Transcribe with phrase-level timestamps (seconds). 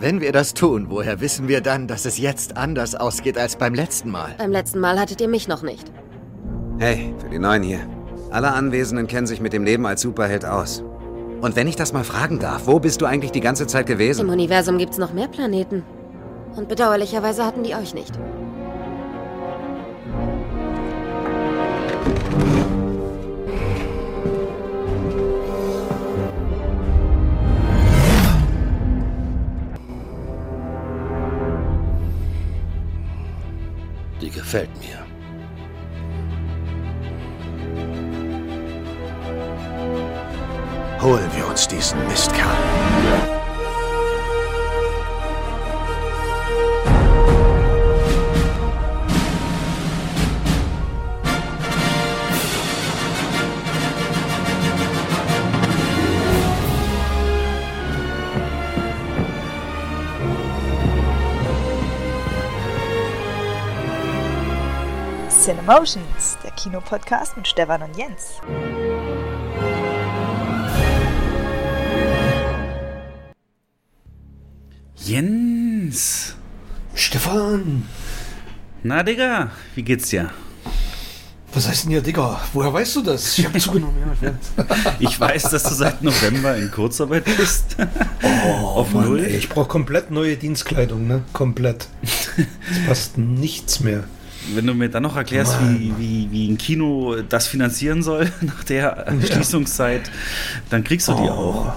[0.00, 3.74] Wenn wir das tun, woher wissen wir dann, dass es jetzt anders ausgeht als beim
[3.74, 4.36] letzten Mal?
[4.38, 5.90] Beim letzten Mal hattet ihr mich noch nicht.
[6.78, 7.80] Hey, für die Neuen hier.
[8.30, 10.84] Alle Anwesenden kennen sich mit dem Leben als Superheld aus.
[11.40, 14.20] Und wenn ich das mal fragen darf, wo bist du eigentlich die ganze Zeit gewesen?
[14.20, 15.82] Im Universum gibt's noch mehr Planeten.
[16.54, 18.12] Und bedauerlicherweise hatten die euch nicht.
[34.48, 34.96] Gefällt mir.
[41.02, 43.37] Holen wir uns diesen Mistkerl.
[65.68, 68.40] Cinemotions, der Kinopodcast mit Stefan und Jens.
[74.96, 76.36] Jens.
[76.94, 77.86] Stefan!
[78.82, 80.30] Na, Digga, wie geht's dir?
[81.52, 82.40] Was heißt denn hier, Digga?
[82.54, 83.38] Woher weißt du das?
[83.38, 84.32] Ich habe zugenommen, ja.
[85.00, 87.76] Ich weiß, dass du seit November in Kurzarbeit bist.
[88.22, 89.20] Oh, Auf Mann, Null.
[89.20, 91.24] ey, ich brauche komplett neue Dienstkleidung, ne?
[91.34, 91.88] Komplett.
[92.02, 94.04] Es passt nichts mehr.
[94.54, 98.64] Wenn du mir dann noch erklärst, wie, wie, wie ein Kino das finanzieren soll nach
[98.64, 100.10] der Schließungszeit,
[100.70, 101.66] dann kriegst du die auch.
[101.66, 101.72] Oh,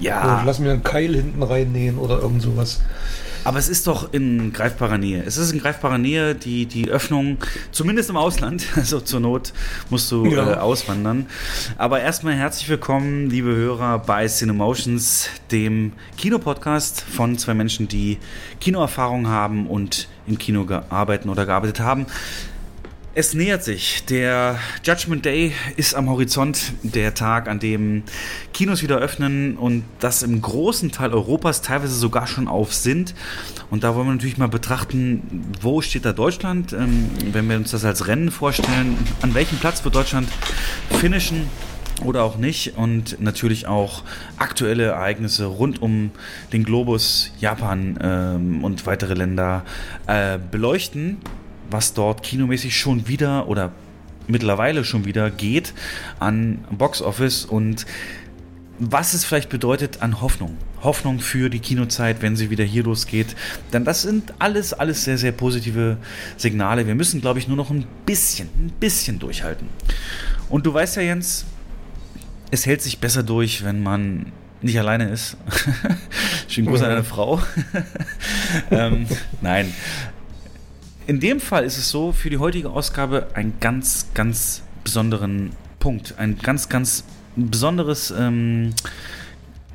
[0.00, 2.80] Ja, lass mir einen Keil hinten reinnähen oder irgend sowas.
[3.44, 5.22] aber es ist doch in greifbarer Nähe.
[5.26, 7.38] Es ist in greifbarer Nähe, die, die Öffnung,
[7.72, 8.64] zumindest im Ausland.
[8.76, 9.52] Also zur Not
[9.88, 10.52] musst du Ja.
[10.52, 11.24] äh, auswandern.
[11.78, 18.18] Aber erstmal herzlich willkommen, liebe Hörer, bei Cinemotions, dem Kinopodcast von zwei Menschen, die
[18.60, 22.06] Kinoerfahrung haben und im Kino gearbeitet oder gearbeitet haben.
[23.12, 24.04] Es nähert sich.
[24.04, 28.04] Der Judgment Day ist am Horizont, der Tag, an dem
[28.54, 33.16] Kinos wieder öffnen und das im großen Teil Europas teilweise sogar schon auf sind.
[33.68, 37.72] Und da wollen wir natürlich mal betrachten, wo steht da Deutschland, ähm, wenn wir uns
[37.72, 40.28] das als Rennen vorstellen, an welchem Platz wird Deutschland
[41.00, 41.48] finishen
[42.04, 44.02] oder auch nicht und natürlich auch
[44.36, 46.10] aktuelle Ereignisse rund um
[46.52, 49.64] den Globus, Japan ähm, und weitere Länder
[50.06, 51.18] äh, beleuchten,
[51.70, 53.72] was dort kinomäßig schon wieder oder
[54.26, 55.74] mittlerweile schon wieder geht
[56.18, 57.86] an Box Office und
[58.80, 60.56] was es vielleicht bedeutet an Hoffnung.
[60.82, 63.36] Hoffnung für die Kinozeit, wenn sie wieder hier losgeht.
[63.74, 65.98] Denn das sind alles, alles sehr, sehr positive
[66.38, 66.86] Signale.
[66.86, 69.68] Wir müssen, glaube ich, nur noch ein bisschen, ein bisschen durchhalten.
[70.48, 71.44] Und du weißt ja, Jens,
[72.50, 75.36] es hält sich besser durch, wenn man nicht alleine ist.
[76.48, 77.40] Schönen Gruß an deine Frau.
[78.70, 79.06] ähm,
[79.40, 79.72] nein.
[81.06, 86.14] In dem Fall ist es so, für die heutige Ausgabe einen ganz, ganz besonderen Punkt.
[86.18, 87.04] Ein ganz, ganz
[87.36, 88.74] besonderes, ähm,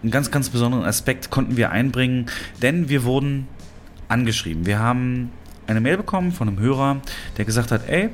[0.04, 2.28] einen ganz, ganz besonderen Aspekt konnten wir einbringen,
[2.62, 3.48] denn wir wurden
[4.08, 4.66] angeschrieben.
[4.66, 5.32] Wir haben
[5.68, 7.02] eine Mail bekommen von einem Hörer,
[7.38, 8.10] der gesagt hat, ey,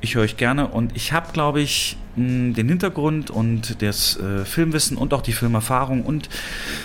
[0.00, 4.96] ich höre euch gerne und ich habe, glaube ich, den Hintergrund und das äh, Filmwissen
[4.96, 6.28] und auch die Filmerfahrung und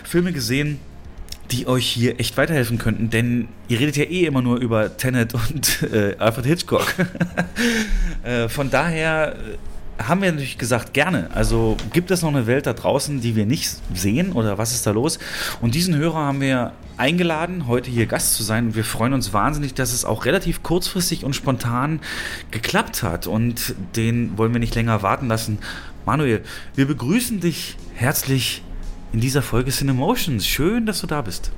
[0.03, 0.79] Filme gesehen,
[1.51, 5.33] die euch hier echt weiterhelfen könnten, denn ihr redet ja eh immer nur über Tenet
[5.33, 6.93] und äh, Alfred Hitchcock.
[8.23, 11.29] äh, von daher äh, haben wir natürlich gesagt, gerne.
[11.33, 14.85] Also gibt es noch eine Welt da draußen, die wir nicht sehen oder was ist
[14.85, 15.19] da los?
[15.61, 18.67] Und diesen Hörer haben wir eingeladen, heute hier Gast zu sein.
[18.67, 22.01] Und wir freuen uns wahnsinnig, dass es auch relativ kurzfristig und spontan
[22.51, 23.27] geklappt hat.
[23.27, 25.59] Und den wollen wir nicht länger warten lassen.
[26.05, 26.43] Manuel,
[26.75, 28.63] wir begrüßen dich herzlich
[29.13, 30.45] in dieser Folge Cinemotions.
[30.45, 31.51] Schön, dass du da bist.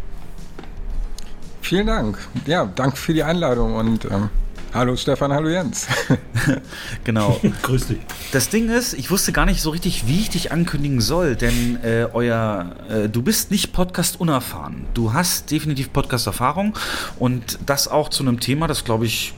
[1.61, 2.17] Vielen Dank.
[2.45, 4.29] Ja, danke für die Einladung und ähm,
[4.73, 5.87] hallo Stefan, hallo Jens.
[7.03, 7.39] Genau.
[7.61, 7.99] Grüß dich.
[8.31, 11.79] Das Ding ist, ich wusste gar nicht so richtig, wie ich dich ankündigen soll, denn
[11.83, 14.85] äh, euer, äh, du bist nicht Podcast unerfahren.
[14.93, 16.77] Du hast definitiv Podcast-Erfahrung
[17.19, 19.33] und das auch zu einem Thema, das glaube ich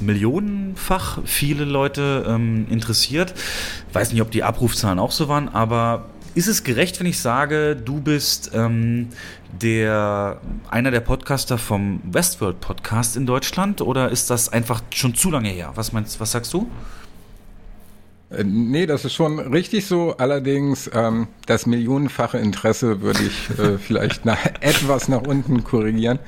[0.00, 3.34] millionenfach viele Leute ähm, interessiert.
[3.92, 6.06] Weiß nicht, ob die Abrufzahlen auch so waren, aber
[6.36, 9.08] ist es gerecht, wenn ich sage, du bist ähm,
[9.62, 10.38] der
[10.68, 15.48] einer der Podcaster vom Westworld Podcast in Deutschland oder ist das einfach schon zu lange
[15.48, 15.72] her?
[15.76, 16.70] Was meinst, was sagst du?
[18.30, 20.16] Äh, nee, das ist schon richtig so.
[20.18, 26.18] Allerdings ähm, das millionenfache Interesse würde ich äh, vielleicht nach, etwas nach unten korrigieren.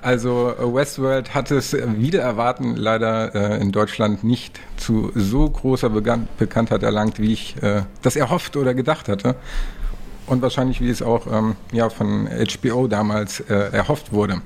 [0.00, 5.90] Also äh, Westworld hat es wieder erwarten leider äh, in Deutschland nicht zu so großer
[5.90, 9.36] Began Bekanntheit erlangt, wie ich äh, das erhofft oder gedacht hatte.
[10.26, 14.42] und wahrscheinlich, wie es auch ähm, ja, von HBO damals äh, erhofft wurde.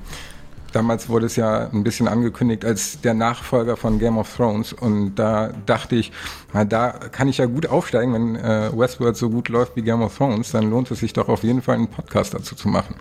[0.75, 5.15] Damals wurde es ja ein bisschen angekündigt als der Nachfolger von Game of Thrones und
[5.15, 6.11] da dachte ich,
[6.51, 10.01] na, da kann ich ja gut aufsteigen, wenn äh, Westworld so gut läuft wie Game
[10.01, 12.95] of Thrones, dann lohnt es sich doch auf jeden Fall einen Podcast dazu zu machen.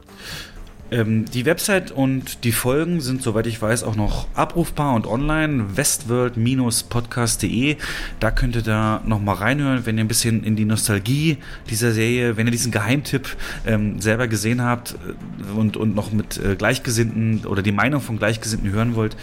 [0.95, 5.77] Ähm, die Website und die Folgen sind, soweit ich weiß, auch noch abrufbar und online.
[5.77, 7.79] westworld-podcast.de.
[8.21, 11.39] Da könnt ihr da nochmal reinhören, wenn ihr ein bisschen in die Nostalgie
[11.69, 13.37] dieser Serie, wenn ihr diesen Geheimtipp
[13.67, 18.17] ähm, selber gesehen habt äh, und, und noch mit äh, Gleichgesinnten oder die Meinung von
[18.17, 19.17] Gleichgesinnten hören wollt.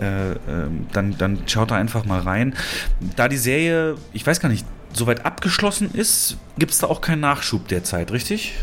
[0.00, 0.36] Äh, äh,
[0.94, 2.54] dann, dann schaut da einfach mal rein.
[3.16, 4.64] Da die Serie, ich weiß gar nicht,
[4.94, 8.54] soweit abgeschlossen ist, gibt es da auch keinen Nachschub derzeit, richtig?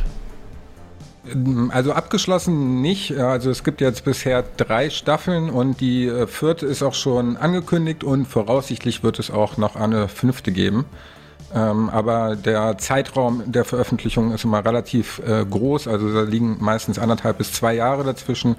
[1.69, 3.17] Also abgeschlossen nicht.
[3.17, 8.03] Also es gibt jetzt bisher drei Staffeln und die äh, vierte ist auch schon angekündigt
[8.03, 10.85] und voraussichtlich wird es auch noch eine fünfte geben.
[11.55, 15.87] Ähm, aber der Zeitraum der Veröffentlichung ist immer relativ äh, groß.
[15.87, 18.55] Also da liegen meistens anderthalb bis zwei Jahre dazwischen.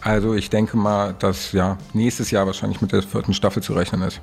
[0.00, 4.02] Also ich denke mal, dass ja nächstes Jahr wahrscheinlich mit der vierten Staffel zu rechnen
[4.02, 4.20] ist.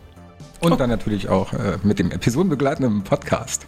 [0.59, 0.75] Und oh.
[0.75, 3.68] dann natürlich auch äh, mit dem episodenbegleitenden Podcast.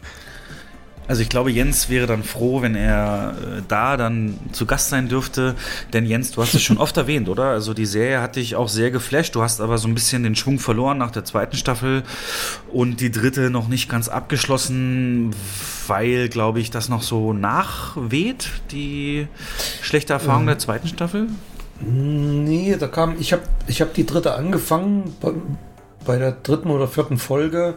[1.08, 5.08] Also ich glaube, Jens wäre dann froh, wenn er äh, da dann zu Gast sein
[5.08, 5.56] dürfte.
[5.94, 7.46] Denn Jens, du hast es schon oft erwähnt, oder?
[7.46, 9.36] Also die Serie hat dich auch sehr geflasht.
[9.36, 12.04] Du hast aber so ein bisschen den Schwung verloren nach der zweiten Staffel
[12.72, 15.34] und die dritte noch nicht ganz abgeschlossen,
[15.88, 19.28] weil, glaube ich, das noch so nachweht, die
[19.82, 20.48] schlechte Erfahrung mhm.
[20.48, 21.28] der zweiten Staffel.
[21.80, 25.16] Nee, da kam, ich habe ich hab die dritte angefangen.
[25.22, 25.32] Bei,
[26.06, 27.76] bei der dritten oder vierten Folge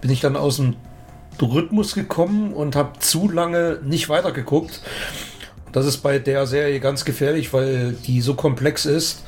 [0.00, 0.76] bin ich dann aus dem
[1.46, 4.80] Rhythmus gekommen und habe zu lange nicht weitergeguckt.
[5.72, 9.22] Das ist bei der Serie ganz gefährlich, weil die so komplex ist.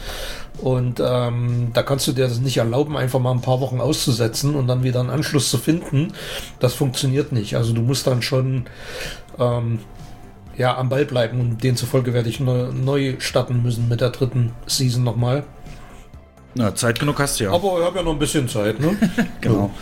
[0.58, 4.54] Und ähm, da kannst du dir das nicht erlauben, einfach mal ein paar Wochen auszusetzen
[4.54, 6.12] und dann wieder einen Anschluss zu finden.
[6.60, 7.56] Das funktioniert nicht.
[7.56, 8.64] Also du musst dann schon
[9.38, 9.78] ähm,
[10.56, 14.52] ja, am Ball bleiben und demzufolge werde ich neu, neu starten müssen mit der dritten
[14.66, 15.44] Season nochmal.
[16.54, 17.52] Na, Zeit genug hast du ja.
[17.52, 18.94] Aber ich habe ja noch ein bisschen Zeit, ne?
[19.40, 19.72] genau.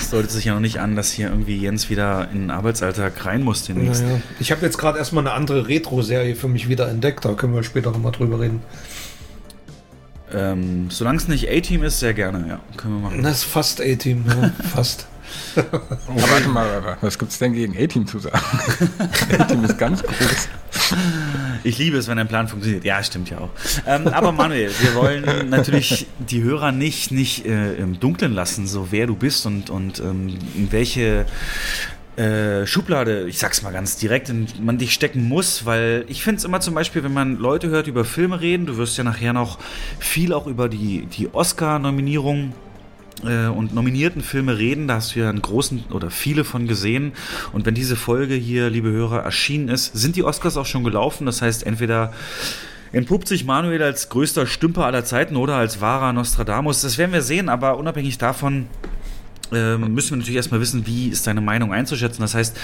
[0.00, 3.24] Es deutet sich ja noch nicht an, dass hier irgendwie Jens wieder in den Arbeitsalltag
[3.26, 4.04] rein muss demnächst.
[4.04, 4.20] Naja.
[4.38, 7.64] Ich habe jetzt gerade erstmal eine andere Retro-Serie für mich wieder entdeckt, da können wir
[7.64, 8.62] später nochmal drüber reden.
[10.32, 12.60] Ähm, Solange es nicht A-Team ist, sehr gerne, ja.
[12.76, 13.22] Können wir machen.
[13.22, 14.52] Das ist fast A-Team, ja.
[14.74, 15.06] fast.
[15.56, 18.38] warte mal, was gibt es denn gegen A-Team zu sagen?
[19.38, 20.48] A-Team ist ganz groß.
[21.64, 22.84] Ich liebe es, wenn ein Plan funktioniert.
[22.84, 23.50] Ja, stimmt ja auch.
[23.86, 28.88] Ähm, aber Manuel, wir wollen natürlich die Hörer nicht, nicht äh, im Dunkeln lassen, so
[28.90, 31.26] wer du bist und, und ähm, in welche
[32.16, 36.38] äh, Schublade, ich sag's mal ganz direkt, in, man dich stecken muss, weil ich finde
[36.38, 39.32] es immer zum Beispiel, wenn man Leute hört, über Filme reden, du wirst ja nachher
[39.32, 39.58] noch
[39.98, 42.52] viel auch über die, die Oscar-Nominierung
[43.24, 44.88] äh, und nominierten Filme reden.
[44.88, 47.12] Da hast du ja einen großen oder viele von gesehen.
[47.52, 51.26] Und wenn diese Folge hier, liebe Hörer, erschienen ist, sind die Oscars auch schon gelaufen.
[51.26, 52.12] Das heißt, entweder
[52.92, 56.82] entpuppt sich Manuel als größter Stümper aller Zeiten oder als wahrer Nostradamus.
[56.82, 58.66] Das werden wir sehen, aber unabhängig davon
[59.52, 62.22] ähm, müssen wir natürlich erstmal wissen, wie ist deine Meinung einzuschätzen.
[62.22, 62.58] Das heißt,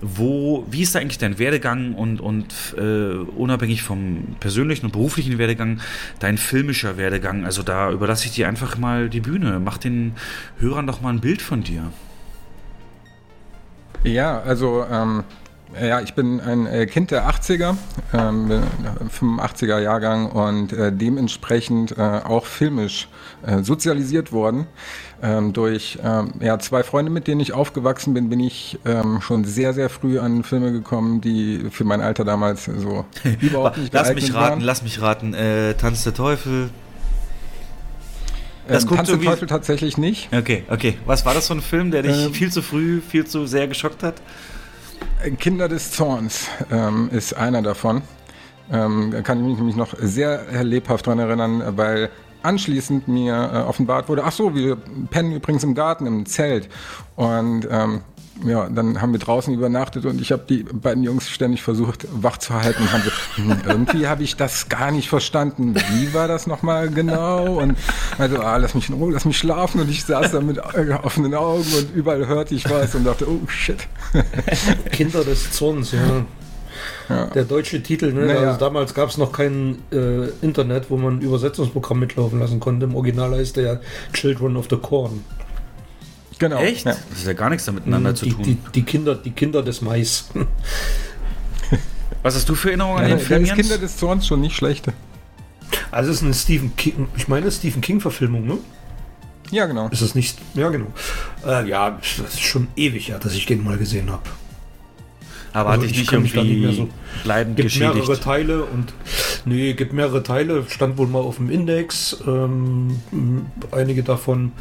[0.00, 2.46] wo, wie ist da eigentlich dein Werdegang und, und
[2.76, 5.80] äh, unabhängig vom persönlichen und beruflichen Werdegang,
[6.18, 7.44] dein filmischer Werdegang?
[7.44, 9.60] Also da überlasse ich dir einfach mal die Bühne.
[9.62, 10.12] Mach den
[10.58, 11.92] Hörern doch mal ein Bild von dir.
[14.04, 15.22] Ja, also ähm,
[15.80, 17.76] ja, ich bin ein äh, Kind der 80er,
[18.12, 18.62] ähm,
[19.08, 23.08] 85er Jahrgang und äh, dementsprechend äh, auch filmisch
[23.46, 24.66] äh, sozialisiert worden.
[25.24, 29.44] Ähm, durch ähm, ja, zwei Freunde, mit denen ich aufgewachsen bin, bin ich ähm, schon
[29.44, 33.04] sehr, sehr früh an Filme gekommen, die für mein Alter damals so
[33.40, 34.60] überhaupt nicht Lass mich raten, waren.
[34.60, 35.32] lass mich raten.
[35.32, 36.70] Äh, Tanz der Teufel.
[38.66, 40.28] Das ähm, Tanz der Teufel tatsächlich nicht.
[40.32, 40.98] Okay, okay.
[41.06, 43.68] Was war das für ein Film, der dich ähm, viel zu früh, viel zu sehr
[43.68, 44.14] geschockt hat?
[45.38, 48.02] Kinder des Zorns ähm, ist einer davon.
[48.72, 52.10] Ähm, kann ich mich nämlich noch sehr lebhaft daran erinnern, weil
[52.42, 54.76] anschließend mir äh, offenbart wurde, ach so, wir
[55.10, 56.68] pennen übrigens im Garten, im Zelt.
[57.16, 58.02] Und ähm,
[58.44, 62.38] ja, dann haben wir draußen übernachtet und ich habe die beiden Jungs ständig versucht, wach
[62.38, 62.82] zu halten.
[62.82, 65.74] Und haben so, hm, irgendwie habe ich das gar nicht verstanden.
[65.74, 67.60] Wie war das nochmal genau?
[67.60, 67.76] Und
[68.18, 69.80] also, ah, lass mich in Ruhe, lass mich schlafen.
[69.80, 73.28] Und ich saß da mit äh, offenen Augen und überall hörte ich was und dachte,
[73.28, 73.86] oh shit.
[74.92, 76.24] Kinder des Zorns, ja.
[77.08, 77.26] Ja.
[77.26, 78.26] Der deutsche Titel, ne?
[78.26, 78.48] Naja.
[78.48, 82.86] also damals gab es noch kein äh, Internet, wo man ein Übersetzungsprogramm mitlaufen lassen konnte.
[82.86, 83.80] Im Original heißt der ja
[84.12, 85.24] Children of the Corn.
[86.38, 86.60] Genau.
[86.60, 86.86] Echt?
[86.86, 86.96] Ja.
[87.10, 88.42] Das ist ja gar nichts damit miteinander die, zu tun.
[88.42, 90.28] Die, die, Kinder, die Kinder des Mais.
[92.22, 93.46] Was hast du für Erinnerungen ja, an den Film?
[93.46, 94.92] Das Kinder des Zorns schon nicht schlechte.
[95.90, 98.58] Also es ist eine Stephen King, ich meine Stephen King Verfilmung, ne?
[99.50, 99.88] Ja, genau.
[99.88, 100.38] Ist es nicht?
[100.54, 100.86] Ja, genau.
[101.46, 104.22] Äh, ja, das ist schon ewig, ja, dass ich den mal gesehen habe.
[105.52, 106.88] Aber Also hatte ich ich nicht irgendwie nicht mehr so-
[107.24, 108.22] bleibend gibt mehrere geschädigt.
[108.22, 108.94] Teile und
[109.44, 112.96] nee, gibt mehrere Teile, stand wohl mal auf dem Index, ähm,
[113.70, 114.52] einige davon.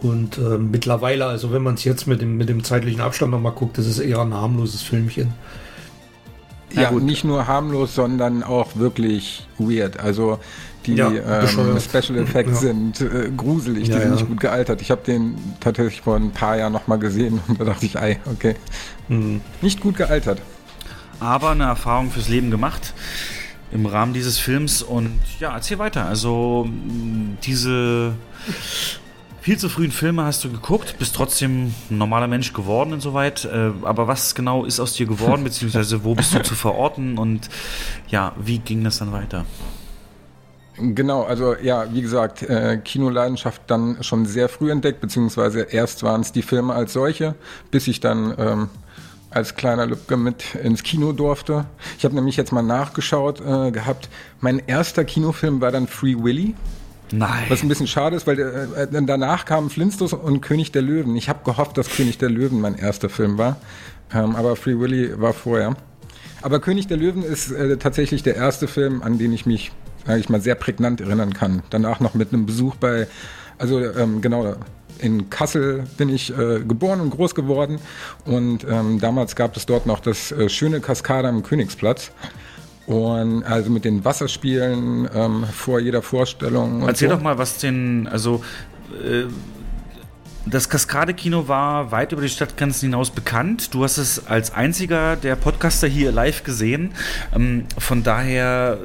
[0.00, 3.52] Und ähm, mittlerweile, also wenn man es jetzt mit dem, mit dem zeitlichen Abstand nochmal
[3.52, 5.32] guckt, das ist eher ein harmloses Filmchen.
[6.72, 7.02] Ja, gut.
[7.02, 9.98] nicht nur harmlos, sondern auch wirklich weird.
[10.00, 10.38] Also
[10.86, 11.78] die Ja, ähm.
[11.80, 12.68] Special Effects Ja.
[12.68, 14.80] sind äh, gruselig, Ja, die sind nicht gut gealtert.
[14.82, 18.18] Ich habe den tatsächlich vor ein paar Jahren nochmal gesehen und da dachte ich, ei,
[18.26, 18.56] okay,
[19.08, 19.40] Hm.
[19.62, 20.40] nicht gut gealtert.
[21.20, 22.92] aber eine Erfahrung fürs Leben gemacht
[23.72, 26.06] im Rahmen dieses Films und ja, erzähl weiter.
[26.06, 26.68] Also
[27.44, 28.14] diese
[29.40, 33.44] viel zu frühen Filme hast du geguckt, bist trotzdem ein normaler Mensch geworden insoweit.
[33.44, 37.48] Äh, aber was genau ist aus dir geworden, beziehungsweise wo bist du zu verorten und
[38.08, 39.44] ja, wie ging das dann weiter?
[40.78, 46.20] Genau, also ja, wie gesagt, äh, Kinoleidenschaft dann schon sehr früh entdeckt, beziehungsweise erst waren
[46.20, 47.34] es die Filme als solche,
[47.70, 48.68] bis ich dann ähm,
[49.30, 51.66] als kleiner Lübcke mit ins Kino durfte.
[51.98, 54.08] Ich habe nämlich jetzt mal nachgeschaut äh, gehabt.
[54.40, 56.54] Mein erster Kinofilm war dann Free Willy.
[57.12, 57.44] Nein.
[57.48, 61.16] Was ein bisschen schade ist, weil äh, danach kamen Flintstones und König der Löwen.
[61.16, 63.56] Ich habe gehofft, dass König der Löwen mein erster Film war,
[64.12, 65.76] ähm, aber Free Willy war vorher.
[66.42, 69.72] Aber König der Löwen ist äh, tatsächlich der erste Film, an den ich mich,
[70.06, 71.62] sage ich mal, sehr prägnant erinnern kann.
[71.70, 73.06] Danach noch mit einem Besuch bei,
[73.58, 74.56] also ähm, genau,
[74.98, 77.78] in Kassel bin ich äh, geboren und groß geworden
[78.24, 82.12] und ähm, damals gab es dort noch das äh, schöne Kaskade am Königsplatz.
[82.86, 86.86] Und also mit den Wasserspielen ähm, vor jeder Vorstellung.
[86.86, 87.16] Erzähl so.
[87.16, 88.44] doch mal, was den, also
[89.04, 89.24] äh,
[90.46, 93.74] das Kaskade-Kino war weit über die Stadtgrenzen hinaus bekannt.
[93.74, 96.92] Du hast es als einziger der Podcaster hier live gesehen.
[97.34, 98.78] Ähm, von daher,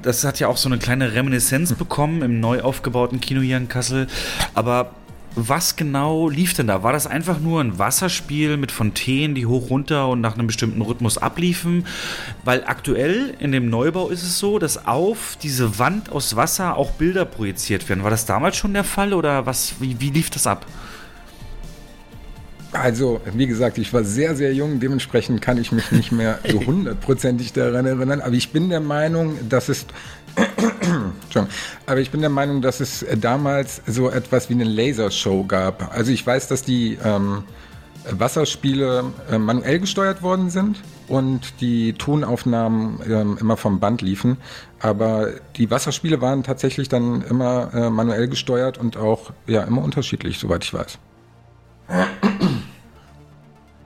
[0.00, 3.68] das hat ja auch so eine kleine Reminiszenz bekommen im neu aufgebauten Kino hier in
[3.68, 4.06] Kassel.
[4.54, 4.92] Aber
[5.34, 6.82] was genau lief denn da?
[6.82, 10.80] War das einfach nur ein Wasserspiel mit Fontänen, die hoch runter und nach einem bestimmten
[10.80, 11.86] Rhythmus abliefen?
[12.44, 16.92] Weil aktuell in dem Neubau ist es so, dass auf diese Wand aus Wasser auch
[16.92, 18.02] Bilder projiziert werden.
[18.02, 19.74] War das damals schon der Fall oder was?
[19.78, 20.66] Wie, wie lief das ab?
[22.72, 26.60] Also, wie gesagt, ich war sehr, sehr jung, dementsprechend kann ich mich nicht mehr so
[26.66, 29.86] hundertprozentig daran erinnern, aber ich bin der Meinung, dass es.
[31.86, 35.94] Aber ich bin der Meinung, dass es damals so etwas wie eine Lasershow gab.
[35.94, 37.44] Also ich weiß, dass die ähm,
[38.10, 44.38] Wasserspiele äh, manuell gesteuert worden sind und die Tonaufnahmen ähm, immer vom Band liefen.
[44.80, 50.38] Aber die Wasserspiele waren tatsächlich dann immer äh, manuell gesteuert und auch ja immer unterschiedlich,
[50.38, 50.98] soweit ich weiß.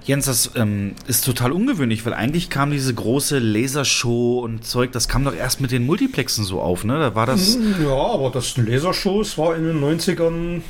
[0.07, 5.09] Jens, das ähm, ist total ungewöhnlich, weil eigentlich kam diese große Lasershow und Zeug, das
[5.09, 6.97] kam doch erst mit den Multiplexen so auf, ne?
[7.01, 7.59] Da war das.
[7.83, 10.63] Ja, aber das Lasershows war in den 90ern,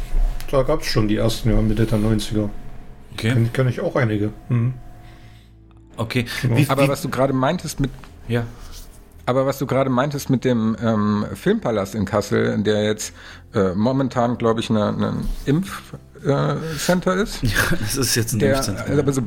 [0.51, 2.49] da gab es schon die ersten, ja, Mitte der 90er.
[3.13, 3.33] Okay.
[3.33, 4.33] Kenn, kenn ich auch einige.
[4.49, 4.73] Hm.
[5.99, 6.25] Okay.
[6.43, 7.91] Wie, Aber wie, was du gerade meintest mit
[8.29, 8.45] ja.
[9.27, 13.13] Aber was du gerade meintest mit dem ähm, Filmpalast in Kassel, der jetzt
[13.55, 15.17] äh, momentan, glaube ich, ein ne,
[15.47, 17.43] Impfcenter äh, Center ist.
[17.43, 18.99] ja, das ist jetzt ein Der, Impfzentrum.
[18.99, 19.23] aber so,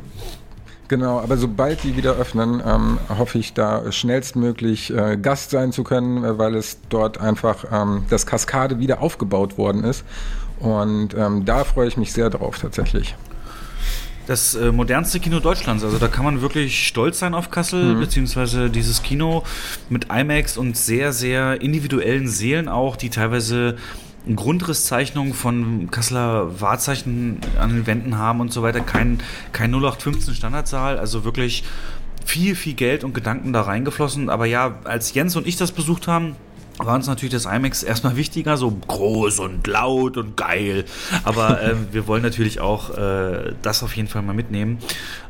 [0.87, 5.83] genau, aber sobald die wieder öffnen, ähm, hoffe ich da schnellstmöglich äh, Gast sein zu
[5.83, 10.03] können, äh, weil es dort einfach ähm, das Kaskade wieder aufgebaut worden ist.
[10.59, 13.15] Und ähm, da freue ich mich sehr drauf tatsächlich.
[14.27, 15.83] das äh, modernste Kino Deutschlands.
[15.83, 19.43] Also da kann man wirklich stolz sein auf Kassel, beziehungsweise dieses Kino
[19.89, 23.77] mit IMAX und sehr, sehr individuellen Seelen auch, die teilweise
[24.35, 28.81] Grundrisszeichnungen von Kasseler Wahrzeichen an den Wänden haben und so weiter.
[28.81, 29.19] Kein,
[29.51, 31.63] kein 0815 Standardsaal, also wirklich
[32.25, 34.29] viel, viel Geld und Gedanken da reingeflossen.
[34.29, 36.35] Aber ja, als Jens und ich das besucht haben,
[36.77, 40.85] war uns natürlich das IMAX erstmal wichtiger, so groß und laut und geil.
[41.23, 44.79] Aber ähm, wir wollen natürlich auch äh, das auf jeden Fall mal mitnehmen.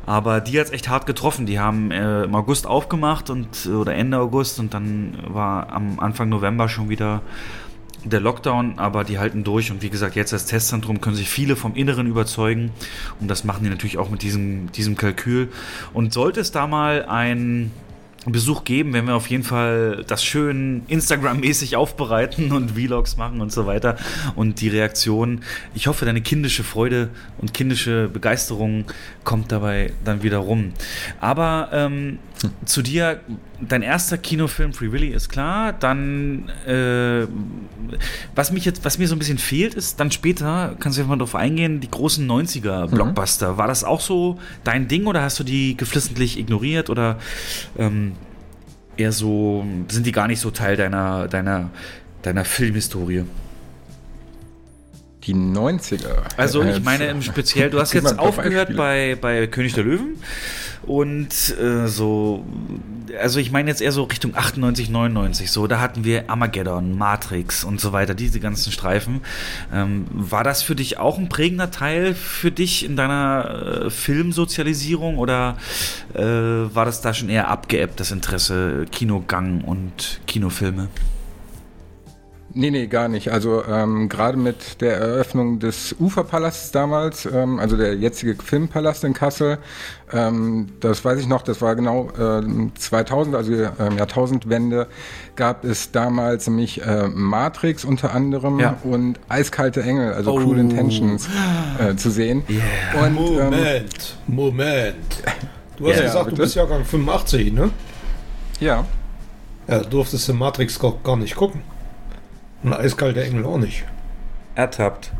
[0.06, 1.46] Aber die hat es echt hart getroffen.
[1.46, 6.28] Die haben äh, im August aufgemacht und oder Ende August und dann war am Anfang
[6.28, 7.22] November schon wieder
[8.04, 11.56] der Lockdown, aber die halten durch und wie gesagt, jetzt als Testzentrum können sich viele
[11.56, 12.70] vom Inneren überzeugen
[13.20, 15.48] und das machen die natürlich auch mit diesem, diesem Kalkül.
[15.92, 17.70] Und sollte es da mal ein
[18.26, 23.50] Besuch geben, wenn wir auf jeden Fall das schön Instagram-mäßig aufbereiten und Vlogs machen und
[23.50, 23.96] so weiter.
[24.36, 25.40] Und die Reaktion,
[25.74, 28.84] ich hoffe, deine kindische Freude und kindische Begeisterung
[29.24, 30.72] kommt dabei dann wieder rum.
[31.18, 32.18] Aber ähm,
[32.66, 33.20] zu dir,
[33.60, 35.72] dein erster Kinofilm Free Willy ist klar.
[35.72, 37.26] Dann, äh,
[38.34, 41.08] was mich jetzt, was mir so ein bisschen fehlt, ist dann später, kannst du ja
[41.08, 43.56] mal drauf eingehen, die großen 90er-Blockbuster.
[43.56, 47.18] War das auch so dein Ding oder hast du die geflissentlich ignoriert oder
[47.78, 48.12] ähm,
[48.96, 51.70] eher so, sind die gar nicht so Teil deiner, deiner,
[52.22, 53.24] deiner Filmhistorie?
[55.24, 56.22] Die 90er.
[56.36, 60.16] Also ich Äh, meine im Speziell, du hast jetzt aufgehört bei, bei König der Löwen
[60.82, 62.44] Und äh, so,
[63.20, 67.64] also ich meine jetzt eher so Richtung 98, 99, so, da hatten wir Armageddon, Matrix
[67.64, 69.20] und so weiter, diese ganzen Streifen.
[69.72, 75.18] Ähm, war das für dich auch ein prägender Teil für dich in deiner äh, Filmsozialisierung
[75.18, 75.56] oder
[76.14, 80.88] äh, war das da schon eher abgeebbt, das Interesse Kinogang und Kinofilme?
[82.52, 83.30] Nee, nee, gar nicht.
[83.30, 89.12] Also ähm, gerade mit der Eröffnung des Uferpalasts damals, ähm, also der jetzige Filmpalast in
[89.14, 89.58] Kassel,
[90.12, 92.42] ähm, das weiß ich noch, das war genau äh,
[92.76, 94.88] 2000, also ähm, Jahrtausendwende,
[95.36, 98.76] gab es damals nämlich äh, Matrix unter anderem Ja.
[98.82, 100.38] und Eiskalte Engel, also Oh.
[100.40, 101.28] Cruel Intentions
[101.78, 102.42] äh, zu sehen.
[102.48, 103.04] Yeah.
[103.06, 104.96] Und, ähm, Moment, Moment.
[105.76, 106.36] Du hast Ja, gesagt, bitte?
[106.36, 107.70] du bist Jahrgang 85, ne?
[108.58, 108.84] ja,
[109.68, 111.62] Ja, du durftest du Matrix gar nicht gucken.
[112.62, 113.84] Und eiskalte Engel auch nicht.
[114.54, 115.12] Ertappt.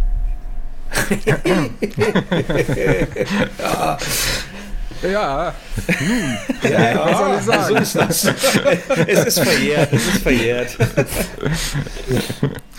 [5.03, 5.55] ja,
[6.63, 7.65] Ja, was soll ich sagen?
[7.69, 8.25] so ist das.
[9.07, 10.77] es ist verjährt, es ist verjährt.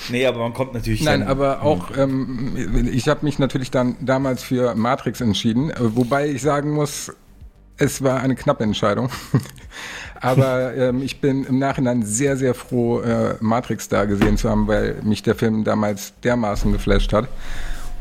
[0.10, 1.02] nee, aber man kommt natürlich.
[1.02, 6.28] Nein, aber auch, ähm, ich habe mich natürlich dann damals für Matrix entschieden, äh, wobei
[6.30, 7.12] ich sagen muss,
[7.78, 9.10] es war eine knappe Entscheidung.
[10.22, 14.68] Aber ähm, ich bin im Nachhinein sehr, sehr froh, äh, Matrix da gesehen zu haben,
[14.68, 17.28] weil mich der Film damals dermaßen geflasht hat.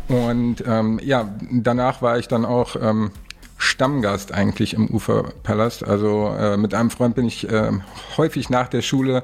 [0.08, 3.10] Und ähm, ja, danach war ich dann auch ähm,
[3.56, 5.86] Stammgast eigentlich im Uferpalast.
[5.86, 7.70] Also äh, mit einem Freund bin ich äh,
[8.16, 9.22] häufig nach der Schule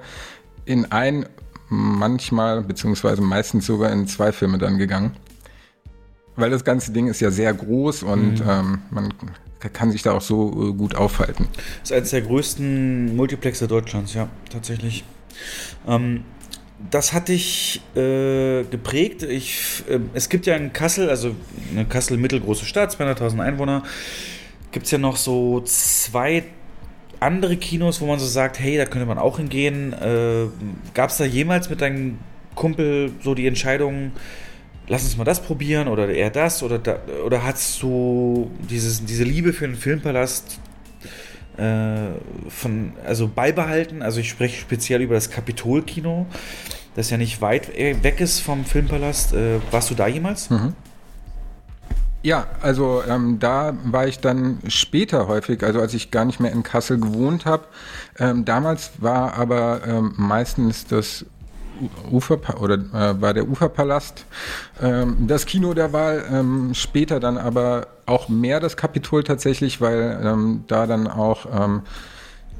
[0.64, 1.26] in ein,
[1.68, 5.16] manchmal, beziehungsweise meistens sogar in zwei Filme dann gegangen.
[6.36, 9.12] Weil das ganze Ding ist ja sehr groß und ähm, man
[9.68, 11.48] kann sich da auch so äh, gut aufhalten.
[11.80, 15.04] Das ist eines der größten Multiplexe Deutschlands, ja, tatsächlich.
[15.86, 16.24] Ähm,
[16.90, 19.22] das hat dich äh, geprägt.
[19.22, 21.34] Ich, äh, es gibt ja in Kassel, also
[21.72, 23.82] eine Kassel mittelgroße Stadt, 200.000 Einwohner,
[24.72, 26.44] gibt es ja noch so zwei
[27.18, 29.92] andere Kinos, wo man so sagt, hey, da könnte man auch hingehen.
[29.94, 30.46] Äh,
[30.92, 32.18] Gab es da jemals mit deinem
[32.54, 34.12] Kumpel so die Entscheidung,
[34.88, 39.24] lass uns mal das probieren oder eher das oder da, oder hast du dieses, diese
[39.24, 40.58] Liebe für den Filmpalast
[41.56, 42.08] äh,
[42.48, 44.02] von also beibehalten?
[44.02, 46.26] Also ich spreche speziell über das Kapitol-Kino,
[46.94, 49.34] das ja nicht weit äh, weg ist vom Filmpalast.
[49.34, 50.48] Äh, warst du da jemals?
[52.22, 56.50] Ja, also ähm, da war ich dann später häufig, also als ich gar nicht mehr
[56.50, 57.66] in Kassel gewohnt habe.
[58.18, 61.24] Ähm, damals war aber ähm, meistens das
[62.10, 64.24] Ufer oder äh, war der Uferpalast
[64.82, 66.24] ähm, das Kino der Wahl.
[66.30, 71.82] Ähm, später dann aber auch mehr das Kapitol tatsächlich, weil ähm, da dann auch ähm,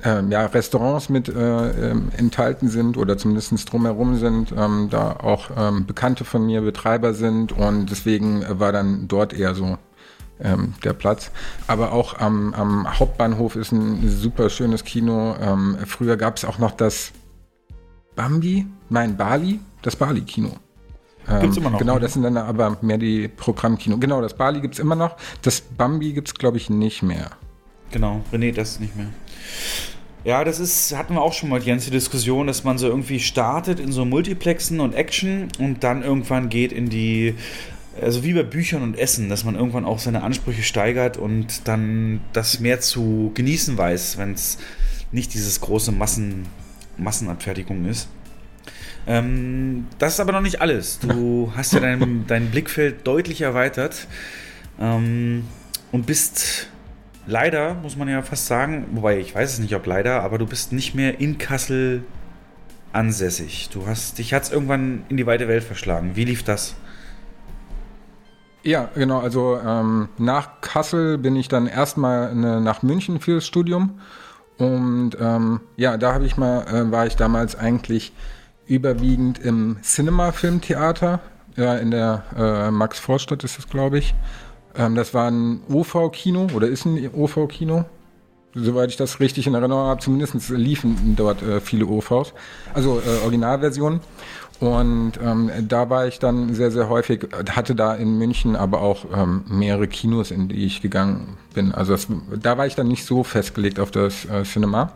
[0.04, 5.50] ähm, ja, Restaurants mit äh, ähm, enthalten sind oder zumindest drumherum sind, da auch
[5.86, 9.78] Bekannte von mir Betreiber sind und deswegen war dann dort eher so
[10.40, 11.30] ähm, der Platz.
[11.66, 15.34] Aber auch am, am Hauptbahnhof ist ein super schönes Kino.
[15.40, 17.12] Ähm, früher gab es auch noch das
[18.16, 20.50] Bambi, nein, Bali, das Bali-Kino.
[21.28, 22.00] Ähm, Gibt's immer noch, Genau, ne?
[22.00, 23.98] das sind dann aber mehr die Programmkino.
[23.98, 25.16] Genau, das Bali gibt's immer noch.
[25.42, 27.30] Das Bambi gibt's glaube ich, nicht mehr.
[27.90, 29.08] Genau, René, das nicht mehr.
[30.24, 33.20] Ja, das ist, hatten wir auch schon mal die ganze Diskussion, dass man so irgendwie
[33.20, 37.36] startet in so Multiplexen und Action und dann irgendwann geht in die,
[38.00, 42.20] also wie bei Büchern und Essen, dass man irgendwann auch seine Ansprüche steigert und dann
[42.32, 44.58] das mehr zu genießen weiß, wenn es
[45.12, 46.46] nicht dieses große Massen,
[46.96, 48.08] Massenabfertigung ist.
[49.06, 50.98] Ähm, das ist aber noch nicht alles.
[50.98, 54.06] Du hast ja dein, dein Blickfeld deutlich erweitert
[54.80, 55.44] ähm,
[55.92, 56.68] und bist
[57.26, 60.46] leider, muss man ja fast sagen, wobei ich weiß es nicht, ob leider, aber du
[60.46, 62.02] bist nicht mehr in Kassel
[62.92, 63.68] ansässig.
[63.72, 66.12] Du hast, dich hat es irgendwann in die weite Welt verschlagen.
[66.14, 66.74] Wie lief das?
[68.62, 69.20] Ja, genau.
[69.20, 74.00] Also ähm, nach Kassel bin ich dann erstmal ne, nach München fürs Studium.
[74.58, 78.12] Und ähm, ja, da habe ich mal, äh, war ich damals eigentlich
[78.66, 81.20] überwiegend im Cinema-Filmtheater,
[81.56, 84.14] ja, in der äh, Max-Vorstadt ist das, glaube ich.
[84.74, 87.84] Ähm, das war ein OV-Kino oder ist ein OV-Kino.
[88.54, 92.32] Soweit ich das richtig in Erinnerung habe, zumindest liefen dort äh, viele OVs,
[92.72, 94.00] also äh, Originalversionen.
[94.60, 99.04] Und ähm, da war ich dann sehr, sehr häufig, hatte da in München aber auch
[99.14, 101.72] ähm, mehrere Kinos, in die ich gegangen bin.
[101.72, 102.08] Also das,
[102.40, 104.92] da war ich dann nicht so festgelegt auf das äh, Cinema.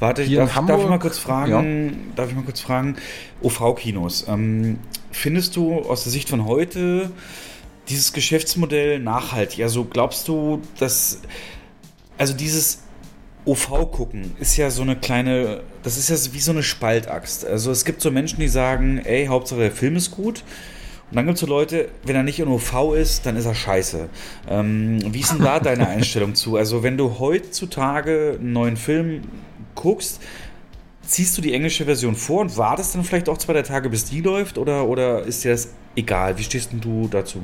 [0.00, 2.96] Warte, Hier darf, darf ich mal kurz fragen, darf ich mal kurz fragen,
[3.42, 4.78] OV-Kinos, ähm,
[5.12, 7.10] findest du aus der Sicht von heute
[7.88, 9.62] dieses Geschäftsmodell nachhaltig?
[9.62, 11.20] Also glaubst du, dass,
[12.16, 12.82] also dieses
[13.48, 17.46] OV-Gucken ist ja so eine kleine, das ist ja wie so eine Spaltaxt.
[17.46, 20.44] Also es gibt so Menschen, die sagen, ey, Hauptsache der Film ist gut.
[21.10, 23.54] Und dann gibt es so Leute, wenn er nicht in OV ist, dann ist er
[23.54, 24.10] scheiße.
[24.50, 26.56] Ähm, wie ist denn da deine Einstellung zu?
[26.56, 29.22] Also, wenn du heutzutage einen neuen Film
[29.74, 30.20] guckst,
[31.02, 34.04] ziehst du die englische Version vor und wartest dann vielleicht auch zwei, drei Tage, bis
[34.04, 34.58] die läuft?
[34.58, 36.36] Oder, oder ist dir das egal?
[36.36, 37.40] Wie stehst denn du dazu?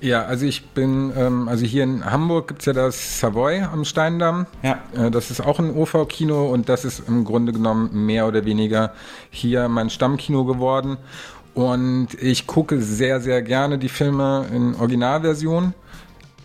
[0.00, 3.84] Ja, also ich bin, ähm, also hier in Hamburg gibt es ja das Savoy am
[3.84, 4.46] Steindamm.
[4.62, 4.78] Ja.
[4.96, 8.92] Äh, das ist auch ein OV-Kino und das ist im Grunde genommen mehr oder weniger
[9.30, 10.98] hier mein Stammkino geworden.
[11.54, 15.74] Und ich gucke sehr, sehr gerne die Filme in Originalversion.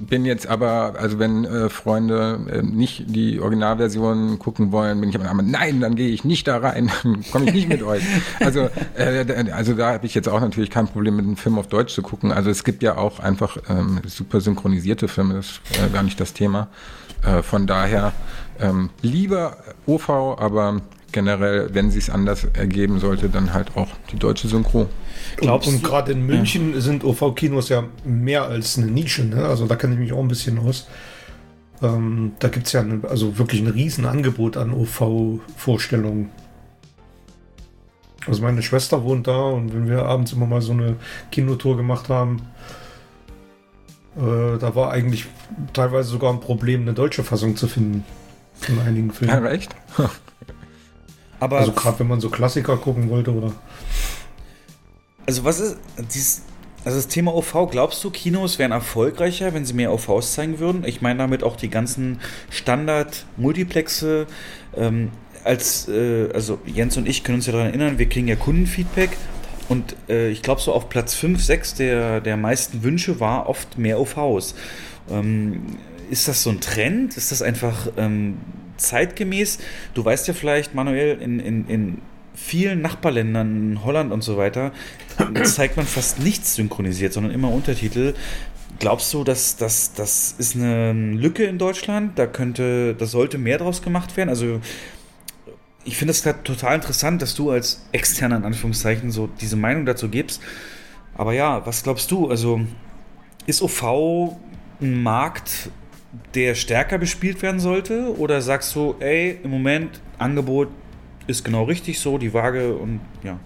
[0.07, 5.15] Bin jetzt aber, also wenn äh, Freunde äh, nicht die Originalversion gucken wollen, bin ich
[5.19, 6.91] aber, nein, dann gehe ich nicht da rein,
[7.31, 8.03] komme ich nicht mit euch.
[8.39, 11.67] Also, äh, also da habe ich jetzt auch natürlich kein Problem mit einem Film auf
[11.67, 12.31] Deutsch zu gucken.
[12.31, 16.19] Also es gibt ja auch einfach ähm, super synchronisierte Filme, das ist äh, gar nicht
[16.19, 16.67] das Thema.
[17.23, 18.13] Äh, von daher
[18.59, 20.81] ähm, lieber OV, aber
[21.13, 24.89] generell, wenn sie es anders ergeben sollte, dann halt auch die deutsche Synchro.
[25.37, 26.81] Glaubst und, und gerade in München ja.
[26.81, 29.45] sind OV-Kinos ja mehr als eine Nische, ne?
[29.45, 30.87] Also da kenne ich mich auch ein bisschen aus.
[31.81, 36.29] Ähm, da gibt es ja eine, also wirklich ein Riesenangebot an OV-Vorstellungen.
[38.25, 40.95] Also meine Schwester wohnt da und wenn wir abends immer mal so eine
[41.31, 42.41] Kinotour gemacht haben,
[44.15, 45.25] äh, da war eigentlich
[45.73, 48.05] teilweise sogar ein Problem, eine deutsche Fassung zu finden
[48.53, 49.43] von einigen Filmen.
[49.43, 49.75] Ja, echt?
[51.43, 53.51] Aber also gerade wenn man so Klassiker gucken wollte, oder?
[55.25, 55.77] Also was ist
[56.13, 56.43] dieses,
[56.85, 60.85] also das Thema OV, glaubst du, Kinos wären erfolgreicher, wenn sie mehr OVs zeigen würden?
[60.85, 64.25] Ich meine damit auch die ganzen Standard-Multiplexe.
[64.77, 65.11] Ähm,
[65.43, 69.17] als, äh, also Jens und ich können uns ja daran erinnern, wir kriegen ja Kundenfeedback
[69.67, 73.77] und äh, ich glaube so auf Platz 5, 6 der, der meisten Wünsche war oft
[73.77, 74.55] mehr OVs.
[75.11, 75.75] Ähm,
[76.09, 77.17] ist das so ein Trend?
[77.17, 78.37] Ist das einfach ähm,
[78.77, 79.59] zeitgemäß.
[79.93, 82.01] Du weißt ja vielleicht, Manuel, in, in, in
[82.35, 84.71] vielen Nachbarländern, Holland und so weiter,
[85.43, 88.13] zeigt man fast nichts synchronisiert, sondern immer Untertitel.
[88.79, 92.17] Glaubst du, dass das, das ist eine Lücke in Deutschland?
[92.17, 94.29] Da könnte, da sollte mehr draus gemacht werden?
[94.29, 94.59] Also
[95.85, 100.09] ich finde es total interessant, dass du als externer in Anführungszeichen so diese Meinung dazu
[100.09, 100.41] gibst.
[101.15, 102.29] Aber ja, was glaubst du?
[102.29, 102.61] Also
[103.45, 104.35] ist OV
[104.81, 105.69] ein Markt,
[106.35, 108.17] der stärker bespielt werden sollte?
[108.17, 110.69] Oder sagst du, ey, im Moment Angebot
[111.27, 113.39] ist genau richtig so, die Waage und ja.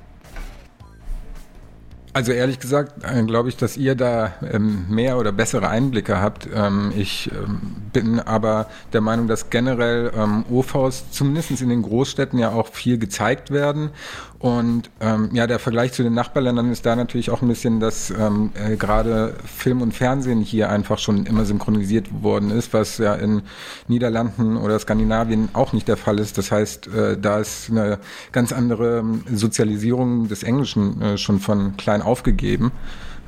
[2.17, 6.49] Also ehrlich gesagt äh, glaube ich, dass ihr da ähm, mehr oder bessere Einblicke habt.
[6.51, 10.11] Ähm, ich ähm, bin aber der Meinung, dass generell
[10.49, 13.91] OVs zumindest in den Großstädten ja auch viel gezeigt werden
[14.39, 18.11] und ähm, ja, der Vergleich zu den Nachbarländern ist da natürlich auch ein bisschen, dass
[18.11, 23.15] ähm, äh, gerade Film und Fernsehen hier einfach schon immer synchronisiert worden ist, was ja
[23.15, 23.41] in
[23.87, 26.37] Niederlanden oder Skandinavien auch nicht der Fall ist.
[26.37, 27.97] Das heißt, äh, da ist eine
[28.31, 32.71] ganz andere ähm, Sozialisierung des Englischen äh, schon von klein aufgegeben.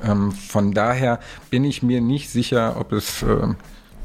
[0.04, 1.18] Ähm, von daher
[1.50, 3.48] bin ich mir nicht sicher, ob es äh,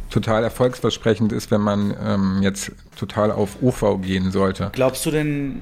[0.09, 4.71] total erfolgsversprechend ist, wenn man ähm, jetzt total auf OV gehen sollte.
[4.73, 5.61] Glaubst du denn,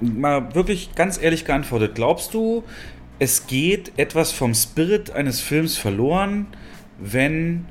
[0.00, 2.64] mal wirklich ganz ehrlich geantwortet, glaubst du,
[3.18, 6.46] es geht etwas vom Spirit eines Films verloren,
[6.98, 7.66] wenn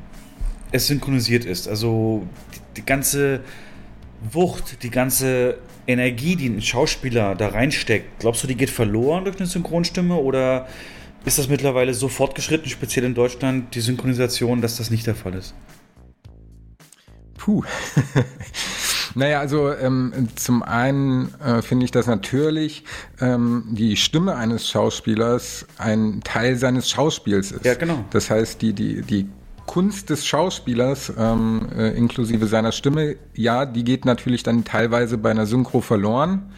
[0.71, 1.67] es synchronisiert ist?
[1.67, 3.41] Also die, die ganze
[4.31, 9.38] Wucht, die ganze Energie, die ein Schauspieler da reinsteckt, glaubst du, die geht verloren durch
[9.38, 10.67] eine Synchronstimme oder
[11.25, 15.35] ist das mittlerweile so fortgeschritten, speziell in Deutschland, die Synchronisation, dass das nicht der Fall
[15.35, 15.53] ist?
[17.38, 17.63] Puh.
[19.15, 22.84] Naja, also ähm, zum einen äh, finde ich, dass natürlich
[23.21, 27.65] ähm, die Stimme eines Schauspielers ein Teil seines Schauspiels ist.
[27.65, 28.04] Ja, genau.
[28.12, 29.30] Das heißt, die, die, die
[29.65, 35.32] Kunst des Schauspielers, ähm, äh, inklusive seiner Stimme, ja, die geht natürlich dann teilweise bei
[35.32, 36.51] einer Synchro verloren.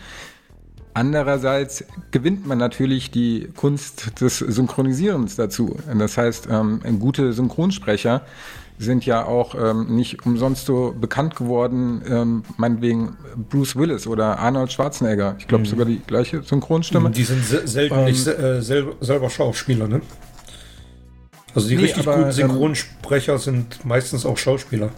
[0.95, 5.77] Andererseits gewinnt man natürlich die Kunst des Synchronisierens dazu.
[5.95, 8.23] Das heißt, ähm, gute Synchronsprecher
[8.77, 13.17] sind ja auch ähm, nicht umsonst so bekannt geworden, ähm, meinetwegen
[13.49, 15.35] Bruce Willis oder Arnold Schwarzenegger.
[15.39, 15.69] Ich glaube mhm.
[15.69, 17.09] sogar die gleiche Synchronstimme.
[17.09, 20.01] Die sind se selten ähm, nicht äh, sel selber Schauspieler, ne?
[21.55, 24.91] Also die nee, richtig aber, guten ähm, Synchronsprecher sind meistens auch Schauspieler.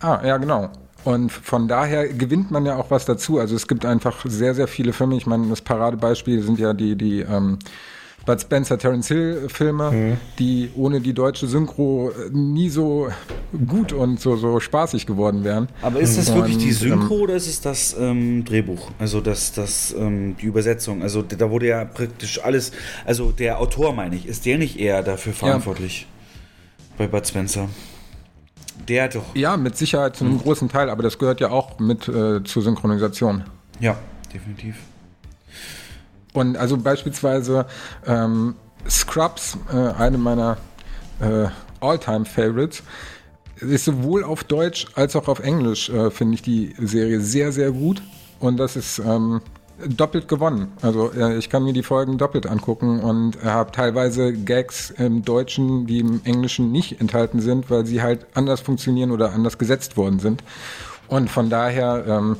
[0.00, 0.70] Ah, ja, genau.
[1.04, 3.38] Und von daher gewinnt man ja auch was dazu.
[3.38, 5.16] Also es gibt einfach sehr, sehr viele Filme.
[5.16, 7.58] Ich meine, das Paradebeispiel sind ja die, die ähm,
[8.26, 10.16] Bud Spencer, Terence Hill Filme, mhm.
[10.38, 13.08] die ohne die deutsche Synchro äh, nie so
[13.66, 15.68] gut und so, so spaßig geworden wären.
[15.80, 18.90] Aber ist das und, wirklich die Synchro ähm, oder ist es das ähm, Drehbuch?
[18.98, 21.02] Also das, das, ähm, die Übersetzung?
[21.02, 22.72] Also da wurde ja praktisch alles,
[23.04, 26.02] also der Autor meine ich, ist der nicht eher dafür verantwortlich?
[26.02, 26.06] Ja.
[26.98, 27.68] Bei Bud Spencer.
[28.88, 29.34] Der hat doch.
[29.34, 30.40] Ja, mit Sicherheit zu einem mhm.
[30.40, 33.44] großen Teil, aber das gehört ja auch mit äh, zur Synchronisation.
[33.80, 33.96] Ja,
[34.34, 34.76] definitiv.
[36.36, 37.66] Und also beispielsweise
[38.06, 38.56] ähm,
[38.88, 40.58] Scrubs, äh, eine meiner
[41.20, 41.46] äh,
[41.80, 42.82] All-Time-Favorites,
[43.60, 47.72] ist sowohl auf Deutsch als auch auf Englisch, äh, finde ich die Serie sehr, sehr
[47.72, 48.02] gut.
[48.38, 49.40] Und das ist ähm,
[49.88, 50.72] doppelt gewonnen.
[50.82, 55.86] Also äh, ich kann mir die Folgen doppelt angucken und habe teilweise Gags im Deutschen,
[55.86, 60.18] die im Englischen nicht enthalten sind, weil sie halt anders funktionieren oder anders gesetzt worden
[60.18, 60.42] sind.
[61.08, 62.36] Und von daher ähm,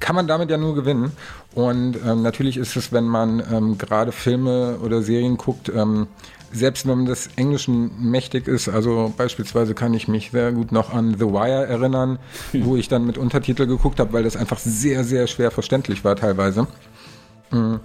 [0.00, 1.12] kann man damit ja nur gewinnen.
[1.54, 6.08] Und ähm, natürlich ist es, wenn man ähm, gerade Filme oder Serien guckt, ähm,
[6.52, 10.92] selbst wenn man des Englischen mächtig ist, also beispielsweise kann ich mich sehr gut noch
[10.92, 12.18] an The Wire erinnern,
[12.52, 16.16] wo ich dann mit Untertitel geguckt habe, weil das einfach sehr, sehr schwer verständlich war
[16.16, 16.66] teilweise.
[17.50, 17.76] Mm.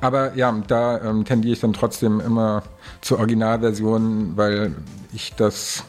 [0.00, 2.62] Aber ja, da ähm, tendiere ich dann trotzdem immer
[3.00, 4.76] zur Originalversion, weil
[5.12, 5.82] ich das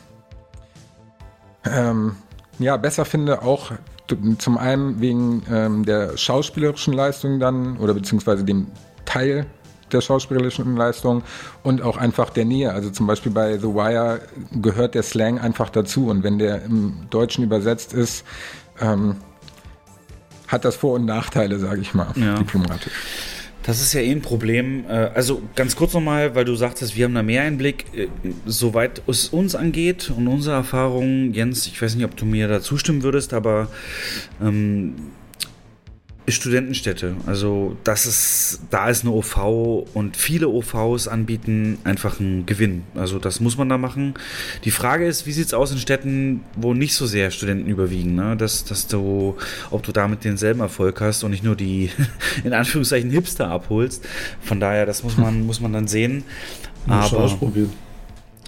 [1.63, 2.15] ähm,
[2.57, 3.71] ja besser finde, auch
[4.37, 8.67] zum einen wegen ähm, der schauspielerischen Leistung dann oder beziehungsweise dem
[9.05, 9.45] Teil
[9.91, 11.23] der schauspielerischen Leistung
[11.63, 12.71] und auch einfach der Nähe.
[12.71, 17.07] Also zum Beispiel bei The Wire gehört der Slang einfach dazu und wenn der im
[17.09, 18.23] Deutschen übersetzt ist,
[18.79, 19.15] ähm,
[20.47, 22.35] hat das Vor- und Nachteile, sage ich mal, ja.
[22.35, 22.93] diplomatisch.
[23.69, 24.85] Das ist ja eh ein Problem.
[24.89, 27.85] Äh, also ganz kurz nochmal, weil du sagtest, wir haben da mehr Einblick.
[27.95, 28.07] Äh,
[28.47, 32.61] soweit es uns angeht und unsere Erfahrungen, Jens, ich weiß nicht, ob du mir da
[32.61, 33.67] zustimmen würdest, aber
[34.41, 34.95] ähm,
[36.31, 37.15] Studentenstädte.
[37.25, 42.83] Also das ist, da ist eine OV und viele OVs anbieten einfach einen Gewinn.
[42.95, 44.13] Also das muss man da machen.
[44.63, 48.15] Die Frage ist, wie sieht es aus in Städten, wo nicht so sehr Studenten überwiegen,
[48.15, 48.35] ne?
[48.37, 49.37] dass, dass du,
[49.71, 51.89] ob du damit denselben Erfolg hast und nicht nur die
[52.43, 54.05] in Anführungszeichen Hipster abholst.
[54.41, 56.23] Von daher, das muss man, muss man dann sehen.
[56.87, 57.37] Aber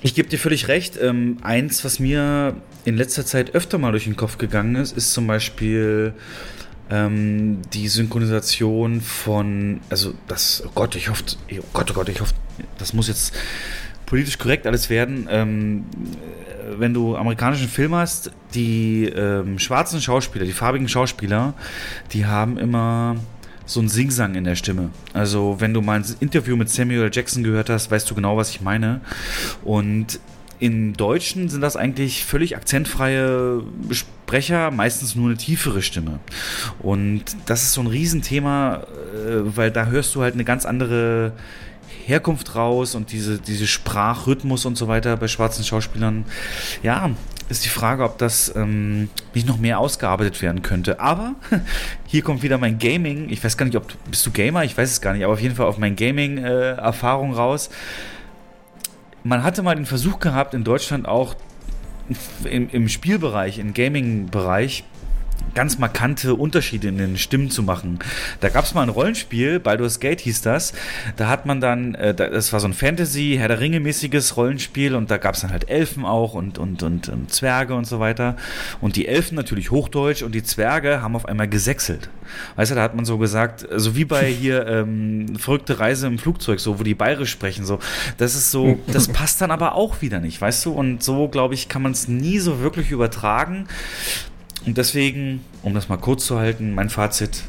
[0.03, 0.97] ich gebe dir völlig recht.
[0.99, 5.13] Ähm, eins, was mir in letzter Zeit öfter mal durch den Kopf gegangen ist, ist
[5.13, 6.13] zum Beispiel
[6.91, 12.21] ähm, die Synchronisation von, also das, oh Gott, ich hoffe, oh Gott, oh Gott, ich
[12.21, 12.34] hoffe,
[12.77, 13.34] das muss jetzt
[14.06, 15.27] politisch korrekt alles werden.
[15.32, 15.86] Ähm,
[16.77, 21.54] wenn du amerikanischen Film hast, die ähm, schwarzen Schauspieler, die farbigen Schauspieler,
[22.12, 23.15] die haben immer
[23.65, 24.89] so ein Singsang in der Stimme.
[25.13, 28.49] Also, wenn du mal ein Interview mit Samuel Jackson gehört hast, weißt du genau, was
[28.49, 28.99] ich meine.
[29.63, 30.19] Und
[30.62, 36.19] in Deutschen sind das eigentlich völlig akzentfreie Sprecher, meistens nur eine tiefere Stimme.
[36.78, 41.34] Und das ist so ein Riesenthema, äh, weil da hörst du halt eine ganz andere
[42.06, 46.26] Herkunft raus und diese, diese Sprachrhythmus und so weiter bei schwarzen Schauspielern.
[46.84, 47.10] Ja,
[47.50, 51.00] ist die Frage, ob das ähm, nicht noch mehr ausgearbeitet werden könnte.
[51.00, 51.34] Aber
[52.06, 53.32] hier kommt wieder mein Gaming.
[53.32, 54.63] Ich weiß gar nicht, ob du, bist du Gamer?
[54.63, 57.71] Ich weiß es gar nicht, aber auf jeden Fall auf mein Gaming-Erfahrung äh, raus
[59.23, 61.36] man hatte mal den Versuch gehabt, in Deutschland auch
[62.43, 64.84] im, im Spielbereich, im Gaming-Bereich,
[65.53, 67.99] ganz markante Unterschiede in den Stimmen zu machen.
[68.39, 70.73] Da gab es mal ein Rollenspiel, Baldur's Gate hieß das.
[71.17, 75.11] Da hat man dann, äh, das war so ein Fantasy, Herr der Ringe-mäßiges Rollenspiel und
[75.11, 78.35] da gab es dann halt Elfen auch und, und, und, und, Zwerge und so weiter.
[78.79, 82.09] Und die Elfen natürlich Hochdeutsch und die Zwerge haben auf einmal gesächselt.
[82.55, 86.17] Weißt du, da hat man so gesagt, so wie bei hier ähm, verrückte Reise im
[86.17, 87.79] Flugzeug, so wo die bayerisch sprechen, so.
[88.17, 90.71] Das ist so, das passt dann aber auch wieder nicht, weißt du?
[90.71, 93.67] Und so, glaube ich, kann man es nie so wirklich übertragen.
[94.65, 97.43] Und deswegen, um das mal kurz zu halten, mein Fazit,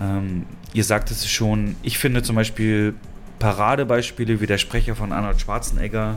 [0.00, 2.94] ähm, ihr sagt es schon, ich finde zum Beispiel
[3.38, 6.16] Paradebeispiele wie der Sprecher von Arnold Schwarzenegger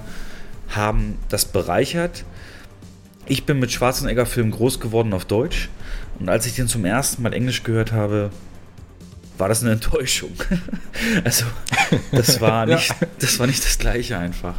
[0.70, 2.24] haben das bereichert.
[3.26, 5.70] Ich bin mit Schwarzenegger-Filmen groß geworden auf Deutsch
[6.20, 8.32] und als ich den zum ersten Mal Englisch gehört habe,
[9.38, 10.32] war das eine Enttäuschung.
[11.24, 11.46] also,
[12.12, 13.08] das war nicht, ja.
[13.20, 14.56] das war nicht das Gleiche einfach.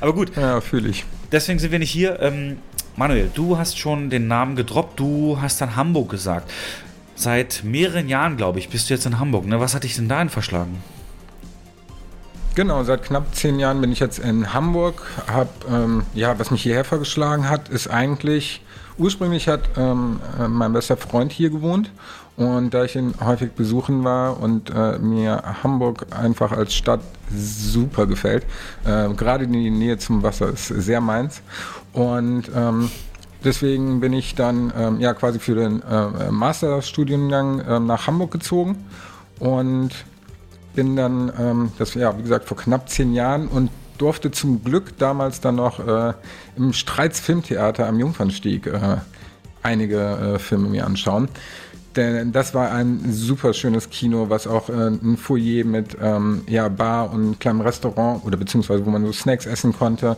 [0.00, 0.36] Aber gut.
[0.36, 1.04] Ja, fühle ich.
[1.30, 2.18] Deswegen sind wir nicht hier.
[2.20, 2.58] Ähm,
[2.98, 6.50] Manuel, du hast schon den Namen gedroppt, du hast dann Hamburg gesagt.
[7.14, 9.46] Seit mehreren Jahren, glaube ich, bist du jetzt in Hamburg.
[9.46, 9.60] Ne?
[9.60, 10.82] Was hat dich denn dahin verschlagen?
[12.56, 15.00] Genau, seit knapp zehn Jahren bin ich jetzt in Hamburg.
[15.32, 18.62] Hab, ähm, ja, was mich hierher verschlagen hat, ist eigentlich,
[18.98, 21.92] ursprünglich hat ähm, äh, mein bester Freund hier gewohnt.
[22.36, 27.00] Und da ich ihn häufig besuchen war und äh, mir Hamburg einfach als Stadt
[27.32, 28.44] super gefällt,
[28.84, 31.42] äh, gerade die Nähe zum Wasser ist sehr meins.
[31.92, 32.90] Und ähm,
[33.44, 38.84] deswegen bin ich dann ähm, ja quasi für den äh, Masterstudiengang äh, nach Hamburg gezogen
[39.38, 39.90] und
[40.74, 44.96] bin dann, ähm, das ja wie gesagt vor knapp zehn Jahren und durfte zum Glück
[44.98, 46.14] damals dann noch äh,
[46.56, 48.98] im Streits Filmtheater am Jungfernstieg äh,
[49.62, 51.28] einige äh, Filme mir anschauen.
[51.96, 56.68] Denn das war ein super schönes Kino, was auch äh, ein Foyer mit ähm, ja,
[56.68, 60.16] Bar und kleinem Restaurant oder beziehungsweise wo man so Snacks essen konnte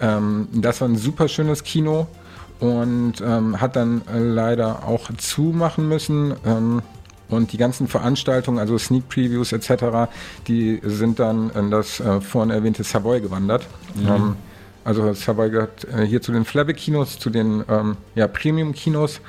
[0.00, 2.06] ähm, das war ein super schönes Kino
[2.60, 6.34] und ähm, hat dann äh, leider auch zumachen müssen.
[6.44, 6.82] Ähm,
[7.28, 10.08] Und die ganzen Veranstaltungen, also Sneak Previews etc.,
[10.46, 13.66] die sind dann in das äh, vorhin erwähnte Savoy gewandert.
[13.96, 14.06] Mhm.
[14.08, 14.36] Ähm,
[14.84, 19.20] also Savoy gehört äh, hier zu den Flabbe-Kinos, zu den ähm, ja, Premium-Kinos.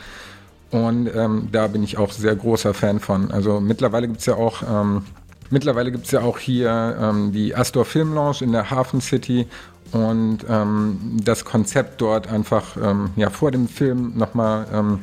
[0.69, 3.31] Und ähm, da bin ich auch sehr großer Fan von.
[3.31, 5.01] Also mittlerweile gibt es ja auch ähm,
[5.49, 9.47] mittlerweile gibt es ja auch hier ähm, die Astor Film Lounge in der Hafen City
[9.91, 14.99] und ähm, das Konzept dort einfach ähm, ja vor dem Film nochmal ähm,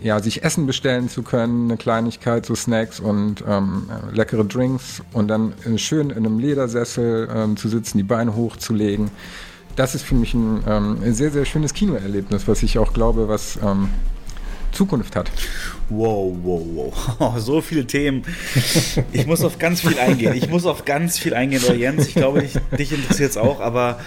[0.00, 5.28] ja, sich Essen bestellen zu können, eine Kleinigkeit, so Snacks und ähm, leckere Drinks und
[5.28, 9.10] dann schön in einem Ledersessel ähm, zu sitzen, die Beine hochzulegen.
[9.74, 13.58] Das ist für mich ein ähm, sehr, sehr schönes Kinoerlebnis, was ich auch glaube, was
[13.62, 13.88] ähm,
[14.72, 15.30] Zukunft hat.
[15.88, 16.62] Wow, wow,
[17.18, 17.38] wow.
[17.38, 18.22] So viele Themen.
[19.12, 20.34] Ich muss auf ganz viel eingehen.
[20.34, 23.60] Ich muss auf ganz viel eingehen, oder Jens, ich glaube, dich, dich interessiert es auch,
[23.60, 23.98] aber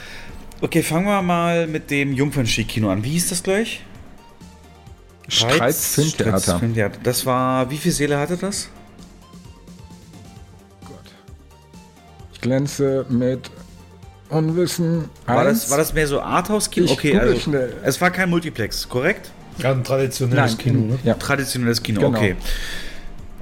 [0.62, 3.04] okay, fangen wir mal mit dem Jungfernstieg-Kino an.
[3.04, 3.84] Wie hieß das gleich?
[5.28, 6.60] Streits Filmtheater.
[6.60, 7.00] Filmtheater.
[7.04, 8.70] Das war, wie viele Seele hatte das?
[10.82, 11.12] Gott.
[12.34, 13.50] Ich glänze mit
[14.30, 15.10] Unwissen.
[15.26, 16.92] War das, war das mehr so Arthouse-Kino?
[16.92, 17.74] Okay, also schnell.
[17.84, 19.32] es war kein Multiplex, korrekt?
[19.58, 21.00] Ja, ein traditionelles Nein, Kino, ne?
[21.04, 21.14] Ja.
[21.16, 22.18] Traditionelles Kino, genau.
[22.18, 22.36] okay.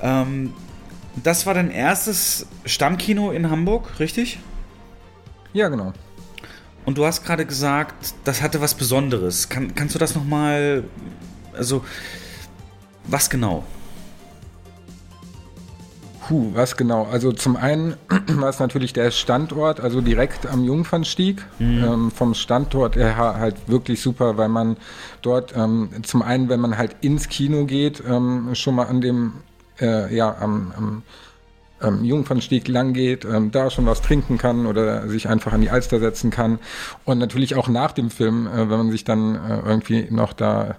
[0.01, 0.53] Ähm,
[1.23, 4.39] das war dein erstes Stammkino in Hamburg, richtig?
[5.53, 5.93] Ja, genau.
[6.85, 9.49] Und du hast gerade gesagt, das hatte was Besonderes.
[9.49, 10.83] Kann, kannst du das nochmal
[11.59, 11.83] also,
[13.05, 13.63] was genau?
[16.29, 17.07] Puh, was genau?
[17.11, 17.95] Also zum einen
[18.27, 21.43] war es natürlich der Standort, also direkt am Jungfernstieg.
[21.57, 21.83] Mhm.
[21.83, 24.77] Ähm, vom Standort her halt wirklich super, weil man
[25.23, 29.33] dort ähm, zum einen, wenn man halt ins Kino geht, ähm, schon mal an dem,
[29.81, 31.03] äh, ja, am, am
[31.81, 35.71] ähm, Jungfernstieg lang geht, ähm, da schon was trinken kann oder sich einfach an die
[35.71, 36.59] Alster setzen kann.
[37.05, 40.75] Und natürlich auch nach dem Film, äh, wenn man sich dann äh, irgendwie noch da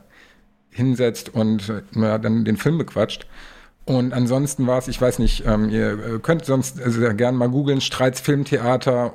[0.71, 3.27] hinsetzt und ja, dann den Film bequatscht.
[3.90, 7.48] Und ansonsten war es, ich weiß nicht, ähm, ihr äh, könnt sonst also gerne mal
[7.48, 9.14] googeln, Streits Filmtheater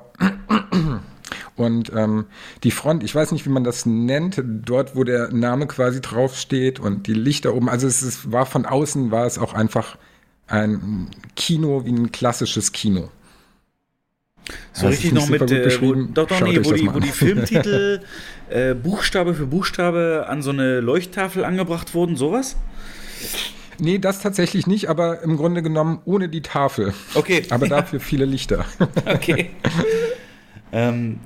[1.55, 2.25] und ähm,
[2.65, 6.81] die Front, ich weiß nicht, wie man das nennt, dort, wo der Name quasi draufsteht
[6.81, 9.97] und die Lichter oben, also es ist, war von außen, war es auch einfach
[10.47, 11.07] ein
[11.38, 13.09] Kino wie ein klassisches Kino.
[14.73, 18.01] So richtig noch mit, äh, wo, doch, doch, nee, wo die, wo die Filmtitel
[18.49, 22.57] äh, Buchstabe für Buchstabe an so eine Leuchttafel angebracht wurden, sowas?
[23.79, 26.93] Nee, das tatsächlich nicht, aber im Grunde genommen ohne die Tafel.
[27.13, 27.43] Okay.
[27.49, 28.65] Aber dafür viele Lichter.
[29.05, 29.51] Okay.
[30.71, 31.19] ähm,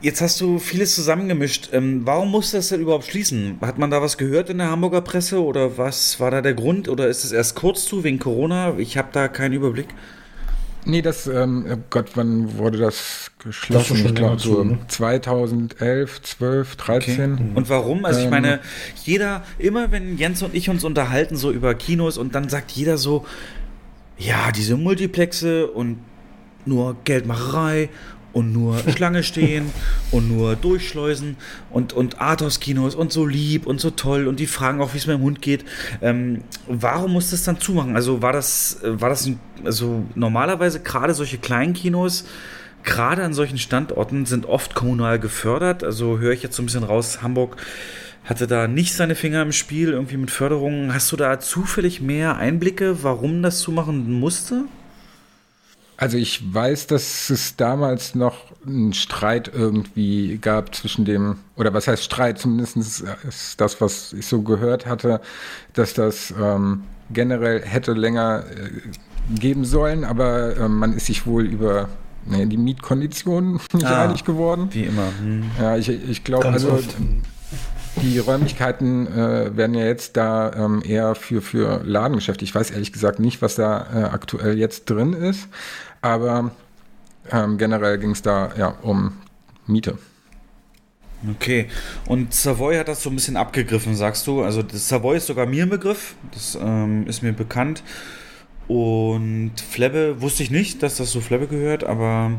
[0.00, 1.70] jetzt hast du vieles zusammengemischt.
[1.72, 3.58] Ähm, warum musste das denn überhaupt schließen?
[3.60, 6.88] Hat man da was gehört in der Hamburger Presse oder was war da der Grund?
[6.88, 8.78] Oder ist es erst kurz zu wegen Corona?
[8.78, 9.88] Ich habe da keinen Überblick.
[10.84, 13.96] Nee, das, ähm, oh Gott, wann wurde das geschlossen?
[13.96, 14.78] Das ich glaube so ne?
[14.88, 17.32] 2011, 12, 13.
[17.34, 17.42] Okay.
[17.54, 18.04] Und warum?
[18.04, 18.60] Also ich ähm, meine,
[19.04, 22.96] jeder, immer wenn Jens und ich uns unterhalten so über Kinos und dann sagt jeder
[22.96, 23.26] so,
[24.16, 25.98] ja, diese Multiplexe und
[26.64, 27.88] nur Geldmacherei
[28.32, 29.70] und nur Schlange stehen
[30.10, 31.36] und nur durchschleusen
[31.70, 35.06] und, und Arthouse-Kinos und so lieb und so toll und die fragen auch, wie es
[35.06, 35.64] mit dem Hund geht.
[36.02, 37.96] Ähm, warum muss das dann zumachen?
[37.96, 42.24] Also war das, war das ein, also normalerweise gerade solche kleinen Kinos,
[42.84, 45.84] gerade an solchen Standorten sind oft kommunal gefördert.
[45.84, 47.56] Also höre ich jetzt so ein bisschen raus, Hamburg
[48.24, 50.92] hatte da nicht seine Finger im Spiel, irgendwie mit Förderungen.
[50.92, 54.64] Hast du da zufällig mehr Einblicke, warum das zumachen musste?
[56.00, 61.88] Also ich weiß, dass es damals noch einen Streit irgendwie gab zwischen dem, oder was
[61.88, 65.20] heißt Streit, zumindest ist das, was ich so gehört hatte,
[65.72, 71.44] dass das ähm, generell hätte länger äh, geben sollen, aber äh, man ist sich wohl
[71.44, 71.88] über
[72.26, 74.68] nee, die Mietkonditionen nicht ah, einig geworden.
[74.70, 75.08] Wie immer.
[75.20, 75.50] Hm.
[75.60, 76.94] Ja, ich, ich glaube, also oft.
[78.02, 82.44] Die Räumlichkeiten äh, werden ja jetzt da ähm, eher für, für Ladengeschäfte.
[82.44, 85.48] Ich weiß ehrlich gesagt nicht, was da äh, aktuell jetzt drin ist.
[86.00, 86.52] Aber
[87.30, 89.12] ähm, generell ging es da ja um
[89.66, 89.98] Miete.
[91.32, 91.66] Okay,
[92.06, 94.42] und Savoy hat das so ein bisschen abgegriffen, sagst du?
[94.42, 97.82] Also das Savoy ist sogar mir ein Begriff, das ähm, ist mir bekannt.
[98.68, 102.32] Und Flebbe wusste ich nicht, dass das so Flebbe gehört, aber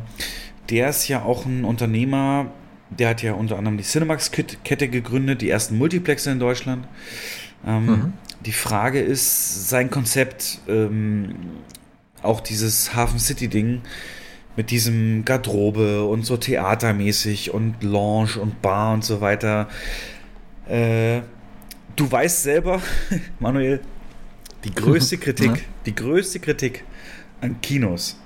[0.69, 2.51] der ist ja auch ein Unternehmer,
[2.89, 6.87] der hat ja unter anderem die Cinemax-Kette gegründet, die ersten Multiplexe in Deutschland.
[7.65, 8.13] Ähm, mhm.
[8.45, 11.35] Die Frage ist, sein Konzept ähm,
[12.23, 13.81] auch dieses Hafen City-Ding
[14.55, 19.69] mit diesem Garderobe und so theatermäßig und Lounge und Bar und so weiter.
[20.67, 21.21] Äh,
[21.95, 22.81] du weißt selber,
[23.39, 23.79] Manuel,
[24.63, 26.83] die größte Kritik, die größte Kritik
[27.41, 28.19] an Kinos,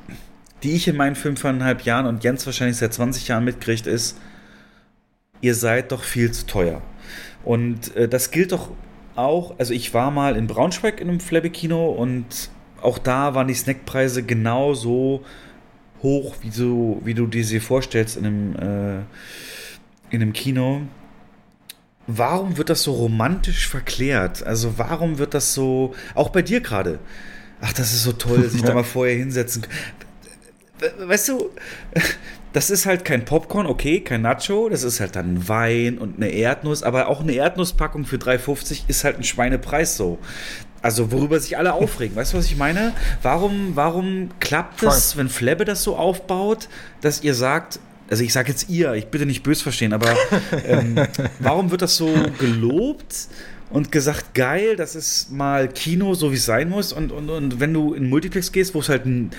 [0.64, 4.18] die ich in meinen fünfeinhalb Jahren und Jens wahrscheinlich seit 20 Jahren mitkriegt, ist,
[5.42, 6.82] ihr seid doch viel zu teuer.
[7.44, 8.72] Und äh, das gilt doch
[9.16, 12.50] auch, also ich war mal in Braunschweig in einem Flabby-Kino und
[12.84, 15.24] auch da waren die Snackpreise genauso
[16.02, 18.98] hoch, wie, so, wie du dir sie vorstellst in einem, äh,
[20.14, 20.82] in einem Kino.
[22.06, 24.44] Warum wird das so romantisch verklärt?
[24.46, 27.00] Also warum wird das so, auch bei dir gerade?
[27.62, 29.66] Ach, das ist so toll, sich da mal vorher hinsetzen.
[31.00, 31.50] Weißt du,
[32.54, 36.28] das ist halt kein Popcorn, okay, kein Nacho, das ist halt dann Wein und eine
[36.28, 40.20] Erdnuss, aber auch eine Erdnusspackung für 3,50 ist halt ein Schweinepreis so.
[40.84, 42.16] Also worüber sich alle aufregen.
[42.16, 42.92] Weißt du, was ich meine?
[43.22, 46.68] Warum, warum klappt es, wenn Flebbe das so aufbaut,
[47.00, 47.80] dass ihr sagt,
[48.10, 50.14] also ich sage jetzt ihr, ich bitte nicht böse verstehen, aber
[50.68, 51.08] ähm,
[51.40, 53.30] warum wird das so gelobt
[53.70, 56.92] und gesagt, geil, das ist mal Kino, so wie es sein muss.
[56.92, 59.32] Und, und, und wenn du in Multiplex gehst, wo es halt ein,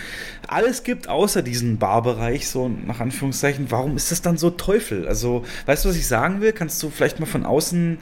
[0.49, 5.07] alles gibt, außer diesen Barbereich, so nach Anführungszeichen, warum ist das dann so Teufel?
[5.07, 6.53] Also, weißt du, was ich sagen will?
[6.53, 7.99] Kannst du vielleicht mal von außen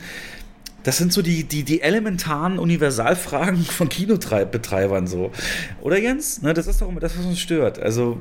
[0.82, 5.30] das sind so die, die, die elementaren Universalfragen von Kinobetreibern so.
[5.80, 6.42] Oder Jens?
[6.42, 7.78] Ne, das ist doch immer das, was uns stört.
[7.78, 8.18] Also,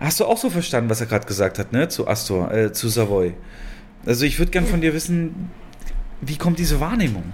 [0.00, 1.88] hast du auch so verstanden, was er gerade gesagt hat, ne?
[1.88, 3.34] Zu Astor, äh, zu Savoy.
[4.06, 5.50] Also ich würde gern von dir wissen,
[6.20, 7.32] wie kommt diese Wahrnehmung?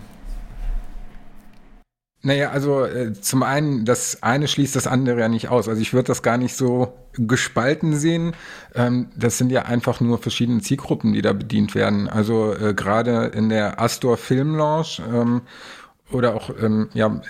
[2.22, 5.68] Naja, also äh, zum einen, das eine schließt das andere ja nicht aus.
[5.68, 8.34] Also ich würde das gar nicht so gespalten sehen.
[8.74, 12.08] Ähm, das sind ja einfach nur verschiedene Zielgruppen, die da bedient werden.
[12.08, 15.40] Also äh, gerade in der Astor Film Lounge ähm,
[16.12, 17.22] oder auch, ähm, ja,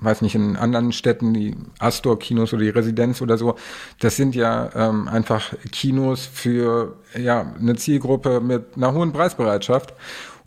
[0.00, 3.56] weiß nicht, in anderen Städten, die Astor-Kinos oder die Residenz oder so,
[4.00, 9.94] das sind ja ähm, einfach Kinos für ja eine Zielgruppe mit einer hohen Preisbereitschaft.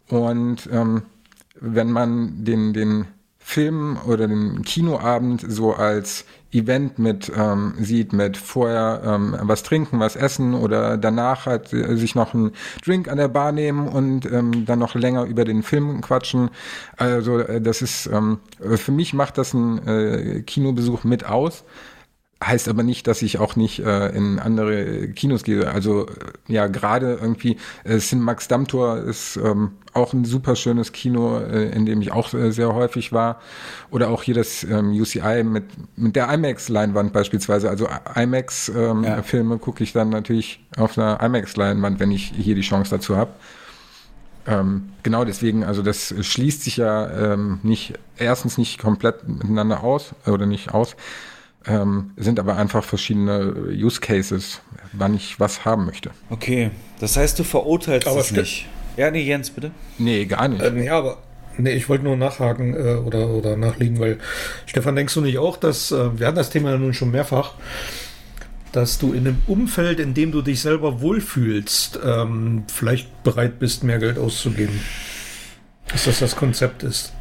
[0.10, 1.02] Und ähm,
[1.60, 3.08] wenn man den, den
[3.50, 10.00] Film oder den Kinoabend so als Event mit ähm, sieht, mit vorher ähm, was trinken,
[10.00, 12.52] was essen oder danach halt äh, sich noch einen
[12.86, 16.52] Drink an der Bar nehmen und ähm, dann noch länger über den Film quatschen.
[16.96, 21.64] Also äh, das ist ähm, für mich macht das ein äh, Kinobesuch mit aus.
[22.42, 25.70] Heißt aber nicht, dass ich auch nicht äh, in andere Kinos gehe.
[25.70, 26.14] Also äh,
[26.48, 31.86] ja, gerade irgendwie äh, Cinemax Dammtor ist ähm, auch ein super schönes Kino, äh, in
[31.86, 33.42] dem ich auch äh, sehr häufig war.
[33.92, 35.66] Oder auch hier das ähm, UCI mit,
[35.98, 37.70] mit der IMAX-Leinwand beispielsweise.
[37.70, 39.58] Also IMAX-Filme ähm, ja.
[39.58, 43.32] gucke ich dann natürlich auf einer IMAX-Leinwand, wenn ich hier die Chance dazu habe.
[44.48, 50.16] Ähm, genau deswegen, also das schließt sich ja ähm, nicht, erstens nicht komplett miteinander aus
[50.26, 50.96] oder nicht aus
[51.70, 54.62] ähm, sind aber einfach verschiedene Use Cases,
[54.94, 56.12] wann ich was haben möchte.
[56.30, 58.68] Okay, das heißt, du verurteilst aber es nicht.
[58.98, 59.72] Ja, nee, Jens, bitte.
[59.98, 60.62] Nee, gar nicht.
[60.62, 61.20] Äh, nee, aber
[61.60, 64.18] Nee, ich wollte nur nachhaken äh, oder, oder nachliegen, weil
[64.66, 67.56] Stefan, denkst du nicht auch, dass, äh, wir hatten das Thema ja nun schon mehrfach,
[68.72, 73.84] dass du in einem Umfeld, in dem du dich selber wohlfühlst, ähm, vielleicht bereit bist,
[73.84, 74.80] mehr Geld auszugeben?
[75.90, 77.12] Dass das das Konzept ist?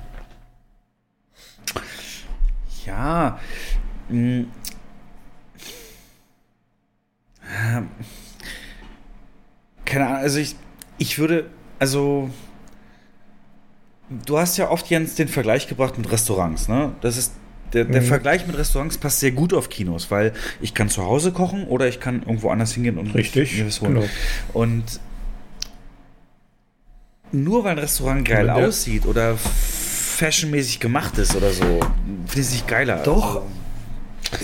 [2.86, 3.40] Ja,
[4.08, 4.46] hm.
[9.84, 10.54] Keine Ahnung, also ich,
[10.98, 11.46] ich würde,
[11.78, 12.30] also
[14.26, 16.92] du hast ja oft, Jens, den Vergleich gebracht mit Restaurants, ne?
[17.00, 17.32] Das ist,
[17.72, 18.06] der, der mhm.
[18.06, 21.86] Vergleich mit Restaurants passt sehr gut auf Kinos, weil ich kann zu Hause kochen oder
[21.88, 23.94] ich kann irgendwo anders hingehen und Richtig, mir was holen.
[23.94, 24.06] Genau.
[24.54, 24.84] Und
[27.30, 32.52] nur weil ein Restaurant geil aussieht oder fashionmäßig gemacht ist oder so, finde ich es
[32.52, 33.02] nicht geiler.
[33.02, 33.46] Doch, also,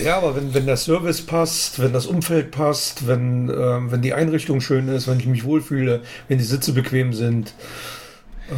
[0.03, 4.15] ja, aber wenn, wenn der Service passt, wenn das Umfeld passt, wenn, ähm, wenn die
[4.15, 7.55] Einrichtung schön ist, wenn ich mich wohlfühle, wenn die Sitze bequem sind,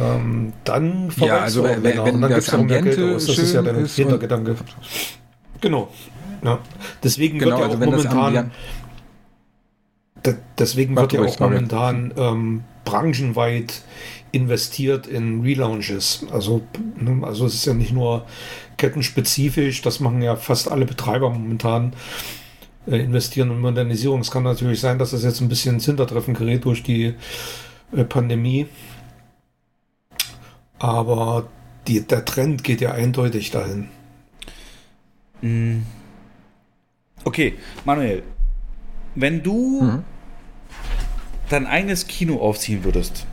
[0.01, 4.55] ähm, dann ja, also wenn, wenn, wenn dann das Ambiente Das ist ja der Hintergedanke.
[5.61, 5.89] Genau.
[6.43, 6.59] Ja.
[7.03, 8.51] Deswegen genau, wird ja also auch momentan
[10.57, 13.81] deswegen wird ja auch momentan ähm, branchenweit
[14.31, 16.25] investiert in Relaunches.
[16.31, 16.61] Also,
[16.99, 18.25] ne, also es ist ja nicht nur
[18.77, 21.93] kettenspezifisch, das machen ja fast alle Betreiber momentan,
[22.87, 24.21] äh, investieren in Modernisierung.
[24.21, 27.15] Es kann natürlich sein, dass das jetzt ein bisschen ins Hintertreffen gerät durch die
[27.95, 28.67] äh, Pandemie.
[30.79, 31.47] Aber
[31.87, 33.89] die, der Trend geht ja eindeutig dahin.
[35.41, 35.81] Mm.
[37.23, 38.23] Okay, Manuel,
[39.15, 40.03] wenn du mhm.
[41.49, 43.25] dein eigenes Kino aufziehen würdest,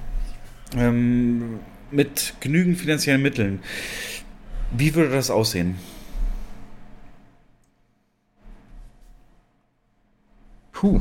[0.76, 1.60] ähm,
[1.90, 3.60] mit genügend finanziellen Mitteln,
[4.76, 5.76] wie würde das aussehen?
[10.72, 11.00] Puh.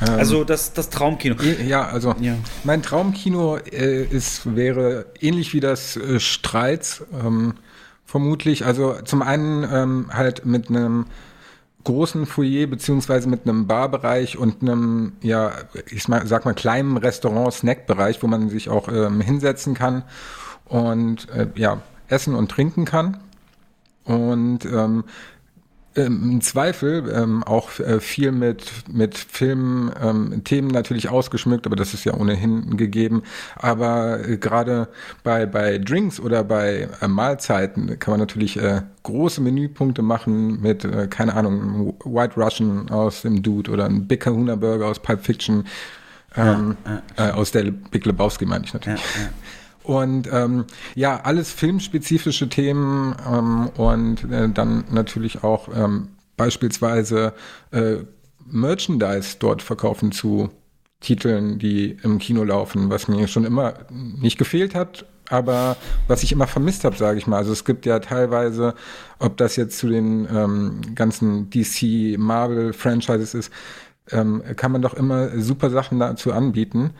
[0.00, 1.36] Ähm, also das, das Traumkino.
[1.66, 2.34] Ja, also ja.
[2.64, 7.54] mein Traumkino äh, ist, wäre ähnlich wie das äh, Streits, ähm,
[8.04, 8.64] vermutlich.
[8.64, 11.06] Also zum einen ähm, halt mit einem
[11.88, 15.52] großen Foyer beziehungsweise mit einem Barbereich und einem, ja,
[15.90, 20.02] ich sag mal, kleinen Restaurant-Snack-Bereich, wo man sich auch ähm, hinsetzen kann
[20.66, 23.16] und äh, ja, essen und trinken kann.
[24.04, 25.04] Und ähm,
[26.06, 31.94] im Zweifel ähm, auch äh, viel mit, mit Filmen, ähm, Themen natürlich ausgeschmückt, aber das
[31.94, 33.22] ist ja ohnehin gegeben.
[33.56, 34.88] Aber äh, gerade
[35.24, 40.86] bei, bei Drinks oder bei äh, Mahlzeiten kann man natürlich äh, große Menüpunkte machen mit,
[41.10, 45.64] keine Ahnung, White Russian aus dem Dude oder ein Big Kahuna Burger aus Pulp Fiction.
[46.36, 46.76] Ähm,
[47.16, 49.00] ja, ja, aus der Big Lebowski meine ich natürlich.
[49.00, 49.28] Ja,
[49.88, 57.32] und ähm, ja, alles filmspezifische Themen ähm, und äh, dann natürlich auch ähm, beispielsweise
[57.70, 57.96] äh,
[58.44, 60.50] Merchandise dort verkaufen zu
[61.00, 66.32] Titeln, die im Kino laufen, was mir schon immer nicht gefehlt hat, aber was ich
[66.32, 67.38] immer vermisst habe, sage ich mal.
[67.38, 68.74] Also es gibt ja teilweise,
[69.18, 73.50] ob das jetzt zu den ähm, ganzen DC, Marvel Franchises ist,
[74.10, 76.90] ähm, kann man doch immer super Sachen dazu anbieten.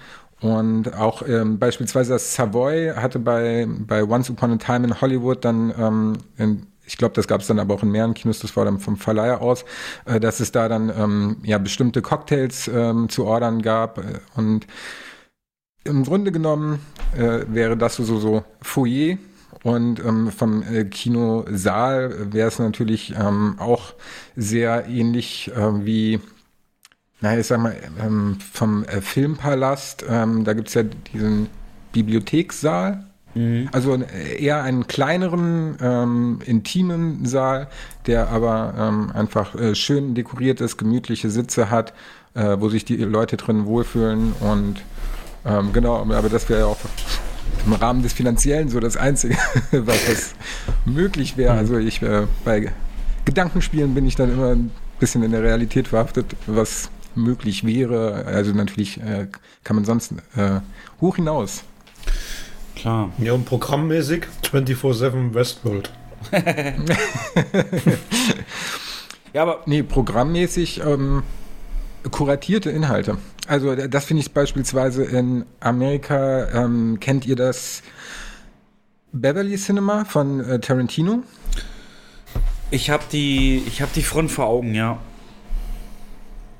[0.40, 5.44] Und auch ähm, beispielsweise das Savoy hatte bei, bei Once Upon a Time in Hollywood
[5.44, 8.56] dann, ähm, in, ich glaube, das gab es dann aber auch in mehreren Kinos, das
[8.56, 9.64] war dann vom Verleiher aus,
[10.04, 14.00] äh, dass es da dann ähm, ja bestimmte Cocktails ähm, zu ordern gab.
[14.36, 14.66] Und
[15.84, 16.80] im Grunde genommen
[17.16, 19.18] äh, wäre das so, so, so Foyer.
[19.64, 23.94] Und ähm, vom äh, Kinosaal wäre es natürlich ähm, auch
[24.36, 26.20] sehr ähnlich äh, wie
[27.20, 31.48] naja, ich sag mal, ähm, vom äh, Filmpalast, ähm, da gibt's ja diesen
[31.92, 33.04] Bibliothekssaal.
[33.34, 33.68] Mhm.
[33.72, 37.68] Also äh, eher einen kleineren, ähm, intimen Saal,
[38.06, 41.92] der aber ähm, einfach äh, schön dekoriert ist, gemütliche Sitze hat,
[42.34, 44.32] äh, wo sich die Leute drin wohlfühlen.
[44.40, 44.82] Und
[45.44, 46.78] ähm, genau, aber das wäre ja auch
[47.66, 49.36] im Rahmen des Finanziellen so das Einzige,
[49.72, 50.34] was
[50.84, 51.54] möglich wäre.
[51.54, 51.58] Mhm.
[51.58, 52.72] Also ich äh, bei
[53.24, 58.24] Gedankenspielen bin ich dann immer ein bisschen in der Realität verhaftet, was möglich wäre.
[58.26, 59.28] Also natürlich äh,
[59.64, 60.60] kann man sonst äh,
[61.00, 61.64] hoch hinaus.
[62.74, 63.12] Klar.
[63.18, 65.90] Ja, und programmmäßig 24-7 Westworld.
[69.32, 69.62] ja, aber.
[69.66, 71.22] Nee, programmmäßig ähm,
[72.10, 73.18] kuratierte Inhalte.
[73.46, 77.82] Also das finde ich beispielsweise in Amerika, ähm, kennt ihr das
[79.12, 81.22] Beverly Cinema von äh, Tarantino?
[82.70, 84.98] Ich habe die, hab die Front vor Augen, ja.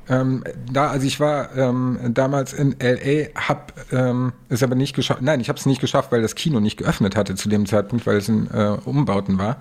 [0.09, 5.23] Ähm, da, also ich war ähm, damals in LA, hab ähm, es aber nicht geschafft.
[5.23, 8.07] Nein, ich habe es nicht geschafft, weil das Kino nicht geöffnet hatte zu dem Zeitpunkt,
[8.07, 9.61] weil es in äh, Umbauten war.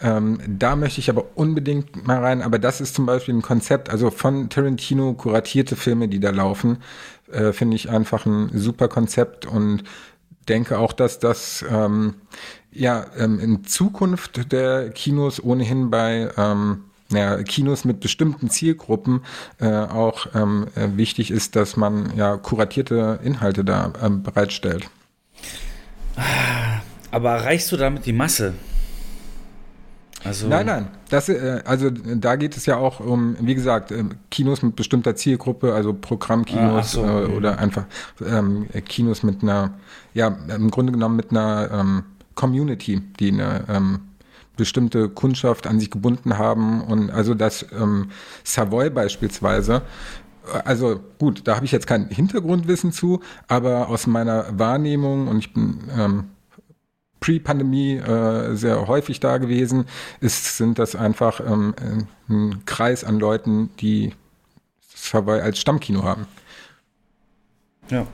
[0.00, 2.42] Ähm, da möchte ich aber unbedingt mal rein.
[2.42, 6.78] Aber das ist zum Beispiel ein Konzept, also von Tarantino kuratierte Filme, die da laufen,
[7.30, 9.84] äh, finde ich einfach ein super Konzept und
[10.48, 12.14] denke auch, dass das ähm,
[12.72, 19.22] ja ähm, in Zukunft der Kinos ohnehin bei ähm, ja, Kinos mit bestimmten Zielgruppen
[19.60, 24.88] äh, auch ähm, äh, wichtig ist, dass man ja kuratierte Inhalte da ähm, bereitstellt.
[27.10, 28.54] Aber erreichst du damit die Masse?
[30.24, 30.88] Also nein, nein.
[31.08, 35.16] Das, äh, also da geht es ja auch um, wie gesagt, äh, Kinos mit bestimmter
[35.16, 37.84] Zielgruppe, also Programmkinos ah, so, äh, oder einfach
[38.24, 39.74] ähm, Kinos mit einer,
[40.14, 42.04] ja, im Grunde genommen mit einer ähm,
[42.34, 44.00] Community, die eine ähm,
[44.56, 46.82] bestimmte Kundschaft an sich gebunden haben.
[46.82, 48.10] Und also das ähm,
[48.44, 49.82] Savoy beispielsweise,
[50.64, 55.52] also gut, da habe ich jetzt kein Hintergrundwissen zu, aber aus meiner Wahrnehmung, und ich
[55.54, 56.24] bin ähm,
[57.20, 59.86] Pre-Pandemie äh, sehr häufig da gewesen,
[60.20, 61.74] ist, sind das einfach ähm,
[62.28, 64.14] ein Kreis an Leuten, die
[64.94, 66.26] Savoy als Stammkino haben.
[67.88, 68.06] Ja.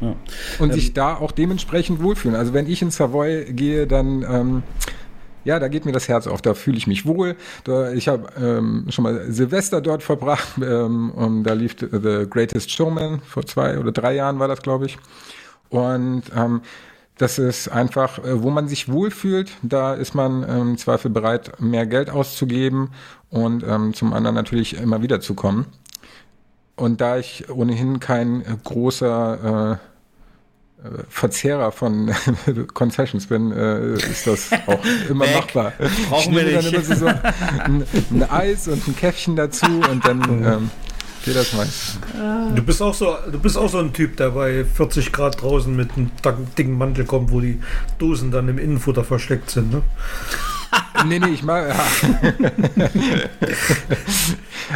[0.00, 0.14] Ja.
[0.58, 2.36] Und ähm, sich da auch dementsprechend wohlfühlen.
[2.36, 4.62] Also wenn ich in Savoy gehe, dann ähm,
[5.46, 7.36] ja, da geht mir das Herz auf, da fühle ich mich wohl.
[7.62, 12.70] Da, ich habe ähm, schon mal Silvester dort verbracht ähm, und da lief The Greatest
[12.70, 14.98] Showman, vor zwei oder drei Jahren war das, glaube ich.
[15.68, 16.62] Und ähm,
[17.16, 21.86] das ist einfach, äh, wo man sich wohlfühlt, da ist man im Zweifel bereit, mehr
[21.86, 22.90] Geld auszugeben
[23.30, 25.66] und ähm, zum anderen natürlich immer wieder zu kommen.
[26.76, 29.78] Und da ich ohnehin kein äh, großer
[30.82, 32.14] äh, äh Verzehrer von
[32.74, 35.34] Concessions bin, äh, ist das auch immer Weg.
[35.34, 35.72] machbar.
[36.10, 36.74] Brauchen ich nehme wir nicht.
[36.74, 40.70] dann immer so ein, ein, Eis und ein Käffchen dazu und dann ähm,
[41.24, 41.98] geht das meist.
[42.54, 45.74] Du bist auch so, du bist auch so ein Typ, der bei 40 Grad draußen
[45.74, 46.10] mit einem
[46.58, 47.58] dicken Mantel kommt, wo die
[47.98, 49.82] Dosen dann im Innenfutter versteckt sind, ne?
[51.06, 51.68] Nee, nee, ich mag.
[51.68, 52.50] Ja.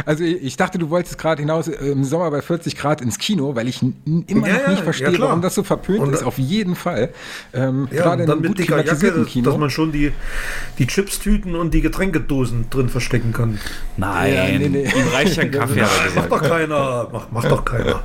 [0.05, 3.55] also ich dachte, du wolltest gerade hinaus äh, im Sommer bei 40 Grad ins Kino,
[3.55, 6.23] weil ich immer ja, noch nicht verstehe, ja, warum das so verpönt und, ist.
[6.23, 7.09] Auf jeden Fall.
[7.53, 9.49] Ähm, ja, gerade dann mit dicker Jacke, Kino.
[9.49, 10.11] dass man schon die,
[10.77, 13.59] die Chipstüten und die Getränkedosen drin verstecken kann.
[13.97, 14.83] Nein, ja, nee, nee.
[14.83, 15.81] ihm reicht ja ein Kaffee.
[15.81, 17.07] Nein, macht doch keiner.
[17.11, 18.03] Macht, macht doch keiner.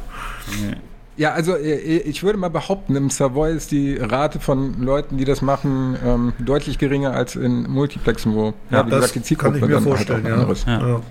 [1.16, 5.24] Ja, also äh, ich würde mal behaupten, im Savoy ist die Rate von Leuten, die
[5.24, 9.60] das machen, ähm, deutlich geringer als in Multiplexen, wo, ja, ja wie gesagt, die Zielgruppe
[9.60, 10.88] kann ich mir vorstellen, halt ja.
[10.88, 11.02] ja.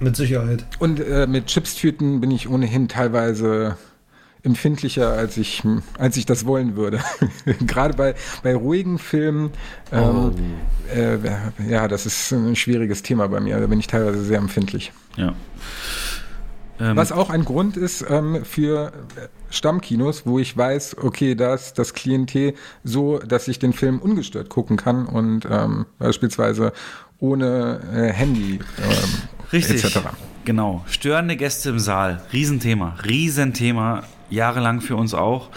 [0.00, 0.66] Mit Sicherheit.
[0.78, 3.76] Und äh, mit Chipstüten bin ich ohnehin teilweise
[4.44, 5.62] empfindlicher, als ich,
[5.98, 7.00] als ich das wollen würde.
[7.66, 9.50] Gerade bei, bei ruhigen Filmen,
[9.90, 10.32] ähm,
[10.92, 10.94] oh.
[10.94, 11.18] äh,
[11.68, 13.58] ja, das ist ein schwieriges Thema bei mir.
[13.58, 14.92] Da bin ich teilweise sehr empfindlich.
[15.16, 15.34] Ja.
[16.80, 18.92] Ähm, Was auch ein Grund ist ähm, für
[19.50, 24.48] Stammkinos, wo ich weiß, okay, da ist das Klientel so, dass ich den Film ungestört
[24.48, 26.72] gucken kann und ähm, beispielsweise
[27.20, 29.84] ohne äh, Handy ähm, Richtig.
[29.84, 30.00] etc.
[30.44, 30.84] Genau.
[30.86, 32.22] Störende Gäste im Saal.
[32.32, 32.96] Riesenthema.
[33.04, 34.02] Riesenthema.
[34.30, 35.50] Jahrelang für uns auch.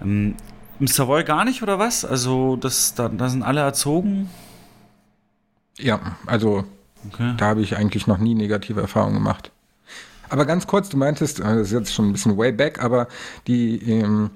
[0.00, 0.36] Ähm,
[0.78, 2.04] Im Savoy gar nicht, oder was?
[2.04, 4.30] Also, das, da, da sind alle erzogen?
[5.78, 6.64] Ja, also
[7.08, 7.34] okay.
[7.36, 9.50] da habe ich eigentlich noch nie negative Erfahrungen gemacht.
[10.30, 13.08] Aber ganz kurz, du meintest, äh, das ist jetzt schon ein bisschen way back, aber
[13.46, 14.30] die ähm,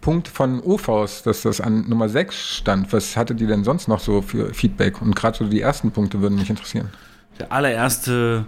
[0.00, 4.00] Punkt von OVs, dass das an Nummer 6 stand, was hatte die denn sonst noch
[4.00, 5.00] so für Feedback?
[5.00, 6.90] Und gerade so die ersten Punkte würden mich interessieren.
[7.38, 8.46] Der allererste,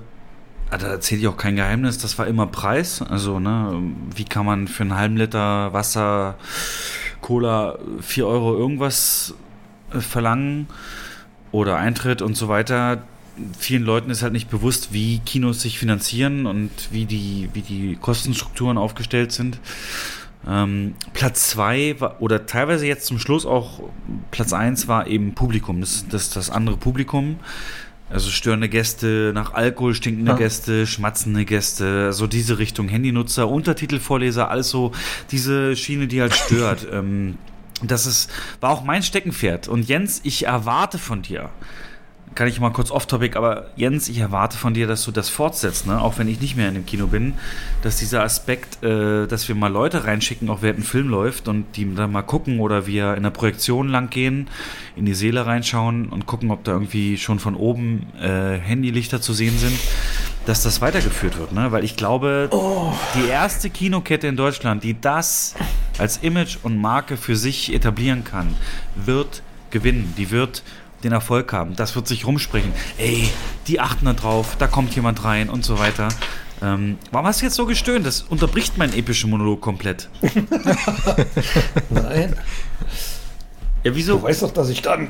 [0.70, 3.02] ah, da erzähle ich auch kein Geheimnis, das war immer Preis.
[3.02, 3.72] Also, ne,
[4.14, 6.36] wie kann man für einen halben Liter Wasser,
[7.20, 9.34] Cola 4 Euro irgendwas
[9.92, 10.68] äh, verlangen
[11.52, 13.02] oder Eintritt und so weiter
[13.58, 17.96] vielen Leuten ist halt nicht bewusst, wie Kinos sich finanzieren und wie die, wie die
[18.00, 19.58] Kostenstrukturen aufgestellt sind.
[20.48, 23.80] Ähm, Platz zwei war, oder teilweise jetzt zum Schluss auch
[24.30, 27.36] Platz eins war eben Publikum, das, das, das andere Publikum.
[28.08, 30.36] Also störende Gäste, nach Alkohol stinkende ja.
[30.36, 34.92] Gäste, schmatzende Gäste, so diese Richtung, Handynutzer, Untertitelvorleser, alles so
[35.32, 36.86] diese Schiene, die halt stört.
[36.92, 37.36] ähm,
[37.82, 38.30] das ist,
[38.60, 39.66] war auch mein Steckenpferd.
[39.66, 41.50] Und Jens, ich erwarte von dir,
[42.36, 45.86] kann ich mal kurz off-topic, aber Jens, ich erwarte von dir, dass du das fortsetzt,
[45.86, 46.00] ne?
[46.00, 47.32] auch wenn ich nicht mehr in dem Kino bin,
[47.82, 51.64] dass dieser Aspekt, äh, dass wir mal Leute reinschicken, auch während ein Film läuft und
[51.76, 54.48] die dann mal gucken oder wir in der Projektion lang gehen,
[54.96, 59.32] in die Seele reinschauen und gucken, ob da irgendwie schon von oben äh, Handylichter zu
[59.32, 59.78] sehen sind,
[60.44, 61.72] dass das weitergeführt wird, ne?
[61.72, 62.92] weil ich glaube, oh.
[63.14, 65.54] die erste Kinokette in Deutschland, die das
[65.96, 68.54] als Image und Marke für sich etablieren kann,
[68.94, 70.14] wird gewinnen.
[70.16, 70.62] Die wird
[71.04, 71.76] den Erfolg haben.
[71.76, 72.72] Das wird sich rumsprechen.
[72.98, 73.28] Ey,
[73.66, 76.08] die achten da drauf, da kommt jemand rein und so weiter.
[76.62, 78.06] Ähm, warum hast du jetzt so gestöhnt?
[78.06, 80.08] Das unterbricht meinen epischen Monolog komplett.
[81.90, 82.34] Nein.
[83.84, 84.16] Ja, wieso?
[84.18, 85.08] Du weißt doch, dass ich dann.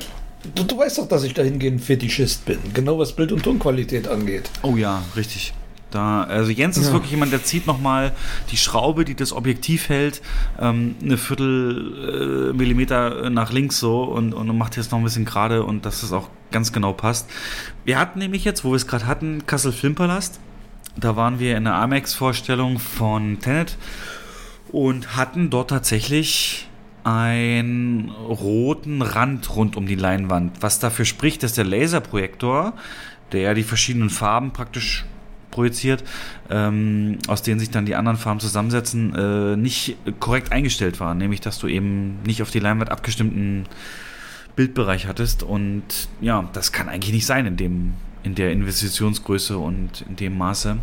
[0.55, 2.59] Du, du weißt doch, dass ich dahingehend Fetischist bin.
[2.75, 4.51] Genau was Bild- und Tonqualität angeht.
[4.63, 5.55] Oh ja, richtig.
[5.91, 6.93] Da, also Jens ist ja.
[6.93, 8.13] wirklich jemand, der zieht nochmal
[8.51, 10.21] die Schraube, die das Objektiv hält,
[10.61, 15.25] ähm, eine Viertel äh, Millimeter nach links so und, und macht jetzt noch ein bisschen
[15.25, 17.31] gerade und dass das auch ganz genau passt.
[17.85, 20.41] Wir hatten nämlich jetzt, wo wir es gerade hatten, Kassel Filmpalast.
[20.97, 23.77] Da waren wir in der Amex-Vorstellung von Tenet
[24.73, 26.69] und hatten dort tatsächlich
[27.05, 32.73] einen roten Rand rund um die Leinwand, was dafür spricht, dass der Laserprojektor,
[33.31, 35.05] der die verschiedenen Farben praktisch
[35.57, 36.05] projiziert,
[36.51, 41.17] ähm, aus denen sich dann die anderen Farben zusammensetzen, äh, nicht korrekt eingestellt waren.
[41.17, 43.65] Nämlich, dass du eben nicht auf die Leinwand abgestimmten
[44.55, 45.43] Bildbereich hattest.
[45.43, 50.37] Und ja, das kann eigentlich nicht sein in, dem, in der Investitionsgröße und in dem
[50.37, 50.77] Maße.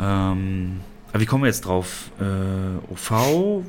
[0.00, 0.80] Ähm,
[1.12, 2.10] aber wie kommen wir jetzt drauf?
[2.20, 3.62] Äh, OV,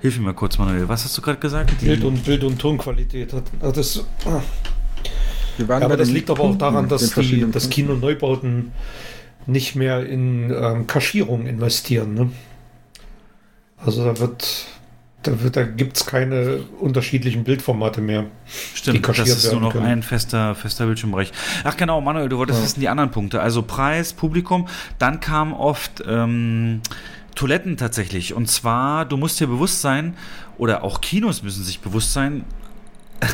[0.00, 0.88] Hilf mir mal kurz, Manuel.
[0.88, 1.76] Was hast du gerade gesagt?
[1.80, 4.04] Bild und Bild und Tonqualität hat, hat das.
[4.24, 4.40] Ah.
[5.58, 8.70] Ja, aber das liegt aber auch daran, dass die, das Kino Neubauten
[9.48, 12.14] nicht mehr in ähm, Kaschierung investieren.
[12.14, 12.30] Ne?
[13.78, 14.66] Also da wird,
[15.22, 18.26] da wird, da gibt es keine unterschiedlichen Bildformate mehr.
[18.74, 19.86] Stimmt, das ist nur noch können.
[19.86, 21.32] ein fester, fester Bildschirmbereich.
[21.64, 22.64] Ach genau, Manuel, du wolltest ja.
[22.64, 23.40] wissen die anderen Punkte.
[23.40, 24.68] Also Preis, Publikum,
[24.98, 26.82] dann kam oft ähm,
[27.34, 28.34] Toiletten tatsächlich.
[28.34, 30.14] Und zwar, du musst dir bewusst sein,
[30.58, 32.44] oder auch Kinos müssen sich bewusst sein,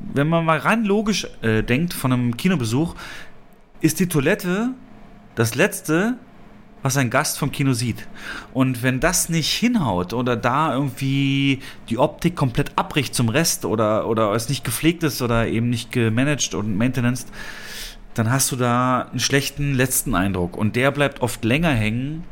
[0.00, 2.94] wenn man mal rein logisch äh, denkt von einem Kinobesuch,
[3.80, 4.74] ist die Toilette
[5.34, 6.16] das Letzte,
[6.84, 8.06] was ein Gast vom Kino sieht.
[8.52, 14.06] Und wenn das nicht hinhaut oder da irgendwie die Optik komplett abbricht zum Rest oder,
[14.06, 17.26] oder es nicht gepflegt ist oder eben nicht gemanagt und maintenance,
[18.12, 20.56] dann hast du da einen schlechten letzten Eindruck.
[20.58, 22.24] Und der bleibt oft länger hängen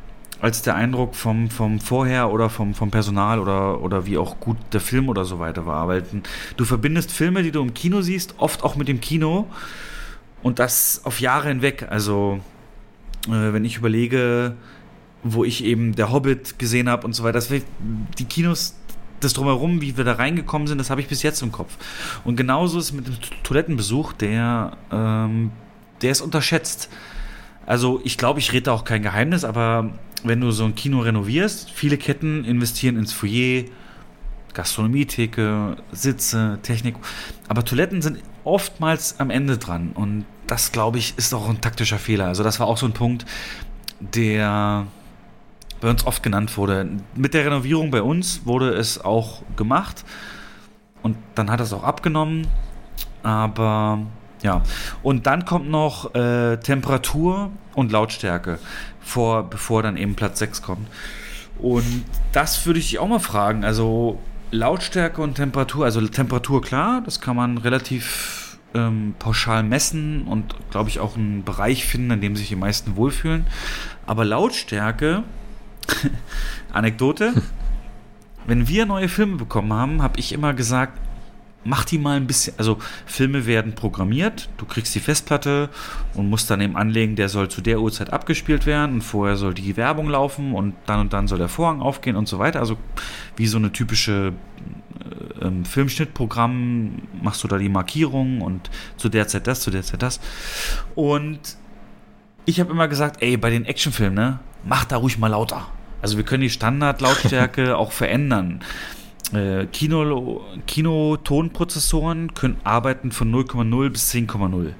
[0.42, 4.56] als der Eindruck vom, vom Vorher oder vom, vom Personal oder, oder wie auch gut
[4.72, 5.88] der Film oder so weiter war.
[5.88, 6.04] Weil
[6.56, 9.46] du verbindest Filme, die du im Kino siehst, oft auch mit dem Kino
[10.42, 11.86] und das auf Jahre hinweg.
[11.88, 12.40] Also
[13.28, 14.56] wenn ich überlege,
[15.22, 18.76] wo ich eben der Hobbit gesehen habe und so weiter, das, die Kinos,
[19.20, 21.76] das drumherum, wie wir da reingekommen sind, das habe ich bis jetzt im Kopf.
[22.24, 23.14] Und genauso ist mit dem
[23.44, 25.52] Toilettenbesuch, der, ähm,
[26.00, 26.88] der ist unterschätzt.
[27.64, 29.90] Also ich glaube, ich rede da auch kein Geheimnis, aber
[30.24, 33.64] wenn du so ein Kino renovierst, viele Ketten investieren ins Foyer,
[34.54, 36.96] Gastronomietheke, Sitze, Technik.
[37.48, 39.92] Aber Toiletten sind oftmals am Ende dran.
[39.94, 42.26] Und das, glaube ich, ist auch ein taktischer Fehler.
[42.26, 43.24] Also das war auch so ein Punkt,
[44.00, 44.86] der
[45.80, 46.88] bei uns oft genannt wurde.
[47.14, 50.04] Mit der Renovierung bei uns wurde es auch gemacht.
[51.02, 52.46] Und dann hat es auch abgenommen.
[53.22, 54.00] Aber
[54.42, 54.62] ja.
[55.02, 58.58] Und dann kommt noch äh, Temperatur und Lautstärke,
[59.00, 60.88] vor, bevor dann eben Platz 6 kommt.
[61.58, 63.64] Und das würde ich dich auch mal fragen.
[63.64, 64.18] Also
[64.50, 68.41] Lautstärke und Temperatur, also Temperatur klar, das kann man relativ
[68.74, 72.96] ähm, pauschal messen und glaube ich auch einen Bereich finden, in dem sich die meisten
[72.96, 73.46] wohlfühlen.
[74.06, 75.24] Aber Lautstärke,
[76.72, 77.34] Anekdote,
[78.46, 80.98] wenn wir neue Filme bekommen haben, habe ich immer gesagt,
[81.64, 85.68] mach die mal ein bisschen, also Filme werden programmiert, du kriegst die Festplatte
[86.14, 89.54] und musst dann eben anlegen, der soll zu der Uhrzeit abgespielt werden und vorher soll
[89.54, 92.60] die Werbung laufen und dann und dann soll der Vorhang aufgehen und so weiter.
[92.60, 92.76] Also
[93.36, 94.32] wie so eine typische
[95.40, 100.02] ähm, Filmschnittprogramm machst du da die Markierungen und zu der Zeit das, zu der Zeit
[100.02, 100.20] das.
[100.94, 101.40] Und
[102.44, 105.68] ich habe immer gesagt, ey, bei den Actionfilmen, ne, mach da ruhig mal lauter.
[106.00, 108.60] Also wir können die Standardlautstärke auch verändern.
[109.32, 114.72] Äh, Kino, Kino-Tonprozessoren können arbeiten von 0,0 bis 10,0.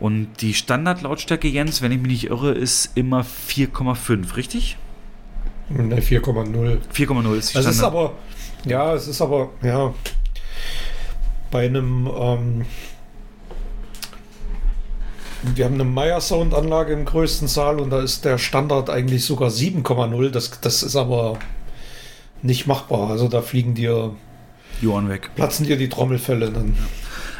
[0.00, 4.76] Und die Standardlautstärke, Jens, wenn ich mich nicht irre, ist immer 4,5, richtig?
[5.68, 6.78] Ne, 4,0.
[6.92, 7.66] 4,0 ist die Es Standard.
[7.66, 8.12] ist aber,
[8.64, 9.92] ja, es ist aber, ja,
[11.50, 12.64] bei einem, ähm,
[15.54, 19.50] wir haben eine Meyer Soundanlage im größten Saal und da ist der Standard eigentlich sogar
[19.50, 20.30] 7,0.
[20.30, 21.38] Das, das ist aber
[22.42, 23.10] nicht machbar.
[23.10, 24.14] Also da fliegen dir,
[24.86, 25.30] Ohren weg.
[25.34, 26.76] platzen dir die Trommelfälle dann.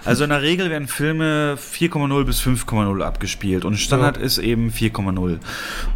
[0.05, 5.39] Also in der Regel werden Filme 4,0 bis 5,0 abgespielt und Standard ist eben 4,0.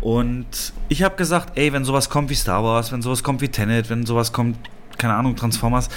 [0.00, 3.48] Und ich habe gesagt, ey, wenn sowas kommt wie Star Wars, wenn sowas kommt wie
[3.48, 4.56] Tenet, wenn sowas kommt,
[4.98, 5.88] keine Ahnung, Transformers,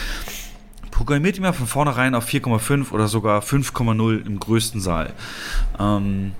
[0.91, 5.13] programmiert mal von vornherein auf 4,5 oder sogar 5,0 im größten Saal.
[5.79, 6.33] Ähm,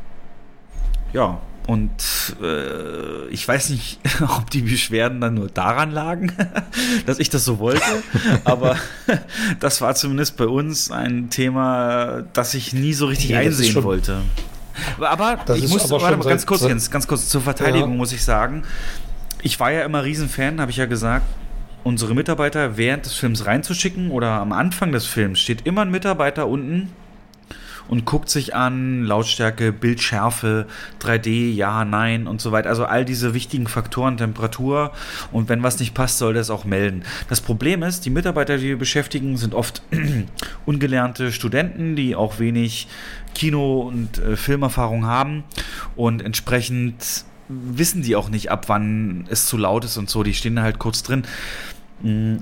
[1.13, 6.31] ja, und äh, ich weiß nicht, ob die Beschwerden dann nur daran lagen,
[7.05, 7.81] dass ich das so wollte,
[8.45, 8.75] aber
[9.59, 13.83] das war zumindest bei uns ein Thema, das ich nie so richtig Nee, einsehen schon-
[13.83, 14.21] wollte.
[14.99, 17.97] Aber, ich muss, aber warte mal, ganz kurz, Jens, ganz kurz zur Verteidigung Ja.
[17.97, 18.63] muss ich sagen,
[19.43, 21.25] ich war ja immer Riesenfan, habe ich ja gesagt,
[21.83, 26.47] unsere Mitarbeiter während des Films reinzuschicken oder am Anfang des Films steht immer ein Mitarbeiter
[26.47, 26.89] unten
[27.87, 30.65] und guckt sich an Lautstärke, Bildschärfe,
[31.01, 32.69] 3D, ja, nein und so weiter.
[32.69, 34.91] Also all diese wichtigen Faktoren, Temperatur
[35.33, 37.03] und wenn was nicht passt, soll das auch melden.
[37.27, 39.81] Das Problem ist, die Mitarbeiter, die wir beschäftigen, sind oft
[40.65, 42.87] ungelernte Studenten, die auch wenig
[43.35, 45.43] Kino- und äh, Filmerfahrung haben
[45.95, 50.23] und entsprechend wissen die auch nicht, ab wann es zu laut ist und so.
[50.23, 51.23] Die stehen da halt kurz drin.
[52.01, 52.37] Mm,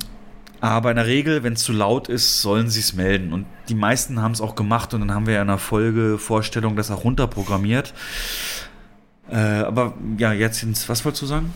[0.62, 3.34] Aber in der Regel, wenn es zu laut ist, sollen sie es melden.
[3.34, 6.18] Und die meisten haben es auch gemacht und dann haben wir ja in der Folge
[6.18, 7.93] Vorstellung das auch runterprogrammiert.
[9.32, 11.53] Äh, aber ja, jetzt ins, was wolltest du sagen?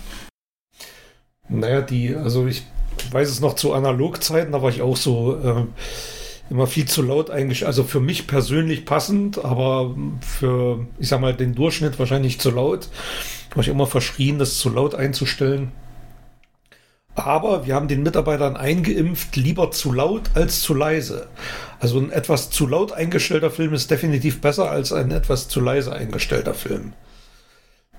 [1.50, 2.64] Naja, die, also ich
[3.12, 5.70] weiß es noch zu Analogzeiten, da war ich auch so ähm,
[6.50, 7.66] immer viel zu laut eigentlich.
[7.66, 12.90] Also für mich persönlich passend, aber für, ich sag mal, den Durchschnitt wahrscheinlich zu laut.
[13.54, 15.72] War ich immer verschrien, das zu laut einzustellen.
[17.16, 21.28] Aber wir haben den Mitarbeitern eingeimpft, lieber zu laut als zu leise.
[21.80, 25.94] Also ein etwas zu laut eingestellter Film ist definitiv besser als ein etwas zu leise
[25.94, 26.94] eingestellter Film.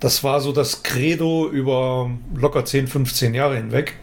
[0.00, 3.94] Das war so das Credo über locker 10, 15 Jahre hinweg.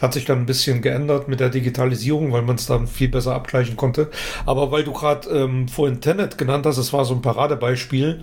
[0.00, 3.34] Hat sich dann ein bisschen geändert mit der Digitalisierung, weil man es dann viel besser
[3.34, 4.10] abgleichen konnte.
[4.44, 8.22] Aber weil du gerade ähm, vorhin Tenet genannt hast, es war so ein Paradebeispiel,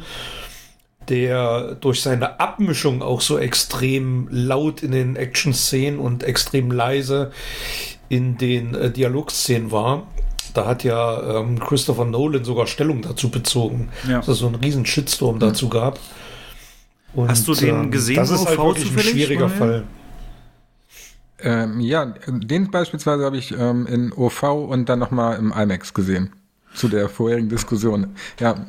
[1.09, 7.31] der durch seine Abmischung auch so extrem laut in den Action-Szenen und extrem leise
[8.09, 10.07] in den äh, Dialogszenen war.
[10.53, 14.17] Da hat ja ähm, Christopher Nolan sogar Stellung dazu bezogen, Ja.
[14.19, 15.99] dass es so einen riesen Shitstorm dazu gab.
[17.13, 19.49] Und, Hast du den ähm, gesehen, Das ist halt OV wirklich ein schwieriger?
[19.49, 19.83] Fall.
[21.39, 26.31] Ähm, ja, den beispielsweise habe ich ähm, in OV und dann nochmal im IMAX gesehen.
[26.73, 28.15] Zu der vorherigen Diskussion.
[28.39, 28.65] Ja,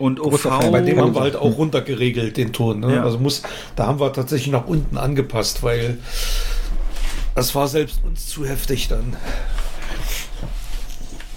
[0.00, 0.44] Und OV.
[0.72, 2.80] Bei dem haben wir halt auch runtergeregelt, den Ton.
[2.80, 2.96] Ne?
[2.96, 3.02] Ja.
[3.04, 3.42] Also muss,
[3.76, 5.98] da haben wir tatsächlich nach unten angepasst, weil
[7.34, 9.14] das war selbst uns zu heftig dann.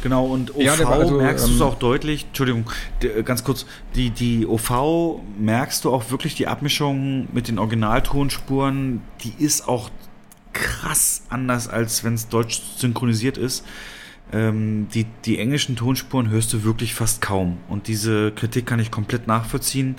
[0.02, 2.70] Genau, und OV Ja, also, merkst du es ähm, auch deutlich, Entschuldigung,
[3.02, 9.02] äh, ganz kurz, die, die OV merkst du auch wirklich die Abmischung mit den Originaltonspuren,
[9.26, 9.90] die ist auch
[10.54, 13.66] krass anders, als wenn es deutsch synchronisiert ist.
[14.34, 17.58] Ähm, die, die englischen Tonspuren hörst du wirklich fast kaum.
[17.70, 19.96] Und diese Kritik kann ich komplett nachvollziehen.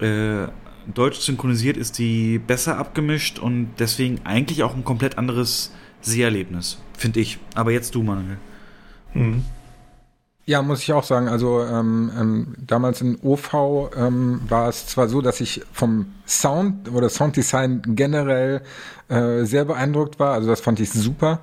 [0.00, 0.48] äh,
[0.92, 5.70] deutsch synchronisiert ist die besser abgemischt und deswegen eigentlich auch ein komplett anderes
[6.02, 7.38] Seherlebnis, finde ich.
[7.54, 8.38] Aber jetzt du, Manuel.
[9.14, 9.44] Mhm.
[10.46, 11.28] Ja, muss ich auch sagen.
[11.28, 16.92] Also ähm, ähm, damals in OV ähm, war es zwar so, dass ich vom Sound
[16.92, 18.60] oder Sounddesign generell
[19.08, 20.34] äh, sehr beeindruckt war.
[20.34, 21.40] Also das fand ich super.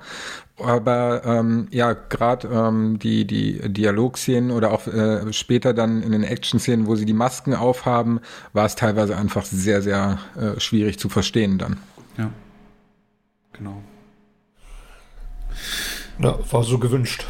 [0.58, 6.24] Aber ähm, ja, gerade ähm, die, die Dialogszenen oder auch äh, später dann in den
[6.24, 8.20] Action-Szenen, wo sie die Masken aufhaben,
[8.52, 11.78] war es teilweise einfach sehr, sehr äh, schwierig zu verstehen dann.
[12.18, 12.30] Ja.
[13.54, 13.82] Genau.
[16.18, 17.26] Ja, war so gewünscht.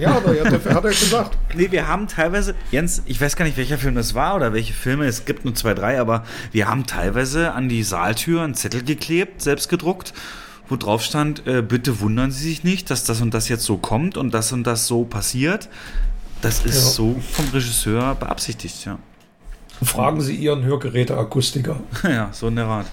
[0.00, 1.38] Ja, dafür hat er gesagt.
[1.54, 4.72] Nee, wir haben teilweise, Jens, ich weiß gar nicht, welcher Film das war oder welche
[4.72, 8.82] Filme, es gibt nur zwei, drei, aber wir haben teilweise an die Saaltür einen Zettel
[8.82, 10.12] geklebt, selbst gedruckt,
[10.68, 13.76] wo drauf stand, äh, bitte wundern Sie sich nicht, dass das und das jetzt so
[13.76, 15.68] kommt und das und das so passiert.
[16.42, 16.90] Das ist ja.
[16.90, 18.98] so vom Regisseur beabsichtigt, ja.
[19.82, 21.80] Fragen Sie Ihren Hörgeräteakustiker.
[22.04, 22.86] Ja, so in der Art.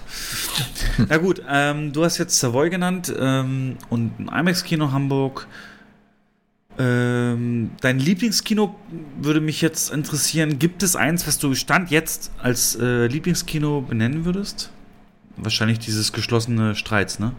[1.08, 5.46] Na gut, ähm, du hast jetzt Savoy genannt ähm, und ein IMAX-Kino Hamburg.
[6.78, 8.74] Ähm, dein Lieblingskino
[9.20, 10.58] würde mich jetzt interessieren.
[10.58, 14.70] Gibt es eins, was du Stand jetzt als äh, Lieblingskino benennen würdest?
[15.36, 17.32] Wahrscheinlich dieses geschlossene Streits, ne?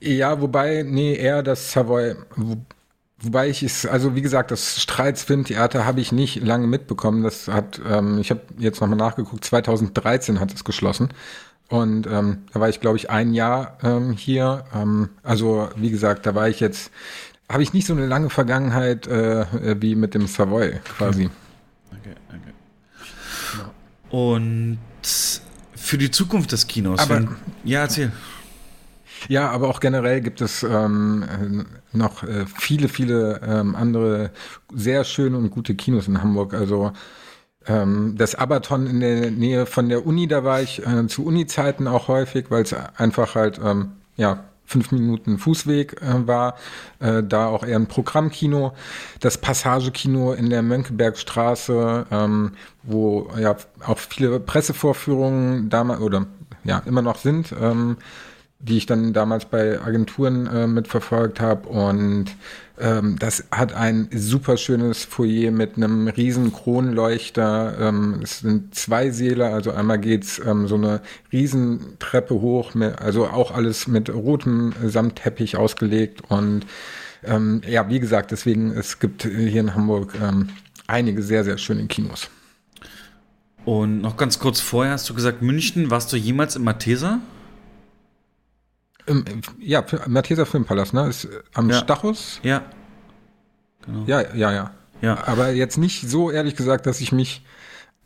[0.00, 2.16] Ja, wobei, nee, eher das Savoy.
[3.22, 7.22] Wobei ich es, also wie gesagt, das Streitsfilmtheater habe ich nicht lange mitbekommen.
[7.22, 11.10] Das hat, ähm, ich habe jetzt nochmal nachgeguckt, 2013 hat es geschlossen.
[11.68, 14.64] Und ähm, da war ich, glaube ich, ein Jahr ähm, hier.
[14.74, 16.90] Ähm, also wie gesagt, da war ich jetzt,
[17.48, 21.30] habe ich nicht so eine lange Vergangenheit äh, wie mit dem Savoy quasi.
[21.90, 23.62] Okay, okay.
[24.10, 24.78] Und
[25.76, 27.00] für die Zukunft des Kinos.
[27.00, 27.28] Aber, wenn,
[27.64, 28.10] ja, erzähl.
[29.28, 34.30] Ja, aber auch generell gibt es ähm, noch äh, viele, viele ähm, andere
[34.74, 36.54] sehr schöne und gute Kinos in Hamburg.
[36.54, 36.92] Also
[37.66, 41.86] ähm, das Abaton in der Nähe von der Uni, da war ich äh, zu Uni-Zeiten
[41.86, 46.56] auch häufig, weil es einfach halt ähm, ja fünf Minuten Fußweg äh, war,
[46.98, 48.72] äh, da auch eher ein Programmkino.
[49.20, 52.52] Das Passagekino in der Mönckebergstraße, ähm,
[52.82, 53.56] wo ja
[53.86, 56.26] auch viele Pressevorführungen damals oder
[56.64, 57.54] ja immer noch sind.
[57.60, 57.98] Ähm,
[58.62, 61.68] die ich dann damals bei Agenturen äh, mitverfolgt habe.
[61.68, 62.26] Und
[62.78, 67.76] ähm, das hat ein super schönes Foyer mit einem riesen Kronleuchter.
[67.80, 71.00] Ähm, es sind zwei Säle, also einmal geht's ähm, so eine
[71.32, 76.22] riesen Treppe hoch, mit, also auch alles mit rotem Samtteppich ausgelegt.
[76.28, 76.64] Und
[77.24, 80.50] ähm, ja, wie gesagt, deswegen, es gibt hier in Hamburg ähm,
[80.86, 82.30] einige sehr, sehr schöne Kinos.
[83.64, 87.20] Und noch ganz kurz vorher hast du gesagt, München, warst du jemals im Matheser?
[89.06, 89.24] Im,
[89.58, 91.08] ja, Matheser Filmpalast, ne?
[91.08, 91.76] Ist am ja.
[91.76, 92.40] Stachus?
[92.42, 92.62] Ja.
[93.84, 94.04] Genau.
[94.06, 94.70] Ja, ja, ja.
[95.00, 95.26] Ja.
[95.26, 97.42] Aber jetzt nicht so ehrlich gesagt, dass ich mich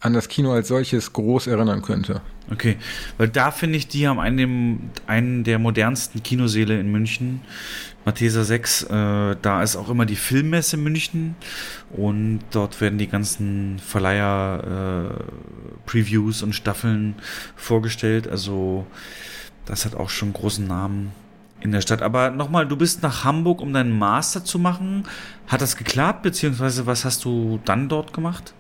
[0.00, 2.22] an das Kino als solches groß erinnern könnte.
[2.50, 2.76] Okay,
[3.18, 7.40] weil da finde ich, die haben einen, einen der modernsten Kinoseele in München,
[8.04, 8.84] Matheser 6.
[8.84, 11.34] Äh, da ist auch immer die Filmmesse München
[11.90, 17.16] und dort werden die ganzen Verleiher-Previews äh, und Staffeln
[17.56, 18.28] vorgestellt.
[18.28, 18.86] Also
[19.66, 21.12] das hat auch schon großen Namen
[21.60, 22.02] in der Stadt.
[22.02, 25.04] Aber nochmal, du bist nach Hamburg, um deinen Master zu machen.
[25.46, 28.54] Hat das geklappt, beziehungsweise was hast du dann dort gemacht?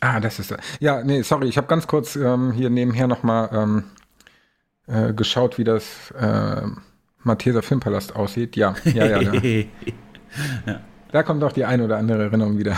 [0.00, 3.84] Ah, das ist ja, nee, sorry, ich habe ganz kurz ähm, hier nebenher nochmal ähm,
[4.88, 6.62] äh, geschaut, wie das äh,
[7.22, 8.56] Malteser Filmpalast aussieht.
[8.56, 9.22] Ja, ja, ja.
[9.22, 9.32] Da,
[10.66, 10.80] ja.
[11.12, 12.76] da kommt auch die eine oder andere Erinnerung wieder.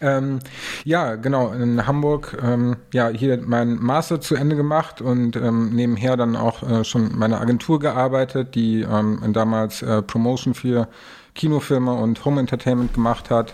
[0.00, 0.40] Ähm,
[0.84, 6.16] ja, genau, in Hamburg, ähm, ja, hier mein Master zu Ende gemacht und ähm, nebenher
[6.16, 10.88] dann auch äh, schon meine Agentur gearbeitet, die ähm, damals äh, Promotion für
[11.34, 13.52] Kinofilme und Home Entertainment gemacht hat.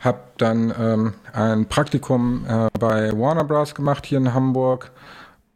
[0.00, 3.74] Hab dann ähm, ein Praktikum äh, bei Warner Bros.
[3.74, 4.92] gemacht hier in Hamburg,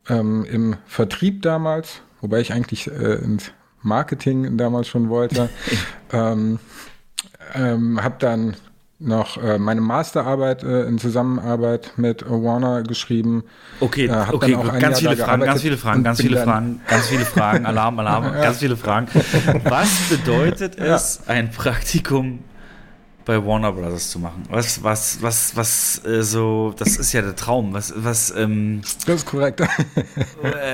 [0.08, 5.48] ähm, im Vertrieb damals, wobei ich eigentlich äh, ins Marketing damals schon wollte.
[6.12, 6.58] ähm,
[7.54, 8.56] habe dann
[9.02, 13.44] noch äh, meine Masterarbeit äh, in Zusammenarbeit mit Warner geschrieben.
[13.80, 17.66] Okay, äh, okay, ganz viele, Fragen, ganz viele Fragen, ganz viele Fragen, ganz viele Fragen,
[17.66, 18.42] Alarm, Alarm, ja.
[18.42, 19.08] ganz viele Fragen.
[19.64, 21.34] Was bedeutet es, ja.
[21.34, 22.40] ein Praktikum
[23.24, 24.42] bei Warner Brothers zu machen.
[24.50, 27.72] Was, was, was, was, äh, so, das ist ja der Traum.
[27.72, 29.62] Was, was, ähm, Das ist korrekt.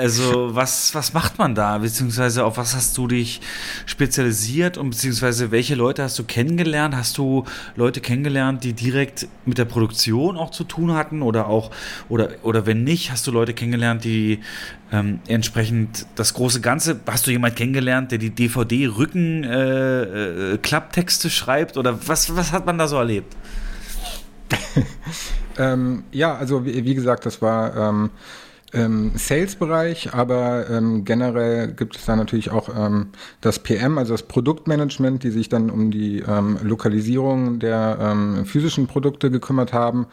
[0.01, 1.79] also, was, was macht man da?
[1.79, 3.41] Beziehungsweise auf was hast du dich
[3.87, 6.97] spezialisiert und beziehungsweise welche Leute hast du kennengelernt?
[6.97, 7.45] Hast du
[7.77, 11.71] Leute kennengelernt, die direkt mit der Produktion auch zu tun hatten oder auch,
[12.09, 14.41] oder, oder wenn nicht, hast du Leute kennengelernt, die
[14.91, 16.99] Ähm, entsprechend das große Ganze.
[17.07, 21.77] Hast du jemand kennengelernt, der die DVD-Rücken-Klapptexte äh, äh, schreibt?
[21.77, 23.37] Oder was, was hat man da so erlebt?
[25.59, 28.09] ähm, ja, also wie, wie, gesagt, das war ähm,
[28.73, 33.09] ähm, Sales-Bereich, aber ähm, generell gibt es da natürlich auch ähm,
[33.43, 38.17] das PM, also das Produktmanagement, die sich dann um die ähm, Lokalisierung der
[38.47, 40.07] physischen Produkte gekümmert haben.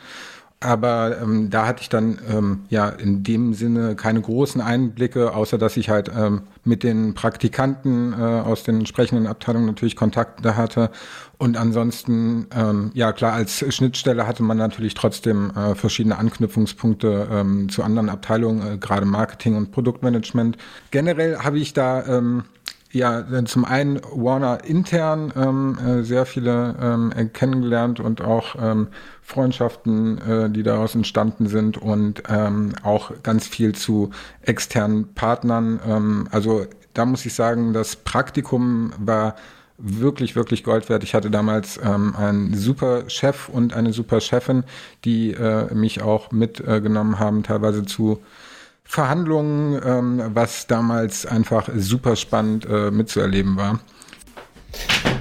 [0.62, 5.58] Aber ähm, da hatte ich dann ähm, ja in dem Sinne keine großen Einblicke, außer
[5.58, 10.90] dass ich halt ähm, mit den Praktikanten äh, aus den entsprechenden Abteilungen natürlich Kontakte hatte.
[11.38, 17.70] Und ansonsten, ähm, ja klar, als Schnittstelle hatte man natürlich trotzdem äh, verschiedene Anknüpfungspunkte ähm,
[17.70, 20.58] zu anderen Abteilungen, äh, gerade Marketing und Produktmanagement.
[20.90, 22.46] Generell habe ich da ähm,
[22.96, 28.88] ja, zum einen Warner intern ähm, äh, sehr viele ähm, kennengelernt und auch ähm,
[29.22, 35.80] Freundschaften, äh, die daraus entstanden sind und ähm, auch ganz viel zu externen Partnern.
[35.86, 39.36] Ähm, also da muss ich sagen, das Praktikum war
[39.78, 41.04] wirklich, wirklich Gold wert.
[41.04, 44.64] Ich hatte damals ähm, einen super Chef und eine super Chefin,
[45.04, 48.22] die äh, mich auch mitgenommen äh, haben, teilweise zu
[48.86, 53.80] Verhandlungen, ähm, was damals einfach super spannend äh, mitzuerleben war.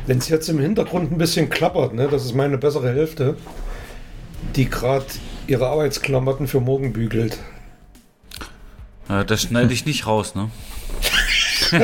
[0.06, 3.36] Wenn es jetzt im Hintergrund ein bisschen klappert, ne, das ist meine bessere Hälfte,
[4.54, 5.06] die gerade
[5.46, 7.38] ihre Arbeitsklamotten für morgen bügelt.
[9.08, 10.50] Ja, das schneide ich nicht raus, ne?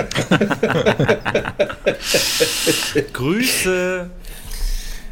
[3.12, 4.11] Grüße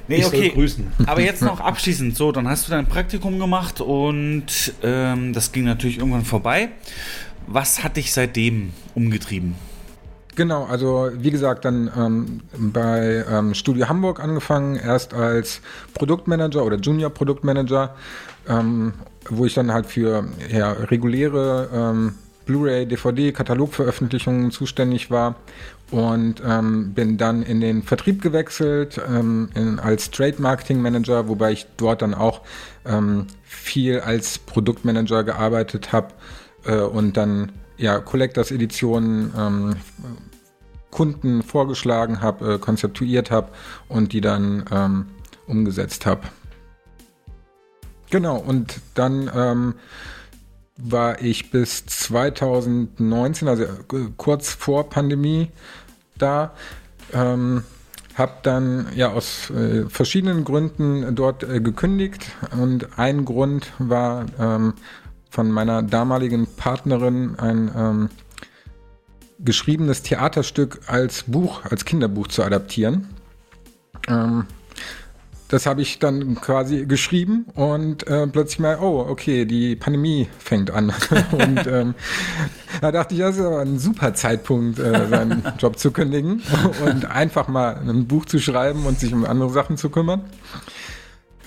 [0.09, 0.51] Nee, ich okay.
[0.51, 0.87] grüßen.
[1.07, 2.17] Aber jetzt noch abschließend.
[2.17, 6.71] So, dann hast du dein Praktikum gemacht und ähm, das ging natürlich irgendwann vorbei.
[7.47, 9.55] Was hat dich seitdem umgetrieben?
[10.35, 15.61] Genau, also wie gesagt, dann ähm, bei ähm, Studio Hamburg angefangen, erst als
[15.95, 17.95] Produktmanager oder Junior Produktmanager,
[18.49, 18.95] ähm,
[19.29, 22.15] wo ich dann halt für ja, reguläre ähm,
[22.47, 25.35] Blu-ray, DVD, Katalogveröffentlichungen zuständig war
[25.91, 31.53] und ähm, bin dann in den Vertrieb gewechselt ähm, in, als Trade Marketing Manager, wobei
[31.53, 32.43] ich dort dann auch
[32.84, 36.09] ähm, viel als Produktmanager gearbeitet habe
[36.64, 39.76] äh, und dann ja Collectors Editionen ähm,
[40.91, 43.51] Kunden vorgeschlagen habe, äh, konzeptuiert habe
[43.89, 45.07] und die dann ähm,
[45.47, 46.22] umgesetzt habe.
[48.11, 49.74] Genau und dann ähm,
[50.79, 53.68] war ich bis 2019, also äh,
[54.16, 55.51] kurz vor Pandemie,
[56.16, 56.53] da.
[57.12, 57.64] Ähm,
[58.14, 64.74] habe dann ja aus äh, verschiedenen Gründen dort äh, gekündigt und ein Grund war ähm,
[65.31, 68.11] von meiner damaligen Partnerin ein ähm,
[69.39, 73.09] geschriebenes Theaterstück als Buch, als Kinderbuch zu adaptieren.
[74.09, 74.47] Ähm,
[75.49, 80.71] das habe ich dann quasi geschrieben und äh, plötzlich mal, oh, okay, die Pandemie fängt
[80.71, 80.93] an.
[81.33, 81.95] und ähm,
[82.81, 86.43] da dachte ich, das ist aber ein super Zeitpunkt, äh, seinen Job zu kündigen
[86.87, 90.25] und einfach mal ein Buch zu schreiben und sich um andere Sachen zu kümmern.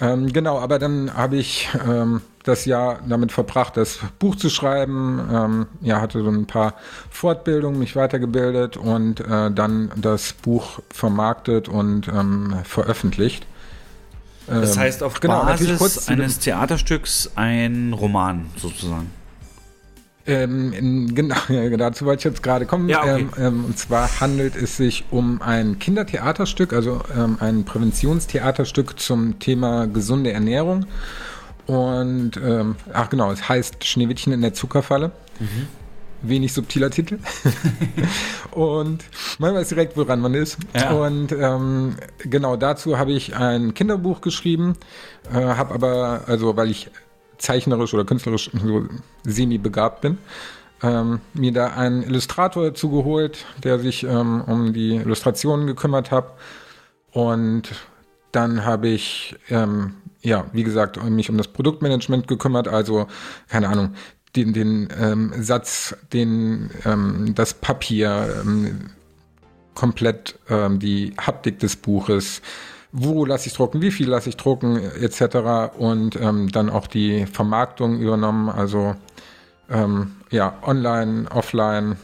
[0.02, 5.22] Ähm, genau, aber dann habe ich ähm, das Jahr damit verbracht, das Buch zu schreiben.
[5.32, 6.74] Ähm, ja, hatte so ein paar
[7.12, 13.46] Fortbildungen, mich weitergebildet und äh, dann das Buch vermarktet und ähm, veröffentlicht.
[14.48, 19.12] Das ähm, heißt auf genau, Basis eines Theaterstücks ein Roman sozusagen.
[20.28, 21.36] Ähm, genau,
[21.78, 22.90] dazu wollte ich jetzt gerade kommen.
[22.90, 23.22] Ja, okay.
[23.22, 29.40] ähm, ähm, und zwar handelt es sich um ein Kindertheaterstück, also ähm, ein Präventionstheaterstück zum
[29.40, 30.86] Thema gesunde Ernährung.
[31.66, 35.12] Und ähm, ach genau, es heißt Schneewittchen in der Zuckerfalle.
[35.40, 35.68] Mhm
[36.22, 37.20] wenig subtiler Titel.
[38.52, 39.04] und
[39.40, 40.58] man weiß direkt, woran man ist.
[40.76, 40.92] Ja.
[40.92, 44.76] Und ähm, genau dazu habe ich ein Kinderbuch geschrieben,
[45.34, 46.90] äh, habe aber, also weil ich
[47.38, 48.86] zeichnerisch oder künstlerisch so
[49.24, 50.18] semi-begabt bin,
[50.84, 56.34] ähm, mir da einen Illustrator zugeholt, der sich ähm, um die Illustrationen gekümmert hat.
[57.12, 57.72] Und
[58.32, 63.08] dann habe ich, ähm, ja, wie gesagt, mich um das Produktmanagement gekümmert, also,
[63.50, 63.96] keine Ahnung,
[64.36, 68.92] den, den ähm, Satz, den ähm, das Papier, ähm,
[69.74, 72.42] komplett ähm, die Haptik des Buches,
[72.92, 75.78] wo lasse ich drucken, wie viel lasse ich drucken, etc.
[75.78, 78.96] Und ähm, dann auch die Vermarktung übernommen, also
[80.32, 81.96] ja, online, offline,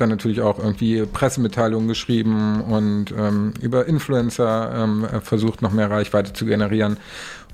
[0.00, 6.32] dann natürlich auch irgendwie Pressemitteilungen geschrieben und ähm, über Influencer ähm, versucht, noch mehr Reichweite
[6.32, 6.98] zu generieren.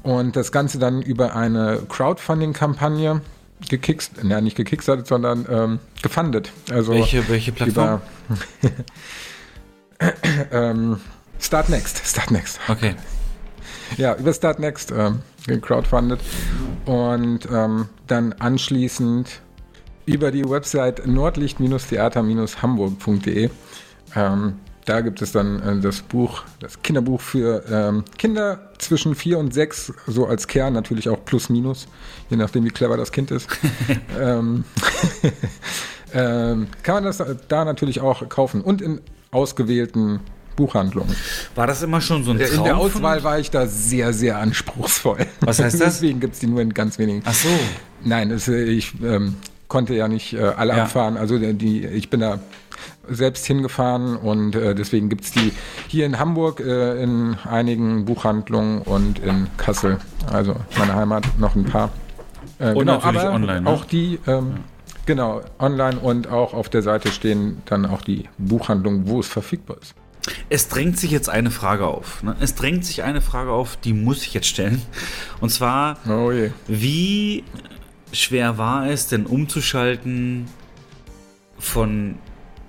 [0.03, 3.23] Und das Ganze dann über eine Crowdfunding-Kampagne,
[3.69, 6.51] gekickst, ja nicht gekickstartet, sondern ähm, gefundet.
[6.71, 8.01] Also welche, welche Plattform?
[8.61, 8.73] Über,
[10.53, 11.01] ähm,
[11.41, 12.61] Start Next, Start Next.
[12.69, 12.95] Okay.
[13.97, 15.21] Ja, über Start Next ähm,
[15.61, 16.21] crowdfunded
[16.87, 19.41] und ähm, dann anschließend
[20.07, 23.51] über die Website nordlicht-theater-hamburg.de.
[24.17, 29.39] Ähm, da gibt es dann äh, das Buch, das Kinderbuch für ähm, Kinder zwischen vier
[29.39, 31.87] und sechs, so als Kern natürlich auch plus minus,
[32.31, 33.49] je nachdem wie clever das Kind ist.
[34.21, 34.65] ähm,
[36.15, 40.21] ähm, kann man das da natürlich auch kaufen und in ausgewählten
[40.57, 41.15] Buchhandlungen.
[41.55, 42.59] War das immer schon so ein Traum?
[42.59, 45.27] In der Auswahl war ich da sehr, sehr anspruchsvoll.
[45.41, 45.95] Was heißt das?
[46.01, 47.23] Deswegen gibt es die nur in ganz wenigen.
[47.25, 47.49] Ach so.
[48.05, 49.35] Nein, es, ich ähm,
[49.67, 50.85] konnte ja nicht äh, alle Ja.
[50.85, 51.17] abfahren.
[51.17, 52.39] Also die, ich bin da
[53.09, 55.53] selbst hingefahren und äh, deswegen gibt es die
[55.89, 59.99] hier in Hamburg äh, in einigen Buchhandlungen und in Kassel,
[60.33, 61.91] also meine Heimat, noch ein paar.
[62.59, 63.71] Äh, Und natürlich online, ne?
[63.71, 64.59] Auch die, ähm,
[65.07, 69.77] genau, online und auch auf der Seite stehen dann auch die Buchhandlungen, wo es verfügbar
[69.81, 69.95] ist.
[70.49, 72.23] Es drängt sich jetzt eine Frage auf.
[72.23, 72.35] Ne?
[72.41, 74.81] Es drängt sich eine Frage auf, die muss ich jetzt stellen.
[75.41, 76.33] Und zwar, Oh
[76.67, 77.45] wie
[78.13, 80.47] schwer war es denn umzuschalten
[81.59, 82.17] von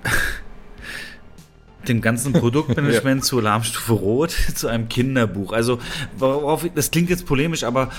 [1.87, 5.53] dem ganzen Produktmanagement zu Alarmstufe Rot zu einem Kinderbuch.
[5.53, 5.79] Also,
[6.17, 7.89] worauf, das klingt jetzt polemisch, aber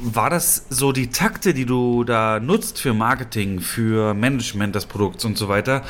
[0.00, 5.24] war das so die Takte, die du da nutzt für Marketing, für Management des Produkts
[5.24, 5.82] und so weiter?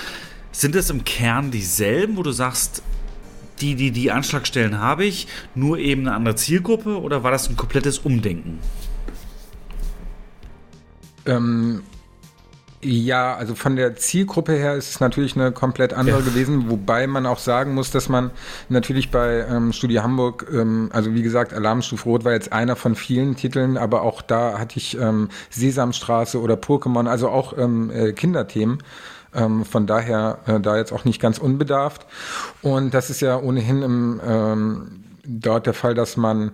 [0.53, 2.83] Sind es im Kern dieselben, wo du sagst,
[3.61, 7.57] die, die, die Anschlagstellen habe ich, nur eben eine andere Zielgruppe oder war das ein
[7.57, 8.59] komplettes Umdenken?
[11.27, 11.83] Ähm,
[12.83, 16.25] ja, also von der Zielgruppe her ist es natürlich eine komplett andere Ja.
[16.25, 18.31] gewesen, wobei man auch sagen muss, dass man
[18.71, 22.95] natürlich bei ähm, Studio Hamburg, ähm, also wie gesagt, Alarmstufe Rot war jetzt einer von
[22.95, 28.13] vielen Titeln, aber auch da hatte ich ähm, Sesamstraße oder Pokémon, also auch ähm, äh,
[28.13, 28.79] Kinderthemen.
[29.33, 32.07] Ähm, von daher äh, da jetzt auch nicht ganz unbedarft.
[32.63, 36.51] Und das ist ja ohnehin im, ähm, dort der Fall, dass man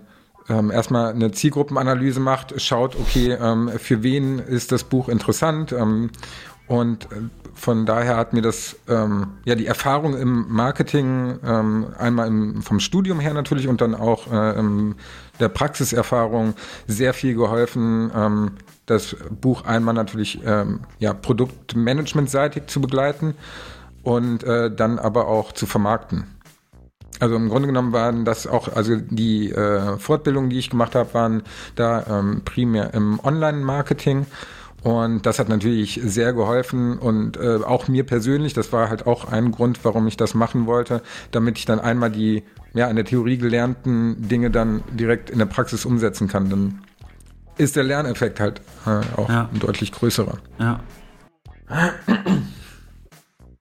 [0.49, 6.11] ähm, erstmal eine Zielgruppenanalyse macht, schaut, okay, ähm, für wen ist das Buch interessant ähm,
[6.67, 7.15] und äh,
[7.53, 12.79] von daher hat mir das, ähm, ja, die Erfahrung im Marketing, ähm, einmal im, vom
[12.79, 14.95] Studium her natürlich und dann auch äh, im,
[15.39, 16.53] der Praxiserfahrung
[16.85, 18.51] sehr viel geholfen, ähm,
[18.85, 23.33] das Buch einmal natürlich ähm, ja, produktmanagementseitig zu begleiten
[24.03, 26.36] und äh, dann aber auch zu vermarkten.
[27.19, 31.13] Also im Grunde genommen waren das auch, also die äh, Fortbildungen, die ich gemacht habe,
[31.13, 31.43] waren
[31.75, 34.25] da ähm, primär im Online-Marketing.
[34.83, 39.29] Und das hat natürlich sehr geholfen und äh, auch mir persönlich, das war halt auch
[39.29, 41.01] ein Grund, warum ich das machen wollte,
[41.31, 42.43] damit ich dann einmal die
[42.73, 46.49] ja, in der Theorie gelernten Dinge dann direkt in der Praxis umsetzen kann.
[46.49, 46.81] Dann
[47.57, 49.49] ist der Lerneffekt halt äh, auch Ja.
[49.51, 50.37] ein deutlich größerer.
[50.59, 50.79] Ja.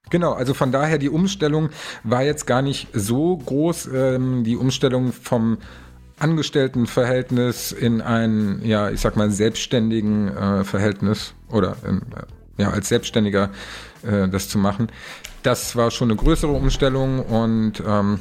[0.08, 1.70] Genau, also von daher die Umstellung
[2.04, 3.88] war jetzt gar nicht so groß.
[3.92, 5.58] Ähm, die Umstellung vom
[6.18, 12.88] Angestelltenverhältnis in ein, ja, ich sag mal, selbstständigen äh, Verhältnis oder in, äh, ja, als
[12.88, 13.50] Selbstständiger
[14.02, 14.88] äh, das zu machen.
[15.42, 18.20] Das war schon eine größere Umstellung und ähm,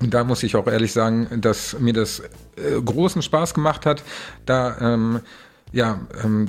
[0.00, 4.02] da muss ich auch ehrlich sagen, dass mir das äh, großen Spaß gemacht hat,
[4.44, 5.20] da ähm,
[5.72, 6.48] ja, ähm,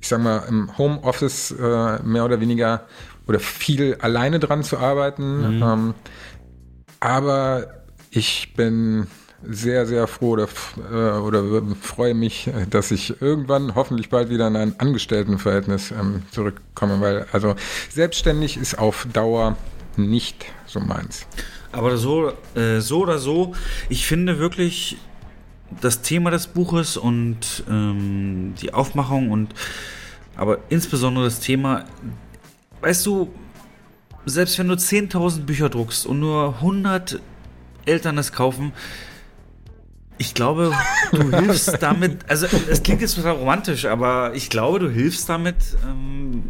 [0.00, 2.86] ich sag mal, im Homeoffice äh, mehr oder weniger
[3.30, 5.60] oder viel alleine dran zu arbeiten.
[5.62, 5.94] Ähm,
[6.98, 9.06] aber ich bin
[9.48, 10.48] sehr, sehr froh oder,
[10.92, 11.44] äh, oder
[11.80, 17.54] freue mich, dass ich irgendwann hoffentlich bald wieder in ein Angestelltenverhältnis ähm, zurückkomme, weil also
[17.88, 19.56] selbstständig ist auf Dauer
[19.96, 21.24] nicht so meins.
[21.70, 23.54] Aber so, äh, so oder so,
[23.88, 24.98] ich finde wirklich
[25.80, 29.54] das Thema des Buches und ähm, die Aufmachung und
[30.36, 31.84] aber insbesondere das Thema,
[32.80, 33.32] weißt du,
[34.26, 37.20] selbst wenn du 10.000 Bücher druckst und nur 100
[37.86, 38.72] Eltern es kaufen,
[40.18, 40.72] ich glaube,
[41.12, 45.56] du hilfst damit, also es klingt jetzt total romantisch, aber ich glaube, du hilfst damit,
[45.88, 46.42] ähm,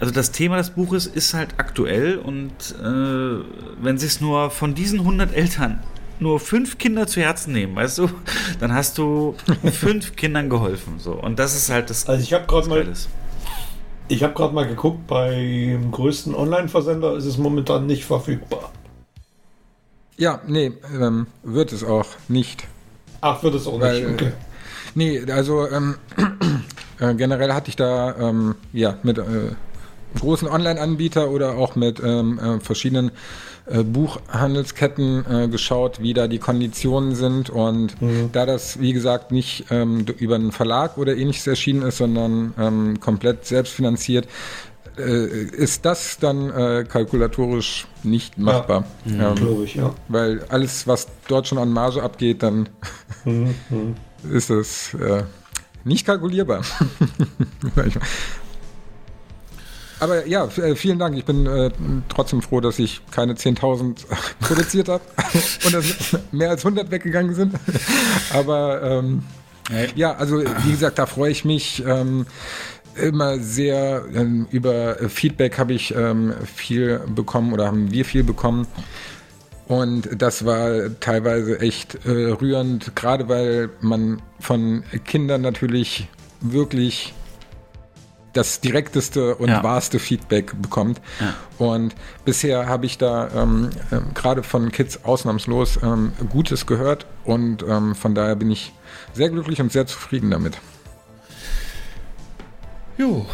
[0.00, 2.52] also das Thema des Buches ist halt aktuell und
[2.82, 3.44] äh,
[3.80, 5.80] wenn sich nur von diesen 100 Eltern
[6.18, 8.10] nur fünf Kinder zu Herzen nehmen, weißt du,
[8.58, 9.36] dann hast du
[9.72, 10.98] fünf Kindern geholfen.
[10.98, 11.12] So.
[11.12, 12.08] Und das ist halt das.
[12.08, 12.86] Also ich habe gerade mal.
[14.08, 18.70] Ich habe gerade mal geguckt, beim größten Online-Versender ist es momentan nicht verfügbar.
[20.16, 22.66] Ja, nee, ähm, wird es auch nicht.
[23.20, 24.22] Ach, wird es auch Weil, nicht.
[24.22, 24.32] Okay.
[24.94, 25.96] Nee, also ähm,
[27.00, 29.22] äh, generell hatte ich da ähm, ja mit äh,
[30.18, 33.10] großen Online-Anbieter oder auch mit ähm, äh, verschiedenen
[33.66, 37.96] äh, Buchhandelsketten äh, geschaut, wie da die Konditionen sind und
[38.32, 43.00] da das wie gesagt nicht ähm, über einen Verlag oder ähnliches erschienen ist, sondern ähm,
[43.00, 44.26] komplett selbstfinanziert,
[44.98, 48.84] äh, ist das dann äh, kalkulatorisch nicht machbar.
[49.06, 49.94] Ähm, Glaube ich, ja.
[50.08, 52.68] weil alles, was dort schon an Marge abgeht, dann
[54.30, 55.22] ist es äh,
[55.84, 56.62] nicht kalkulierbar.
[60.02, 61.16] Aber ja, äh, vielen Dank.
[61.16, 61.70] Ich bin äh,
[62.08, 64.04] trotzdem froh, dass ich keine 10.000
[64.40, 65.04] produziert habe
[65.64, 67.54] und dass mehr als 100 weggegangen sind.
[68.34, 69.22] aber ähm,
[69.94, 71.84] ja, also wie gesagt, da freue ich mich.
[71.86, 72.26] Ähm,
[72.96, 78.66] immer sehr ähm, über Feedback habe ich ähm, viel bekommen oder haben wir viel bekommen.
[79.68, 86.08] Und das war teilweise echt äh, rührend, gerade weil man von Kindern natürlich
[86.40, 87.14] wirklich
[88.32, 89.62] das direkteste und ja.
[89.62, 91.00] wahrste Feedback bekommt.
[91.20, 91.34] Ja.
[91.58, 91.94] Und
[92.24, 97.94] bisher habe ich da ähm, äh, gerade von Kids ausnahmslos ähm, Gutes gehört und ähm,
[97.94, 98.72] von daher bin ich
[99.12, 100.58] sehr glücklich und sehr zufrieden damit.
[102.96, 103.26] Jo.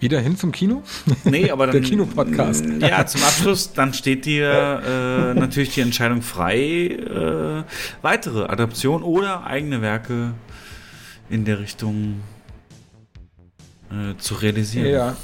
[0.00, 0.82] Wieder hin zum Kino?
[1.24, 1.80] Nee, aber dann.
[1.80, 2.66] Der Kinopodcast.
[2.80, 7.62] Ja, zum Abschluss, dann steht dir äh, natürlich die Entscheidung frei, äh,
[8.02, 10.34] weitere Adaptionen oder eigene Werke
[11.30, 12.20] in der Richtung
[13.94, 14.90] äh, zu realisieren.
[14.90, 15.16] Ja,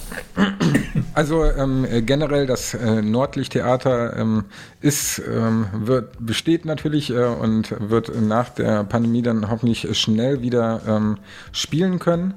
[1.14, 4.44] also ähm, generell das äh, Nordlichttheater ähm,
[4.80, 10.82] ist, ähm, wird, besteht natürlich äh, und wird nach der Pandemie dann hoffentlich schnell wieder
[10.86, 11.18] ähm,
[11.52, 12.34] spielen können.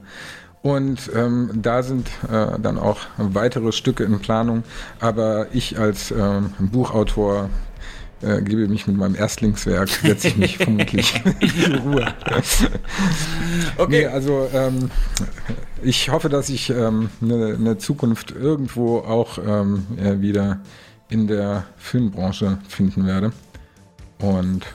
[0.61, 4.64] Und ähm, da sind äh, dann auch weitere Stücke in Planung.
[5.01, 7.49] Aber ich als ähm, Buchautor
[8.22, 11.22] äh, gebe mich mit meinem Erstlingswerk, setze ich mich vermutlich
[11.65, 12.14] in Ruhe.
[13.77, 13.89] okay.
[13.89, 14.89] Nee, also ähm,
[15.84, 19.85] ich hoffe, dass ich ähm, eine, eine Zukunft irgendwo auch ähm,
[20.22, 20.60] wieder
[21.10, 23.31] in der Filmbranche finden werde.
[24.19, 24.65] Und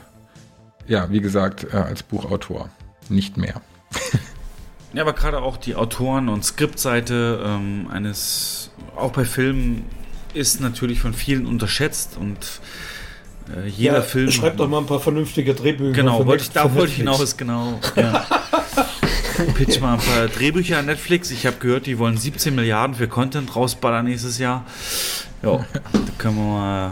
[0.87, 2.69] ja, wie gesagt, äh, als Buchautor
[3.09, 3.61] nicht mehr.
[4.93, 9.85] ja, aber gerade auch die Autoren- und Skriptseite ähm, eines, auch bei Filmen,
[10.33, 12.61] ist natürlich von vielen unterschätzt und
[13.55, 14.31] äh, jeder ja, Film.
[14.31, 15.93] Schreibt doch mal ein paar vernünftige Drehbücher.
[15.93, 17.79] Genau, wollte ich, da wollte ich hinaus, genau.
[17.95, 18.25] Ja.
[19.47, 21.31] Pitch mal ein paar Drehbücher an Netflix.
[21.31, 24.65] Ich habe gehört, die wollen 17 Milliarden für Content rausballern nächstes Jahr.
[25.41, 26.91] Ja, da können wir mal,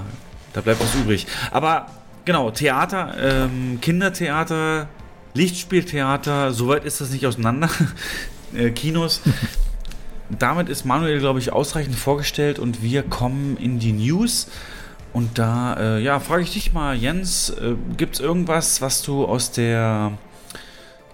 [0.54, 1.28] da bleibt was übrig.
[1.52, 1.88] Aber
[2.24, 4.88] genau, Theater, ähm, Kindertheater,
[5.34, 7.70] Lichtspieltheater, soweit ist das nicht auseinander.
[8.56, 9.22] äh, Kinos.
[10.30, 14.50] Damit ist Manuel, glaube ich, ausreichend vorgestellt und wir kommen in die News.
[15.14, 19.26] Und da, äh, ja, frage ich dich mal, Jens, äh, gibt es irgendwas, was du
[19.26, 20.18] aus der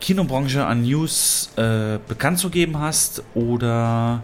[0.03, 3.23] Kinobranche an News äh, bekannt zu geben hast?
[3.35, 4.21] Oder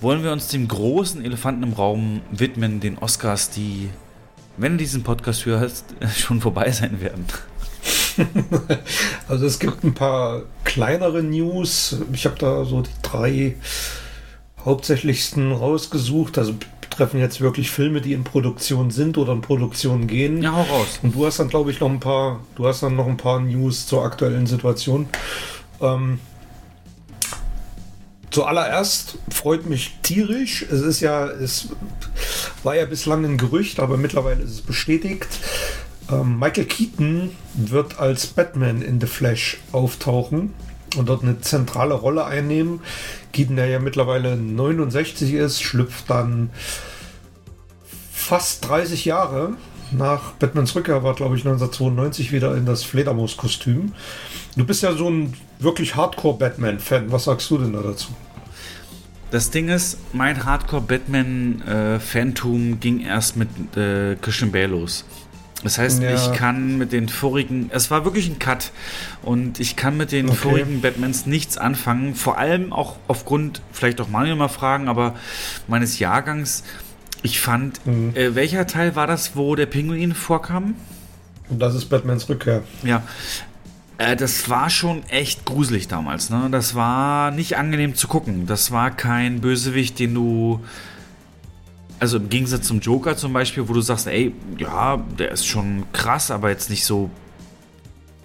[0.00, 3.88] wollen wir uns dem großen Elefanten im Raum widmen, den Oscars, die,
[4.56, 5.84] wenn du diesen Podcast hörst,
[6.18, 7.24] schon vorbei sein werden?
[9.28, 11.98] also es gibt ein paar kleinere News.
[12.12, 13.54] Ich habe da so die drei
[14.64, 16.36] hauptsächlichsten rausgesucht.
[16.36, 16.54] Also
[16.92, 20.42] betreffen jetzt wirklich Filme, die in Produktion sind oder in Produktion gehen.
[20.42, 21.00] Ja, hau raus.
[21.02, 23.40] Und du hast dann, glaube ich, noch ein paar, du hast dann noch ein paar
[23.40, 25.08] News zur aktuellen Situation.
[25.80, 26.20] Ähm,
[28.30, 30.62] Zuallererst freut mich tierisch.
[30.62, 31.68] Es ist ja, es
[32.62, 35.28] war ja bislang ein Gerücht, aber mittlerweile ist es bestätigt.
[36.10, 40.54] Ähm, Michael Keaton wird als Batman in The Flash auftauchen
[40.96, 42.80] und dort eine zentrale Rolle einnehmen.
[43.32, 46.50] Keaton, der ja mittlerweile 69 ist, schlüpft dann
[48.12, 49.54] fast 30 Jahre
[49.90, 53.92] nach Batmans Rückkehr, war glaube ich 1992 wieder in das Fledermaus-Kostüm.
[54.56, 57.12] Du bist ja so ein wirklich Hardcore-Batman-Fan.
[57.12, 58.14] Was sagst du denn da dazu?
[59.30, 65.04] Das Ding ist, mein Hardcore-Batman-Phantom äh, ging erst mit äh, Christian Bale los.
[65.62, 66.14] Das heißt, ja.
[66.14, 68.72] ich kann mit den vorigen, es war wirklich ein Cut
[69.22, 70.36] und ich kann mit den okay.
[70.36, 75.14] vorigen Batmans nichts anfangen, vor allem auch aufgrund, vielleicht auch Manuel mal fragen, aber
[75.68, 76.64] meines Jahrgangs.
[77.24, 78.16] Ich fand, mhm.
[78.16, 80.74] äh, welcher Teil war das, wo der Pinguin vorkam?
[81.48, 82.62] Und das ist Batmans Rückkehr.
[82.82, 83.02] Ja.
[83.98, 86.48] Äh, das war schon echt gruselig damals, ne?
[86.50, 88.46] Das war nicht angenehm zu gucken.
[88.46, 90.60] Das war kein Bösewicht, den du
[92.02, 95.84] also im Gegensatz zum Joker zum Beispiel, wo du sagst, ey, ja, der ist schon
[95.92, 97.10] krass, aber jetzt nicht so,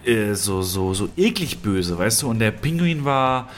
[0.04, 2.30] äh, so, so, so eklig böse, weißt du?
[2.32, 3.50] Und der Pinguin war,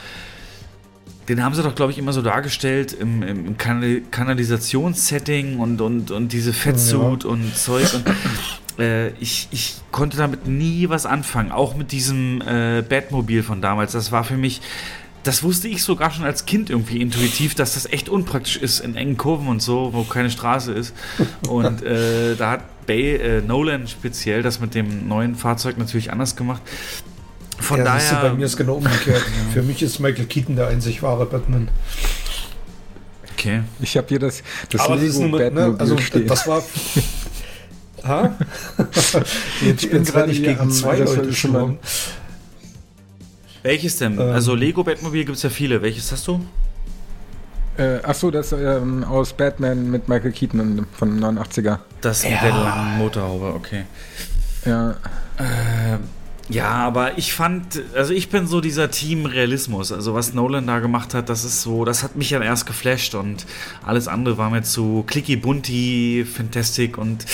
[1.26, 5.80] den haben sie doch, glaube ich, immer so dargestellt im, im, im Kanal Kanalisationssetting und,
[5.80, 7.30] und, und diese Fettsuit ja.
[7.30, 7.88] und Zeug.
[7.94, 13.62] Und, äh, ich, ich konnte damit nie was anfangen, auch mit diesem äh, Batmobil von
[13.62, 13.92] damals.
[13.92, 14.60] Das war für mich
[15.22, 18.96] das wusste ich sogar schon als Kind irgendwie intuitiv, dass das echt unpraktisch ist in
[18.96, 20.94] engen Kurven und so, wo keine Straße ist.
[21.48, 26.36] Und äh, da hat Bay, äh, Nolan speziell das mit dem neuen Fahrzeug natürlich anders
[26.36, 26.62] gemacht.
[27.58, 28.20] Von ja, daher.
[28.20, 29.22] Du, bei mir ist genau umgekehrt.
[29.52, 31.68] Für mich ist Michael Keaton der einzig wahre Batman.
[33.34, 33.62] Okay.
[33.80, 36.26] Ich habe hier das, das Aber Lego das mit, ne, also stehen.
[36.26, 36.62] das war.
[38.04, 38.36] ha?
[39.64, 41.78] Jetzt ich bin gerade nicht gegen zwei Leute schon.
[43.62, 44.14] Welches denn?
[44.18, 45.82] Ähm, also Lego Batmobil gibt es ja viele.
[45.82, 46.40] Welches hast du?
[47.76, 51.78] Äh, ach so, das ähm, aus Batman mit Michael Keaton von 89er.
[52.00, 52.40] Das mit Ja.
[52.42, 53.84] der langen Motorhaube, okay.
[54.64, 54.96] Ja,
[55.38, 55.96] Äh,
[56.50, 59.92] ja, aber ich fand, also ich bin so dieser Team Realismus.
[59.92, 63.14] Also was Nolan da gemacht hat, das ist so, das hat mich dann erst geflasht
[63.14, 63.46] und
[63.84, 67.24] alles andere war mir zu clicky bunti, fantastic und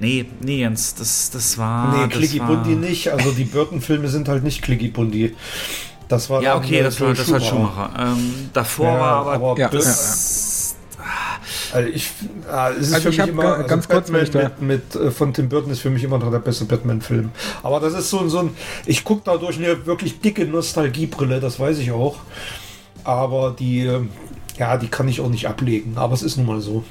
[0.00, 1.96] nee, nee, Jens, das, das war.
[1.96, 3.12] nee, das Clicky Bundy nicht.
[3.12, 5.34] Also die Burton-Filme sind halt nicht Clicky Bundy.
[6.08, 7.90] Das war Ja, okay, das war, das war Schumacher.
[7.98, 10.76] Ähm, davor Ja, war aber, aber Ja, das,
[11.72, 12.10] Also ich,
[12.50, 14.42] ah, es ist Also für ich mich immer, ga- also ganz kurz, Batman ich da-
[14.42, 17.30] mit, mit äh, von Tim Burton ist für mich immer noch der beste Batman-Film.
[17.62, 18.50] Aber das ist so, ein- so ein,
[18.86, 22.16] ich gucke da durch eine wirklich dicke Nostalgiebrille, das weiß ich auch.
[23.04, 24.00] Aber die, äh,
[24.58, 25.94] ja, die kann ich auch nicht ablegen.
[25.96, 26.84] Aber es ist nun mal so.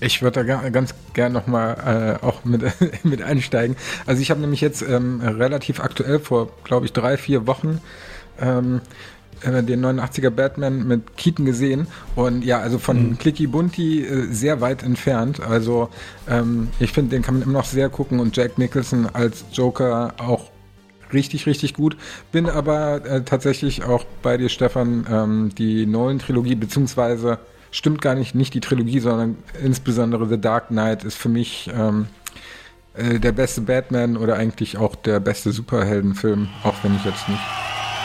[0.00, 2.62] Ich würde da ga- ganz gern nochmal äh, auch mit,
[3.04, 3.76] mit einsteigen.
[4.06, 7.80] Also ich habe nämlich jetzt ähm, relativ aktuell vor, glaube ich, drei, vier Wochen
[8.40, 8.80] ähm,
[9.42, 11.86] äh, den 89er Batman mit Keaton gesehen.
[12.14, 15.40] Und ja, also von Clicky Bunty äh, sehr weit entfernt.
[15.40, 15.88] Also
[16.28, 18.20] ähm, ich finde, den kann man immer noch sehr gucken.
[18.20, 20.50] Und Jack Nicholson als Joker auch
[21.12, 21.96] richtig, richtig gut.
[22.32, 27.38] Bin aber äh, tatsächlich auch bei dir, Stefan, ähm, die Nolan-Trilogie, beziehungsweise
[27.70, 32.06] stimmt gar nicht, nicht die Trilogie, sondern insbesondere The Dark Knight ist für mich ähm,
[32.94, 37.40] äh, der beste Batman oder eigentlich auch der beste Superheldenfilm, auch wenn ich jetzt nicht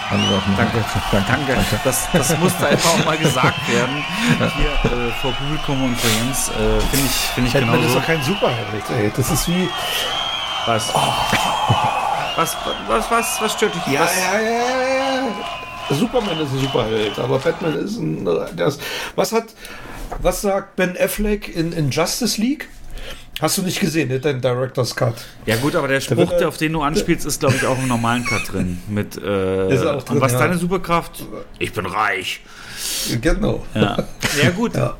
[0.09, 0.85] Danke.
[1.11, 1.25] Danke.
[1.27, 4.03] Danke, das, das musste einfach auch mal gesagt werden.
[4.55, 7.99] Hier äh, vor Publikum und vor Jens äh, finde ich, find ich Batman ist genauso.
[7.99, 9.11] doch kein Superheld, ey.
[9.15, 9.69] Das ist wie.
[10.65, 10.93] Was?
[12.35, 12.57] Was,
[12.87, 13.87] was, was, was stört dich?
[13.87, 14.11] Ja, was?
[14.17, 15.25] ja, ja, ja,
[15.89, 15.95] ja.
[15.95, 18.27] Superman ist ein Superheld, aber Batman ist ein.
[18.57, 18.81] Ist,
[19.15, 19.45] was hat.
[20.21, 22.69] Was sagt Ben Affleck in, in Justice League?
[23.41, 24.19] Hast du nicht gesehen, ne?
[24.19, 25.15] dein Director's Cut?
[25.45, 27.77] Ja gut, aber der Spruch, er- der, auf den du anspielst, ist glaube ich auch
[27.77, 28.81] im normalen Cut drin.
[28.87, 30.39] Mit äh, Ist auch drin, und was ja.
[30.39, 31.25] deine Superkraft?
[31.59, 32.41] Ich bin reich.
[33.21, 33.65] Genau.
[33.73, 33.97] Ja,
[34.43, 34.75] ja gut.
[34.75, 34.95] Ja.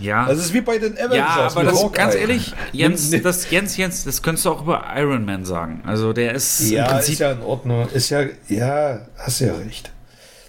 [0.00, 0.26] Ja.
[0.26, 1.16] Das ist wie bei den Avengers.
[1.16, 5.24] ja, aber das, ganz ehrlich, Jens, das, Jens, Jens, das könntest du auch über Iron
[5.24, 5.82] Man sagen.
[5.86, 7.88] Also der ist im Ja, Prinzip ist ja in Ordnung.
[7.90, 9.92] Ist ja, ja, hast ja recht.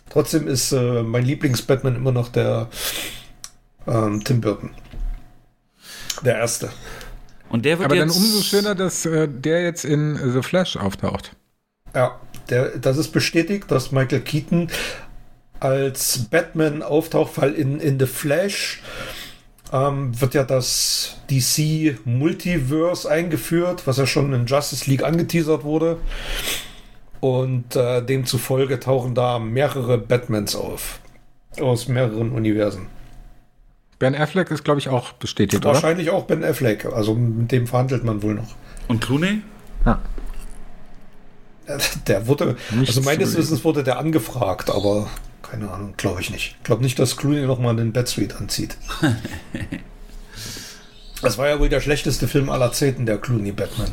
[0.10, 2.70] Trotzdem ist äh, mein Lieblings-Batman immer noch der
[3.86, 4.72] ähm, Tim Burton.
[6.24, 6.70] Der erste.
[7.54, 10.76] Und der wird Aber dann jetzt umso schöner, dass äh, der jetzt in The Flash
[10.76, 11.36] auftaucht.
[11.94, 12.20] Ja,
[12.50, 14.70] der, das ist bestätigt, dass Michael Keaton
[15.60, 18.82] als Batman auftaucht, weil in, in The Flash
[19.72, 26.00] ähm, wird ja das DC Multiverse eingeführt, was ja schon in Justice League angeteasert wurde.
[27.20, 31.02] Und äh, demzufolge tauchen da mehrere Batmans auf.
[31.62, 32.88] Aus mehreren Universen.
[34.04, 35.76] Ben Affleck ist, glaube ich, auch bestätigt, oder?
[35.76, 36.88] Wahrscheinlich auch Ben Affleck.
[36.88, 38.54] Also mit dem verhandelt man wohl noch.
[38.90, 39.42] und Clooney?
[39.86, 40.02] Ja.
[42.08, 45.10] Der wurde, Nichts also meines Wissens wurde der angefragt, aber
[45.42, 46.58] keine Ahnung, glaube ich nicht.
[46.58, 48.76] Ich glaube nicht, dass Clooney nochmal einen Batsuit anzieht.
[51.22, 53.92] das war ja wohl der schlechteste Film aller Zeiten, der Clooney Batman.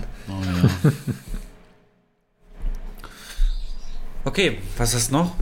[4.25, 5.37] Okay, was ist noch?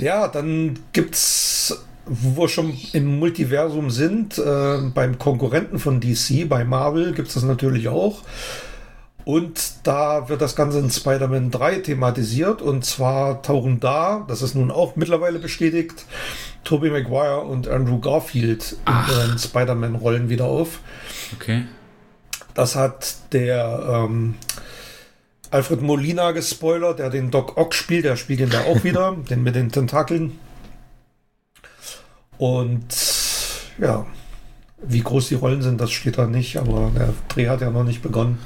[0.00, 6.64] Ja, dann gibt's, wo wir schon im Multiversum sind, äh, beim Konkurrenten von DC, bei
[6.64, 8.22] Marvel, gibt's das natürlich auch.
[9.24, 12.62] Und da wird das Ganze in Spider-Man 3 thematisiert.
[12.62, 16.06] Und zwar tauchen da, das ist nun auch mittlerweile bestätigt,
[16.62, 20.78] Tobey Maguire und Andrew Garfield in ihren Spider-Man-Rollen wieder auf.
[21.34, 21.64] Okay.
[22.54, 24.36] Das hat der ähm,
[25.50, 28.04] Alfred Molina gespoilert, der den Doc Ock spielt.
[28.04, 30.38] Der spielt ihn da auch wieder, den mit den Tentakeln.
[32.38, 32.86] Und
[33.78, 34.06] ja,
[34.82, 37.84] wie groß die Rollen sind, das steht da nicht, aber der Dreh hat ja noch
[37.84, 38.38] nicht begonnen.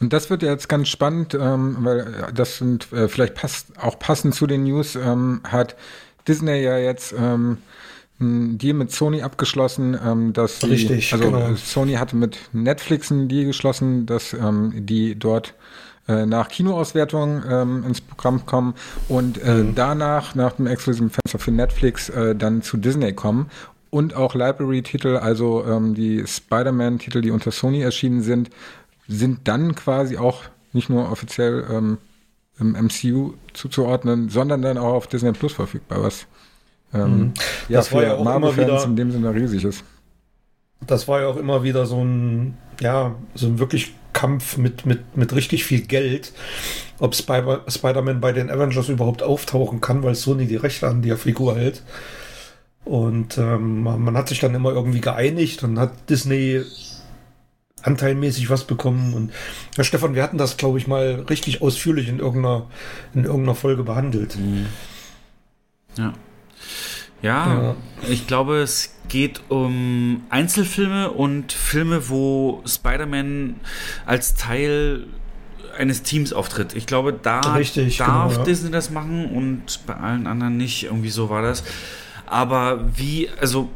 [0.00, 3.78] Und das wird ja jetzt ganz spannend, ähm, weil äh, das sind äh, vielleicht passt
[3.78, 5.76] auch passend zu den News, ähm, hat
[6.26, 7.58] Disney ja jetzt ähm,
[8.18, 11.54] einen Deal mit Sony abgeschlossen, ähm, dass die, Richtig, also genau.
[11.54, 15.54] Sony hatte mit Netflix einen Deal geschlossen, dass ähm, die dort
[16.08, 18.74] äh, nach Kinoauswertung ähm, ins Programm kommen
[19.08, 19.74] und äh, Mhm.
[19.74, 23.50] danach, nach dem exklusiven Fenster für Netflix, äh, dann zu Disney kommen
[23.90, 28.50] und auch Library-Titel, also ähm, die Spider-Man-Titel, die unter Sony erschienen sind,
[29.06, 30.42] sind dann quasi auch
[30.72, 31.98] nicht nur offiziell ähm,
[32.58, 36.26] im MCU zuzuordnen, sondern dann auch auf Disney Plus verfügbar, was
[36.94, 37.32] ähm, ja Mhm.
[37.68, 39.84] Das war für ja auch immer Marvel-Fans wieder- in dem Sinne riesig ist.
[40.86, 45.16] Das war ja auch immer wieder so ein, ja, so ein wirklich Kampf mit, mit,
[45.16, 46.32] mit richtig viel Geld,
[46.98, 51.16] ob Spider- Spider-Man bei den Avengers überhaupt auftauchen kann, weil Sony die Rechte an der
[51.16, 51.82] Figur hält.
[52.84, 56.62] Und ähm, man hat sich dann immer irgendwie geeinigt und hat Disney
[57.82, 59.14] anteilmäßig was bekommen.
[59.14, 59.32] Und
[59.76, 62.66] ja, Stefan, wir hatten das, glaube ich, mal richtig ausführlich in irgendeiner,
[63.14, 64.36] in irgendeiner Folge behandelt.
[65.96, 66.12] Ja.
[67.22, 67.74] Ja, Ja.
[68.08, 73.56] ich glaube, es geht um Einzelfilme und Filme, wo Spider-Man
[74.06, 75.06] als Teil
[75.78, 76.74] eines Teams auftritt.
[76.74, 78.44] Ich glaube, da Richtig, darf genau, ja.
[78.44, 80.84] Disney das machen und bei allen anderen nicht.
[80.84, 81.62] Irgendwie so war das.
[82.26, 83.70] Aber wie, also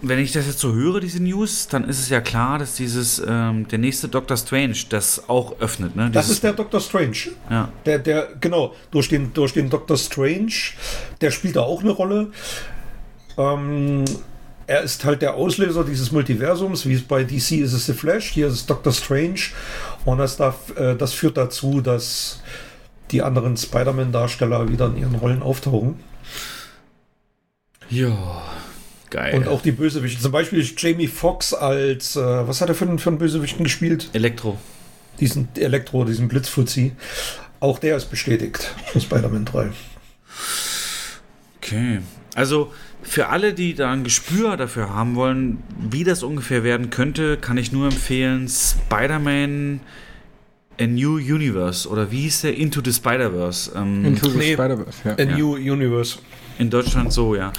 [0.00, 3.20] wenn ich das jetzt so höre, diese News, dann ist es ja klar, dass dieses
[3.26, 5.96] ähm, der nächste Doctor Strange das auch öffnet.
[5.96, 6.10] Ne?
[6.12, 7.16] Das ist der Doctor Strange.
[7.50, 7.68] ja.
[7.84, 10.52] Der, der, genau, durch den, durch den Doctor Strange,
[11.20, 12.30] der spielt da auch eine Rolle.
[13.38, 14.04] Ähm,
[14.66, 18.26] er ist halt der Auslöser dieses Multiversums, wie es bei DC ist es The Flash,
[18.28, 19.40] hier ist es Doctor Strange.
[20.04, 22.42] Und das, darf, äh, das führt dazu, dass
[23.10, 26.00] die anderen Spider-Man-Darsteller wieder in ihren Rollen auftauchen.
[27.88, 28.42] ja,
[29.10, 29.36] geil.
[29.38, 30.20] Und auch die Bösewichte.
[30.20, 33.64] Zum Beispiel ist Jamie Foxx als, äh, was hat er für, einen- für einen Bösewichten
[33.64, 34.10] gespielt?
[34.12, 34.58] Elektro.
[35.20, 36.92] Diesen Elektro, diesen Blitzfuzzi.
[37.60, 39.70] Auch der ist bestätigt für Spider-Man 3.
[41.56, 42.00] Okay.
[42.34, 42.72] Also
[43.02, 47.56] für alle, die da ein Gespür dafür haben wollen, wie das ungefähr werden könnte, kann
[47.56, 49.80] ich nur empfehlen Spider-Man
[50.80, 52.56] A New Universe oder wie hieß der?
[52.56, 53.72] Into the Spider-Verse.
[53.74, 54.52] Ähm, Into the Nee.
[54.54, 55.16] Spider-Verse, ja.
[55.18, 56.18] A New Universe.
[56.58, 57.52] in Deutschland so, ja.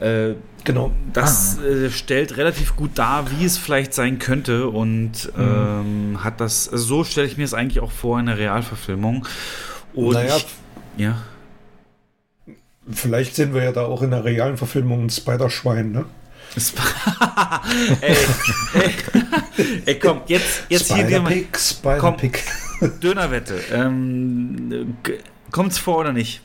[0.00, 0.90] Äh, Genau.
[1.12, 6.68] das äh, stellt relativ gut dar, wie es vielleicht sein könnte und ähm, hat das,
[6.68, 9.26] also so stelle ich mir es eigentlich auch vor in der Realverfilmung.
[9.94, 10.36] Und Naja.
[10.38, 10.46] ich,
[10.96, 11.22] ja.
[12.90, 16.04] Vielleicht sehen wir ja da auch in der realen Verfilmung ein Spider-Schwein, ne?
[16.54, 16.72] Es-
[18.00, 18.16] ey,
[18.74, 18.94] ey,
[19.86, 22.42] ey, komm, jetzt, jetzt hier dir mal Spider-Pig, Spider-Pig.
[23.02, 23.60] Dönerwette.
[23.72, 24.96] Ähm,
[25.50, 26.40] kommt's vor oder nicht?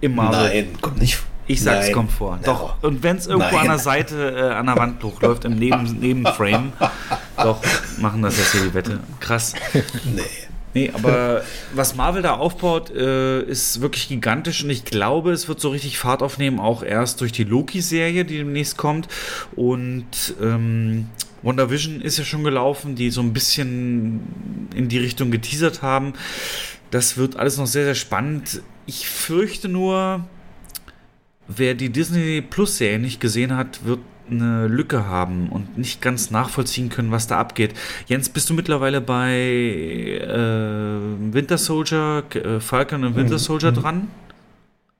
[0.00, 0.48] Im Marvel.
[0.48, 1.18] Nein, kommt nicht.
[1.46, 1.94] Ich sag, es Nein.
[1.94, 2.38] kommt vor.
[2.42, 2.82] Doch.
[2.82, 3.60] Und wenn es irgendwo Nein.
[3.62, 6.72] an der Seite, äh, an der Wand hochläuft, im Neben Nebenframe,
[7.36, 7.60] doch,
[7.98, 9.00] machen das jetzt hier die Wette.
[9.20, 9.52] Krass.
[10.04, 10.22] Nee.
[10.74, 11.42] Nee, aber
[11.74, 15.98] was Marvel da aufbaut, äh, ist wirklich gigantisch und ich glaube, es wird so richtig
[15.98, 19.08] Fahrt aufnehmen, auch erst durch die Loki-Serie, die demnächst kommt.
[19.54, 21.06] Und ähm,
[21.42, 26.14] WandaVision ist ja schon gelaufen, die so ein bisschen in die Richtung geteasert haben.
[26.90, 28.62] Das wird alles noch sehr, sehr spannend.
[28.86, 30.24] Ich fürchte nur,
[31.46, 36.88] wer die Disney Plus-Serie nicht gesehen hat, wird eine Lücke haben und nicht ganz nachvollziehen
[36.88, 37.74] können, was da abgeht.
[38.06, 44.08] Jens, bist du mittlerweile bei äh, Winter Soldier, äh, Falcon und Winter Soldier dran?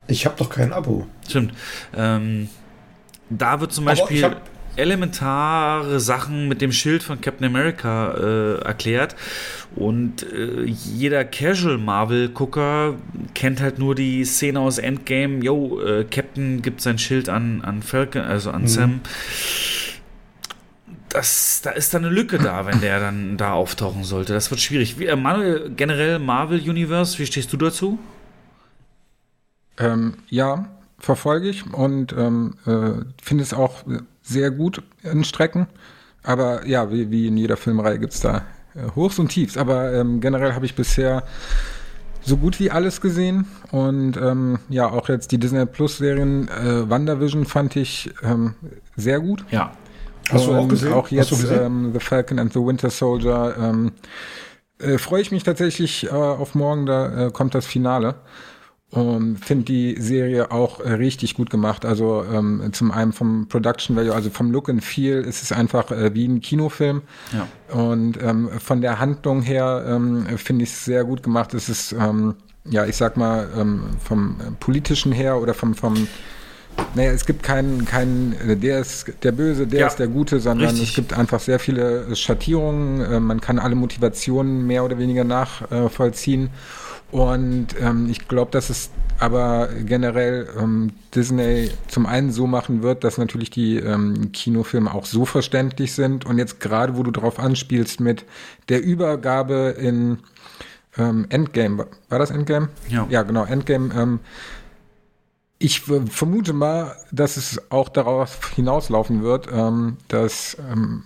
[0.06, 1.06] Ich habe doch kein Abo.
[1.26, 1.55] Stimmt.
[1.96, 2.48] Ähm,
[3.30, 4.36] da wird zum Aber Beispiel
[4.76, 9.16] elementare Sachen mit dem Schild von Captain America äh, erklärt.
[9.76, 12.94] Und äh, jeder Casual Marvel-Gucker
[13.34, 15.42] kennt halt nur die Szene aus Endgame.
[15.42, 19.01] Yo, äh, Captain gibt sein Schild an, an Falcon, also an Sam.
[21.09, 24.32] Das, da ist dann eine Lücke da, wenn der dann da auftauchen sollte.
[24.32, 24.98] Das wird schwierig.
[24.98, 27.98] Wie, äh, Manuel, generell Marvel Universe, wie stehst du dazu?
[29.78, 30.68] Ähm, ja,
[30.98, 33.84] verfolge ich und ähm, äh, finde es auch
[34.24, 35.68] sehr gut in Strecken.
[36.22, 38.38] Aber ja, wie, wie in jeder Filmreihe gibt's da
[38.74, 39.56] äh, Hochs und Tiefs.
[39.56, 41.22] Aber ähm, generell habe ich bisher
[42.22, 43.46] so gut wie alles gesehen.
[43.70, 48.55] Und ähm, ja, auch jetzt die Disney Plus Serien äh, WandaVision fand ich ähm,
[48.96, 49.44] sehr gut.
[49.51, 49.72] Ja.
[50.30, 50.92] Hast du auch Und gesehen?
[50.94, 51.60] Auch jetzt gesehen?
[51.62, 53.55] ähm, The Falcon and the Winter Soldier.
[53.60, 53.92] Ähm,
[54.78, 58.14] äh, Freue ich mich tatsächlich äh, auf morgen, da äh, kommt das Finale.
[58.94, 61.84] Und finde die Serie auch äh, richtig gut gemacht.
[61.84, 65.90] Also ähm, zum einen vom Production Value, also vom Look and Feel ist es einfach
[65.90, 67.02] äh, wie ein Kinofilm.
[67.32, 67.48] Ja.
[67.76, 71.54] Und ähm, von der Handlung her ähm, finde ich es sehr gut gemacht.
[71.54, 72.34] Es ist, ähm,
[72.70, 76.06] ja, ich sag mal, ähm, vom äh, politischen her oder vom, vom
[76.94, 80.40] naja, es gibt keinen, keinen, äh, der ist der Böse, der Ja, ist der Gute,
[80.40, 80.90] sondern richtig.
[80.90, 83.00] es gibt einfach sehr viele äh, Schattierungen.
[83.00, 86.50] Äh, man kann alle Motivationen mehr oder weniger nachvollziehen.
[87.15, 93.05] Und ähm, ich glaube, dass es aber generell ähm, Disney zum einen so machen wird,
[93.05, 96.27] dass natürlich die ähm, Kinofilme auch so verständlich sind.
[96.27, 98.24] Und jetzt gerade, wo du drauf anspielst mit
[98.69, 100.19] der Übergabe in
[100.99, 102.69] ähm, Endgame, war- das Endgame?
[102.89, 103.07] Ja.
[103.09, 103.95] Ja, genau, Endgame.
[103.95, 104.19] Ähm,
[105.61, 111.05] ich vermute mal, dass es auch darauf hinauslaufen wird, ähm, dass ähm,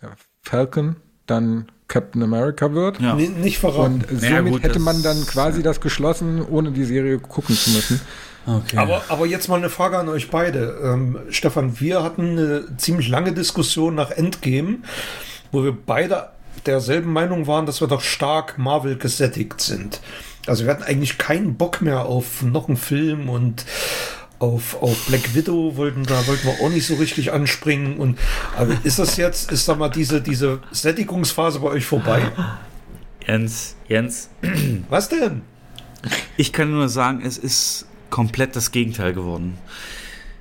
[0.00, 0.06] äh,
[0.42, 0.94] Falcon
[1.30, 3.00] dann Captain America wird.
[3.00, 3.18] Ja.
[3.18, 4.04] N nicht verraten.
[4.08, 7.70] Und Ja, somit gut, hätte man dann quasi das geschlossen, ohne die Serie gucken zu
[7.70, 8.00] müssen.
[8.46, 8.78] Okay.
[8.78, 10.78] Aber, aber jetzt mal eine Frage an euch beide.
[10.82, 14.78] Ähm, Stefan, wir hatten eine ziemlich lange Diskussion nach Endgame,
[15.52, 16.30] wo wir beide
[16.66, 20.00] derselben Meinung waren, dass wir doch stark Marvel gesättigt sind.
[20.46, 23.64] Also wir hatten eigentlich keinen Bock mehr auf noch einen Film und
[24.40, 27.98] auf, auf Black Widow wollten da wollten wir auch nicht so richtig anspringen.
[27.98, 28.18] Und
[28.56, 32.32] aber ist das jetzt, ist da mal diese, diese Sättigungsphase bei euch vorbei?
[33.26, 34.30] Jens, Jens,
[34.88, 35.42] Was denn?
[36.38, 39.58] ich kann nur sagen, es ist komplett das Gegenteil geworden.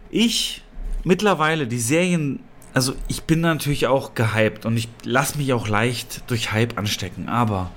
[0.10, 0.64] Ich
[1.04, 2.40] mittlerweile die Serien,
[2.74, 7.28] also ich bin natürlich auch gehypt und ich lasse mich auch leicht durch Hype anstecken,
[7.28, 7.72] aber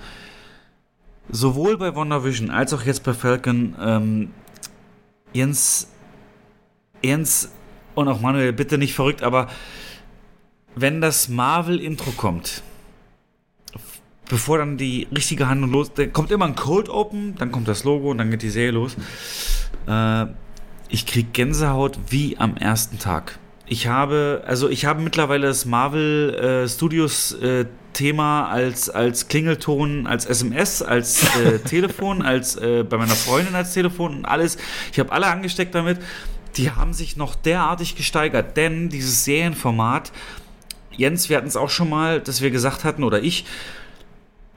[1.29, 4.31] sowohl bei WandaVision als auch jetzt bei Falcon, ähm,
[5.33, 5.89] Jens,
[7.03, 7.51] Jens
[7.95, 9.49] und auch Manuel, bitte nicht verrückt, aber
[10.75, 12.63] wenn das Marvel-Intro kommt,
[14.29, 17.85] bevor dann die richtige Handlung los, da kommt immer ein Cold Open, dann kommt das
[17.85, 18.97] Logo und dann geht die Serie los.
[19.87, 20.27] Äh,
[20.89, 23.39] ich krieg Gänsehaut wie am ersten Tag.
[23.67, 30.07] Ich habe, also ich habe mittlerweile das Marvel äh, Studios äh, Thema als, als Klingelton,
[30.07, 34.57] als SMS, als äh, Telefon, als äh, bei meiner Freundin als Telefon und alles.
[34.93, 35.99] Ich habe alle angesteckt damit.
[36.57, 40.13] Die haben sich noch derartig gesteigert, denn dieses Serienformat,
[40.97, 43.45] Jens, wir hatten es auch schon mal, dass wir gesagt hatten, oder ich,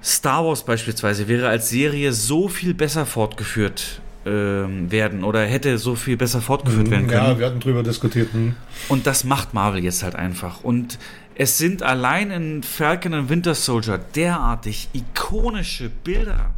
[0.04, 5.96] Star Wars beispielsweise wäre als Serie so viel besser fortgeführt ähm, werden oder hätte so
[5.96, 7.26] viel besser fortgeführt werden können.
[7.26, 8.32] Ja, wir hatten drüber diskutiert.
[8.34, 8.56] Hm.
[8.88, 10.64] Und das macht Marvel jetzt halt einfach.
[10.64, 11.00] Und
[11.36, 16.54] es sind allein in Falcon und Winter Soldier derartig ikonische Bilder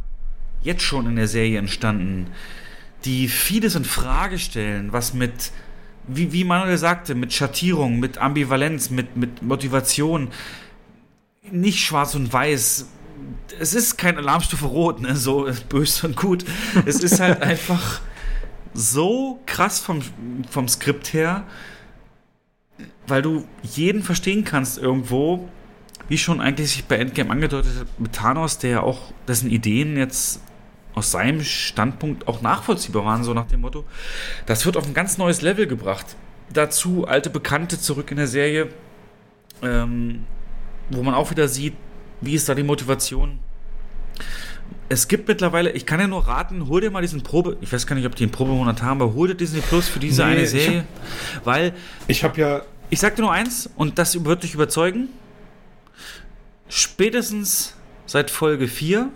[0.62, 2.28] jetzt schon in der Serie entstanden,
[3.04, 5.52] die vieles in Frage stellen, was mit,
[6.06, 10.28] wie, wie Manuel sagte, mit Schattierung, mit Ambivalenz, mit, mit Motivation,
[11.50, 12.86] nicht schwarz und weiß.
[13.58, 15.16] Es ist kein Alarmstufe Rot, ne?
[15.16, 16.44] so böse und gut.
[16.86, 18.00] Es ist halt einfach
[18.74, 20.00] so krass vom,
[20.50, 21.44] vom Skript her,
[23.06, 25.48] weil du jeden verstehen kannst irgendwo,
[26.08, 29.96] wie schon eigentlich sich bei Endgame angedeutet hat, mit Thanos, der ja auch dessen Ideen
[29.96, 30.40] jetzt
[30.98, 33.84] aus seinem Standpunkt auch nachvollziehbar waren, so nach dem Motto.
[34.46, 36.06] Das wird auf ein ganz neues Level gebracht.
[36.52, 38.68] Dazu alte Bekannte zurück in der Serie,
[39.62, 40.24] ähm,
[40.90, 41.74] wo man auch wieder sieht,
[42.20, 43.38] wie ist da die Motivation.
[44.88, 47.86] Es gibt mittlerweile, ich kann ja nur raten, hol dir mal diesen Probe, ich weiß
[47.86, 50.30] gar nicht, ob die einen Probemonat haben, aber hol dir Disney Plus für diese Nee,
[50.32, 50.84] eine ich Serie,
[51.36, 51.74] hab- weil
[52.06, 55.08] Ich habe ja ich sag dir nur eins und das wird dich überzeugen.
[56.68, 57.74] Spätestens
[58.06, 59.10] seit Folge 4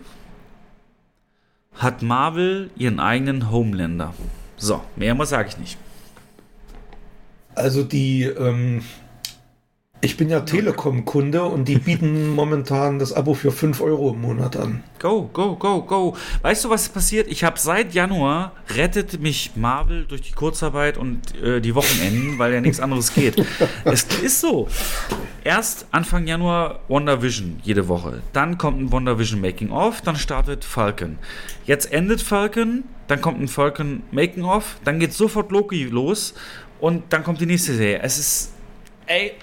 [1.82, 4.14] hat Marvel ihren eigenen Homelander.
[4.56, 5.78] So, mehr sage ich nicht.
[7.54, 8.82] Also die, ähm,
[10.04, 14.56] ich bin ja Telekom-Kunde und die bieten momentan das Abo für 5 Euro im Monat
[14.56, 14.82] an.
[14.98, 16.16] Go, go, go, go.
[16.42, 17.28] Weißt du, was passiert?
[17.28, 22.52] Ich habe seit Januar rettet mich Marvel durch die Kurzarbeit und äh, die Wochenenden, weil
[22.52, 23.46] ja nichts anderes geht.
[23.84, 24.66] es ist so.
[25.44, 28.22] Erst Anfang Januar WandaVision jede Woche.
[28.32, 31.18] Dann kommt ein WandaVision Making of, dann startet Falcon.
[31.64, 36.34] Jetzt endet Falcon, dann kommt ein Falcon Making of, dann geht sofort Loki los
[36.80, 38.00] und dann kommt die nächste Serie.
[38.02, 38.52] Es ist
[39.06, 39.34] ey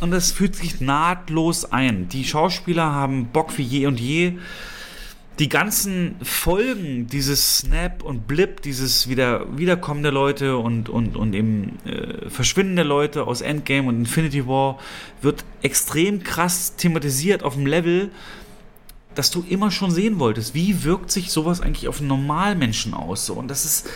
[0.00, 2.08] und es fühlt sich nahtlos ein.
[2.08, 4.34] Die Schauspieler haben Bock wie je und je
[5.38, 11.34] die ganzen Folgen, dieses Snap und Blip, dieses wieder Wiederkommen der Leute und, und, und
[11.34, 14.78] eben äh, Verschwinden der Leute aus Endgame und Infinity War
[15.22, 18.10] wird extrem krass thematisiert auf dem Level,
[19.16, 20.54] dass du immer schon sehen wolltest.
[20.54, 23.26] Wie wirkt sich sowas eigentlich auf einen Normalmenschen aus?
[23.26, 23.88] So, und das ist.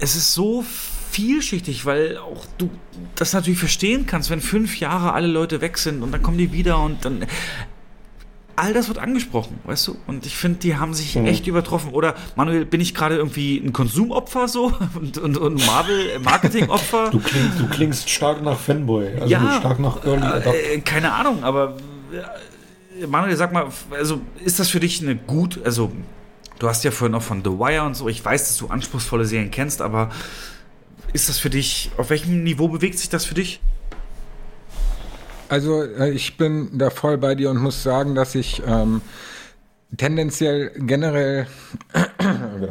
[0.00, 0.64] Es ist so
[1.10, 2.70] vielschichtig, weil auch du
[3.14, 6.52] das natürlich verstehen kannst, wenn fünf Jahre alle Leute weg sind und dann kommen die
[6.52, 7.24] wieder und dann
[8.56, 9.96] all das wird angesprochen, weißt du?
[10.08, 11.92] Und ich finde, die haben sich echt übertroffen.
[11.92, 17.10] Oder, Manuel, bin ich gerade irgendwie ein Konsumopfer so und, und, und Marvel-Marketing-Opfer?
[17.10, 19.58] Du klingst, du klingst stark nach Fanboy, also Ja.
[19.60, 20.54] stark nach Early Adopter.
[20.54, 21.76] Äh, keine Ahnung, aber
[23.00, 25.92] äh, Manuel, sag mal, also ist das für dich eine gut, also
[26.58, 29.24] du hast ja vorhin auch von The Wire und so, ich weiß, dass du anspruchsvolle
[29.24, 30.10] Serien kennst, aber
[31.12, 33.60] ist das für dich, auf welchem Niveau bewegt sich das für dich?
[35.48, 39.00] Also äh, ich bin da voll bei dir und muss sagen, dass ich ähm,
[39.96, 41.46] tendenziell generell,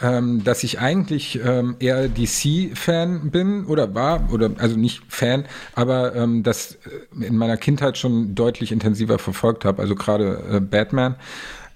[0.00, 5.44] ähm, dass ich eigentlich ähm, eher DC-Fan bin oder war, oder also nicht Fan,
[5.74, 6.78] aber ähm, das
[7.20, 11.16] äh, in meiner Kindheit schon deutlich intensiver verfolgt habe, also gerade äh, Batman.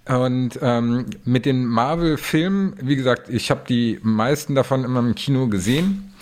[0.09, 5.49] Und ähm, mit den Marvel-Filmen, wie gesagt, ich habe die meisten davon immer im Kino
[5.49, 6.15] gesehen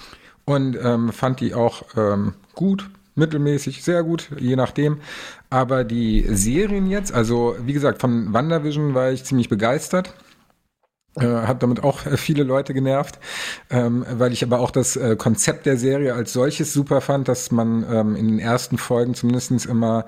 [0.45, 4.99] und ähm, fand die auch ähm, gut, mittelmäßig, sehr gut, je nachdem.
[5.51, 10.13] Aber die Serien jetzt, also wie gesagt, von WandaVision war ich ziemlich begeistert.
[11.19, 13.19] Äh, hat damit auch äh, viele Leute genervt,
[13.71, 17.51] ähm, weil ich aber auch das äh, Konzept der Serie als solches super fand, dass
[17.51, 20.05] man ähm, in den ersten Folgen zumindestens immer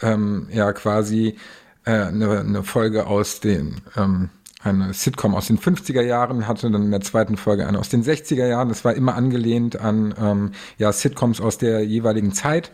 [0.00, 1.36] ähm, ja quasi
[1.84, 4.30] äh, eine, eine Folge aus den ähm,
[4.64, 8.02] eine Sitcom aus den 50er Jahren hatte, dann in der zweiten Folge eine aus den
[8.02, 8.70] 60er Jahren.
[8.70, 12.72] Das war immer angelehnt an ähm, ja, Sitcoms aus der jeweiligen Zeit.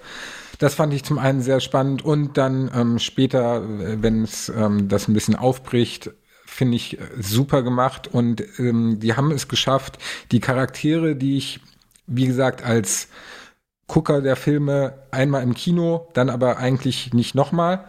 [0.58, 3.64] Das fand ich zum einen sehr spannend und dann ähm, später,
[4.02, 6.10] wenn es ähm, das ein bisschen aufbricht,
[6.44, 9.98] finde ich äh, super gemacht und ähm, die haben es geschafft,
[10.30, 11.60] die Charaktere, die ich,
[12.06, 13.08] wie gesagt, als
[13.86, 17.86] Gucker der Filme einmal im Kino, dann aber eigentlich nicht nochmal,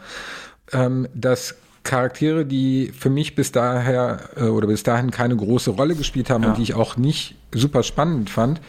[0.74, 5.96] ähm, dass Charaktere, die für mich bis daher äh, oder bis dahin keine große Rolle
[5.96, 6.50] gespielt haben Ja.
[6.50, 8.62] und die ich auch nicht super spannend fand,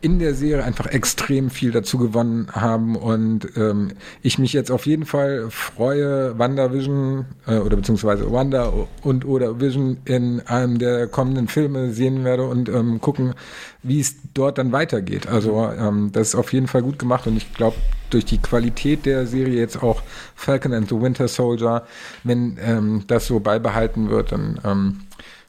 [0.00, 3.92] in der Serie einfach extrem viel dazu gewonnen haben und ähm,
[4.22, 8.72] ich mich jetzt auf jeden Fall freue, WandaVision äh, oder beziehungsweise Wanda
[9.02, 13.34] und oder Vision in einem der kommenden Filme sehen werde und ähm, gucken,
[13.82, 15.26] wie es dort dann weitergeht.
[15.26, 17.76] Also ähm, das ist auf jeden Fall gut gemacht und ich glaube,
[18.10, 20.02] durch die Qualität der Serie jetzt auch
[20.34, 21.86] Falcon and the Winter Soldier,
[22.24, 25.00] wenn ähm, das so beibehalten wird, dann ähm,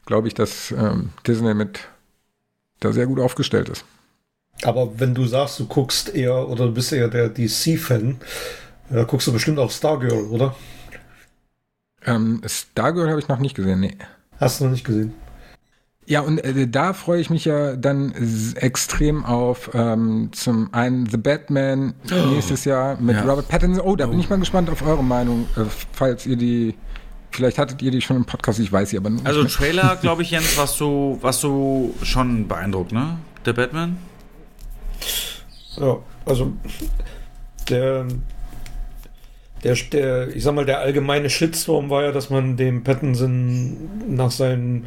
[0.06, 1.80] glaube ich, dass ähm, Disney mit
[2.80, 3.84] da sehr gut aufgestellt ist.
[4.62, 8.18] Aber wenn du sagst, du guckst eher oder du bist eher der DC-Fan,
[8.90, 10.54] da guckst du bestimmt auch Stargirl, oder?
[12.04, 13.96] Ähm, Stargirl habe ich noch nicht gesehen, nee.
[14.38, 15.14] Hast du noch nicht gesehen?
[16.06, 18.12] Ja, und äh, da freue ich mich ja dann
[18.56, 21.94] extrem auf ähm, zum einen The Batman
[22.32, 23.22] nächstes Jahr mit Ja.
[23.22, 23.84] Robert Pattinson.
[23.84, 25.60] Oh, da bin ich mal gespannt auf eure Meinung, äh,
[25.92, 26.74] falls ihr die,
[27.30, 29.24] vielleicht hattet ihr die schon im Podcast, ich weiß sie aber nicht.
[29.24, 29.44] Also.
[29.44, 33.18] Trailer, glaube ich, Jens, was du, was du schon beeindruckt, ne?
[33.46, 33.96] Der Batman?
[35.76, 36.52] Ja, also
[37.68, 38.06] der,
[39.64, 43.76] der, der, ich sag mal, der allgemeine Shitstorm war ja, dass man dem Pattinson
[44.08, 44.86] nach seinen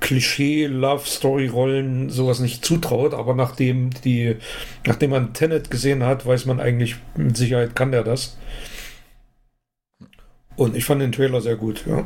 [0.00, 4.36] Klischee-Love-Story-Rollen sowas nicht zutraut, aber nachdem die,
[4.86, 8.36] nachdem man Tenet gesehen hat, weiß man eigentlich mit Sicherheit kann der das.
[10.56, 12.04] Und ich fand den Trailer sehr gut, ja.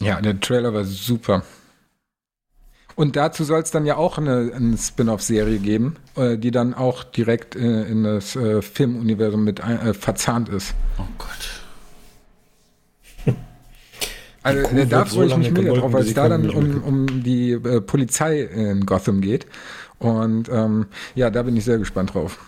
[0.00, 1.42] Ja, der Trailer war super.
[2.98, 7.04] Und dazu soll es dann ja auch eine, eine Spin-off-Serie geben, äh, die dann auch
[7.04, 9.62] direkt äh, in das äh, Filmuniversum mit
[9.92, 10.74] verzahnt ist.
[10.98, 13.36] Oh Gott.
[14.42, 16.82] Also Kuh da wird so freue ich mich mega drauf, weil es da dann um,
[16.82, 19.46] um die äh, Polizei in Gotham geht.
[19.98, 22.38] Und ähm, ja, da bin ich sehr gespannt drauf.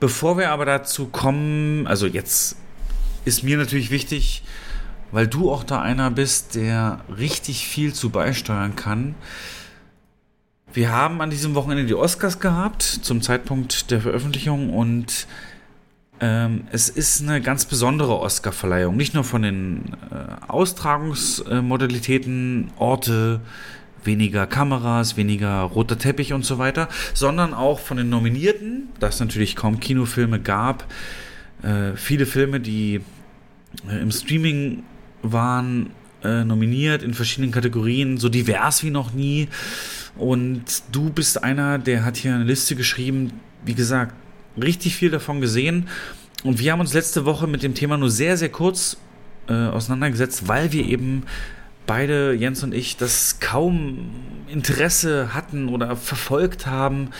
[0.00, 2.56] Bevor wir aber dazu kommen, also jetzt
[3.24, 4.42] ist mir natürlich wichtig,
[5.12, 9.14] weil du auch da einer bist, der richtig viel zu beisteuern kann.
[10.72, 15.26] Wir haben an diesem Wochenende die Oscars gehabt, zum Zeitpunkt der Veröffentlichung, und
[16.20, 18.96] ähm, es ist eine ganz besondere Oscar-Verleihung.
[18.96, 20.14] Nicht nur von den äh,
[20.48, 23.40] Austragungsmodalitäten, Orte,
[24.04, 29.18] weniger Kameras, weniger roter Teppich und so weiter, sondern auch von den Nominierten, da es
[29.20, 30.84] natürlich kaum Kinofilme gab,
[31.62, 33.00] äh, viele Filme, die
[33.90, 34.82] äh, im Streaming
[35.22, 35.90] waren,
[36.22, 39.48] äh, nominiert in verschiedenen Kategorien, so divers wie noch nie.
[40.18, 43.32] Und du bist einer, der hat hier eine Liste geschrieben,
[43.64, 44.14] wie gesagt,
[44.60, 45.88] richtig viel davon gesehen.
[46.44, 48.96] Und wir haben uns letzte Woche mit dem Thema nur sehr, sehr kurz
[49.48, 51.24] äh, auseinandergesetzt, weil wir eben
[51.86, 54.10] beide, Jens und ich, das kaum
[54.48, 57.10] Interesse hatten oder verfolgt haben.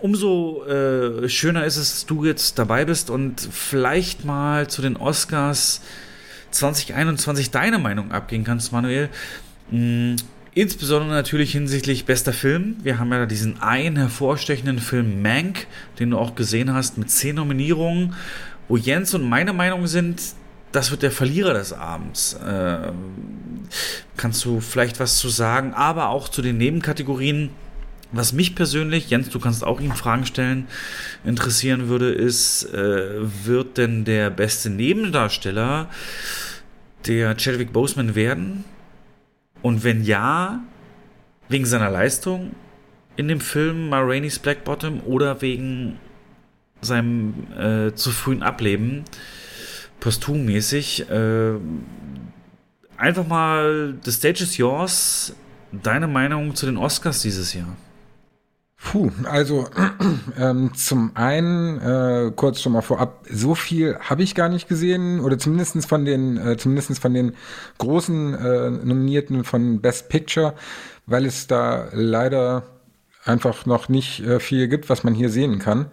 [0.00, 4.96] Umso äh, schöner ist es, dass du jetzt dabei bist und vielleicht mal zu den
[4.96, 5.82] Oscars
[6.50, 9.10] 2021 deine Meinung abgehen kannst, Manuel.
[10.56, 12.76] Insbesondere natürlich hinsichtlich bester Film.
[12.82, 15.66] Wir haben ja diesen einen hervorstechenden Film Mank,
[15.98, 18.14] den du auch gesehen hast, mit zehn Nominierungen,
[18.66, 20.22] wo Jens und meine Meinung sind,
[20.72, 22.38] das wird der Verlierer des Abends.
[22.42, 22.90] Äh,
[24.16, 27.50] kannst du vielleicht was zu sagen, aber auch zu den Nebenkategorien.
[28.12, 30.68] Was mich persönlich, Jens, du kannst auch ihm Fragen stellen,
[31.26, 33.10] interessieren würde, ist, äh,
[33.44, 35.90] wird denn der beste Nebendarsteller
[37.06, 38.64] der Chadwick Boseman werden?
[39.66, 40.60] Und wenn ja,
[41.48, 42.54] wegen seiner Leistung
[43.16, 45.98] in dem Film Ma Rainey's Black Bottom oder wegen
[46.82, 49.02] seinem äh, zu frühen Ableben,
[49.98, 51.10] posthummäßig.
[51.10, 51.54] Äh,
[52.96, 55.34] einfach mal, the stage is yours.
[55.72, 57.76] Deine Meinung zu den Oscars dieses Jahr?
[58.92, 59.66] Puh, also
[60.38, 65.18] ähm, zum einen, äh, kurz schon mal vorab, so viel habe ich gar nicht gesehen,
[65.18, 67.32] oder zumindestens von den, äh, zumindest von den
[67.78, 70.54] großen äh, Nominierten von Best Picture,
[71.06, 72.62] weil es da leider
[73.24, 75.86] einfach noch nicht äh, viel gibt, was man hier sehen kann.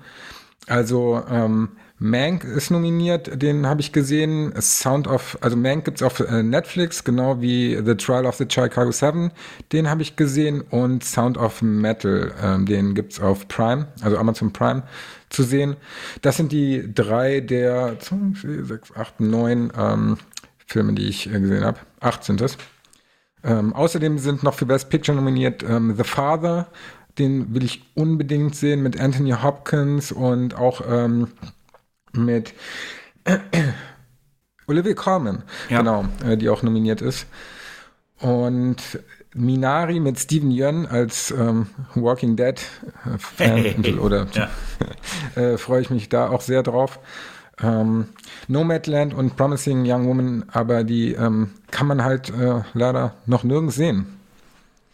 [0.68, 1.70] Also ähm,
[2.04, 4.54] Mank ist nominiert, den habe ich gesehen.
[4.60, 8.92] Sound of, also Mank gibt's auf äh, Netflix, genau wie The Trial of the Chicago
[8.92, 9.32] Seven,
[9.72, 10.60] den habe ich gesehen.
[10.60, 14.84] Und Sound of Metal, ähm, den gibt's auf Prime, also Amazon Prime
[15.30, 15.78] zu sehen.
[16.22, 20.18] Das sind die drei der 5, 6, 8, 9 ähm,
[20.68, 21.80] Filme, die ich äh, gesehen habe.
[22.02, 22.58] Acht sind es.
[23.46, 26.68] Ähm, außerdem sind noch für Best Picture nominiert ähm, The Father,
[27.18, 31.30] den will ich unbedingt sehen mit Anthony Hopkins und auch ähm,
[32.14, 32.54] mit
[34.68, 35.80] Olivia Colman, Ja.
[35.80, 37.26] genau, äh, die auch nominiert ist.
[38.20, 38.78] Und
[39.34, 42.56] Minari mit Steven Yeun als ähm, Walking Dead
[43.06, 44.28] äh, Fan oder
[45.36, 47.00] äh, freue ich mich da auch sehr drauf.
[47.62, 48.08] Ähm,
[48.48, 53.76] Nomadland und Promising Young Woman, aber die ähm, kann man halt äh, leider noch nirgends
[53.76, 54.06] sehen.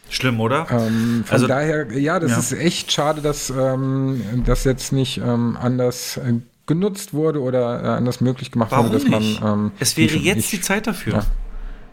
[0.09, 0.65] Schlimm, oder?
[0.71, 2.37] Ähm, von Also- daher, ja, das ja.
[2.39, 6.33] ist echt schade, dass ähm, das jetzt nicht ähm, anders äh,
[6.69, 9.41] genutzt wurde oder äh, anders möglich gemacht Warum wurde, dass nicht?
[9.41, 9.59] man.
[9.65, 11.13] Ähm, es wäre nicht- jetzt nicht- die Zeit dafür.
[11.15, 11.25] Ja.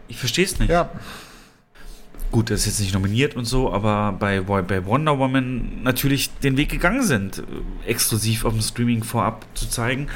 [0.07, 0.69] Ich verstehe es nicht.
[0.69, 0.89] Ja,
[2.29, 6.57] Gut, das ist jetzt nicht nominiert und so, aber bei, bei Wonder Woman natürlich den
[6.57, 10.07] Weg gegangen sind, äh, exklusiv auf dem Streaming vorab zu zeigen.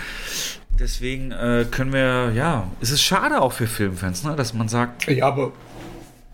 [0.78, 5.08] Deswegen äh, können wir, ja, es ist schade auch für Filmfans, ne, dass man sagt,
[5.10, 5.54] Ja, aber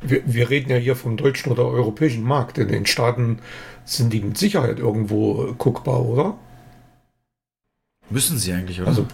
[0.01, 2.57] wir, wir reden ja hier vom deutschen oder europäischen Markt.
[2.57, 3.37] In den Staaten
[3.85, 6.35] sind die mit Sicherheit irgendwo äh, guckbar, oder?
[8.09, 8.89] Müssen sie eigentlich, oder?
[8.89, 9.05] Also,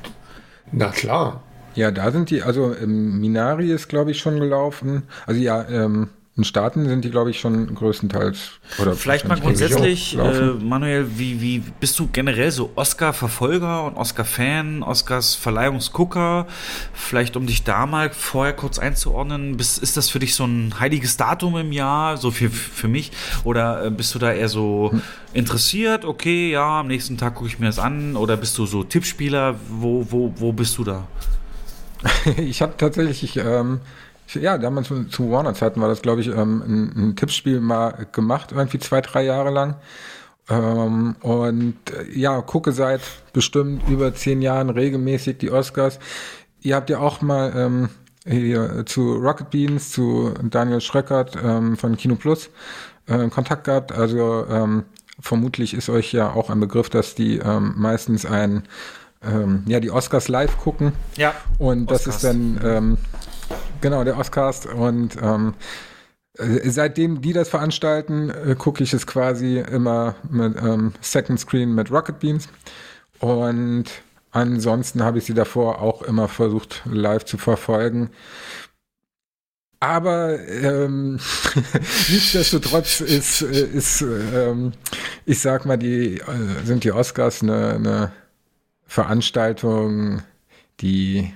[0.72, 1.44] na klar.
[1.76, 5.04] ja, da sind die, also ähm, Minari ist, glaube ich, schon gelaufen.
[5.26, 8.54] Also ja, ähm, in Staaten sind die, glaube ich, schon größtenteils.
[8.80, 10.54] Oder Vielleicht mal grundsätzlich, äh.
[10.60, 16.48] Manuel, wie, wie bist du generell so Oscar-Verfolger und Oscar-Fan, Oscars Verleihungsgucker?
[16.92, 20.74] Vielleicht um dich da mal vorher kurz einzuordnen, bist, ist das für dich so ein
[20.80, 23.12] heiliges Datum im Jahr, so für, für mich?
[23.44, 25.02] Oder äh, bist du da eher so Hm.
[25.34, 28.16] interessiert, okay, ja, am nächsten Tag gucke ich mir das an?
[28.16, 29.56] Oder bist du so Tippspieler?
[29.70, 31.08] Wo, wo, wo bist du da?
[32.38, 33.80] Ich habe tatsächlich, ähm,
[34.36, 38.80] ja, damals zu, Warner-Zeiten war das, glaube ich, ähm, ein, ein Tippspiel mal gemacht, irgendwie
[38.80, 39.76] zwei, drei Jahre lang.
[40.50, 43.02] Ähm, und äh, ja, gucke seit
[43.32, 46.00] bestimmt über zehn Jahren regelmäßig die Oscars.
[46.62, 47.90] Ihr habt ja auch mal ähm,
[48.26, 52.50] hier zu Rocket Beans, zu Daniel Schröckert ähm, von Kino Plus
[53.08, 53.92] äh, Kontakt gehabt.
[53.92, 54.84] Also ähm,
[55.20, 58.64] vermutlich ist euch ja auch ein Begriff, dass die ähm, meistens ein
[59.68, 60.92] ja die Oscars live gucken.
[61.16, 61.34] Ja.
[61.58, 62.16] Und das Oscars.
[62.16, 62.98] ist dann,
[63.84, 64.66] genau, der Oscars.
[64.66, 65.54] Und ähm,
[66.40, 71.76] äh, seitdem die das veranstalten, äh, gucke ich es quasi immer mit ähm, Second Screen
[71.76, 72.50] mit Rocket Beans.
[73.20, 73.86] Und
[74.32, 78.10] ansonsten habe ich sie davor auch immer versucht, live zu verfolgen.
[79.80, 81.20] Aber ähm,
[82.10, 84.72] nichtsdestotrotz ist, äh, ist ähm,
[85.26, 88.12] ich sag mal, die äh, sind die Oscars eine, eine
[88.86, 90.22] Veranstaltung,
[90.80, 91.34] die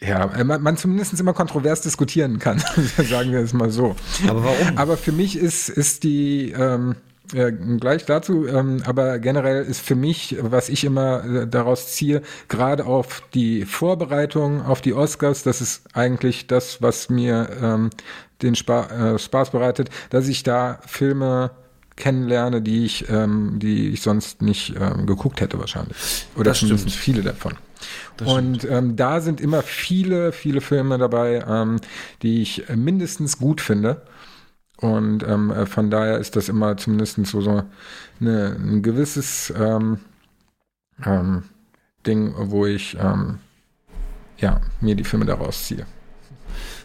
[0.00, 2.58] ja, man, man zumindest immer kontrovers diskutieren kann,
[2.96, 3.96] sagen wir es mal so.
[4.28, 4.76] Aber warum?
[4.78, 6.96] Aber für mich ist, ist die, ähm,
[7.32, 12.22] ja, gleich dazu, ähm, aber generell ist für mich, was ich immer äh, daraus ziehe,
[12.48, 17.90] gerade auf die Vorbereitung auf die Oscars, das ist eigentlich das, was mir ähm,
[18.42, 21.50] den Spa äh, Spaß bereitet, dass ich da Filme
[21.96, 25.96] kennenlerne, die ich, ähm, die ich sonst nicht ähm, geguckt hätte wahrscheinlich.
[26.34, 27.04] Oder Das zumindest stimmt.
[27.04, 27.52] viele davon.
[28.24, 31.80] Und ähm, da sind immer viele, viele Filme dabei, ähm,
[32.22, 34.02] die ich mindestens gut finde.
[34.76, 37.62] Und ähm, äh, von daher ist das immer zumindest so, so
[38.20, 39.98] eine, ein gewisses ähm,
[41.04, 41.44] ähm,
[42.06, 43.38] Ding, wo ich ähm,
[44.38, 45.86] ja, mir die Filme daraus ziehe.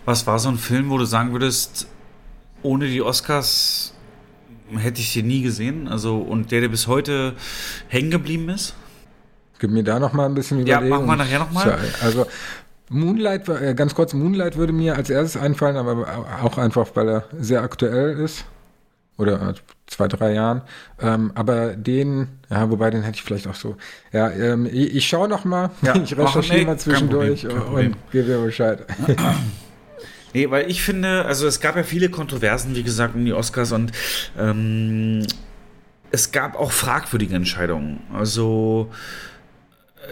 [0.03, 1.87] Was war so ein Film, wo du sagen würdest,
[2.61, 3.93] ohne die Oscars
[4.75, 5.87] hätte ich den nie gesehen?
[5.87, 7.35] Also, und der, der bis heute
[7.87, 8.75] hängen geblieben ist?
[9.59, 11.05] Gib mir da noch mal ein bisschen Ja, Überlegung.
[11.05, 11.77] machen wir nachher noch mal.
[12.01, 12.25] Also
[12.89, 16.05] Moonlight, äh, ganz kurz, Moonlight würde mir als erstes einfallen, aber
[16.43, 18.45] auch einfach, weil er sehr aktuell ist.
[19.17, 19.53] Oder äh,
[19.87, 20.61] zwei, drei Jahren.
[21.01, 23.77] Ähm, aber den, ja, wobei den hätte ich vielleicht auch so.
[24.11, 27.57] Ja, ähm, ich, ich schaue noch mal, Ja, ich recherchiere nee, mal kein zwischendurch Problem,
[27.57, 27.91] kein Problem.
[27.93, 28.85] und gebe dir Bescheid.
[30.33, 33.71] Nee, weil ich finde, also es gab ja viele Kontroversen, wie gesagt, um die Oscars
[33.71, 33.93] und
[34.37, 35.25] ähm,
[36.11, 38.01] es gab auch fragwürdige Entscheidungen.
[38.13, 38.91] Also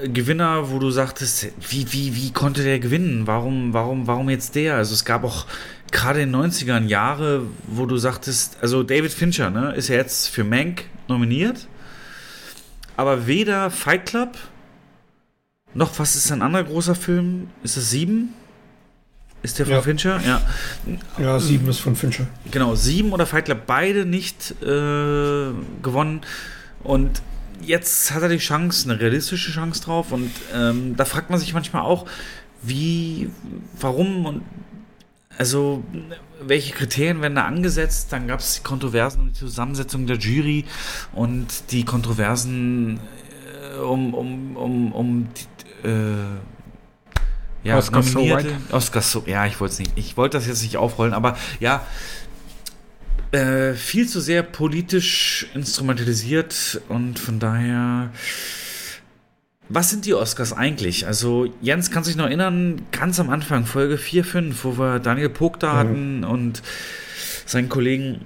[0.06, 3.28] Gewinner, wo du sagtest, wie, wie, wie konnte der gewinnen?
[3.28, 4.76] Warum, warum, warum jetzt der?
[4.76, 5.46] Also es gab auch
[5.92, 10.28] gerade in den 90ern Jahre, wo du sagtest, also David Fincher, ne, ist ja jetzt
[10.30, 11.68] für Mank nominiert,
[12.98, 14.38] aber weder Fight Club
[15.76, 17.50] noch, was ist ein anderer großer Film?
[17.64, 18.34] Ist das Sieben?
[19.42, 19.82] Ist der von Ja.
[19.82, 20.22] Fincher?
[20.26, 20.42] Ja.
[21.18, 22.28] Ja, sieben ist von Fincher.
[22.50, 24.66] Genau, Sieben oder Fight Club, beide nicht äh,
[25.82, 26.22] gewonnen.
[26.84, 27.22] Und
[27.66, 30.12] jetzt hat er die Chance, eine realistische Chance drauf.
[30.12, 32.06] Und ähm, da fragt man sich manchmal auch,
[32.62, 33.30] wie,
[33.80, 34.42] warum und
[35.38, 35.84] also
[36.42, 38.12] welche Kriterien werden da angesetzt?
[38.12, 40.66] Dann gab es die Kontroversen um die Zusammensetzung der Jury
[41.14, 43.00] und die Kontroversen
[43.76, 46.16] äh, um, um, um, um die, äh,
[47.64, 48.58] ja, Oscar so nominierte.
[48.72, 51.86] Oscar so, ja, ich wollte es nicht, ich wollte das jetzt nicht aufrollen, aber ja,
[53.34, 58.12] äh, viel zu sehr politisch instrumentalisiert und von daher
[59.70, 61.08] was sind die Oscars eigentlich?
[61.08, 65.30] Also, Jens kann sich noch erinnern, ganz am Anfang, Folge 4, 5, wo wir Daniel
[65.30, 66.62] Pog da hatten und
[67.46, 68.26] seinen Kollegen.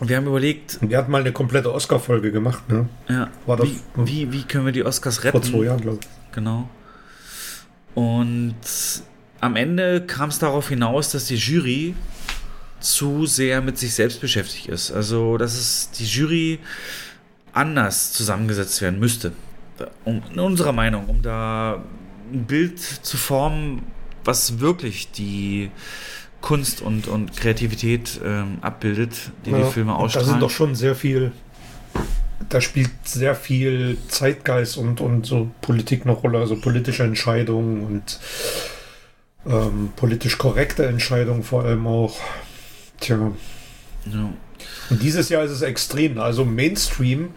[0.00, 2.88] Wir haben überlegt, Wir hatten mal eine komplette Oscar-Folge gemacht, ne?
[3.08, 5.40] ja, War das- wie, wie, wie können wir die Oscars retten?
[5.40, 6.08] Vor zwei Jahren, glaube ich.
[6.34, 6.68] Genau.
[7.94, 8.56] Und
[9.40, 11.94] am Ende kam es darauf hinaus, dass die Jury
[12.84, 14.92] zu sehr mit sich selbst beschäftigt ist.
[14.92, 16.58] Also, dass es die Jury
[17.52, 19.32] anders zusammengesetzt werden müsste.
[20.04, 21.82] Um, in unserer Meinung, um da
[22.32, 23.82] ein Bild zu formen,
[24.24, 25.70] was wirklich die
[26.40, 30.28] Kunst und, und Kreativität ähm, abbildet, die Ja, die Filme und Da ausstrahlen.
[30.28, 31.32] sind doch schon sehr viel,
[32.48, 38.20] da spielt sehr viel Zeitgeist und, und so Politik eine Rolle, also politische Entscheidungen und
[39.46, 42.16] ähm, politisch korrekte Entscheidungen vor allem auch.
[43.00, 43.32] Tja,
[44.06, 44.30] ja.
[44.90, 46.18] und dieses Jahr ist es extrem.
[46.18, 47.30] Also Mainstream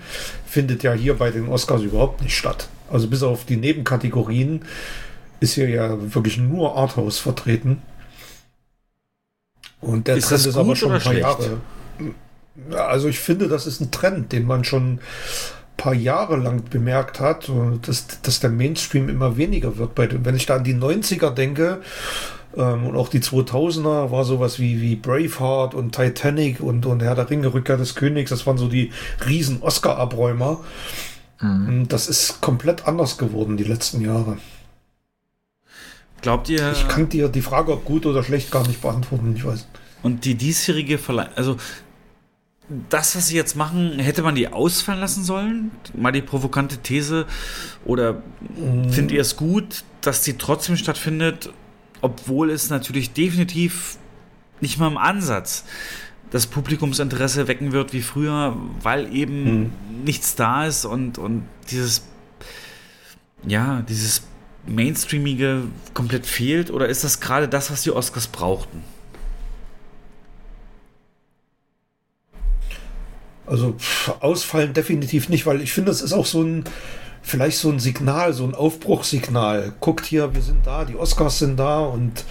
[0.45, 2.69] findet ja hier bei den Oscars überhaupt nicht statt.
[2.89, 4.63] Also bis auf die Nebenkategorien
[5.39, 7.81] ist hier ja wirklich nur Arthouse vertreten.
[9.81, 11.21] Und der Ist Trend ist aber schon ein paar schlecht?
[11.21, 11.61] Jahre.
[12.71, 14.99] Ja, Also ich finde, das ist ein Trend, den man schon ein
[15.75, 17.51] paar Jahre lang bemerkt hat,
[17.83, 19.93] dass, dass der Mainstream immer weniger wird.
[19.93, 21.81] Bei, wenn ich da an die 90er denke
[22.57, 27.15] ähm, und auch die 2000er, war sowas wie, wie Braveheart und Titanic und, und Herr
[27.15, 28.91] der Ringe, Rückkehr des Königs, das waren so die
[29.25, 30.59] riesen Oscar-Abräumer.
[31.39, 34.37] Und Das ist komplett anders geworden die letzten Jahre.
[36.21, 39.35] Glaubt ihr, Ich kann dir die Frage, ob gut oder schlecht, gar nicht beantworten.
[39.35, 39.67] Ich weiß.
[40.01, 41.57] Und die diesjährige Verleih, also
[42.89, 45.71] das, was sie jetzt machen, hätte man die ausfallen lassen sollen?
[45.95, 47.25] Mal die provokante These.
[47.85, 48.21] Oder
[48.89, 51.51] findet ihr es gut, dass die trotzdem stattfindet,
[52.01, 53.97] obwohl es natürlich definitiv
[54.61, 55.65] nicht mal im Ansatz
[56.31, 59.71] das Publikumsinteresse wecken wird wie früher, weil eben
[60.03, 62.03] nichts da ist und, und dieses,
[63.45, 64.23] ja, dieses
[64.67, 65.63] Mainstreamige
[65.93, 66.71] komplett fehlt?
[66.71, 68.83] Oder ist das gerade das, was die Oscars brauchten?
[73.45, 73.77] Also
[74.19, 76.65] ausfallen definitiv nicht, weil ich finde, es ist auch so ein,
[77.27, 79.73] vielleicht so ein Signal, so ein Aufbruchssignal.
[79.81, 82.23] Guckt hier, wir sind da, die Oscars sind da und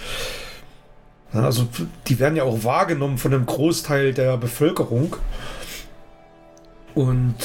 [1.33, 1.67] ja, also
[2.07, 5.15] die werden ja auch wahrgenommen von einem Großteil der Bevölkerung.
[6.95, 7.35] Und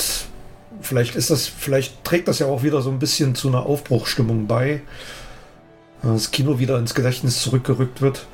[0.81, 4.47] vielleicht ist das, vielleicht trägt das ja auch wieder so ein bisschen zu einer Aufbruchsstimmung
[4.47, 4.81] bei.
[6.03, 8.27] dass Das Kino wieder ins Gedächtnis zurückgerückt wird.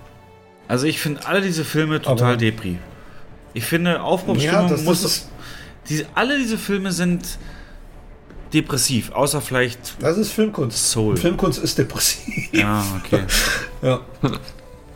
[0.68, 2.78] Also ich finde alle diese Filme total Aber- Depri.
[3.52, 5.02] Ich finde, Aufbruchsstimmung das, muss...
[5.02, 5.28] das, ist,
[5.88, 7.38] diese, alle diese Filme sind
[8.52, 9.96] depressiv, außer vielleicht...
[10.00, 10.90] das ist Filmkunst.
[10.90, 11.16] Soul.
[11.16, 12.52] Filmkunst ist depressiv.
[12.52, 13.22] Ja, okay.
[13.82, 14.00] Ja.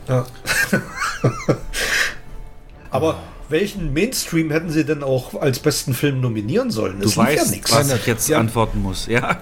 [0.07, 0.25] ja.
[2.91, 3.19] Aber
[3.49, 6.99] welchen Mainstream hätten sie denn auch als besten Film nominieren sollen?
[6.99, 7.71] Du Es lief weißt, nix.
[7.71, 8.39] was ich jetzt Ja.
[8.39, 9.07] antworten muss.
[9.07, 9.37] Ja.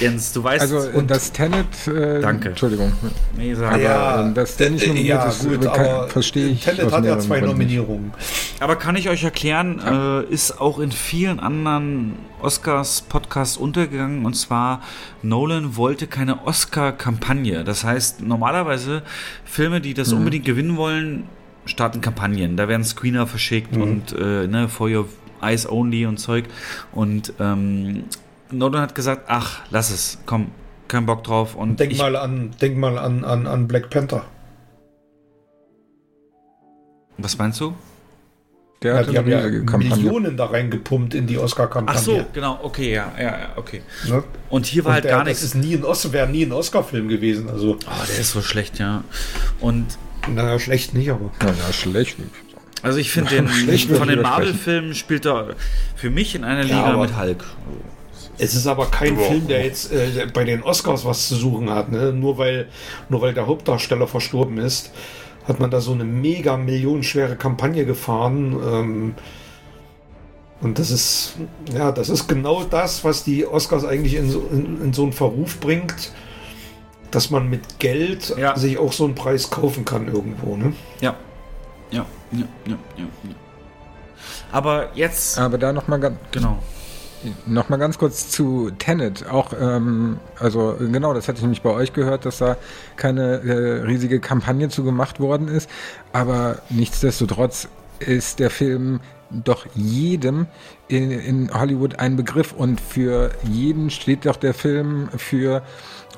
[0.00, 0.60] Jens, du weißt...
[0.62, 2.50] Also Und- das Tenet, äh, Danke.
[2.50, 2.92] Entschuldigung,
[3.36, 6.08] nee, sag, aber Ja, äh, dass der nicht nominiert ja, ist, gut, äh, kann- aber
[6.08, 6.64] verstehe ich.
[6.64, 7.40] Tenet hat ja zwei.
[7.40, 8.12] Nominierungen.
[8.60, 14.24] Aber kann ich euch erklären, äh, ist auch in vielen anderen Oscars-Podcasts untergegangen.
[14.26, 14.82] Und zwar,
[15.22, 17.64] Nolan wollte keine Oscar-Kampagne.
[17.64, 19.02] Das heißt, normalerweise
[19.44, 19.94] Filme, die Mhm.
[19.94, 21.24] das unbedingt gewinnen wollen,
[21.64, 22.56] starten Kampagnen.
[22.56, 23.82] Da werden Screener verschickt Mhm.
[23.82, 25.08] und äh, ne, For Your
[25.42, 26.44] Eyes Only und Zeug.
[26.92, 28.04] Und ähm,
[28.50, 30.50] Nolan hat gesagt, ach, lass es, komm,
[30.88, 31.54] kein Bock drauf.
[31.54, 34.24] Und Denk ich, mal an, denk mal an, an, an Black Panther.
[37.18, 37.74] was meinst du?
[38.80, 39.88] Der Ja, hatte die haben ja Kampagne.
[39.88, 42.00] Millionen da reingepumpt in die Ach Oscar-Kampagne.
[42.00, 43.82] so, genau, okay, ja, ja, ja, okay.
[44.08, 44.22] Ne?
[44.50, 45.42] Und hier war Und halt der, gar das nichts.
[45.42, 47.50] ist nie ein Oscar, wäre nie ein Oscar-Film gewesen.
[47.50, 49.02] Also, Oh, der ist so schlecht, ja.
[49.58, 49.98] Und
[50.32, 51.32] naja, schlecht nicht, aber.
[51.42, 52.18] Ja, ja, schlecht.
[52.82, 55.56] also ich finde den Schlecht von den Marvel-Filmen spielt er
[55.96, 57.44] für mich in einer Ja, Liga aber- mit Hulk.
[58.38, 61.90] Es ist aber kein Film, der jetzt äh, bei den Oscars was zu suchen hat.
[61.90, 62.12] Ne?
[62.12, 62.68] Nur, weil,
[63.08, 64.92] nur weil der Hauptdarsteller verstorben ist,
[65.46, 68.52] hat man da so eine mega millionenschwere Kampagne gefahren.
[68.52, 69.14] Ähm,
[70.60, 71.34] und das ist,
[71.72, 75.12] ja, das ist genau das, was die Oscars eigentlich in so, in, in so einen
[75.12, 76.12] Verruf bringt,
[77.10, 78.56] dass man mit Geld Ja.
[78.56, 80.56] sich auch so einen Preis kaufen kann irgendwo.
[80.56, 80.72] Ne?
[81.00, 81.16] Ja.
[81.90, 83.34] Ja, ja, ja, ja, ja.
[84.52, 86.58] Aber jetzt, Aber da nochmal ganz, genau.
[87.46, 89.28] Noch mal ganz kurz zu Tenet.
[89.28, 92.56] Auch, ähm, also genau, das hatte ich nämlich bei euch gehört, dass da
[92.96, 95.68] keine äh, riesige Kampagne zu gemacht worden ist.
[96.12, 97.68] Aber nichtsdestotrotz
[98.00, 99.00] ist der Film
[99.30, 100.46] doch jedem
[100.88, 105.62] in, in Hollywood ein Begriff und für jeden steht doch der Film für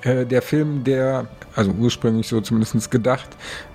[0.02, 3.28] äh, der Film, der, also ursprünglich so zumindest gedacht,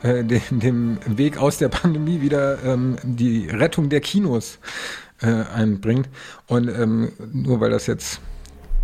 [0.04, 6.10] äh, dem, dem Weg aus der Pandemie wieder ähm, die Rettung der Kinos äh, einbringt.
[6.48, 8.20] Und ähm, nur weil das jetzt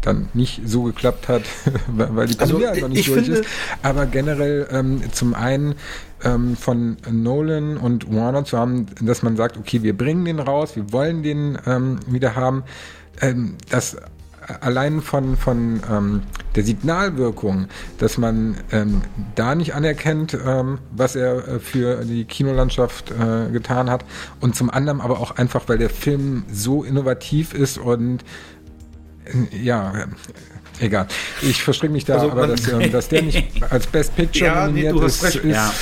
[0.02, 1.44] dann nicht so geklappt hat,
[1.88, 3.46] weil die Also, Pandemie halt noch nicht ich durch ist.
[3.84, 5.76] Aber generell ähm, zum einen
[6.24, 10.76] ähm, von Nolan und Warner zu haben, dass man sagt, okay, wir bringen den raus,
[10.76, 12.64] wir wollen den ähm, wieder haben.
[13.22, 13.98] Ähm, das
[14.62, 16.22] allein von, von ähm,
[16.56, 17.68] der Signalwirkung,
[17.98, 19.02] dass man ähm,
[19.36, 24.06] da nicht anerkennt, ähm, was er äh, für die Kinolandschaft äh, getan hat.
[24.40, 28.24] Und zum anderen aber auch einfach, weil der Film so innovativ ist und
[29.26, 29.94] äh, ja,
[30.80, 31.08] äh, egal.
[31.42, 34.68] Ich verstricke mich da, Also aber dass, ähm, dass der nicht als Best Picture Ja,
[34.68, 35.74] nee, nominiert hast ist, ist Ja.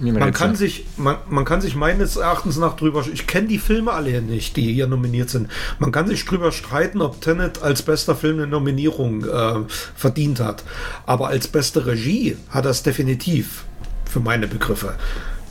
[0.00, 3.92] Man kann, sich, man, man kann sich meines Erachtens nach drüber, ich kenne die Filme
[3.92, 5.48] alle hier nicht, die hier nominiert sind.
[5.78, 9.64] Man kann sich drüber streiten, ob Tenet als bester Film eine Nominierung äh,
[9.94, 10.64] verdient hat.
[11.04, 13.64] Aber als beste Regie hat er es definitiv,
[14.10, 14.94] für meine Begriffe.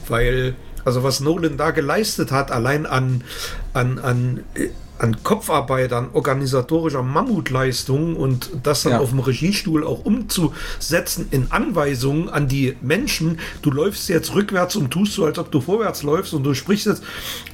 [0.07, 3.23] Weil, also was Nolan da geleistet hat, allein an,
[3.73, 4.69] an, an, äh,
[4.99, 8.99] an Kopfarbeit, an organisatorischer Mammutleistung und das dann Ja.
[8.99, 14.91] auf dem Regiestuhl auch umzusetzen in Anweisungen an die Menschen, du läufst jetzt rückwärts und
[14.91, 17.01] tust so, als ob du vorwärts läufst und du sprichst jetzt.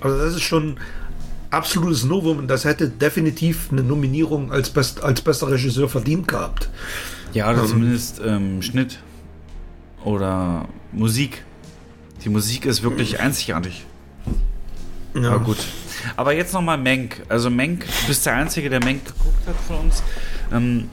[0.01, 0.77] Also das ist schon
[1.51, 6.69] absolutes Novum und das hätte definitiv eine Nominierung als, best, als bester Regisseur verdient gehabt.
[7.33, 8.99] Ja, oder zumindest ähm, Schnitt
[10.03, 11.43] oder Musik.
[12.23, 13.85] Die Musik ist wirklich einzigartig.
[15.13, 15.31] Ja.
[15.31, 15.57] Aber gut.
[16.15, 17.23] Aber jetzt nochmal Menk.
[17.29, 20.03] Also Menk, du bist der Einzige, der Menk geguckt hat von uns.
[20.53, 20.89] Ähm,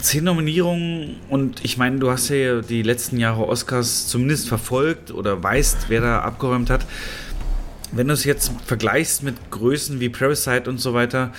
[0.00, 5.42] zehn Nominierungen und ich meine, du hast ja die letzten Jahre Oscars zumindest verfolgt oder
[5.42, 6.86] weißt, wer da abgeräumt hat.
[7.90, 11.32] Wenn du es jetzt vergleichst mit Größen wie Parasite und so weiter,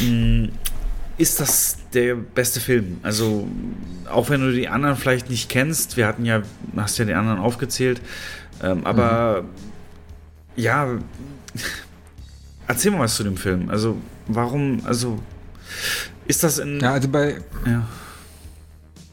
[0.00, 0.48] mh,
[1.18, 2.98] ist das der beste Film.
[3.02, 3.48] Also,
[4.08, 6.42] auch wenn du die anderen vielleicht nicht kennst, wir hatten ja,
[6.76, 8.00] hast ja die anderen aufgezählt,
[8.62, 9.44] ähm, aber
[10.56, 10.98] ja,
[12.68, 13.68] erzähl mal was zu dem Film.
[13.68, 13.96] Also,
[14.28, 15.18] warum, also,
[16.26, 16.80] ist das in.
[16.80, 17.86] Ja, also bei, ja.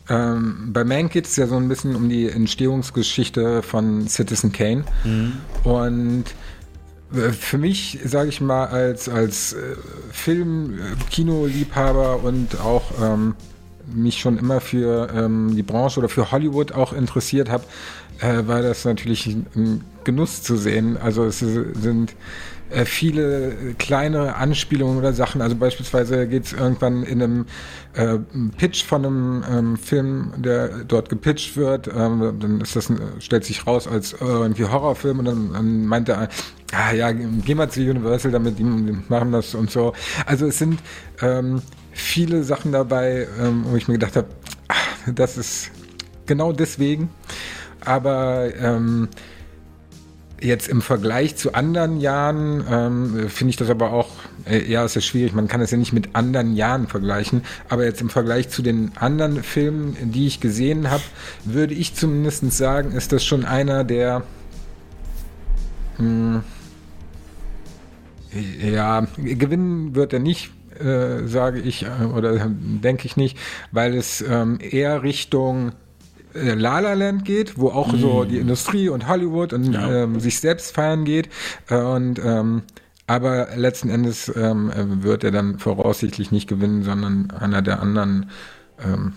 [0.08, 4.84] Ähm, bei Mank geht es ja so ein bisschen um die Entstehungsgeschichte von Citizen Kane.
[5.64, 6.26] Und
[7.14, 9.76] äh, für mich, sage ich mal, als, als äh,
[10.12, 13.36] Film-, äh, Kinoliebhaber und auch ähm,
[13.94, 17.64] mich schon immer für ähm, die Branche oder für Hollywood auch interessiert habe,
[18.20, 20.98] äh, war das natürlich ein Genuss zu sehen.
[20.98, 22.14] Also es sind
[22.76, 25.42] äh, viele kleine Anspielungen oder Sachen.
[25.42, 27.46] Also beispielsweise geht es irgendwann in einem
[27.94, 28.18] äh,
[28.58, 31.88] Pitch von einem ähm, Film, der dort gepitcht wird.
[31.88, 36.28] Ähm, dann ist das, stellt sich raus als irgendwie Horrorfilm und dann, dann meint er,
[36.74, 39.94] ah ja, geh mal zu Universal, damit die machen das und so.
[40.26, 40.80] Also es sind
[41.22, 41.62] ähm,
[41.92, 44.28] viele Sachen dabei, ähm, wo ich mir gedacht habe,
[44.68, 45.72] ah, das ist
[46.26, 47.10] genau deswegen.
[47.86, 49.08] Aber ähm,
[50.42, 54.10] Jetzt im Vergleich zu anderen Jahren ähm, finde ich das aber auch,
[54.46, 57.86] äh, ja, es ist schwierig, man kann es ja nicht mit anderen Jahren vergleichen, aber
[57.86, 61.04] jetzt im Vergleich zu den anderen Filmen, die ich gesehen habe,
[61.46, 64.24] würde ich zumindest sagen, ist das schon einer der,
[66.00, 66.44] mh,
[68.62, 73.38] ja, gewinnen wird er nicht, äh, sage ich, äh, oder denke ich nicht,
[73.72, 75.72] weil es ähm, eher Richtung
[76.36, 80.04] äh, La La Land geht, wo auch so die Industrie und Hollywood und Ja.
[80.04, 81.30] ähm, sich selbst feiern geht.
[81.70, 82.64] Äh, und ähm,
[83.08, 88.30] aber letzten Endes ähm, äh, wird er dann voraussichtlich nicht gewinnen, sondern einer der anderen
[88.84, 89.14] ähm,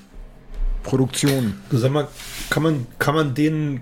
[0.82, 1.58] Produktionen.
[1.70, 2.08] Du sag mal,
[2.50, 3.80] kann man, kann man den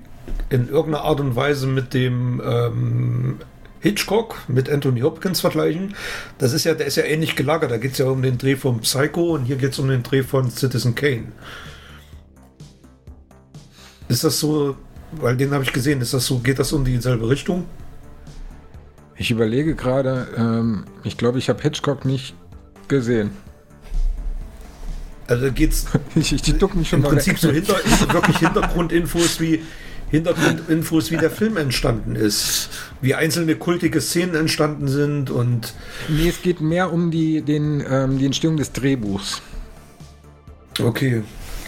[0.48, 3.36] in irgendeiner Art und Weise mit dem ähm,
[3.80, 5.94] Hitchcock, mit Anthony Hopkins vergleichen?
[6.38, 7.70] Das ist ja, der ist ja ähnlich gelagert.
[7.70, 10.02] Da geht es ja um den Dreh von Psycho und hier geht es um den
[10.02, 11.24] Dreh von Citizen Kane.
[14.08, 14.76] Ist das so,
[15.12, 17.64] weil den habe ich gesehen, ist das so, geht das um dieselbe Richtung?
[19.16, 22.34] Ich überlege gerade, ähm, ich glaube, ich habe Hitchcock nicht
[22.88, 23.30] gesehen.
[25.26, 27.40] Also geht es Ich, ich, ich duck mich schon im mal Prinzip weg.
[27.40, 27.74] so hinter,
[28.12, 29.62] wirklich Hintergrundinfos wie
[30.10, 32.68] Hintergrundinfos, wie der Film entstanden ist,
[33.00, 35.74] wie einzelne kultige Szenen entstanden sind und
[36.08, 39.42] Nee, es geht mehr um die, den, ähm, die Entstehung des Drehbuchs.
[40.80, 41.22] Okay.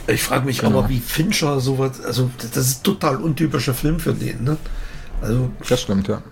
[0.08, 0.78] Ich frage mich Genau.
[0.80, 4.56] aber, wie Fincher sowas, also das ist total untypischer Film für den, ne?
[5.20, 6.22] Also Das stimmt, ja.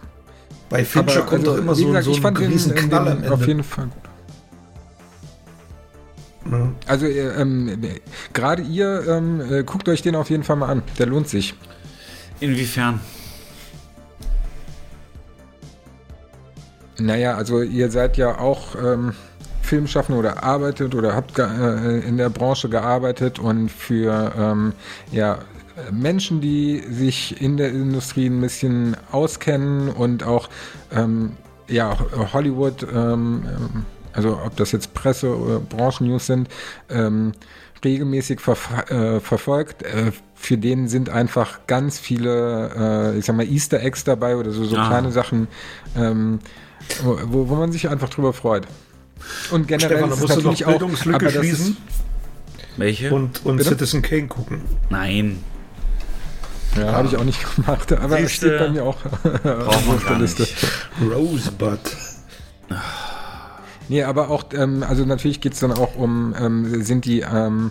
[0.71, 2.75] bei Fincher Aber, kommt also, doch immer so, gesagt, so ich ein fand den, riesen
[2.75, 3.47] den, Knall am den auf Ende.
[3.49, 4.03] jeden Fall gut.
[6.53, 6.73] Ja.
[6.87, 7.79] Also äh, ähm,
[8.33, 10.83] gerade ihr ähm, äh, guckt euch den auf jeden Fall mal an.
[10.99, 11.55] Der lohnt sich.
[12.41, 13.01] Inwiefern?
[16.99, 19.13] Naja, also ihr seid ja auch ähm,
[19.67, 24.73] Filmschaffende oder arbeitet oder habt äh, in der Branche gearbeitet und für ähm,
[25.13, 25.39] ja,
[25.91, 30.49] Menschen, die sich in der Industrie ein bisschen auskennen und auch
[30.95, 31.33] ähm,
[31.69, 31.97] ja,
[32.33, 33.43] Hollywood ähm,
[34.17, 36.49] also ob das jetzt Presse oder Branchennews sind,
[36.89, 37.33] ähm,
[37.85, 39.83] regelmäßig verf äh, verfolgt.
[39.83, 44.51] Äh, für den sind einfach ganz viele, äh, ich sag mal, Easter Eggs dabei oder
[44.51, 44.89] so, so Ah.
[44.89, 45.49] kleine Sachen,
[45.97, 46.39] ähm,
[47.03, 48.67] wo, wo man sich einfach drüber freut.
[49.51, 51.77] Und generell Stefan, da es musst du noch auch, Bildungslücke schließen
[52.77, 53.13] Welche?
[53.13, 53.71] und, und Bitte?
[53.71, 54.61] Citizen Kane gucken.
[54.91, 55.43] Nein.
[56.77, 58.99] ja, habe ich auch nicht gemacht, aber es Siehste, steht bei mir auch
[59.67, 60.47] auf der Liste.
[61.01, 61.81] Rosebud.
[63.89, 67.71] Nee, aber auch, ähm, also natürlich geht's dann auch um, ähm, sind die ähm,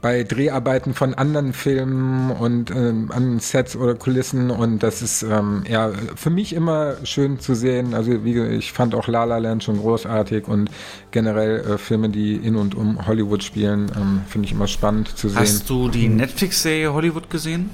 [0.00, 5.62] bei Dreharbeiten von anderen Filmen und ähm, an Sets oder Kulissen und das ist ähm,
[5.68, 7.94] ja für mich immer schön zu sehen.
[7.94, 10.70] Also wie ich fand auch La La Land schon großartig und
[11.12, 15.28] generell äh, Filme, die in und um Hollywood spielen, ähm, finde ich immer spannend zu
[15.28, 15.38] sehen.
[15.38, 17.70] Hast du die Netflix-Serie Hollywood gesehen?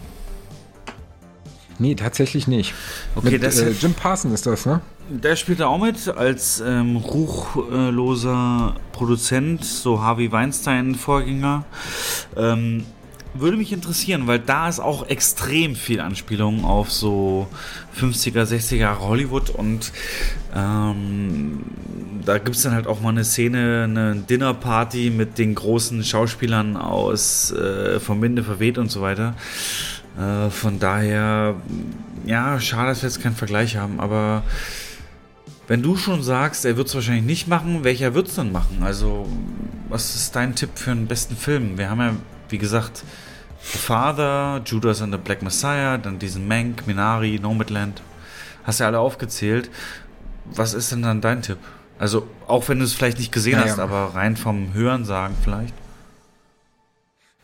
[1.78, 2.74] nee, tatsächlich nicht.
[3.14, 4.80] Okay, Mit, das äh, Jim Parson ist das, ne?
[5.10, 11.64] Der spielt da auch mit als ähm, ruchloser Produzent, so Harvey Weinstein-Vorgänger.
[12.36, 12.84] Ähm,
[13.32, 17.46] würde mich interessieren, weil da ist auch extrem viel Anspielung auf so
[17.98, 19.92] 50er, 60er Jahre Hollywood und
[20.54, 21.60] ähm,
[22.24, 26.76] da gibt es dann halt auch mal eine Szene, eine Dinnerparty mit den großen Schauspielern
[26.76, 29.34] aus äh, Vom Winde verweht und so weiter.
[30.18, 31.54] Äh, von daher,
[32.26, 34.42] ja, schade, dass wir jetzt keinen Vergleich haben, aber
[35.68, 38.78] wenn du schon sagst, er wird es wahrscheinlich nicht machen, welcher wird es dann machen?
[38.82, 39.28] Also,
[39.90, 41.76] was ist dein Tipp für einen besten Film?
[41.76, 42.16] Wir haben ja,
[42.48, 43.04] wie gesagt,
[43.60, 48.00] The Father, Judas and the Black Messiah, dann diesen Mank, Minari, Nomadland.
[48.64, 49.70] Hast ja alle aufgezählt.
[50.46, 51.58] Was ist denn dann dein Tipp?
[51.98, 53.72] Also, auch wenn du es vielleicht nicht gesehen Naja.
[53.72, 55.74] hast, aber rein vom Hören sagen vielleicht.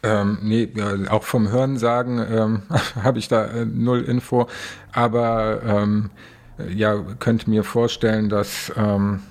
[0.03, 0.69] Ähm, nee,
[1.11, 2.63] auch vom Hören sagen ähm,
[3.03, 4.49] habe ich da äh, null Info,
[4.93, 6.11] aber ähm,
[6.69, 9.23] ja, könnte mir vorstellen, dass ähm,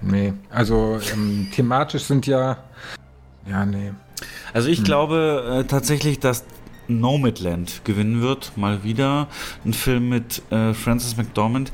[0.00, 2.58] nee, also ähm, thematisch sind ja
[3.48, 3.92] ja, nee.
[4.52, 6.44] Also ich glaube äh, tatsächlich, dass
[6.88, 9.28] Nomadland gewinnen wird, mal wieder.
[9.64, 11.72] Ein Film mit äh, Francis McDormand.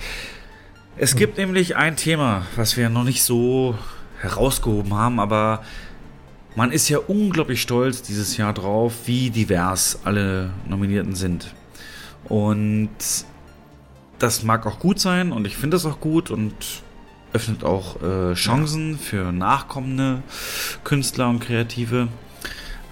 [0.96, 3.76] Es gibt nämlich ein Thema, was wir noch nicht so
[4.20, 5.62] herausgehoben haben, aber
[6.56, 11.54] man ist ja unglaublich stolz dieses Jahr drauf, wie divers alle Nominierten sind.
[12.24, 12.90] Und
[14.18, 16.52] das mag auch gut sein und ich finde das auch gut und
[17.32, 20.22] öffnet auch äh, Chancen für nachkommende
[20.84, 22.08] Künstler und Kreative.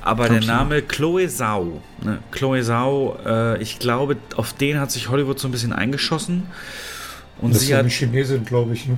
[0.01, 2.21] Aber der Name Chloe Zhao, ne?
[2.31, 6.45] Chloe Zhao, äh, ich glaube, auf den hat sich Hollywood so ein bisschen eingeschossen.
[7.41, 8.87] Und Das ist sie ja hat, eine Chinesin, glaube ich.
[8.87, 8.97] Ne?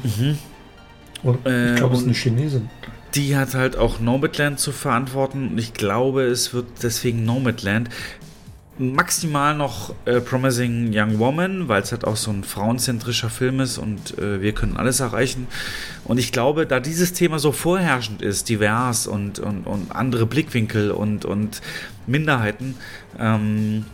[1.22, 2.70] Und Äh, ich glaube, es ist eine Chinesin.
[3.14, 5.48] die hat halt auch Nomadland zu verantworten.
[5.48, 7.88] Und ich glaube, es wird deswegen Nomadland.
[8.78, 13.76] Maximal noch äh, Promising Young Woman, weil es halt auch so ein frauenzentrischer Film ist
[13.76, 15.48] und äh, wir können alles erreichen.
[16.04, 20.92] Und ich glaube, da dieses Thema so vorherrschend ist, divers und, und, und andere Blickwinkel
[20.92, 21.60] und, und
[22.06, 22.76] Minderheiten,
[23.18, 23.84] ähm,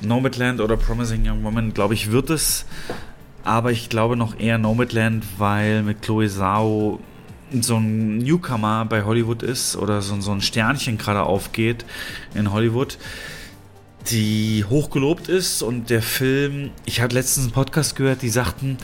[0.00, 2.66] Nomadland oder Promising Young Woman, glaube ich, wird es.
[3.44, 7.00] Aber ich glaube noch eher Nomadland, weil mit Chloe Zhao
[7.60, 11.84] so ein Newcomer bei Hollywood ist oder so, so ein Sternchen gerade aufgeht
[12.34, 12.98] in Hollywood,
[14.08, 18.78] die hochgelobt ist und der Film, ich hatte letztens einen Podcast gehört, die sagten,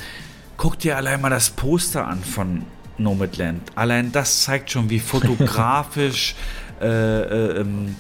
[0.57, 2.65] guck dir allein mal das Poster an von
[2.99, 3.63] Nomadland.
[3.75, 6.35] Allein das zeigt schon, wie fotografisch
[6.81, 7.97] äh, äh, ähm,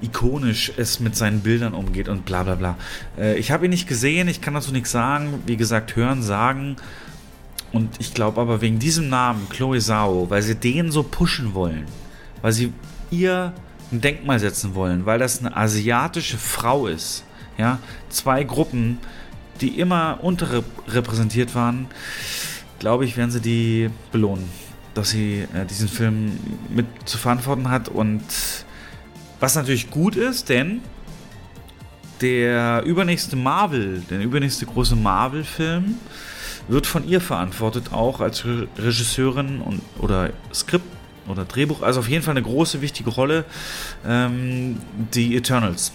[0.00, 2.76] ikonisch es mit seinen Bildern umgeht und bla bla bla.
[3.18, 5.42] Äh, ich habe ihn nicht gesehen, ich kann dazu nichts sagen.
[5.46, 6.76] Wie gesagt, hören, sagen.
[7.72, 11.84] Und ich glaube aber wegen diesem Namen, Chloe Zhao, weil sie den so pushen wollen,
[12.40, 12.72] weil sie
[13.10, 13.52] ihr
[13.92, 17.24] ein Denkmal setzen wollen, weil das eine asiatische Frau ist.
[17.56, 17.78] Ja,
[18.08, 18.98] zwei Gruppen,
[19.60, 21.88] die immer unterrepräsentiert waren,
[22.78, 24.48] glaube ich, werden sie die belohnen,
[24.94, 26.38] dass sie äh, diesen Film
[26.68, 28.22] mit zu verantworten hat und
[29.40, 30.80] was natürlich gut ist, denn
[32.20, 35.94] der übernächste Marvel, der übernächste große Marvel-Film
[36.68, 40.86] wird von ihr verantwortet, auch als Re Regisseurin und, oder Skript
[41.28, 41.82] oder Drehbuch.
[41.82, 43.44] Also auf jeden Fall eine große, wichtige Rolle.
[44.06, 44.76] Ähm,
[45.14, 45.92] die Eternals.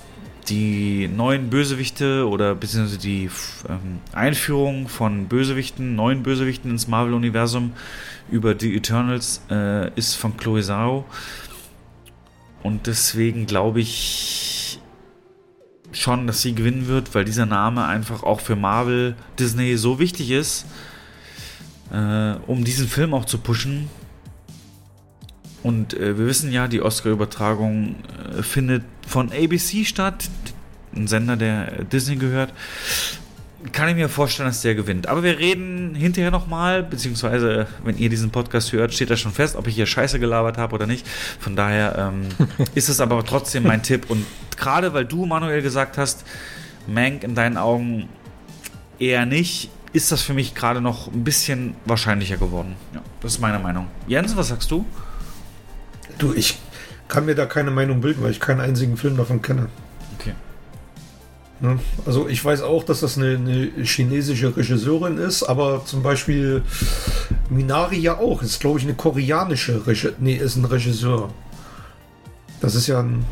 [0.49, 3.29] Die neuen Bösewichte oder beziehungsweise die
[3.69, 7.71] ähm, Einführung von Bösewichten, neuen Bösewichten ins Marvel-Universum
[8.29, 11.05] über die Eternals äh, ist von Chloe Zhao.
[12.61, 14.79] Und deswegen glaube ich
[15.91, 20.31] schon, dass sie gewinnen wird, weil dieser Name einfach auch für Marvel, Disney so wichtig
[20.31, 20.65] ist,
[21.91, 23.89] äh, um diesen Film auch zu pushen.
[25.63, 27.95] Und äh, wir wissen ja, die Oscar-Übertragung
[28.37, 30.29] äh, findet von ABC statt,
[30.95, 32.53] ein Sender, der äh, Disney gehört.
[33.71, 35.07] kann ich mir vorstellen, dass der gewinnt.
[35.07, 39.55] Aber wir reden hinterher nochmal, beziehungsweise, wenn ihr diesen Podcast hört, steht da schon fest,
[39.55, 41.07] ob ich hier Scheiße gelabert habe oder nicht.
[41.39, 42.27] Von daher ähm,
[42.75, 44.09] ist es aber trotzdem mein Tipp.
[44.09, 44.25] Und
[44.57, 46.25] gerade weil du, Manuel, gesagt hast,
[46.87, 48.09] Mank in deinen Augen
[48.99, 52.75] eher nicht, ist das für mich gerade noch ein bisschen wahrscheinlicher geworden.
[52.93, 53.87] Ja, das ist meine Meinung.
[54.07, 54.85] Jens, was sagst du?
[56.17, 56.59] Du, ich
[57.07, 59.67] kann mir da keine Meinung bilden, weil ich keinen einzigen Film davon kenne.
[60.19, 60.33] Okay.
[61.59, 61.79] Ne?
[62.05, 66.63] Also ich weiß auch, dass das eine, eine chinesische Regisseurin ist, aber zum Beispiel
[67.49, 68.41] Minari ja auch.
[68.41, 70.13] Ist, glaube ich, eine koreanische Regisseur.
[70.19, 71.29] Nee, ist ein Regisseur.
[72.61, 73.25] Das ist ja ein.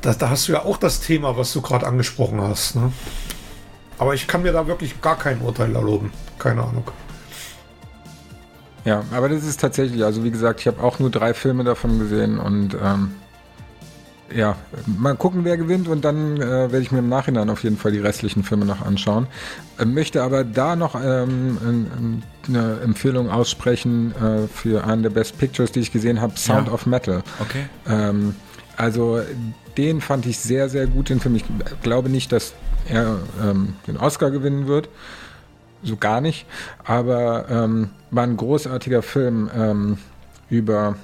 [0.00, 2.76] Da, da hast du ja auch das Thema, was du gerade angesprochen hast.
[2.76, 2.92] Ne?
[3.98, 6.12] Aber ich kann mir da wirklich gar kein Urteil erlauben.
[6.38, 6.84] Keine Ahnung.
[8.84, 11.98] Ja, aber das ist tatsächlich, also wie gesagt, ich habe auch nur drei Filme davon
[11.98, 13.12] gesehen und ähm,
[14.34, 14.56] ja,
[14.86, 17.92] mal gucken, wer gewinnt und dann äh, werde ich mir im Nachhinein auf jeden Fall
[17.92, 19.26] die restlichen Filme noch anschauen.
[19.78, 25.72] Äh, möchte aber da noch ähm, eine Empfehlung aussprechen äh, für einen der Best Pictures,
[25.72, 26.72] die ich gesehen habe, Sound Ja.
[26.74, 27.22] of Metal.
[27.40, 27.66] Okay.
[27.88, 28.34] Ähm,
[28.76, 29.20] also
[29.76, 31.36] den fand ich sehr, sehr gut, den Film.
[31.36, 31.44] Ich
[31.82, 32.54] glaube nicht, dass
[32.88, 34.88] er ähm, den Oscar gewinnen wird.
[35.84, 36.46] So gar nicht.
[36.84, 39.98] Aber ähm, war ein großartiger Film ähm,
[40.48, 40.96] über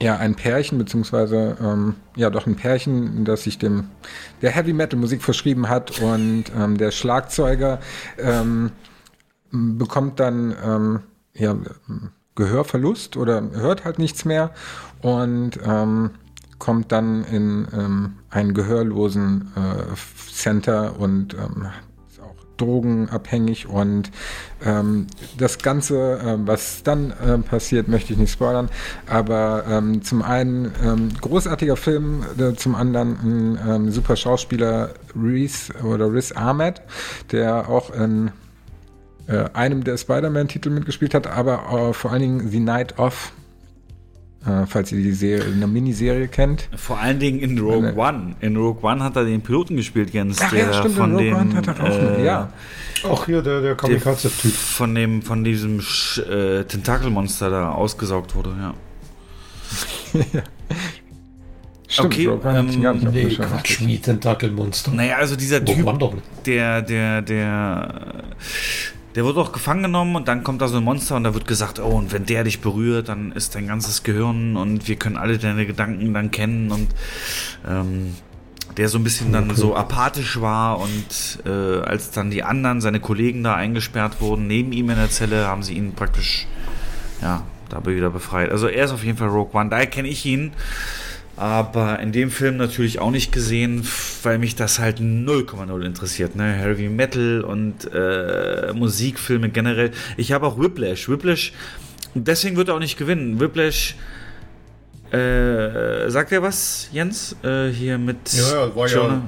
[0.00, 3.88] ja, ein Pärchen, beziehungsweise ähm, ja doch ein Pärchen, das sich dem
[4.42, 7.80] der Heavy Metal Musik verschrieben hat und ähm, der Schlagzeuger
[8.18, 8.72] ähm,
[9.50, 11.00] bekommt dann ähm,
[11.34, 11.56] ja,
[12.34, 14.50] Gehörverlust oder hört halt nichts mehr
[15.00, 16.10] und ähm,
[16.58, 19.94] kommt dann in ähm, einen gehörlosen äh,
[20.32, 21.68] Center und ähm,
[22.56, 24.10] drogenabhängig und
[24.64, 25.06] ähm,
[25.38, 28.68] das Ganze, äh, was dann äh, passiert, möchte ich nicht spoilern,
[29.06, 35.72] aber ähm, zum einen ähm, großartiger Film, äh, zum anderen ein ähm, super Schauspieler Reese
[35.84, 36.82] oder Riz Ahmed,
[37.32, 38.30] der auch in
[39.26, 43.32] äh, einem der Spider-Man-Titel mitgespielt hat, aber äh, vor allen Dingen The Night Of,
[44.46, 46.68] äh, falls ihr die Serie, eine Miniserie kennt.
[46.76, 48.36] Vor allen Dingen in Rogue One.
[48.40, 50.38] In Rogue One hat er den Piloten gespielt, Jens.
[50.40, 52.52] Ach ja, stimmt, in von Rogue dem, One hat er auch, äh, ja.
[53.10, 54.52] Ach hier, der, der Kamikaze-Typ.
[54.52, 58.74] von dem, von diesem Sch- äh, Tentakelmonster da ausgesaugt wurde, ja.
[61.88, 63.34] Stimmt, Okay, Rogue One ähm, dem Nee.
[63.36, 64.90] Quatsch, wie Tentakelmonster.
[64.90, 66.24] Naja, also dieser Rogue Typ, One doch nicht.
[66.44, 68.24] der, der, der,
[69.16, 71.46] der wird auch gefangen genommen und dann kommt da so ein Monster und da wird
[71.46, 75.16] gesagt, oh, und wenn der dich berührt, dann ist dein ganzes Gehirn und wir können
[75.16, 76.88] alle deine Gedanken dann kennen und
[77.66, 78.14] ähm,
[78.76, 83.00] der so ein bisschen dann so apathisch war und äh, als dann die anderen, seine
[83.00, 86.46] Kollegen da eingesperrt wurden, neben ihm in der Zelle, haben sie ihn praktisch,
[87.22, 88.50] ja, dabei wieder befreit.
[88.50, 90.52] Also er ist auf jeden Fall Rogue One, daher kenne ich ihn.
[91.36, 93.86] Aber in dem Film natürlich auch nicht gesehen,
[94.22, 96.34] weil mich das halt 0,0 interessiert.
[96.34, 96.44] Ne?
[96.54, 99.90] Heavy Metal und äh, Musikfilme generell.
[100.16, 101.08] Ich habe auch Whiplash.
[101.10, 101.52] Whiplash,
[102.14, 103.38] deswegen wird er auch nicht gewinnen.
[103.38, 103.96] Whiplash,
[105.12, 107.36] äh, sagt er was, Jens?
[107.44, 109.22] Äh, hier mit Ja, ja, war ja- Jonah?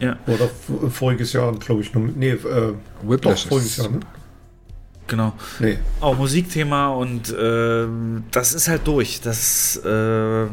[0.00, 0.48] Ja, Oder
[0.90, 1.92] voriges Jahr, glaube ich.
[1.92, 4.00] Noch, nee, äh, doch, Whiplash voriges ist- Jahr, ne?
[5.06, 5.34] genau.
[5.58, 5.76] Nee.
[6.00, 7.86] Auch Musikthema und äh,
[8.30, 9.20] das ist halt durch.
[9.20, 10.46] Das äh,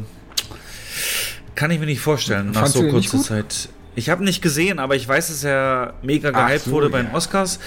[1.58, 3.20] kann ich mir nicht vorstellen nach so kurzer?
[3.20, 3.68] Zeit.
[3.96, 7.08] Ich habe nicht gesehen, aber ich weiß, dass er mega gehypt so, wurde bei den
[7.08, 7.14] ja.
[7.14, 7.58] Oscars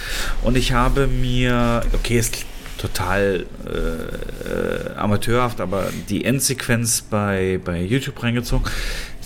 [0.43, 2.45] und ich habe mir, okay, ist
[2.77, 8.65] total äh, äh, amateurhaft, aber die Endsequenz bei, bei YouTube reingezogen.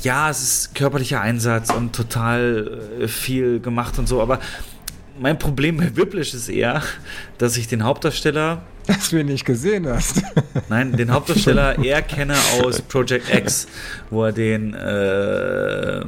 [0.02, 4.40] Ja, es ist körperlicher Einsatz und total äh, viel gemacht und so, aber
[5.20, 6.82] mein Problem bei Whiplash ist eher,
[7.38, 10.22] dass ich den Hauptdarsteller Dass du ihn nicht gesehen hast.
[10.70, 13.68] Nein, den Hauptdarsteller eher kenne aus Project X,
[14.10, 16.06] wo er den äh,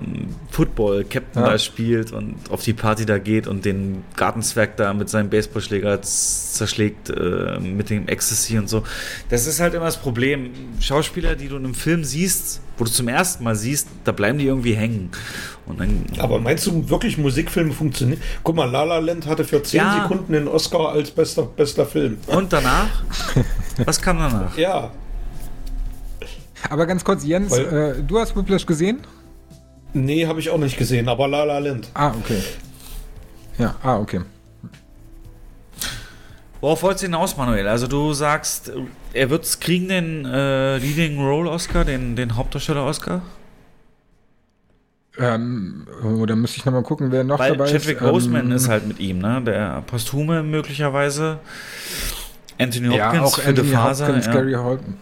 [0.51, 1.51] Football-Captain Ja.
[1.51, 6.01] da spielt und auf die Party da geht und den Gartenzwerg da mit seinem Baseballschläger
[6.01, 8.83] zerschlägt äh, mit dem Ecstasy und so.
[9.29, 10.51] Das ist halt immer das Problem.
[10.79, 14.37] Schauspieler, die du in einem Film siehst, wo du zum ersten Mal siehst, da bleiben
[14.37, 15.09] die irgendwie hängen.
[15.67, 18.21] Und dann, Aber meinst du wirklich, Musikfilme funktionieren?
[18.43, 20.01] Guck mal, La La Land hatte für 10 Ja.
[20.01, 22.17] Sekunden den Oscar als bester, bester Film.
[22.27, 23.03] und danach?
[23.85, 24.57] Was kam danach?
[24.57, 24.91] Ja,
[26.69, 28.99] Aber ganz kurz, Jens, Weil- äh, du hast Whiplash gesehen?
[29.93, 31.89] nee, habe ich auch nicht gesehen, aber La La Land.
[31.93, 32.41] Ah, okay.
[33.57, 34.21] Ja, ah, okay.
[36.61, 37.67] Worauf wolltest du hinaus, Manuel?
[37.67, 38.71] Also du sagst,
[39.13, 43.21] er wird kriegen den äh, Leading Role Oscar, den, den Hauptdarsteller Oscar?
[45.19, 48.07] Ähm, oder müsste ich nochmal gucken, wer noch Weil dabei Chadwick ist?
[48.07, 49.41] Boseman Ähm, ist halt mit ihm, ne?
[49.45, 51.39] Der Posthume möglicherweise.
[52.59, 54.07] Anthony Hopkins ja, auch Anthony Father.
[54.07, 54.31] Hopkins, ja.
[54.33, 54.97] Gary Holden.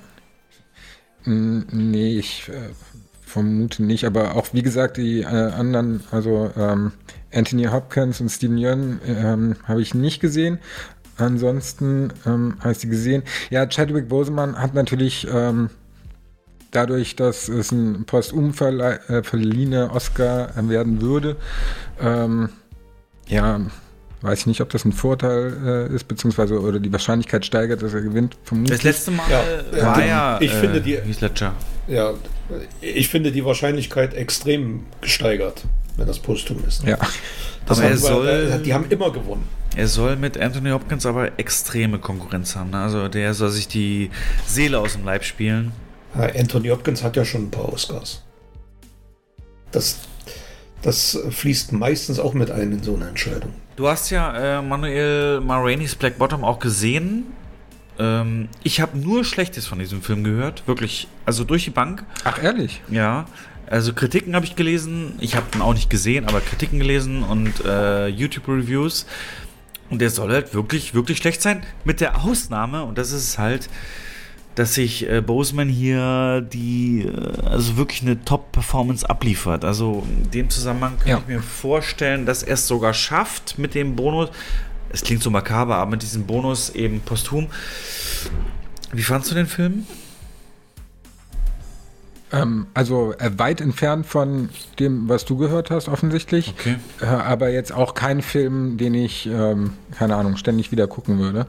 [1.26, 2.70] Mm, Nee, ich äh,
[3.26, 6.94] vermute nicht, aber auch wie gesagt, die äh, anderen, also ähm,
[7.34, 10.60] Anthony Hopkins und Steven Yeun ähm, habe ich nicht gesehen.
[11.18, 13.24] Ansonsten ähm, habe ich sie gesehen.
[13.50, 15.70] Ja, Chadwick Boseman hat natürlich ähm,
[16.76, 21.38] dadurch, dass es ein postum äh, verliehene Oscar werden würde,
[22.02, 22.50] ähm,
[23.28, 23.62] ja,
[24.22, 27.94] weiß ich nicht, ob das ein Vorteil äh, ist, beziehungsweise oder die Wahrscheinlichkeit steigert, dass
[27.94, 28.38] er gewinnt.
[28.44, 28.78] Vermutlich.
[28.78, 31.00] Das letzte Mal ja, war ja, ich äh, finde die,
[31.88, 32.14] Ja,
[32.82, 35.64] ich finde die Wahrscheinlichkeit extrem gesteigert,
[35.98, 36.84] wenn das postum ist.
[36.84, 36.98] Ja.
[37.66, 39.48] Das aber er soll, wir, die haben immer gewonnen.
[39.76, 42.70] Er soll mit Anthony Hopkins aber extreme Konkurrenz haben.
[42.70, 42.78] Ne?
[42.78, 44.10] Also der soll sich die
[44.46, 45.72] Seele aus dem Leib spielen.
[46.16, 48.24] Anthony Hopkins hat ja schon ein paar Oscars.
[49.72, 50.00] Das,
[50.82, 53.54] das fließt meistens auch mit ein in so eine Entscheidung.
[53.76, 57.26] Du hast ja äh, Manuel Marainis Black Bottom auch gesehen.
[58.00, 60.66] Ähm, ich habe nur Schlechtes von diesem Film gehört.
[60.68, 61.08] Wirklich.
[61.26, 62.06] Also durch die Bank.
[62.24, 62.82] Ach, ehrlich?
[62.90, 63.26] Ja.
[63.68, 65.16] Also Kritiken habe ich gelesen.
[65.20, 69.06] Ich habe ihn auch nicht gesehen, aber Kritiken gelesen und äh, YouTube-Reviews.
[69.90, 71.64] Und der soll halt wirklich, wirklich schlecht sein.
[71.84, 73.70] Mit der Ausnahme, und das ist halt,
[74.56, 79.66] dass sich äh, Boseman hier die, äh, also wirklich eine Top-Performance abliefert.
[79.66, 81.18] Also in dem Zusammenhang kann ja.
[81.18, 84.30] ich mir vorstellen, dass er es sogar schafft mit dem Bonus.
[84.90, 87.48] Es klingt so makaber, aber mit diesem Bonus eben posthum.
[88.94, 89.86] Wie fandst du den Film?
[92.32, 94.50] Ähm, also äh, weit entfernt von
[94.80, 96.54] dem, was du gehört hast, offensichtlich.
[96.58, 96.78] Okay.
[97.02, 101.46] Äh, aber jetzt auch kein Film, den ich, ähm, keine Ahnung, ständig wieder gucken würde.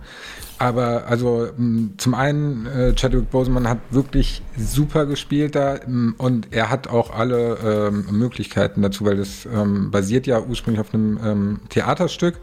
[0.59, 1.51] Aber also
[1.99, 5.79] zum einen, äh, Chadwick Boseman hat wirklich super gespielt da
[6.17, 10.95] und er hat auch alle ähm, Möglichkeiten dazu, weil das ähm, basiert ja ursprünglich auf
[10.95, 12.39] einem ähm, Theaterstück.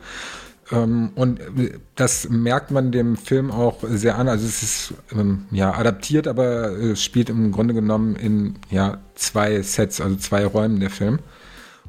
[0.71, 4.27] Ähm, und äh, das merkt man dem Film auch sehr an.
[4.27, 9.61] Also es ist ähm, ja adaptiert, aber es spielt im Grunde genommen in ja zwei
[9.61, 11.19] Sets, also zwei Räumen der Film.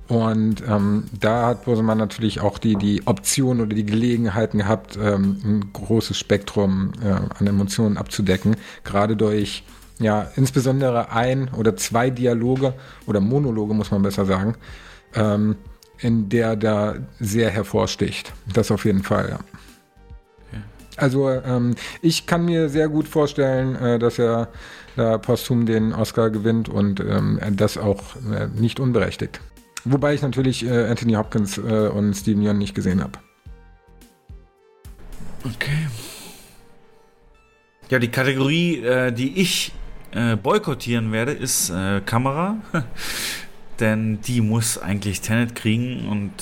[0.06, 5.40] Und ähm, da hat Bosemann natürlich auch die, die Option oder die Gelegenheiten gehabt, ähm,
[5.44, 9.64] ein großes Spektrum äh, an Emotionen abzudecken, gerade durch
[9.98, 12.74] ja insbesondere ein oder zwei Dialoge
[13.06, 14.56] oder Monologe, muss man besser sagen,
[15.14, 15.56] ähm,
[15.98, 18.32] in der da sehr hervorsticht.
[18.52, 19.38] Das auf jeden Fall, ja.
[20.96, 24.48] Also ähm, ich kann mir sehr gut vorstellen, äh, dass er
[24.96, 29.40] da posthum den Oscar gewinnt und ähm, das auch äh, nicht unberechtigt.
[29.84, 33.18] Wobei ich natürlich äh, Anthony Hopkins äh, und Steven Yeun nicht gesehen habe.
[35.44, 35.88] Okay.
[37.90, 39.72] Ja, die Kategorie, äh, die ich
[40.12, 41.72] äh, boykottieren werde, ist
[42.06, 42.56] Kamera.
[43.80, 46.32] denn die muss eigentlich Tenet kriegen und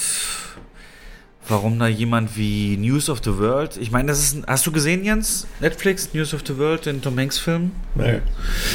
[1.48, 5.05] warum da jemand wie News of the World, ich meine, das ist, hast du gesehen,
[5.05, 5.47] Jens?
[5.60, 7.73] Netflix, News of the World, den Tom Hanks Film?
[7.94, 8.20] Nee.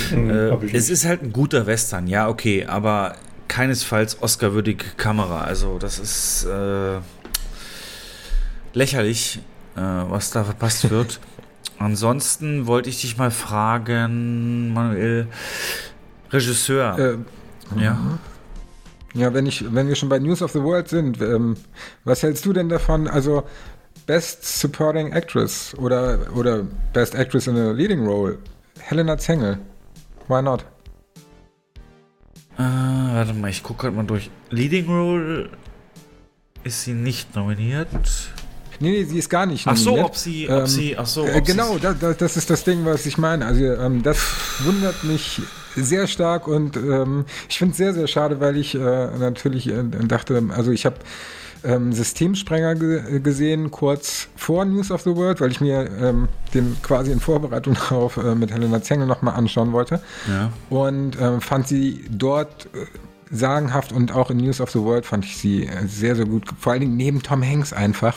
[0.10, 3.16] Hm, äh, es ist halt ein guter Western, ja, okay, aber
[3.48, 7.00] keinesfalls Oscar-würdige Kamera, also das ist äh,
[8.74, 9.40] lächerlich,
[9.76, 11.20] äh, was da verpasst wird.
[11.80, 15.28] Ansonsten wollte ich dich mal fragen, Manuel,
[16.32, 16.98] Regisseur.
[16.98, 18.20] Äh, ja.
[19.14, 21.58] Ja, wenn ich, wenn wir schon bei News of the World sind, ähm,
[22.04, 23.08] was hältst du denn davon?
[23.08, 23.44] Also
[24.06, 26.64] Best Supporting Actress oder, oder
[26.94, 28.38] Best Actress in a Leading Role?
[28.80, 29.58] Helena Zengel.
[30.28, 30.66] Why not?
[32.58, 34.30] Äh, warte mal, ich gucke gerade mal durch.
[34.50, 35.50] Leading Role
[36.64, 37.88] ist sie nicht nominiert.
[38.80, 39.88] Nee, nee, sie ist gar nicht nominiert.
[39.90, 41.26] Ach so, ob sie, ähm, ob sie, ach so.
[41.26, 43.46] Äh, genau, das, das, ist das Ding, was ich meine.
[43.46, 44.18] Also ähm, das
[44.64, 45.42] wundert mich
[45.76, 49.84] sehr stark und ähm, ich finde es sehr, sehr schade, weil ich äh, natürlich äh,
[49.84, 50.98] dachte, also ich habe
[51.64, 56.78] ähm, Systemsprenger ge gesehen, kurz vor News of the World, weil ich mir ähm, den
[56.82, 60.02] quasi in Vorbereitung darauf äh, mit Helena Zengel nochmal anschauen wollte.
[60.28, 60.52] Ja.
[60.70, 62.86] Und äh, fand sie dort äh,
[63.30, 66.46] sagenhaft und auch in News of the World fand ich sie äh, sehr, sehr gut.
[66.60, 68.16] Vor allen Dingen neben Tom Hanks einfach.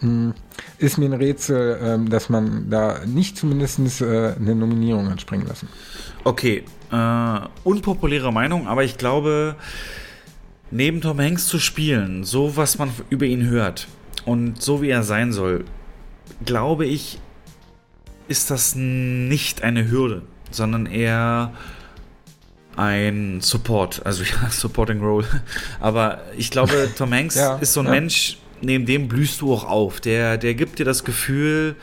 [0.00, 0.34] Hm.
[0.78, 5.46] Ist mir ein Rätsel, ähm, dass man da nicht zumindest äh, eine Nominierung hat springen
[5.46, 5.68] lassen.
[6.22, 6.62] Okay,
[6.92, 9.56] äh, unpopuläre Meinung, aber ich glaube,
[10.70, 13.88] neben Tom Hanks zu spielen, so was man über ihn hört
[14.24, 15.64] und so wie er sein soll,
[16.44, 17.18] glaube ich,
[18.28, 21.52] ist das nicht eine Hürde, sondern eher
[22.76, 25.26] ein Support, also ja, Supporting Role.
[25.80, 27.92] Aber ich glaube, Tom Hanks ja, ist so ein ja.
[27.92, 30.00] Mensch, neben dem blühst du auch auf.
[30.00, 31.74] Der, der gibt dir das Gefühl,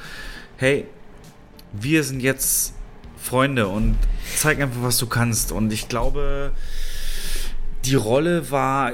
[0.57, 0.85] hey,
[1.73, 2.73] wir sind jetzt
[3.17, 3.97] Freunde und
[4.35, 5.51] zeig einfach, was du kannst.
[5.51, 6.51] Und ich glaube,
[7.85, 8.91] die Rolle war,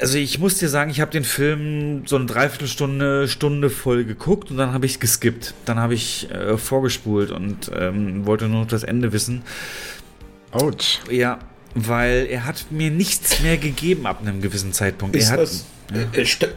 [0.00, 4.50] also ich muss dir sagen, ich habe den Film so eine Dreiviertelstunde, Stunde voll geguckt
[4.50, 5.54] und dann habe ich geskippt.
[5.64, 9.42] Dann habe ich äh, vorgespult und ähm, wollte nur noch das Ende wissen.
[10.50, 11.00] Autsch.
[11.10, 11.38] Ja,
[11.74, 15.16] weil er hat mir nichts mehr gegeben ab einem gewissen Zeitpunkt.
[15.16, 15.66] Ist er hat, das,
[16.12, 16.50] äh, Ste äh,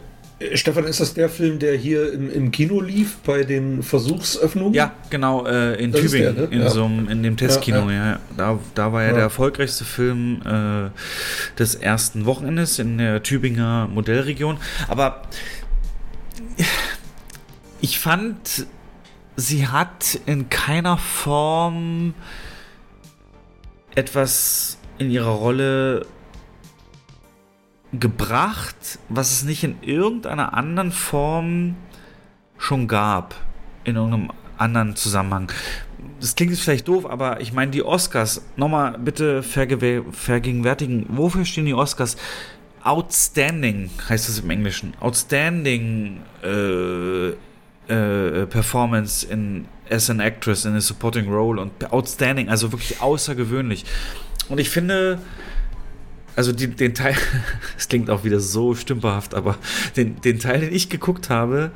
[0.55, 4.73] Stefan, ist das der Film, der hier im, im Kino lief bei den Versuchsöffnungen?
[4.73, 6.53] ja, genau, äh, in Das Tübingen, der, ne?
[6.53, 6.69] in, Ja.
[6.69, 8.19] so einem, in dem Testkino, Ja, ja.
[8.35, 9.13] Da, da war Ja.
[9.13, 10.89] der erfolgreichste Film äh,
[11.57, 14.57] des ersten Wochenendes in der Tübinger Modellregion.
[14.89, 15.21] Aber
[17.79, 18.67] ich fand,
[19.37, 22.13] sie hat in keiner Form
[23.95, 26.05] etwas in ihrer Rolle
[27.99, 31.75] gebracht, was es nicht in irgendeiner anderen Form
[32.57, 33.35] schon gab.
[33.83, 35.51] In irgendeinem anderen Zusammenhang.
[36.19, 41.65] Das klingt jetzt vielleicht doof, aber ich meine, die Oscars, nochmal bitte vergegenwärtigen, wofür stehen
[41.65, 42.17] die Oscars?
[42.83, 44.93] Outstanding heißt es im Englischen.
[44.99, 47.29] Outstanding äh,
[47.91, 53.85] äh, Performance in as an actress in a supporting role und outstanding, also wirklich außergewöhnlich.
[54.49, 55.19] Und ich finde,
[56.35, 57.15] also die, den Teil,
[57.77, 59.57] es klingt auch wieder so stümperhaft, aber
[59.95, 61.71] den, den Teil, den ich geguckt habe,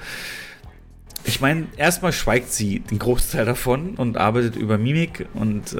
[1.26, 5.80] ich meine, erstmal schweigt sie den Großteil davon und arbeitet über Mimik und äh,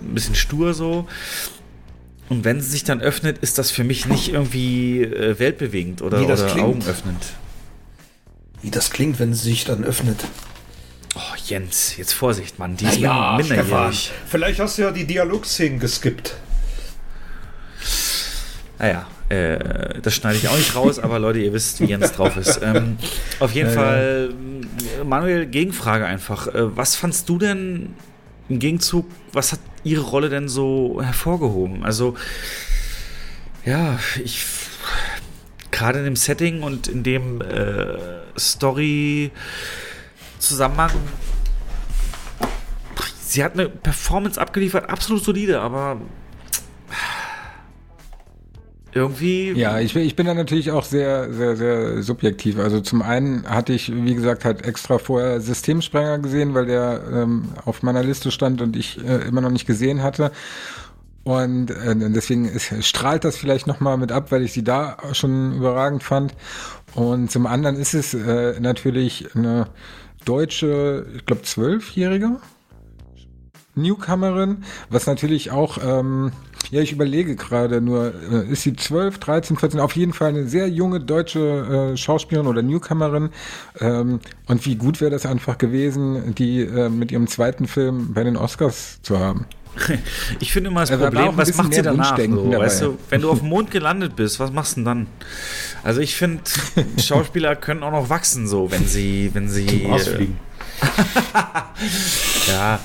[0.00, 1.06] ein bisschen stur so.
[2.28, 6.20] Und wenn sie sich dann öffnet, ist das für mich nicht irgendwie äh, weltbewegend oder,
[6.20, 6.66] Wie das oder klingt.
[6.66, 7.24] augenöffnend.
[8.62, 10.24] Wie das klingt, wenn sie sich dann öffnet.
[11.14, 13.64] Oh, Jens, jetzt Vorsicht, Mann, die ist Ja, min- Stefan.
[13.64, 14.12] minderjährig.
[14.26, 16.34] Vielleicht hast du ja die Dialogszenen geskippt.
[18.78, 22.36] Naja, äh, das schneide ich auch nicht raus, aber Leute, ihr wisst, wie Jens drauf
[22.36, 22.60] ist.
[22.62, 22.98] Ähm,
[23.40, 24.34] auf jeden Fall,
[25.00, 26.48] äh, Manuel, Gegenfrage einfach.
[26.48, 27.94] Äh, was fandst du denn
[28.48, 31.84] im Gegenzug, was hat ihre Rolle denn so hervorgehoben?
[31.84, 32.14] Also,
[33.64, 34.44] ja, ich
[35.76, 37.98] gerade in dem Setting und in dem äh,
[38.38, 40.92] Story-Zusammenhang.
[43.20, 46.00] Sie hat eine Performance abgeliefert, absolut solide, aber
[48.96, 49.52] irgendwie.
[49.52, 52.58] Ja, ich, ich bin da natürlich auch sehr, sehr, sehr subjektiv.
[52.58, 57.50] Also zum einen hatte ich, wie gesagt, halt extra vorher Systemsprenger gesehen, weil der ähm,
[57.64, 60.32] auf meiner Liste stand und ich äh, immer noch nicht gesehen hatte.
[61.22, 65.56] Und äh, deswegen ist, strahlt das vielleicht nochmal mit ab, weil ich sie da schon
[65.56, 66.34] überragend fand.
[66.94, 69.66] Und zum anderen ist es äh, natürlich eine
[70.24, 72.36] deutsche, ich glaube, zwölfjährige
[73.76, 76.32] Newcomerin, was natürlich auch, ähm,
[76.70, 80.48] ja, ich überlege gerade nur, äh, ist sie 12, 13, 14, auf jeden Fall eine
[80.48, 83.30] sehr junge deutsche äh, Schauspielerin oder Newcomerin.
[83.80, 88.24] Ähm, und wie gut wäre das einfach gewesen, die äh, mit ihrem zweiten Film bei
[88.24, 89.46] den Oscars zu haben.
[90.40, 92.16] Ich finde immer das Also Problem, was macht sie danach?
[92.18, 95.06] So, weißt du, wenn du auf dem Mond gelandet bist, was machst du denn dann?
[95.82, 96.42] Also ich finde,
[97.02, 99.86] Schauspieler können auch noch wachsen, so wenn sie, wenn sie.
[99.86, 100.28] Mars äh,
[102.48, 102.80] ja,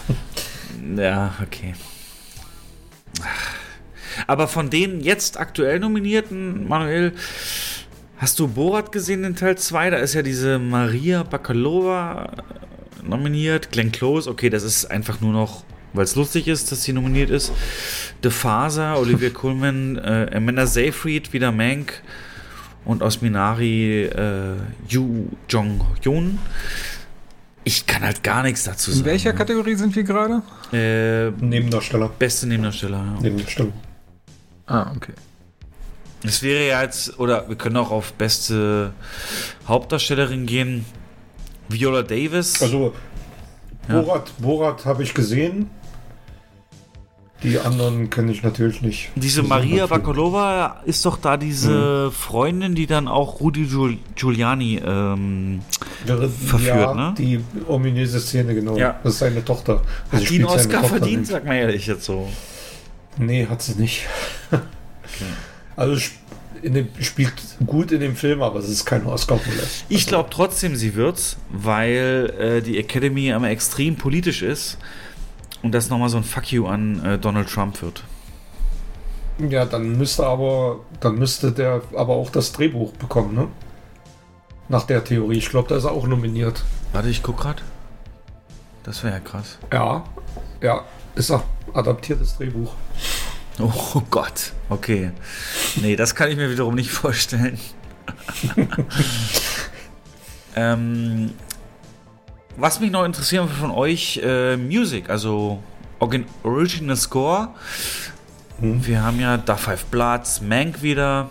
[0.98, 1.74] ja, okay.
[4.28, 7.14] Aber von den jetzt aktuell Nominierten, Manuel,
[8.18, 9.90] hast du Borat gesehen in Teil 2?
[9.92, 12.32] Da ist ja diese Maria Bakalova
[13.04, 13.72] nominiert.
[13.72, 15.64] Glenn Close, okay, das ist einfach nur noch,
[15.94, 17.52] weil es lustig ist, dass sie nominiert ist.
[18.24, 22.02] The Faser, Olivia Colman, äh, Amanda Seyfried, wieder Mank
[22.86, 24.56] und aus Minari äh,
[24.88, 26.40] Yu Jong-Yun.
[27.64, 29.06] Ich kann halt gar nichts dazu In sagen.
[29.10, 30.42] welcher Kategorie sind wir gerade?
[30.74, 32.10] Äh, Nebendarsteller.
[32.18, 32.98] beste Nebendarsteller.
[32.98, 33.22] Ja.
[33.22, 33.72] Nebendarsteller.
[34.66, 35.14] Ah, okay.
[36.24, 38.94] Es wäre ja jetzt, oder wir können auch auf beste
[39.68, 40.86] Hauptdarstellerin gehen.
[41.70, 42.62] Viola Davis.
[42.62, 42.94] Also,
[43.90, 44.02] Ja.
[44.02, 45.70] Borat, Borat habe ich gesehen.
[47.44, 49.10] Die anderen kenne ich natürlich nicht.
[49.16, 49.88] diese Die Maria.
[49.88, 54.80] Bakalova ist doch da diese Freundin, die dann auch Rudi Giul Giuliani.
[54.86, 55.62] Ähm,
[56.06, 57.14] Wäre- verführt, ja, ne?
[57.18, 58.78] Die ominöse Szene, genau.
[58.78, 59.00] Ja.
[59.04, 59.76] Das ist seine Tochter.
[59.76, 61.28] hat Also die einen spielt seine Oscar Tochter verdient, mit.
[61.28, 62.30] sag mal ehrlich jetzt so.
[63.18, 64.06] Nee, hat sie nicht.
[65.76, 66.20] Also sp-
[66.62, 67.34] in dem, spielt
[67.66, 69.64] gut in dem Film, aber es ist kein Oscar-Rolle.
[69.90, 74.78] Ich glaube trotzdem, sie wird's, weil äh, die Academy immer extrem politisch ist
[75.64, 78.04] und das nochmal so ein Fuck you an äh, Donald Trump wird.
[79.50, 83.48] Ja, dann müsste aber, dann müsste der aber auch das Drehbuch bekommen, ne?
[84.70, 85.38] Nach der Theorie.
[85.38, 86.64] Ich glaube, da ist er auch nominiert.
[86.94, 87.64] Warte, ich guck grad.
[88.84, 89.58] Das wäre ja krass.
[89.72, 90.04] Ja,
[90.62, 90.84] ja,
[91.16, 91.44] ist er.
[91.74, 92.74] Adaptiertes Drehbuch.
[93.60, 95.12] Oh Gott, okay.
[95.76, 97.60] Nee, das kann ich mir wiederum nicht vorstellen.
[100.56, 101.32] ähm,
[102.58, 105.62] was mich noch interessieren würde von euch, äh, Music, also
[106.00, 107.50] Origin Original Score.
[108.60, 111.30] Wir haben ja Da Five Bloods, Mank wieder,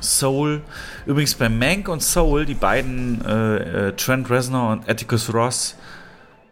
[0.00, 0.62] Soul.
[1.06, 5.76] Übrigens bei Mank und Soul, die beiden äh, äh, Trent Reznor und Atticus Ross,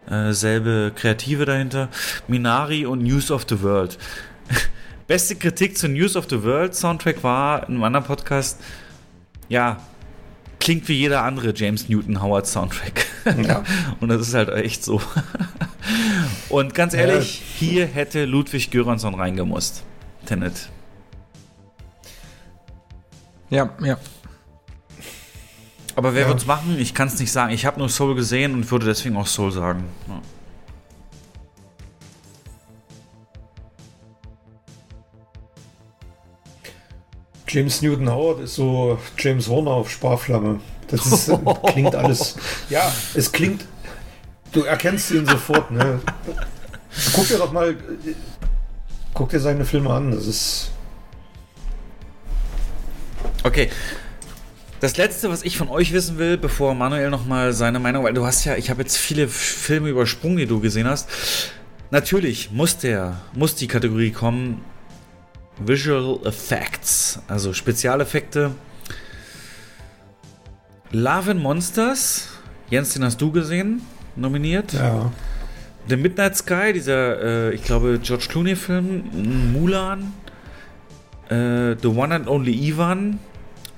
[0.09, 1.89] äh, selbe Kreative dahinter,
[2.28, 3.98] Minari und News of the World.
[5.07, 8.61] beste Kritik zu News of the World Soundtrack war in einem anderen Podcast,
[9.48, 9.78] ja,
[10.61, 13.07] klingt wie jeder andere James Newton Howard Soundtrack.
[13.43, 13.65] Ja.
[14.01, 15.01] Und das ist halt echt so.
[16.49, 17.45] Und ganz ehrlich, ja.
[17.59, 19.82] hier hätte Ludwig Göransson reingemusst.
[20.27, 20.69] Tenet.
[23.49, 23.99] Ja, ja.
[25.97, 26.35] Aber wer ja.
[26.35, 26.78] es machen?
[26.78, 27.53] Ich kann es nicht sagen.
[27.53, 29.85] Ich habe nur Soul gesehen und würde deswegen auch Soul sagen.
[30.09, 30.23] Ja.
[37.52, 40.60] James Newton Howard ist so James Horner auf Sparflamme.
[40.86, 41.32] Das ist,
[41.72, 42.36] klingt alles.
[42.70, 43.64] Ja, es klingt.
[44.52, 46.01] Du erkennst ihn sofort, ne?
[47.12, 47.77] Guck dir doch mal.
[49.14, 50.12] Guck dir seine Filme an.
[50.12, 50.70] Das ist.
[53.43, 53.70] Okay.
[54.81, 58.24] Das letzte, was ich von euch wissen will, bevor Manuel nochmal seine Meinung, weil du
[58.24, 61.09] hast ja, ich habe jetzt viele Filme übersprungen, die du gesehen hast.
[61.90, 64.64] Natürlich muss der, muss die Kategorie kommen,
[65.61, 68.53] Visual Effects, also Spezialeffekte.
[70.93, 72.28] Love and Monsters,
[72.70, 73.82] Jens, den hast du gesehen,
[74.16, 74.73] nominiert.
[74.73, 75.12] Ja.
[75.89, 80.12] The Midnight Sky, dieser, äh, ich glaube, George Clooney-Film, Mulan.
[81.28, 83.19] Äh, The One and Only Ivan,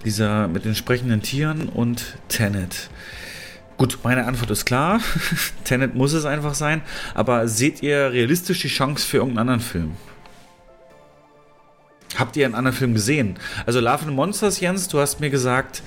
[0.04, 2.88] dieser mit den sprechenden Tieren und Tenet.
[3.76, 5.00] Gut, meine Antwort ist klar.
[5.64, 6.82] Tenet muss es einfach sein.
[7.14, 9.92] Aber seht ihr realistisch die Chance für irgendeinen anderen Film?
[12.18, 13.38] Habt ihr einen anderen Film gesehen?
[13.66, 15.82] Also and Monsters, Jens, du hast mir gesagt,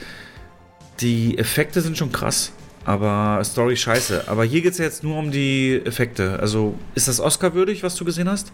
[1.00, 2.52] die Effekte sind schon krass,
[2.86, 4.24] aber Story scheiße.
[4.28, 6.40] Aber hier geht es jetzt nur um die Effekte.
[6.40, 8.52] Also ist das Oscar-würdig, was du gesehen hast?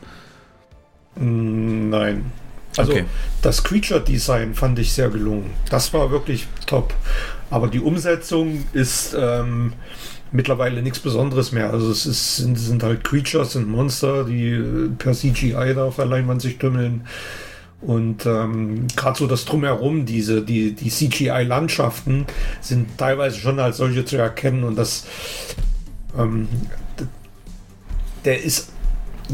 [1.15, 2.31] Mm, nein.
[2.77, 3.05] Also okay.
[3.41, 5.51] das Creature-Design fand ich sehr gelungen.
[5.69, 6.93] Das war wirklich top.
[7.49, 9.73] Aber die Umsetzung ist ähm,
[10.31, 11.71] mittlerweile nichts Besonderes mehr.
[11.71, 15.97] Also es ist, sind, sind halt Creatures, sind Monster, die äh, per CGI da auf
[15.97, 17.05] der Leinwand sich tümmeln.
[17.81, 22.27] Und ähm, gerade so das Drumherum, diese, die, die CGI-Landschaften
[22.61, 25.05] sind teilweise schon als solche zu erkennen und das
[26.17, 26.47] ähm,
[28.25, 28.69] der ist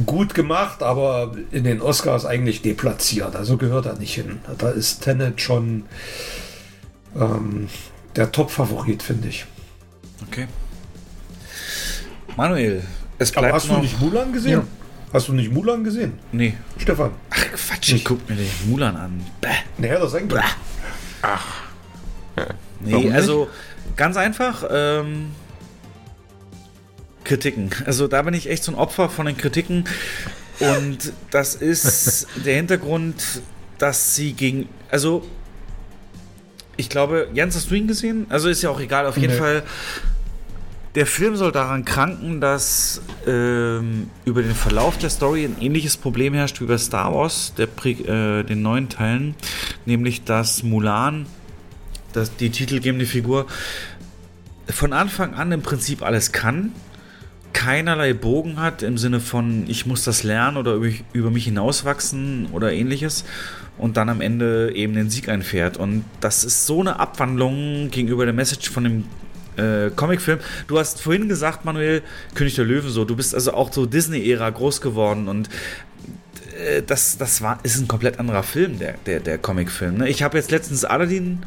[0.05, 3.35] gut gemacht, aber in den Oscars eigentlich deplatziert.
[3.35, 4.39] Also gehört er nicht hin.
[4.57, 5.83] Da ist Tenet schon
[7.15, 7.67] ähm,
[8.15, 9.45] der Top-Favorit, finde ich.
[10.27, 10.47] Okay.
[12.35, 12.83] Manuel,
[13.17, 13.77] es bleibt Aber hast noch...
[13.77, 14.51] du nicht Mulan gesehen?
[14.51, 14.76] Ja.
[15.13, 16.13] Hast du nicht Mulan gesehen?
[16.31, 16.53] Nee.
[16.77, 17.11] Stefan?
[17.29, 19.25] Ach, Quatsch, ich guck mir den Mulan an.
[19.39, 19.49] Bäh.
[19.77, 20.43] Naja, das eigentlich.
[21.21, 21.45] Ach.
[22.81, 23.49] Nee, also
[23.95, 25.31] ganz einfach, ähm,
[27.23, 27.69] Kritiken.
[27.85, 29.85] Also da bin ich echt so ein Opfer von den Kritiken.
[30.59, 33.41] Und das ist der Hintergrund,
[33.77, 34.69] dass sie gegen.
[34.89, 35.27] Also,
[36.75, 38.27] ich glaube, Jens, hast du ihn gesehen?
[38.29, 39.39] Also ist ja auch egal, auf jeden nee.
[39.39, 39.63] Fall
[40.95, 46.33] der Film soll daran kranken, dass ähm, über den Verlauf der Story ein ähnliches Problem
[46.33, 49.35] herrscht wie bei Star Wars, der, äh, den neuen Teilen,
[49.85, 51.25] nämlich dass Mulan,
[52.13, 53.45] dass die titelgebende Figur,
[54.69, 56.71] von Anfang an im Prinzip alles kann,
[57.53, 60.73] keinerlei Bogen hat im Sinne von, ich muss das lernen oder
[61.13, 63.23] über, mich hinauswachsen oder ähnliches
[63.77, 65.77] und dann am Ende eben den Sieg einfährt.
[65.77, 69.05] Und das ist so eine Abwandlung gegenüber der Message von dem
[69.57, 70.39] äh, Comicfilm.
[70.67, 72.01] Du hast vorhin gesagt, Manuel,
[72.35, 75.49] König der Löwen so, du bist also auch so Disney-Ära groß geworden und
[76.57, 79.97] äh, das, das war, ist ein komplett anderer Film, der, der, der Comicfilm.
[79.97, 80.09] Ne?
[80.09, 81.43] Ich habe jetzt letztens Aladdin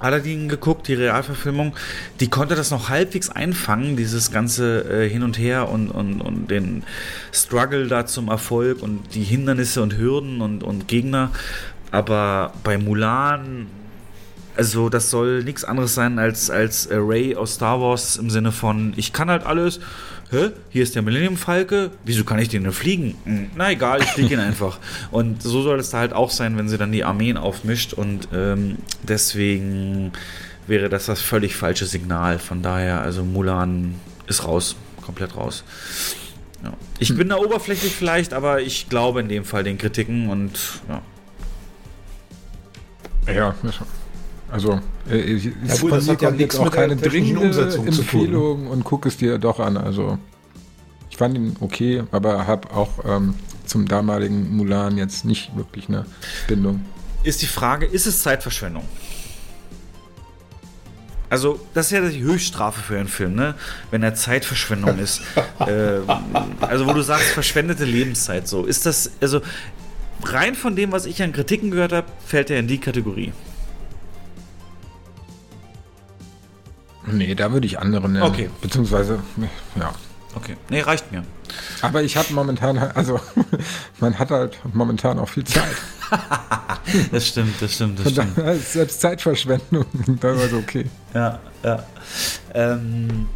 [0.00, 1.74] Aladdin geguckt, die Realverfilmung,
[2.20, 6.50] die konnte das noch halbwegs einfangen, dieses ganze äh, Hin und Her und, und, und
[6.50, 6.82] den
[7.32, 11.30] Struggle da zum Erfolg und die Hindernisse und Hürden und, und Gegner.
[11.90, 13.68] Aber bei Mulan
[14.56, 18.92] also das soll nichts anderes sein als, als Ray aus Star Wars im Sinne von,
[18.96, 19.80] ich kann halt alles.
[20.30, 20.50] Hä?
[20.70, 21.90] Hier ist der Millennium Falke.
[22.04, 23.14] Wieso kann ich den nur fliegen?
[23.24, 24.78] Hm, na egal, ich fliege ihn einfach.
[25.10, 27.92] Und so soll es da halt auch sein, wenn sie dann die Armeen aufmischt.
[27.92, 30.12] Und ähm, deswegen
[30.66, 32.38] wäre das das völlig falsche Signal.
[32.38, 33.94] Von daher, also Mulan
[34.26, 35.64] ist raus, komplett raus.
[36.62, 36.72] Ja.
[36.98, 37.18] Ich hm.
[37.18, 40.58] bin da oberflächlich vielleicht, aber ich glaube in dem Fall den Kritiken und
[40.88, 41.02] ja.
[43.32, 43.54] Ja,
[44.54, 44.78] also
[45.10, 45.50] äh, es ja,
[45.80, 49.76] gut, von mir kommt jetzt auch keine dringende Empfehlung und guck es dir doch an.
[49.76, 50.16] Also
[51.10, 53.34] ich fand ihn okay, aber habe auch ähm,
[53.66, 56.06] zum damaligen Mulan jetzt nicht wirklich eine
[56.46, 56.84] Bindung.
[57.24, 58.84] Ist die Frage, ist es Zeitverschwendung?
[61.30, 63.56] Also, das ist ja die Höchststrafe für einen Film, ne?
[63.90, 65.20] Wenn er Zeitverschwendung ist.
[65.66, 66.04] ähm,
[66.60, 68.66] also, wo du sagst, verschwendete Lebenszeit, so.
[68.66, 69.40] Ist das, also,
[70.22, 73.32] rein von dem, was ich an Kritiken gehört habe, fällt er in die Kategorie.
[77.06, 78.24] Nee, da würde ich andere nennen.
[78.24, 78.50] Okay.
[78.60, 79.20] Beziehungsweise,
[79.76, 79.92] ja.
[80.34, 80.56] okay.
[80.70, 81.24] Nee, reicht mir.
[81.82, 83.20] Aber ich habe momentan, also
[84.00, 85.76] man hat halt momentan auch viel Zeit.
[87.12, 88.38] das stimmt, das stimmt, das stimmt.
[88.38, 89.84] Da ist selbst Zeitverschwendung
[90.20, 90.86] teilweise okay.
[91.12, 91.84] Ja, ja.
[92.54, 93.26] Ähm,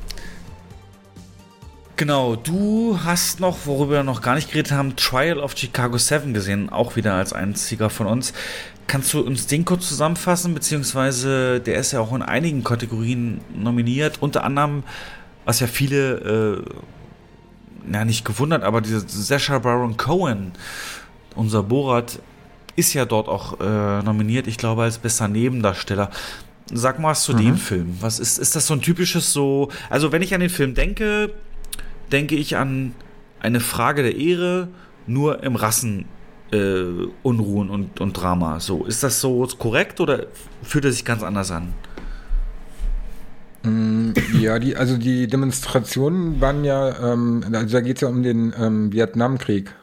[1.96, 6.32] genau, du hast noch, worüber wir noch gar nicht geredet haben, Trial of Chicago 7
[6.34, 8.32] gesehen, auch wieder als einziger von uns.
[8.88, 14.22] Kannst du uns den kurz zusammenfassen, beziehungsweise der ist ja auch in einigen Kategorien nominiert,
[14.22, 14.82] unter anderem,
[15.44, 16.70] was ja viele, äh,
[17.86, 20.52] na nicht gewundert, aber diese Sasha Baron Cohen,
[21.36, 22.18] unser Borat,
[22.76, 26.10] ist ja dort auch äh, nominiert, ich glaube, als bester Nebendarsteller.
[26.72, 27.38] Sag mal was zu mhm.
[27.38, 27.96] dem Film.
[28.00, 31.34] Was ist, ist das so ein typisches so, also wenn ich an den Film denke,
[32.10, 32.94] denke ich an
[33.40, 34.68] eine Frage der Ehre,
[35.06, 36.06] nur im Rassen
[36.52, 38.60] äh, Unruhen und, und Drama.
[38.60, 40.26] So, ist das so korrekt oder
[40.62, 41.74] fühlt er sich ganz anders an?
[43.62, 48.22] Mm, ja, die, also die Demonstrationen waren ja, ähm, also da geht es ja um
[48.22, 49.74] den ähm, Vietnamkrieg.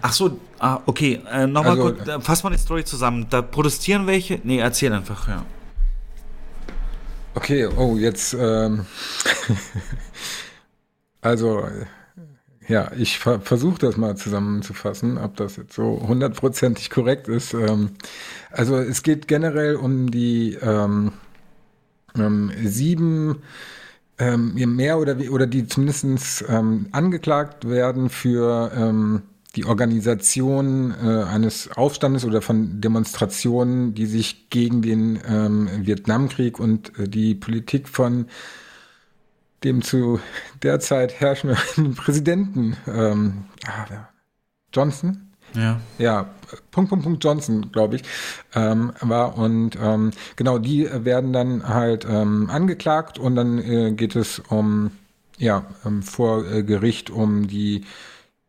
[0.00, 1.20] Ach so, ah, okay.
[1.30, 3.26] Äh, Nochmal also, kurz, äh, fass mal die Story zusammen.
[3.30, 4.40] Da protestieren welche?
[4.42, 5.44] Nee, erzähl einfach, ja.
[7.34, 8.86] Okay, oh, jetzt, ähm,
[11.20, 11.64] also,
[12.68, 17.54] ja, ich ver versuche das mal zusammenzufassen, ob das jetzt so hundertprozentig korrekt ist.
[17.54, 17.90] Ähm,
[18.50, 21.12] also es geht generell um die ähm,
[22.16, 23.42] ähm, sieben
[24.18, 29.22] ähm, mehr oder oder die zumindest ähm, angeklagt werden für ähm,
[29.54, 37.08] die Organisation äh, eines Aufstandes oder von Demonstrationen, die sich gegen den Vietnamkrieg und äh,
[37.08, 38.26] die Politik von
[39.64, 40.20] dem zu
[40.62, 44.08] der Zeit herrschenden Präsidenten ähm, ah,
[44.72, 45.22] Johnson.
[45.54, 45.80] Ja.
[45.98, 46.28] Ja,
[46.70, 48.02] Punkt, Punkt, Punkt Johnson, glaube ich,
[48.54, 49.38] ähm, war.
[49.38, 54.90] Und ähm, genau, die werden dann halt ähm, angeklagt und dann äh, geht es um,
[55.38, 57.84] ja, ähm, vor äh, Gericht um die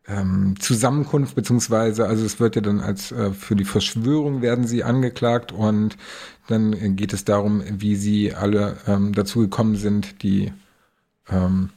[0.07, 4.83] ähm, Zusammenkunft, beziehungsweise, also es wird ja dann als äh, für die Verschwörung werden sie
[4.83, 5.97] angeklagt und
[6.47, 10.53] dann geht es darum, wie sie alle ähm, dazu gekommen sind, die
[11.29, 11.69] ähm,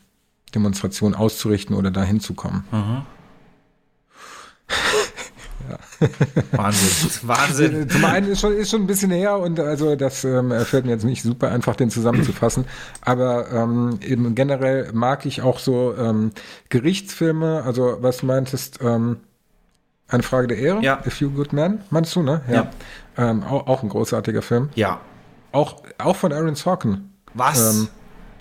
[0.54, 2.64] Demonstration auszurichten oder dahin zu kommen.
[2.70, 3.02] Mhm.
[6.52, 7.90] Wahnsinn, Wahnsinn.
[7.90, 10.92] Zum einen ist schon, ist schon ein bisschen her und also das ähm, fällt mir
[10.92, 12.64] jetzt nicht super einfach, den zusammenzufassen.
[13.02, 16.32] Aber ähm, eben generell mag ich auch so ähm,
[16.68, 19.18] Gerichtsfilme, also was du meintest, ähm,
[20.08, 20.98] eine Frage der Ehre, ja.
[20.98, 22.42] A Few Good Men, meinst du, ne?
[22.48, 22.54] Ja.
[22.54, 22.70] ja.
[23.16, 24.70] Ähm, auch, auch ein großartiger Film.
[24.74, 25.00] Ja.
[25.52, 27.10] Auch, auch von Aaron Sorkin.
[27.34, 27.76] Was?
[27.76, 27.88] Ähm,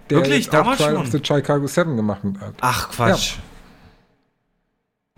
[0.09, 0.49] der Wirklich?
[0.49, 1.01] Damals Trial schon?
[1.01, 2.55] of the Chicago 7 gemacht hat.
[2.61, 3.35] Ach, Quatsch.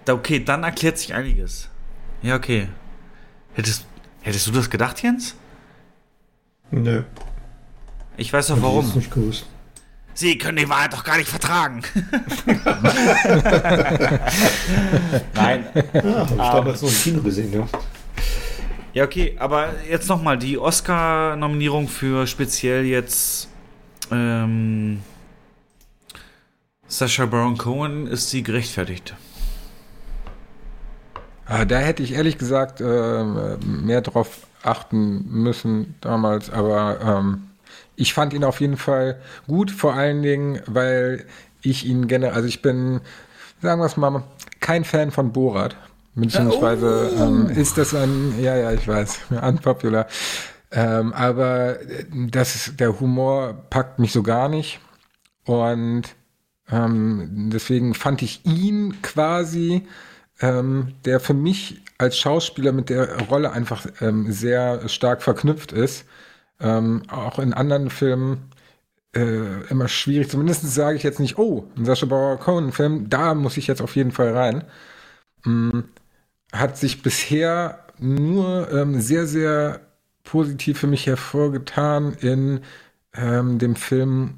[0.08, 0.14] Ja.
[0.14, 1.70] Okay, dann erklärt sich einiges.
[2.22, 2.68] Ja, okay.
[3.54, 3.86] Hättest,
[4.22, 5.36] hättest du das gedacht, Jens?
[6.72, 7.04] Nö.
[8.18, 8.88] Ich weiß doch warum.
[8.88, 9.46] Ich nicht gewusst.
[10.14, 11.82] Sie können die Wahrheit doch gar nicht vertragen.
[15.34, 15.66] Nein.
[15.94, 17.68] Ja, ich damals noch im Kino gesehen, ja.
[18.94, 23.48] Ja, okay, aber jetzt nochmal die Oscar-Nominierung für speziell jetzt
[24.12, 25.02] ähm,
[26.88, 29.16] Sasha Baron Cohen ist sie gerechtfertigt.
[31.46, 33.24] Ah, da hätte ich ehrlich gesagt äh,
[33.66, 37.48] mehr drauf achten müssen damals, aber ähm,
[37.96, 41.26] ich fand ihn auf jeden Fall gut, vor allen Dingen, weil
[41.62, 43.02] ich ihn gerne, also ich bin,
[43.62, 44.24] sagen wir es mal,
[44.60, 45.76] kein Fan von Borat.
[46.14, 47.24] Beziehungsweise oh.
[47.24, 50.08] ähm, ist das ein, ja, ja, ich weiß, unpopular.
[50.72, 51.80] Ähm, aber
[52.12, 54.80] das, der Humor packt mich so gar nicht.
[55.46, 56.04] Und
[56.70, 59.88] ähm, deswegen fand ich ihn quasi,
[60.42, 66.06] ähm, der für mich als Schauspieler mit der Rolle einfach ähm, sehr stark verknüpft ist.
[66.60, 68.52] Ähm, auch in anderen Filmen
[69.16, 70.30] äh, immer schwierig.
[70.30, 73.96] Zumindest sage ich jetzt nicht, oh, ein Sascha Bauer Cohen-Film, da muss ich jetzt auf
[73.96, 74.64] jeden Fall rein.
[75.46, 75.86] Ähm,
[76.54, 79.82] hat sich bisher nur ähm, sehr, sehr
[80.24, 82.62] positiv für mich hervorgetan in
[83.14, 84.36] ähm, dem Film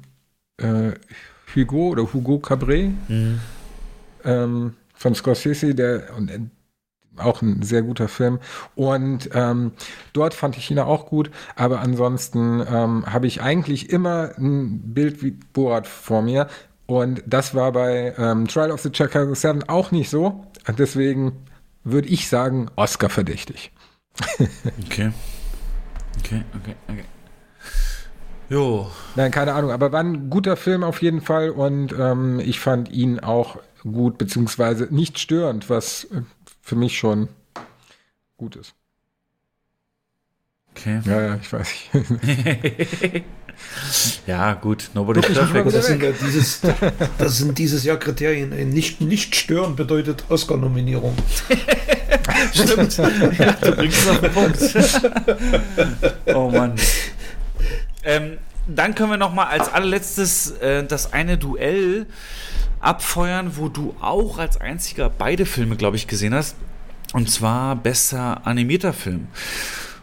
[0.58, 0.92] äh,
[1.54, 3.40] Hugo oder Hugo Cabret mhm.
[4.24, 6.40] ähm, von Scorsese, der und, äh,
[7.16, 8.40] auch ein sehr guter Film.
[8.74, 9.72] Und ähm,
[10.12, 15.22] dort fand ich ihn auch gut, aber ansonsten ähm, habe ich eigentlich immer ein Bild
[15.22, 16.48] wie Borat vor mir.
[16.86, 20.44] Und das war bei ähm, Trial of the Chicago 7 auch nicht so.
[20.76, 21.44] Deswegen
[21.82, 23.72] würde ich sagen, Oscar verdächtig.
[24.84, 25.12] okay.
[26.18, 27.04] Okay, okay, okay.
[28.48, 28.90] Jo.
[29.16, 32.90] Nein, keine Ahnung, aber war ein guter Film auf jeden Fall und ähm, ich fand
[32.90, 36.22] ihn auch gut, beziehungsweise nicht störend, was äh,
[36.60, 37.28] für mich schon
[38.36, 38.74] gut ist.
[40.70, 41.00] Okay.
[41.04, 41.72] Ja, ja, ich weiß
[42.22, 43.24] nicht.
[44.26, 44.90] ja, gut.
[44.94, 45.74] Nobody's Aber perfect.
[45.74, 46.60] das sind, ja dieses,
[47.18, 48.52] das sind dieses Jahr Kriterien.
[48.52, 51.16] Ein Nicht, nicht stören bedeutet Oscar-Nominierung.
[52.52, 52.96] Stimmt.
[53.38, 54.58] ja, du bringst es auf den Punkt.
[56.34, 56.74] oh Mann.
[58.02, 62.06] Ähm, dann können wir noch mal als allerletztes äh, das eine Duell
[62.80, 66.56] abfeuern, wo du auch als einziger beide Filme, glaube ich, gesehen hast.
[67.12, 69.28] Und zwar bester animierter Film.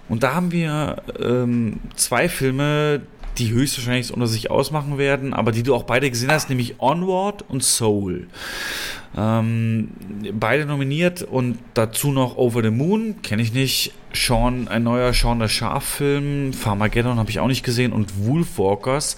[0.10, 3.02] Und da haben wir ähm, zwei Filme,
[3.38, 7.44] die höchstwahrscheinlich unter sich ausmachen werden, aber die du auch beide gesehen hast, nämlich Onward
[7.48, 8.28] und Soul.
[9.18, 9.90] Ähm,
[10.34, 13.94] beide nominiert und dazu noch Over the Moon, kenne ich nicht.
[14.14, 19.18] Sean, ein neuer Sean der Schaf-Film, Farmageddon habe ich auch nicht gesehen und Wolfwalkers.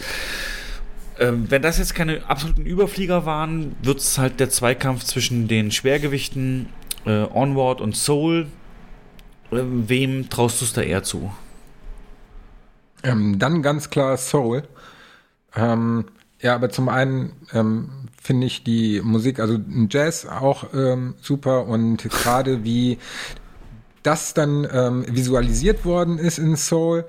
[1.20, 5.72] Ähm, wenn das jetzt keine absoluten Überflieger waren, wird es halt der Zweikampf zwischen den
[5.72, 6.70] Schwergewichten
[7.06, 8.48] äh, Onward und Soul.
[9.52, 11.32] Äh, wem traust du es da eher zu?
[13.04, 14.64] Ähm, dann ganz klar Soul.
[15.56, 16.06] Ähm,
[16.40, 17.90] ja, aber zum einen ähm,
[18.22, 19.60] finde ich die Musik, also
[19.90, 22.98] Jazz auch ähm, super und gerade wie
[24.04, 27.06] das dann ähm, visualisiert worden ist in Soul,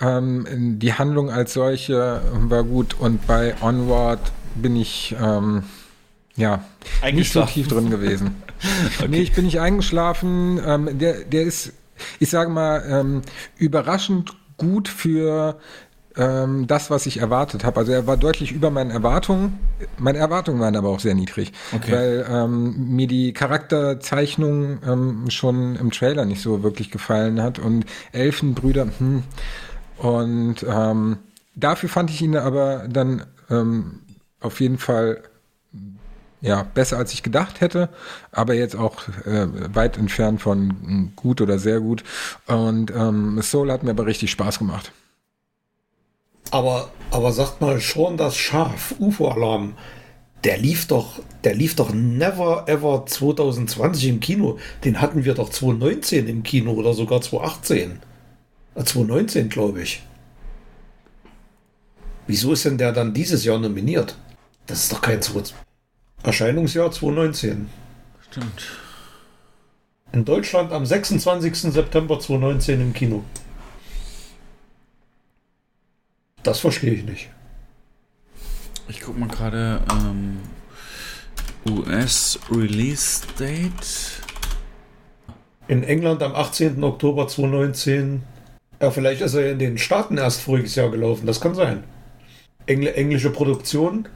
[0.00, 5.64] ähm, die Handlung als solche war gut und bei Onward bin ich ähm,
[6.36, 6.64] ja
[7.12, 8.42] nicht so tief drin gewesen.
[9.08, 10.60] Nee, ich bin nicht eingeschlafen.
[10.66, 11.72] Ähm, der, der ist,
[12.18, 13.22] ich sage mal, ähm,
[13.56, 15.58] überraschend gut für
[16.18, 17.80] ähm, das, was ich erwartet habe.
[17.80, 19.58] Also er war deutlich über meinen Erwartungen.
[19.98, 21.92] Meine Erwartungen waren aber auch sehr niedrig, Okay.
[21.92, 27.86] weil ähm, mir die Charakterzeichnung ähm, schon im Trailer nicht so wirklich gefallen hat und
[28.12, 29.22] Elfenbrüder, hm.
[29.98, 31.18] und ähm,
[31.54, 34.00] dafür fand ich ihn aber dann ähm,
[34.40, 35.22] auf jeden Fall
[36.40, 37.88] ja, besser als ich gedacht hätte,
[38.30, 42.04] aber jetzt auch äh, weit entfernt von gut oder sehr gut.
[42.46, 44.92] Und ähm, Soul hat mir aber richtig Spaß gemacht.
[46.50, 49.74] Aber, aber sagt mal schon das Schaf, UFO-Alarm,
[50.44, 54.58] der lief doch, der lief doch never ever 2020 im Kino.
[54.84, 57.98] Den hatten wir doch 2019 im Kino oder sogar 2018.
[58.76, 60.02] Äh, 2019, glaube ich.
[62.28, 64.16] Wieso ist denn der dann dieses Jahr nominiert?
[64.66, 65.54] Das ist doch kein 20
[66.22, 67.68] Erscheinungsjahr 2019.
[68.30, 68.62] Stimmt.
[70.12, 71.72] In Deutschland am 26.
[71.72, 73.24] September 2019 im Kino.
[76.42, 77.30] Das verstehe ich nicht.
[78.88, 80.38] Ich guck mal gerade ähm,
[81.68, 84.22] US Release Date.
[85.66, 86.82] In England am 18.
[86.82, 88.22] Oktober 2019.
[88.80, 91.26] Ja, vielleicht ist er in den Staaten erst voriges Jahr gelaufen.
[91.26, 91.84] Das kann sein.
[92.66, 94.08] Engl englische Produktion.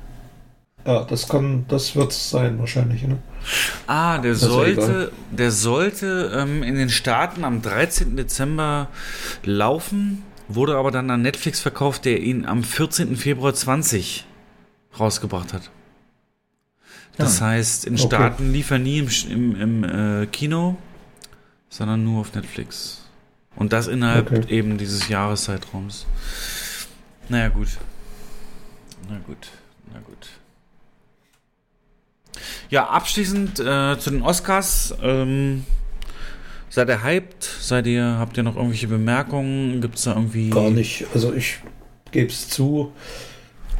[0.84, 3.02] Ja, das kann, das wird es sein wahrscheinlich.
[3.04, 3.18] Ne?
[3.86, 8.16] Ah, der ja sollte, der sollte ähm, in den Staaten am 13.
[8.16, 8.88] Dezember
[9.44, 13.16] laufen, wurde aber dann an Netflix verkauft, der ihn am 14.
[13.16, 14.26] Februar 20
[14.98, 15.70] rausgebracht hat.
[17.16, 18.02] Das heißt, in Okay.
[18.06, 19.84] Staaten lief er nie im, im, im
[20.22, 20.76] äh, Kino,
[21.68, 23.02] sondern nur auf Netflix.
[23.54, 24.44] Und das innerhalb Okay.
[24.48, 26.06] eben dieses Jahreszeitraums.
[27.28, 27.68] Naja, gut.
[29.08, 29.48] Na gut,
[29.92, 30.28] na gut.
[32.70, 34.94] Ja, abschließend äh, zu den Oscars.
[35.02, 35.64] Ähm,
[36.68, 37.44] seid ihr hyped?
[37.44, 39.80] Seid ihr, habt ihr noch irgendwelche Bemerkungen?
[39.80, 40.50] Gibt es da irgendwie.
[40.50, 41.06] Gar nicht.
[41.14, 41.58] Also ich
[42.10, 42.92] gebe es zu.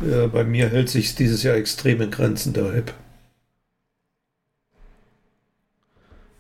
[0.03, 2.93] Äh, bei mir hält sich dieses Jahr extrem in Grenzen der Hype.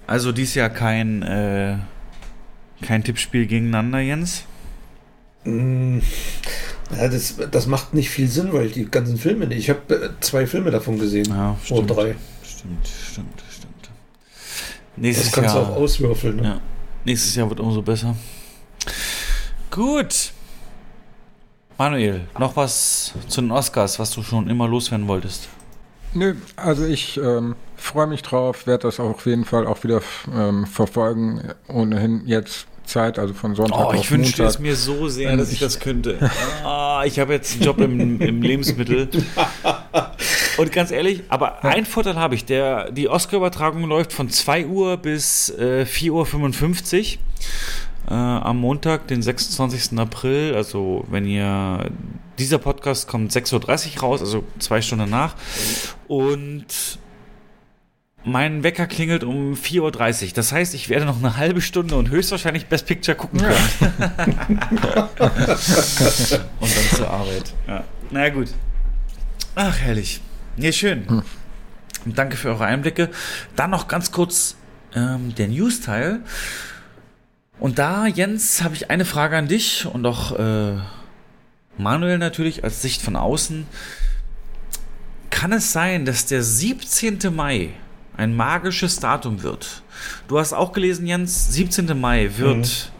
[0.06, 1.78] Also dies Jahr kein, äh,
[2.82, 4.44] kein Tippspiel gegeneinander, Jens?
[5.44, 6.00] Mm,
[6.96, 9.58] Ja, das, das macht nicht viel Sinn, weil ich die ganzen Filme nicht.
[9.58, 11.26] Ich habe äh, zwei Filme davon gesehen.
[11.28, 11.90] Ja, Oder stimmt.
[11.90, 12.16] drei.
[12.44, 13.82] Stimmt, stimmt, stimmt.
[13.84, 13.90] Das
[14.96, 15.68] Nächstes kannst du Jahr.
[15.70, 16.36] auch auswürfeln.
[16.36, 16.42] Ne?
[16.44, 16.60] Ja.
[17.04, 18.14] Nächstes Jahr wird umso besser.
[19.70, 20.32] Gut.
[21.78, 25.48] Manuel, noch was zu den Oscars, was du schon immer loswerden wolltest?
[26.14, 30.02] Nö, also ich ähm, freue mich drauf, werde das auch auf jeden Fall auch wieder
[30.32, 31.40] ähm, verfolgen.
[31.68, 34.54] Ohnehin jetzt Zeit, also von Sonntag Oh, auf ich wünschte Montag.
[34.54, 36.18] es mir so sehr, Ähm, dass ich das könnte.
[36.64, 39.08] Ah, ich habe jetzt einen Job im, im Lebensmittel.
[40.58, 42.44] Und ganz ehrlich, aber einen Vorteil habe ich.
[42.44, 47.18] Der, die Oscar-Übertragung läuft von 2 Uhr bis äh, 4.55 Uhr.
[48.10, 49.98] Äh, am Montag, den 26.
[49.98, 51.90] April, also wenn ihr,
[52.38, 55.34] dieser Podcast kommt 6.30 Uhr raus, also zwei Stunden nach.
[56.08, 56.66] Und
[58.24, 60.32] mein Wecker klingelt um 4.30 Uhr.
[60.34, 63.56] Das heißt, ich werde noch eine halbe Stunde und höchstwahrscheinlich Best Picture gucken können.
[66.60, 67.54] und dann zur Arbeit.
[67.66, 67.84] Ja.
[68.10, 68.48] Na ja, gut.
[69.54, 70.20] Ach, herrlich.
[70.56, 71.22] Nee, schön.
[72.04, 73.10] Und danke für eure Einblicke.
[73.56, 74.56] Dann noch ganz kurz
[74.94, 76.20] ähm, der News-Teil.
[77.58, 80.76] Und da, Jens, habe ich eine Frage an dich und auch äh,
[81.76, 83.66] Manuel natürlich als Sicht von außen.
[85.30, 87.18] Kann es sein, dass der 17.
[87.34, 87.70] Mai
[88.22, 89.82] ein magisches Datum wird?
[90.28, 91.98] Du hast auch gelesen, Jens, 17.
[92.00, 92.92] Mai wird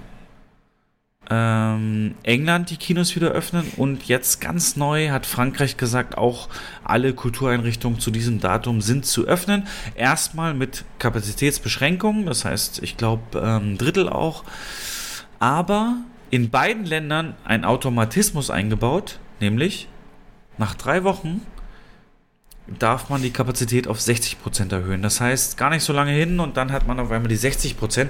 [1.31, 6.49] ähm, England die Kinos wieder öffnen und jetzt ganz neu hat Frankreich gesagt, auch
[6.83, 9.67] alle Kultureinrichtungen zu diesem Datum sind zu öffnen.
[9.95, 14.45] Erstmal mit Kapazitätsbeschränkungen, das heißt, ich glaube, ähm, Drittel auch.
[15.39, 15.97] Aber
[16.31, 19.89] in beiden Ländern ein Automatismus eingebaut, nämlich
[20.59, 21.41] nach drei Wochen
[22.67, 25.03] darf man die Kapazität auf 60% erhöhen.
[25.03, 28.09] Das heißt, gar nicht so lange hin und dann hat man auf einmal die 60%.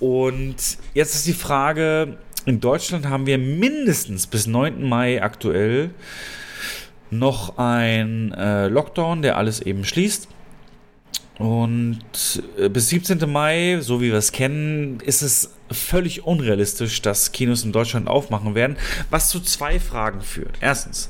[0.00, 0.56] Und
[0.94, 4.88] jetzt ist die Frage, in Deutschland haben wir mindestens bis 9.
[4.88, 5.90] Mai aktuell
[7.10, 10.28] noch ein äh, Lockdown, der alles eben schließt.
[11.38, 11.98] Und
[12.58, 13.30] äh, bis 17.
[13.30, 18.54] Mai, so wie wir es kennen, ist es völlig unrealistisch, dass Kinos in Deutschland aufmachen
[18.54, 18.76] werden,
[19.08, 20.58] was zu zwei Fragen führt.
[20.60, 21.08] Erstens,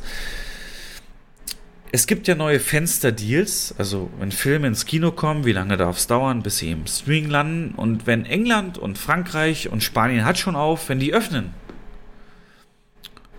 [1.92, 6.06] es gibt ja neue Fensterdeals, also wenn Filme ins Kino kommen, wie lange darf es
[6.06, 7.74] dauern, bis sie im Streaming landen?
[7.74, 11.52] Und wenn England und Frankreich und Spanien hat schon auf, wenn die öffnen.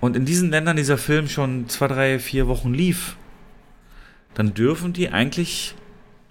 [0.02, 3.16] Und in diesen Ländern dieser Film schon zwei, drei, vier Wochen lief,
[4.34, 5.76] dann dürfen die eigentlich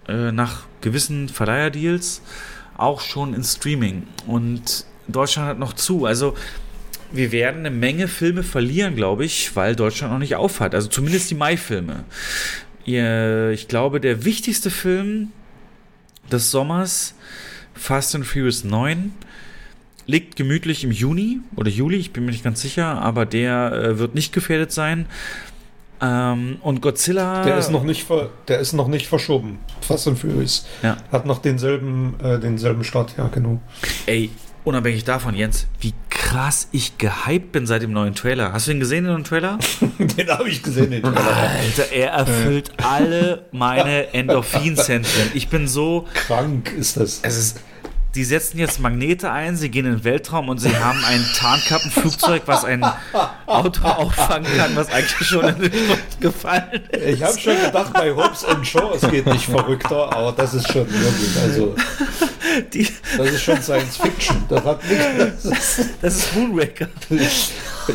[0.07, 2.21] äh, nach gewissen Verleiherdeals
[2.77, 4.07] auch schon ins Streaming.
[4.27, 6.05] Und Deutschland hat noch zu.
[6.05, 6.35] Also
[7.13, 10.75] wir werden eine Menge Filme verlieren, glaube ich, weil Deutschland noch nicht aufhat.
[10.75, 12.05] Also zumindest die Mai-Filme.
[12.85, 15.29] Ich glaube, der wichtigste Film
[16.31, 17.15] des Sommers,
[17.73, 19.13] Fast and Furious 9,
[20.07, 23.99] liegt gemütlich im Juni oder Juli, ich bin mir nicht ganz sicher, aber der äh,
[23.99, 25.05] wird nicht gefährdet sein.
[26.01, 27.43] Ähm, und Godzilla.
[27.43, 28.07] Der ist noch nicht,
[28.47, 29.59] der ist noch nicht verschoben.
[29.81, 30.65] Fast and Furious.
[30.81, 30.97] Ja.
[31.11, 33.61] Hat noch denselben, äh, denselben Start, ja, genau.
[34.07, 34.31] Ey,
[34.63, 38.53] unabhängig davon, Jens, wie krass ich gehypt bin seit dem neuen Trailer.
[38.53, 39.59] Hast du ihn gesehen, den neuen Trailer?
[39.99, 41.37] den habe ich gesehen, den Trailer.
[41.37, 45.31] Alter, er erfüllt alle meine Endorphinzentren.
[45.33, 46.07] Ich bin so.
[46.13, 47.19] Krank ist das.
[47.23, 47.59] Es ist
[48.15, 52.43] die setzen jetzt Magnete ein, sie gehen in den Weltraum und sie haben ein Tarnkappenflugzeug,
[52.45, 52.83] was ein
[53.45, 57.05] Auto auffangen kann, was eigentlich schon in den Luft gefallen ist.
[57.05, 60.71] Ich habe schon gedacht, bei Hobbs and Shaw, es geht nicht verrückter, aber das ist
[60.71, 61.75] schon wirklich, also
[62.73, 64.43] Die, das ist schon Science Fiction.
[64.49, 66.87] Das, hat nichts, das, ist, das ist Moonraker.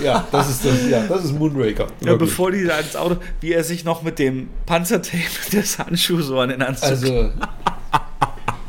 [0.02, 1.86] Ja, das ist, das, ja, das ist Moonraker.
[2.00, 6.26] Ja, bevor die da ins Auto, wie er sich noch mit dem Panzertape des Handschuhs
[6.26, 7.32] so an den Anzug Also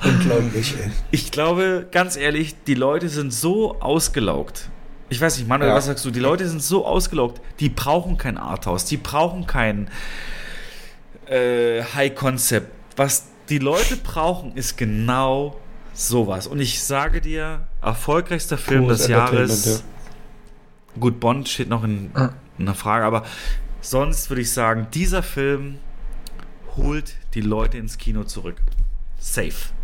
[0.07, 0.91] Unglaublich, ey.
[1.11, 4.69] Ich glaube, ganz ehrlich, die Leute sind so ausgelaugt.
[5.09, 5.75] Ich weiß nicht, Manuel, ja.
[5.75, 6.11] was sagst du?
[6.11, 9.89] Die Leute sind so ausgelaugt, die brauchen kein Arthouse, die brauchen kein
[11.27, 12.71] äh, High Concept.
[12.97, 15.59] Was die Leute brauchen, ist genau
[15.93, 16.47] sowas.
[16.47, 19.65] Und ich sage dir, erfolgreichster Film Groß des Jahres.
[19.65, 20.99] Ja.
[20.99, 22.11] Gut, Bond steht noch in,
[22.57, 23.23] in der Frage, aber
[23.81, 25.77] sonst würde ich sagen, dieser Film
[26.75, 28.57] holt die Leute ins Kino zurück.
[29.19, 29.76] Safe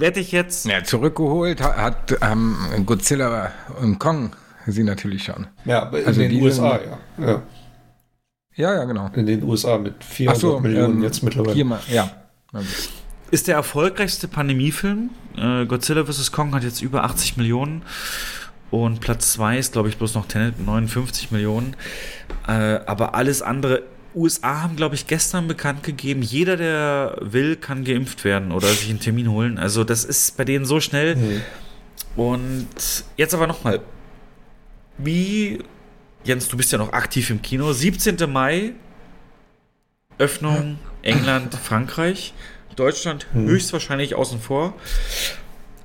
[0.00, 0.66] werde ich jetzt.
[0.66, 4.32] Ja, zurückgeholt hat ähm, Godzilla und Kong
[4.66, 5.46] sie natürlich schon.
[5.64, 7.26] Ja, in also den USA, ja.
[7.26, 7.42] ja.
[8.54, 9.08] Ja, ja, genau.
[9.14, 11.54] In den USA mit 400 so, Millionen ähm, jetzt mittlerweile.
[11.54, 12.10] Viermal, ja.
[13.30, 15.10] Ist der erfolgreichste Pandemiefilm.
[15.36, 16.32] Äh, Godzilla vs.
[16.32, 17.82] Kong hat jetzt über 80 Millionen.
[18.70, 21.76] Und Platz 2 ist, glaube ich, bloß noch Tenet 59 Millionen.
[22.48, 27.84] Äh, aber alles andere USA haben, glaube ich, gestern bekannt gegeben, jeder, der will, kann
[27.84, 29.58] geimpft werden oder sich einen Termin holen.
[29.58, 31.16] Also das ist bei denen so schnell.
[31.16, 31.42] Mhm.
[32.16, 33.80] Und jetzt aber nochmal.
[34.96, 35.60] Wie,
[36.24, 37.72] Jens, du bist ja noch aktiv im Kino.
[37.72, 38.16] 17.
[38.30, 38.72] Mai,
[40.18, 42.34] Öffnung England, Frankreich.
[42.76, 43.48] Deutschland mhm.
[43.48, 44.74] höchstwahrscheinlich außen vor.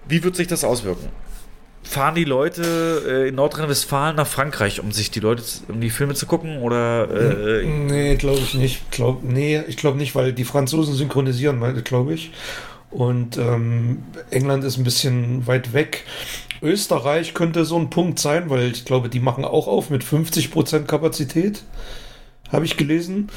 [0.08, 1.10] Wie wird sich das auswirken?
[1.84, 6.16] Fahren die Leute äh, in Nordrhein-Westfalen nach Frankreich, um sich die Leute, um die Filme
[6.16, 6.60] zu gucken?
[6.62, 7.10] Oder
[7.62, 8.92] äh, nee, glaube ich nicht.
[8.92, 12.32] Glaub, nee, ich glaube nicht, weil die Franzosen synchronisieren, glaube ich.
[12.90, 16.06] Und ähm, England ist ein bisschen weit weg.
[16.62, 20.86] Österreich könnte so ein Punkt sein, weil ich glaube, die machen auch auf mit 50%
[20.86, 21.64] Kapazität.
[22.52, 23.30] Habe ich gelesen.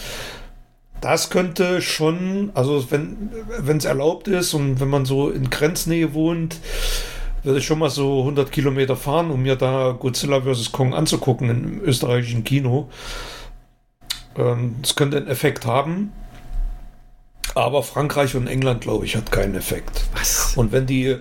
[1.01, 6.57] Das könnte schon, also wenn es erlaubt ist und wenn man so in Grenznähe wohnt,
[7.47, 10.73] würde ich schon mal so 100 Kilometer fahren, um mir da Godzilla vs.
[10.73, 12.91] Kong anzugucken im österreichischen Kino.
[14.37, 16.13] Ähm, das könnte einen Effekt haben.
[17.55, 20.05] Aber Frankreich und England, glaube ich, hat keinen Effekt.
[20.15, 20.57] Was?
[20.57, 21.17] Und wenn die.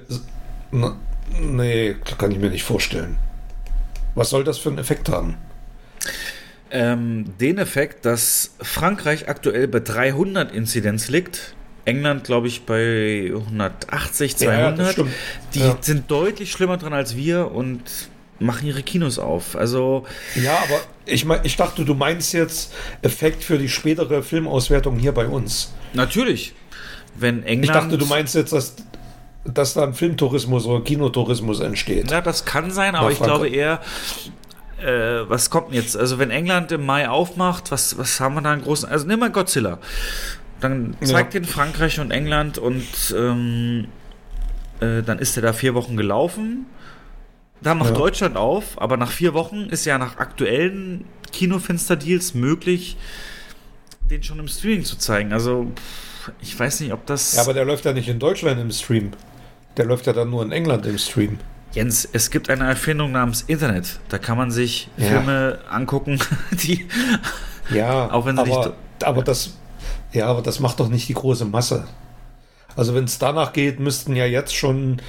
[0.71, 0.97] Na,
[1.39, 3.17] nee, kann ich mir nicht vorstellen.
[4.15, 5.37] Was soll das für einen Effekt haben?
[6.71, 14.39] Ähm, den Effekt, dass Frankreich aktuell bei 300 Inzidenz liegt England, glaube ich, bei 180,
[14.39, 14.93] Ja, ja, das 200.
[14.93, 15.11] stimmt.
[15.53, 15.77] die Ja.
[15.81, 17.81] sind deutlich schlimmer dran als wir und
[18.39, 19.55] machen ihre Kinos auf.
[19.55, 20.05] Also,
[20.35, 25.11] Ja, aber ich, mein, ich dachte, du meinst jetzt Effekt für die spätere Filmauswertung hier
[25.13, 25.73] bei uns.
[25.93, 26.53] natürlich,
[27.17, 27.63] wenn England.
[27.65, 28.75] Ich dachte, du meinst jetzt, dass,
[29.45, 32.11] dass da ein Filmtourismus oder Kinotourismus entsteht.
[32.11, 33.53] Ja, das kann sein, aber Nach ich glaube Frankreich.
[33.53, 35.95] eher, äh, was kommt denn jetzt?
[35.95, 39.19] Also wenn England im Mai aufmacht, was, was haben wir da einen großen, also nimm
[39.19, 39.77] mal Godzilla.
[40.65, 41.39] Dann zeigt Ja.
[41.39, 42.83] den Frankreich und England und
[43.17, 43.87] ähm,
[44.79, 46.65] äh, dann ist er da vier Wochen gelaufen.
[47.61, 47.95] Dann macht Ja.
[47.97, 52.97] Deutschland auf, aber nach vier Wochen ist ja nach aktuellen Kinofenster-Deals möglich,
[54.09, 55.33] den schon im Streaming zu zeigen.
[55.33, 55.71] Also
[56.41, 57.35] ich weiß nicht, ob das...
[57.35, 59.11] Ja, aber der läuft ja nicht in Deutschland im Stream.
[59.77, 61.37] Der läuft ja dann nur in England im Stream.
[61.73, 63.99] Jens, es gibt eine Erfindung namens Internet.
[64.09, 65.07] Da kann man sich Ja.
[65.07, 66.19] Filme angucken,
[66.51, 66.87] die.
[67.69, 69.57] Ja, Auch wenn sie aber, nicht- aber das,
[70.15, 71.87] ja, aber das macht doch nicht die große Masse.
[72.75, 75.01] Also wenn es danach geht, müssten ja jetzt schon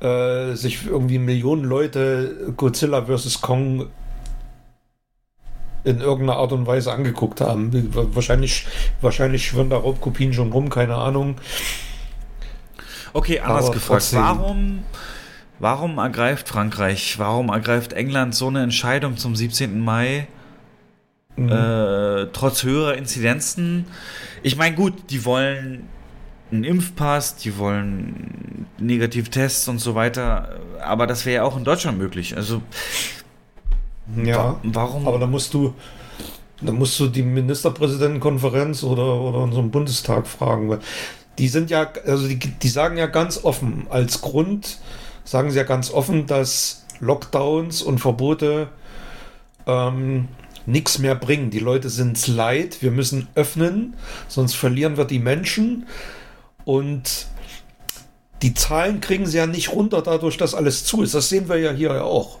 [0.00, 3.40] äh, sich irgendwie Millionen Leute Godzilla vs.
[3.40, 3.86] Kong
[5.84, 7.70] in irgendeiner Art und Weise angeguckt haben.
[7.94, 8.66] Wahrscheinlich,
[9.00, 11.36] wahrscheinlich schwirren da Raubkopien schon rum, keine Ahnung.
[13.12, 14.02] Okay, anders Aber gefragt.
[14.02, 14.20] trotzdem.
[14.20, 14.84] Warum,
[15.60, 19.78] warum ergreift Frankreich, warum ergreift England so eine Entscheidung zum 17.
[19.78, 20.26] Mai?
[21.36, 21.50] Mhm.
[21.52, 23.86] Äh, trotz höherer Inzidenzen.
[24.42, 25.88] Ich meine, gut, die wollen
[26.50, 31.98] einen Impfpass, die wollen Negativtests und so weiter, aber das wäre ja auch in Deutschland
[31.98, 32.36] möglich.
[32.36, 32.62] Also,
[34.22, 35.08] Ja, wa- warum?
[35.08, 35.74] aber da musst du,
[36.62, 40.68] da musst du die Ministerpräsidentenkonferenz oder, oder unseren Bundestag fragen.
[40.68, 40.78] Weil
[41.38, 44.78] die sind ja, also die, die sagen ja ganz offen, als Grund
[45.24, 48.68] sagen sie ja ganz offen, dass Lockdowns und Verbote
[49.66, 50.28] ähm,
[50.66, 51.50] nichts mehr bringen.
[51.50, 53.94] Die Leute sind es leid, wir müssen öffnen,
[54.28, 55.86] sonst verlieren wir die Menschen.
[56.64, 57.26] Und
[58.42, 61.14] die Zahlen kriegen sie ja nicht runter dadurch, dass alles zu ist.
[61.14, 62.38] Das sehen wir ja hier auch.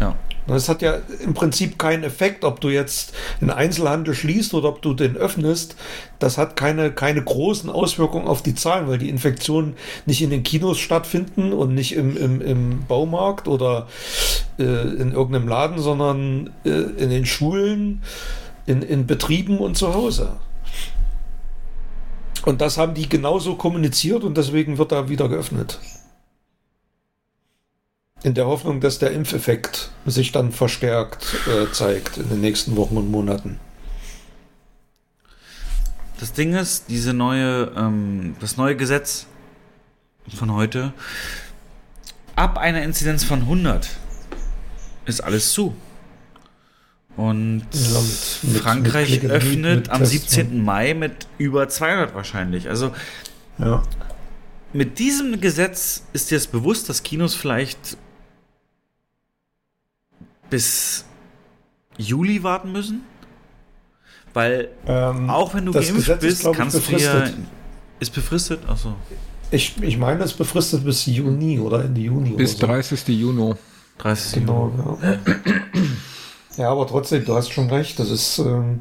[0.00, 0.14] Ja.
[0.48, 4.80] Das hat ja im Prinzip keinen Effekt, ob du jetzt den Einzelhandel schließt oder ob
[4.80, 5.76] du den öffnest.
[6.18, 9.74] Das hat keine, keine großen Auswirkungen auf die Zahlen, weil die Infektionen
[10.06, 13.88] nicht in den Kinos stattfinden und nicht im, im, im Baumarkt oder
[14.58, 18.02] äh, in irgendeinem Laden, sondern äh, in den Schulen,
[18.64, 20.38] in, in Betrieben und zu Hause.
[22.46, 25.78] Und das haben die genauso kommuniziert und deswegen wird da wieder geöffnet.
[28.24, 32.96] In der Hoffnung, dass der Impfeffekt sich dann verstärkt äh, zeigt in den nächsten Wochen
[32.96, 33.60] und Monaten.
[36.18, 39.26] Das Ding ist, diese neue, ähm, das neue Gesetz
[40.34, 40.92] von heute,
[42.34, 43.88] ab einer Inzidenz von 100
[45.06, 45.76] ist alles zu.
[47.16, 48.00] Und Ja,
[48.42, 50.64] mit- Frankreich mit öffnet am Tests, 17.
[50.64, 52.68] Mai mit über 200 wahrscheinlich.
[52.68, 52.92] Also
[53.58, 53.82] Ja.
[54.72, 57.96] mit diesem Gesetz ist dir es bewusst, dass Kinos vielleicht
[60.50, 61.04] bis
[61.96, 63.02] Juli warten müssen?
[64.34, 67.28] Weil Ähm, auch wenn du geimpft Gesetz ist, bist, ich, kannst du befristet.
[67.28, 67.34] ja.
[68.00, 68.60] Ist befristet?
[68.68, 68.94] Achso.
[69.50, 72.30] ich, ich meine, es befristet bis Juni oder Ende Juni.
[72.30, 72.66] Bis oder so.
[72.66, 73.08] 30.
[73.08, 73.54] Juni.
[73.98, 75.18] 30 Genau, ja.
[76.56, 77.98] ja, aber trotzdem, du hast schon recht.
[77.98, 78.80] Das ist, ähm,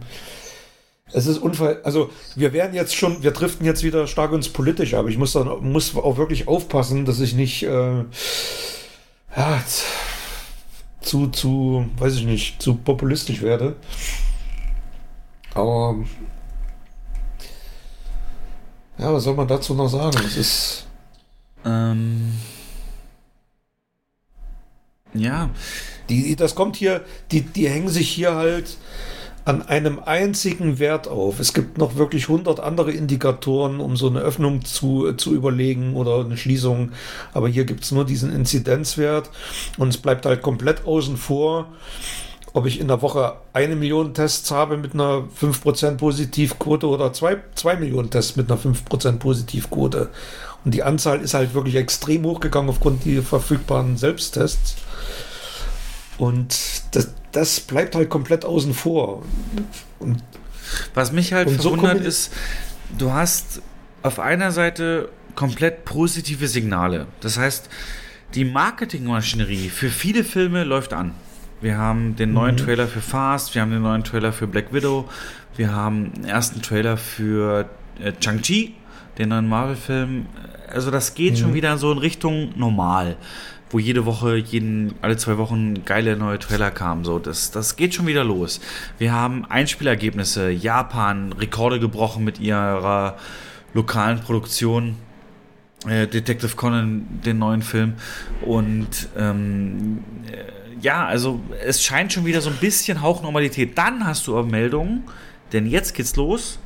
[1.11, 1.81] es ist unfall.
[1.83, 5.31] Also, wir werden jetzt schon, wir driften jetzt wieder stark ins Politische, aber ich muss
[5.33, 8.03] dann muss auch wirklich aufpassen, dass ich nicht, äh,
[9.35, 9.63] ja,
[11.07, 13.75] zu, zu, weiß ich nicht, zu populistisch werde.
[15.53, 15.95] Aber,
[18.97, 20.17] ja, was soll man dazu noch sagen?
[20.25, 20.87] Es ist,
[21.65, 22.33] Ähm.
[25.13, 25.49] Ja,
[26.09, 28.77] Die, das kommt hier, die, die hängen sich hier halt
[29.47, 31.39] an einem einzigen Wert auf.
[31.39, 36.19] Es gibt noch wirklich hundert andere Indikatoren, um so eine Öffnung zu, zu überlegen oder
[36.19, 36.91] eine Schließung.
[37.33, 39.29] Aber hier gibt es nur diesen Inzidenzwert
[39.77, 41.67] und es bleibt halt komplett außen vor,
[42.51, 47.37] ob ich in der Woche eine Million Tests habe mit einer 5% Positivquote oder zwei,
[47.55, 50.09] zwei Millionen Tests mit einer 5% Positivquote.
[50.65, 54.75] Und die Anzahl ist halt wirklich extrem hochgegangen aufgrund der verfügbaren Selbsttests.
[56.17, 56.57] Und
[56.91, 59.23] das, das bleibt halt komplett außen vor.
[59.99, 60.23] Und
[60.93, 62.33] was mich halt Und so verwundert kommen- ist,
[62.97, 63.61] du hast
[64.01, 67.05] auf einer Seite komplett positive Signale.
[67.21, 67.69] Das heißt,
[68.33, 71.11] die Marketingmaschinerie für viele Filme läuft an.
[71.61, 72.59] Wir haben den neuen Mhm.
[72.59, 75.07] Trailer für Fast, wir haben den neuen Trailer für Black Widow,
[75.55, 77.69] wir haben den ersten Trailer für
[78.03, 78.75] äh, Chang-Chi,
[79.17, 80.25] den neuen Marvel-Film.
[80.71, 81.37] Also das geht mhm.
[81.37, 83.15] schon wieder so in Richtung normal,
[83.69, 87.03] wo jede Woche, jeden, alle zwei Wochen geile neue Trailer kamen.
[87.03, 88.61] So, das, das geht schon wieder los.
[88.97, 93.17] Wir haben Einspielergebnisse, Japan, Rekorde gebrochen mit ihrer
[93.73, 94.95] lokalen Produktion.
[95.87, 97.93] Äh, Detective Conan, den neuen Film.
[98.41, 103.77] Und ähm, äh, ja, also es scheint schon wieder so ein bisschen Hauchnormalität.
[103.77, 105.03] Dann hast du aber Meldungen,
[105.53, 106.59] denn jetzt geht's los.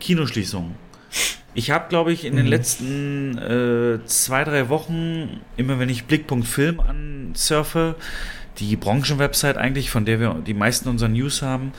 [0.00, 0.83] Kinoschließungen.
[1.54, 2.38] Ich habe, glaube ich, in mhm.
[2.38, 7.94] den letzten äh, zwei, drei Wochen, immer wenn ich Blickpunkt Film ansurfe,
[8.58, 11.72] die Branchenwebsite eigentlich, von der wir die meisten unserer News haben,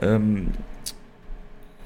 [0.00, 0.52] ähm,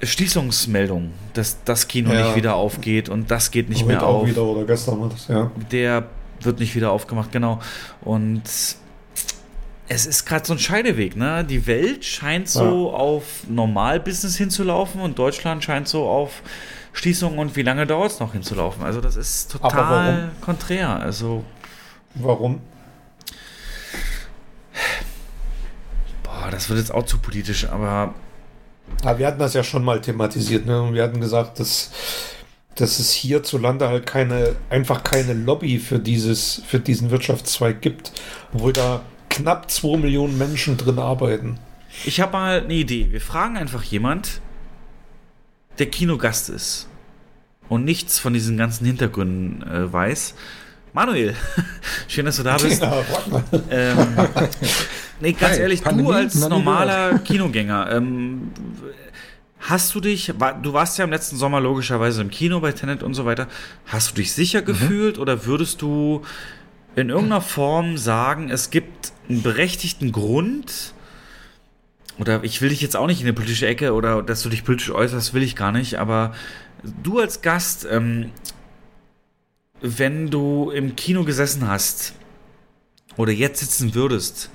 [0.02, 2.26] Schließungsmeldung, dass das Kino ja.
[2.26, 4.28] nicht wieder aufgeht und das geht nicht Heute mehr auf.
[4.28, 5.50] wieder oder gestern war das, ja.
[5.72, 6.06] Der
[6.42, 7.60] wird nicht wieder aufgemacht, genau.
[8.02, 8.42] Und
[9.88, 11.44] es ist gerade so ein Scheideweg, ne?
[11.44, 12.96] Die Welt scheint so ja.
[12.96, 16.42] auf Normal-Business hinzulaufen und Deutschland scheint so auf
[16.92, 18.82] Schließung und wie lange dauert es noch hinzulaufen.
[18.82, 20.88] Also das ist total konträr.
[20.88, 21.44] Also
[22.14, 22.60] warum?
[26.22, 28.14] Boah, das wird jetzt auch zu politisch, aber
[29.04, 30.82] ja, wir hatten das ja schon mal thematisiert, ne?
[30.82, 31.92] Und wir hatten gesagt, dass,
[32.74, 38.12] dass es hierzulande halt keine, einfach keine Lobby für dieses, für diesen Wirtschaftszweig gibt,
[38.52, 39.02] obwohl da
[39.36, 41.58] knapp 2 Millionen Menschen drin arbeiten.
[42.04, 43.08] Ich habe mal eine Idee.
[43.10, 44.40] Wir fragen einfach jemand,
[45.78, 46.88] der Kinogast ist
[47.68, 50.34] und nichts von diesen ganzen Hintergründen äh, weiß.
[50.94, 51.34] Manuel,
[52.08, 52.80] schön, dass du da bist.
[52.80, 53.04] Ja,
[53.70, 53.98] ähm,
[55.20, 58.52] nee, ganz Hi, ehrlich, Pandemie, du als normaler Kinogänger, ähm,
[59.60, 60.32] hast du dich,
[60.62, 63.48] du warst ja im letzten Sommer logischerweise im Kino bei Tenet und so weiter,
[63.84, 64.66] hast du dich sicher mhm.
[64.66, 66.22] gefühlt oder würdest du
[66.96, 70.94] in irgendeiner Form sagen, es gibt einen berechtigten Grund,
[72.18, 74.64] oder ich will dich jetzt auch nicht in eine politische Ecke oder dass du dich
[74.64, 76.34] politisch äußerst, will ich gar nicht, aber
[77.02, 78.30] du als Gast, ähm,
[79.80, 82.14] wenn du im Kino gesessen hast
[83.16, 84.50] oder jetzt sitzen würdest,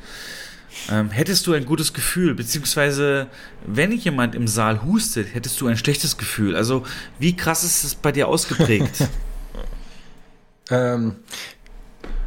[0.90, 3.28] ähm, hättest du ein gutes Gefühl, beziehungsweise
[3.66, 6.56] wenn jemand im Saal hustet, hättest du ein schlechtes Gefühl.
[6.56, 6.86] Also
[7.20, 9.08] wie krass ist es bei dir ausgeprägt?
[10.72, 11.18] ähm,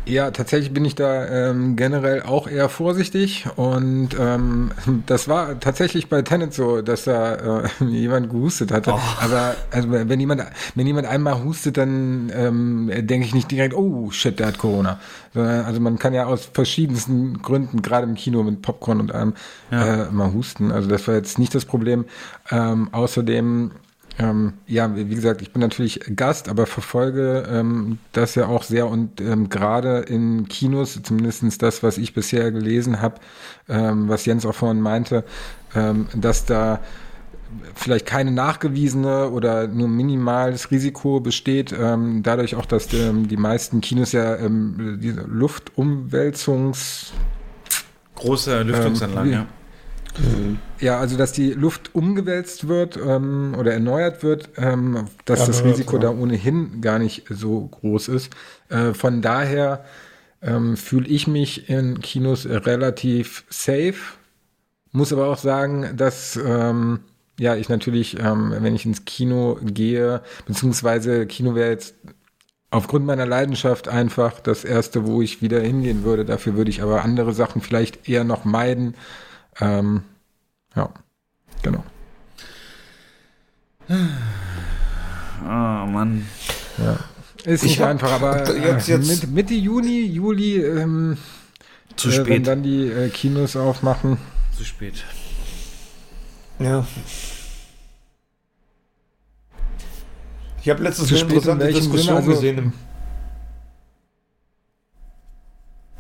[0.07, 4.71] ja, tatsächlich bin ich da ähm, generell auch eher vorsichtig und ähm,
[5.07, 8.93] das war tatsächlich bei Tenet so, dass da äh, jemand gehustet hatte.
[8.93, 9.01] Oh.
[9.21, 10.43] Aber also wenn jemand
[10.75, 15.01] wenn jemand einmal hustet, dann ähm, denke ich nicht direkt, oh shit, der hat Corona.
[15.33, 19.35] Sondern, also man kann ja aus verschiedensten Gründen, gerade im Kino mit Popcorn und allem,
[19.71, 20.05] ja.
[20.05, 20.71] äh, mal husten.
[20.71, 22.05] Also das war jetzt nicht das Problem.
[22.51, 23.73] Ähm, außerdem
[24.19, 28.87] ähm, ja, wie gesagt, ich bin natürlich Gast, aber verfolge ähm, das ja auch sehr
[28.87, 33.17] und ähm, gerade in Kinos, zumindest das, was ich bisher gelesen habe,
[33.69, 35.25] ähm, was Jens auch vorhin meinte,
[35.75, 36.81] ähm, dass da
[37.75, 43.81] vielleicht keine nachgewiesene oder nur minimales Risiko besteht, ähm, dadurch auch, dass die, die meisten
[43.81, 47.13] Kinos ja ähm, diese Luftumwälzungs
[48.15, 49.47] große Lüftungsanlagen, ähm,
[50.19, 50.45] ja
[50.85, 55.65] ja, also dass die Luft umgewälzt wird ähm, oder erneuert wird, ähm, dass ja, das
[55.65, 56.03] Risiko ja.
[56.03, 58.31] da ohnehin gar nicht so groß ist.
[58.69, 59.85] Äh, von daher
[60.43, 63.95] ähm, fühle ich mich in Kinos relativ safe.
[64.93, 67.01] Muss aber auch sagen, dass ähm,
[67.39, 71.95] ja ich natürlich, ähm, wenn ich ins Kino gehe, beziehungsweise Kino wäre jetzt
[72.71, 76.25] aufgrund meiner Leidenschaft einfach das erste, wo ich wieder hingehen würde.
[76.25, 78.97] Dafür würde ich aber andere Sachen vielleicht eher noch meiden.
[79.61, 80.03] Ähm,
[80.75, 80.93] ja,
[81.63, 81.85] genau.
[83.89, 86.27] Oh Mann.
[86.79, 86.99] Ja.
[87.45, 91.19] Ist nicht hab, einfach, aber jetzt, jetzt mit, Mitte Juni, Juli, ähm,
[91.97, 92.27] zu spät.
[92.27, 94.17] Äh, wenn dann die äh, Kinos aufmachen.
[94.57, 95.05] Zu spät.
[96.59, 96.87] Ja.
[100.63, 102.73] Ich habe letztens eine interessante Diskussion also, gesehen.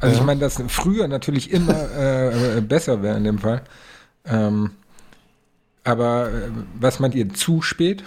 [0.01, 0.21] Also ja.
[0.21, 3.63] ich meine, dass früher natürlich immer äh, besser wäre in dem Fall.
[4.27, 4.71] Ähm,
[5.85, 6.51] aber äh,
[6.81, 8.03] was meint ihr, zu spät?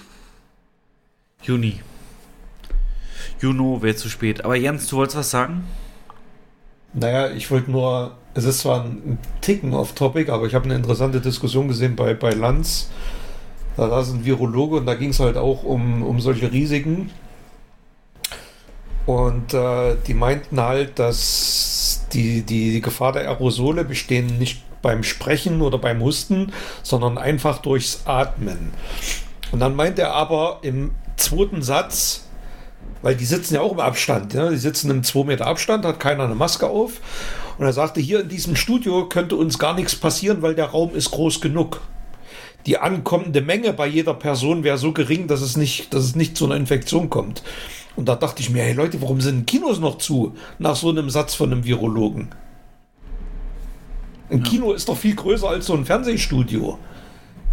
[1.41, 1.80] Juni.
[3.40, 4.43] Juno wäre zu spät.
[4.43, 5.64] Aber Jens, du wolltest was sagen?
[6.93, 11.22] Naja, ich wollte nur, es ist zwar ein Ticken off-topic, aber ich habe eine interessante
[11.22, 12.90] Diskussion gesehen bei, bei Lanz.
[13.75, 17.11] Da war es ein Virologe und da ging es halt auch um, um solche Risiken.
[19.08, 25.02] Und äh, die meinten halt, dass die, die, die Gefahr der Aerosole bestehen nicht beim
[25.02, 26.52] Sprechen oder beim Husten,
[26.84, 28.74] sondern einfach durchs Atmen.
[29.52, 32.27] Und dann meint er aber im zweiten Satz,
[33.02, 34.50] weil die sitzen ja auch im Abstand, ja?
[34.50, 37.00] die sitzen im 2 Meter Abstand, hat keiner eine Maske auf.
[37.58, 40.94] Und er sagte, hier in diesem Studio könnte uns gar nichts passieren, weil der Raum
[40.94, 41.80] ist groß genug.
[42.66, 46.36] die ankommende Menge bei jeder Person wäre so gering, dass es nicht, dass es nicht
[46.36, 47.42] zu einer Infektion kommt.
[47.98, 50.35] Und da dachte ich mir, hey Leute, warum sind Kinos noch zu?
[50.59, 52.30] Nach so einem Satz von einem Virologen.
[54.30, 56.77] Ein Kino ist doch viel größer als so ein Fernsehstudio.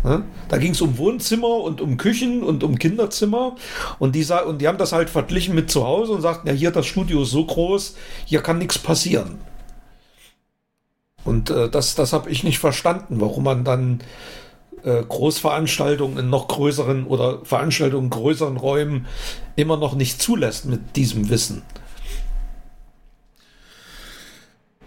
[0.05, 0.23] Ja?
[0.49, 3.57] Da ging es um Wohnzimmer und um Küchen und um Kinderzimmer.
[3.99, 6.71] Und die, und die haben das halt verglichen mit zu Hause und sagten, ja, hier
[6.73, 9.39] das Studio ist so groß, hier kann nichts passieren.
[11.25, 14.01] Und äh, das, das habe ich nicht verstanden, warum man dann
[14.85, 19.07] äh, Großveranstaltungen in noch größeren oder Veranstaltungen in größeren Räumen
[19.57, 21.63] immer noch nicht zulässt mit diesem Wissen.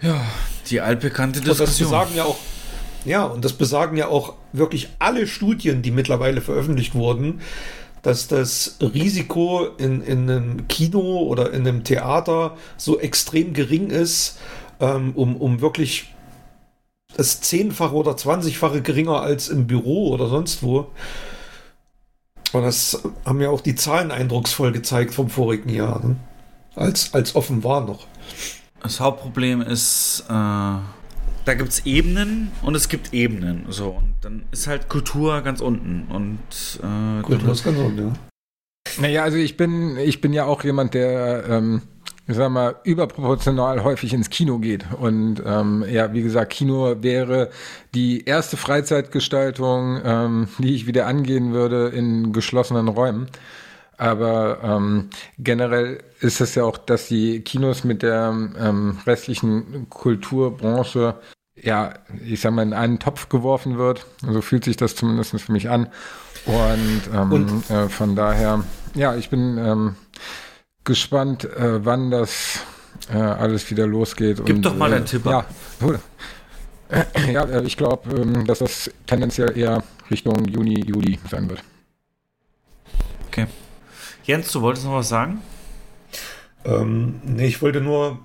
[0.01, 0.21] Ja,
[0.69, 1.89] die altbekannte Und das Diskussion.
[1.89, 2.37] besagen ja auch,
[3.05, 7.41] ja, und das besagen ja auch wirklich alle Studien, die mittlerweile veröffentlicht wurden,
[8.03, 14.37] dass das Risiko in, in einem Kino oder in einem Theater so extrem gering ist,
[14.79, 16.13] ähm, um, um wirklich
[17.17, 20.91] das zehnfache oder zwanzigfache geringer als im Büro oder sonst wo.
[22.53, 26.15] Und das haben ja auch die Zahlen eindrucksvoll gezeigt vom vorigen Jahr, ne?
[26.75, 28.07] als, als offen war noch.
[28.81, 33.65] Das Hauptproblem ist, äh, da gibt es Ebenen und es gibt Ebenen.
[33.69, 36.07] So, und dann ist halt Kultur ganz unten.
[36.09, 38.13] Und äh, Kultur ist ganz unten, ja.
[38.99, 41.81] Naja, also ich bin, ich bin ja auch jemand, der, ähm,
[42.27, 44.85] ich sag mal, überproportional häufig ins Kino geht.
[44.99, 47.49] Und ähm, ja, wie gesagt, Kino wäre
[47.95, 53.27] die erste Freizeitgestaltung, ähm, die ich wieder angehen würde in geschlossenen Räumen.
[53.97, 61.15] Aber ähm, generell ist es ja auch, dass die Kinos mit der ähm, restlichen Kulturbranche
[61.59, 64.05] ja, ich sag mal, in einen Topf geworfen wird.
[64.21, 65.87] So fühlt sich das zumindest für mich an.
[66.45, 69.95] Und, ähm, Und- äh, von daher, ja, ich bin ähm,
[70.87, 72.61] gespannt, äh, wann das
[73.13, 74.43] äh, alles wieder losgeht.
[74.43, 75.45] Gib und, doch mal äh, einen Tipp Ja,
[77.31, 81.61] ja äh, ich glaube, ähm, dass das tendenziell eher Richtung Juni, Juli sein wird.
[83.27, 83.45] okay.
[84.23, 85.41] Jens, du wolltest noch was sagen?
[86.65, 88.19] Ähm, nee, ich wollte nur,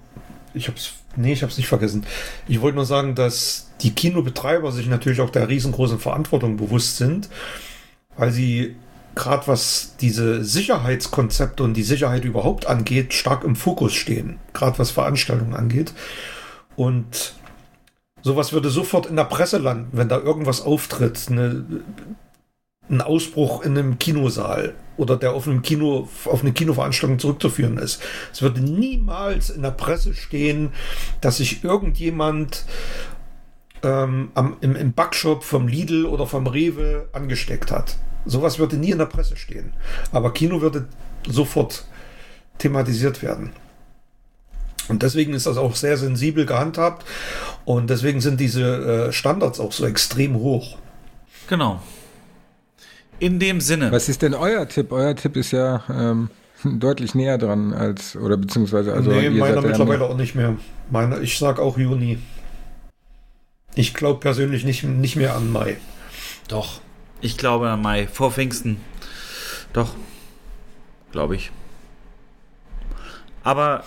[0.55, 2.07] ich hab's, nee, ich hab's nicht vergessen.
[2.49, 7.29] Ich wollte nur sagen, dass die Kinobetreiber sich natürlich auch der riesengroßen Verantwortung bewusst sind,
[8.17, 8.77] weil sie
[9.15, 14.91] gerade was diese Sicherheitskonzepte und die Sicherheit überhaupt angeht, stark im Fokus stehen, gerade was
[14.91, 15.93] Veranstaltungen angeht.
[16.77, 17.35] Und
[18.23, 21.65] sowas würde sofort in der Presse landen, wenn da irgendwas auftritt, eine,
[22.89, 28.03] ein Ausbruch in einem Kinosaal oder der auf einem Kino, auf eine Kinoveranstaltung zurückzuführen ist.
[28.33, 30.73] Es würde niemals in der Presse stehen,
[31.21, 32.65] dass sich irgendjemand
[33.83, 37.97] ähm, am, im, im Backshop vom Lidl oder vom Rewe angesteckt hat.
[38.25, 39.73] Sowas würde nie in der Presse stehen.
[40.13, 40.87] Aber Kino würde
[41.29, 41.85] sofort
[42.59, 43.51] thematisiert werden.
[44.89, 47.05] Und deswegen ist das auch sehr sensibel gehandhabt
[47.65, 50.77] und deswegen sind diese äh, Standards auch so extrem hoch.
[51.49, 51.81] Genau.
[53.19, 53.93] In dem Sinne.
[53.93, 54.91] Was ist denn euer Tipp?
[54.91, 56.31] Euer Tipp ist ja ähm,
[56.65, 60.57] deutlich näher dran als, oder beziehungsweise, also nee, ihr meiner mittlerweile auch nicht mehr.
[60.91, 62.19] Meiner, ich sag auch Juni.
[63.75, 65.79] Ich glaube persönlich nicht, nicht mehr an Mai.
[66.49, 66.81] Doch.
[67.21, 68.81] Ich glaube am Mai, vor Pfingsten.
[69.73, 69.95] Doch.
[71.13, 71.51] Glaube ich.
[73.45, 73.85] Aber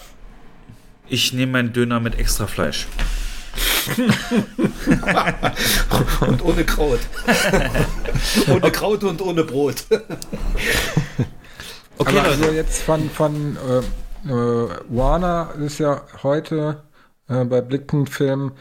[1.07, 2.87] ich nehme meinen Döner mit extra Fleisch.
[6.21, 6.99] Und ohne Kraut.
[8.47, 9.85] ohne Kraut und ohne Brot.
[11.97, 13.79] Okay, Aber also jetzt von, von äh,
[14.29, 16.83] äh, Warner ist ja heute
[17.29, 18.51] äh, bei Blickpunkt Film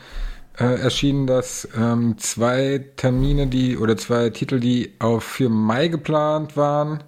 [0.58, 6.56] äh, erschienen, dass ähm, zwei Termine, die oder zwei Titel, die auf für Mai geplant
[6.56, 7.02] waren,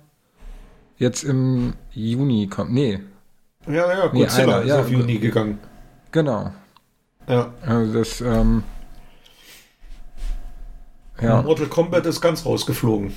[0.99, 2.75] jetzt im Juni kommen.
[2.75, 3.01] Nee,
[3.67, 4.81] Ja, ja, Nee, Godzilla einer, ist ja.
[4.81, 5.59] auf Juni gegangen.
[6.13, 6.53] genau.
[7.29, 7.53] Ja.
[7.63, 8.63] Also das, ähm,
[11.21, 13.13] ja, Mortal Kombat ist ganz rausgeflogen.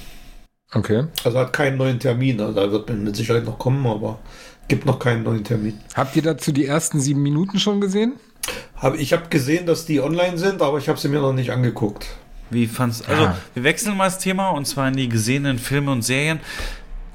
[0.74, 1.06] okay.
[1.24, 2.40] Also hat keinen neuen Termin.
[2.40, 4.20] Also da wird mit Sicherheit noch kommen, aber
[4.68, 5.80] gibt noch keinen neuen Termin.
[5.96, 8.14] Habt ihr dazu die ersten sieben Minuten schon gesehen?
[8.76, 11.52] Hab, ich habe gesehen, dass die online sind, aber ich habe sie mir noch nicht
[11.52, 12.08] angeguckt.
[12.50, 13.38] Wie fandst Also, Ja.
[13.54, 16.40] wir wechseln mal das Thema und zwar in die gesehenen Filme und Serien.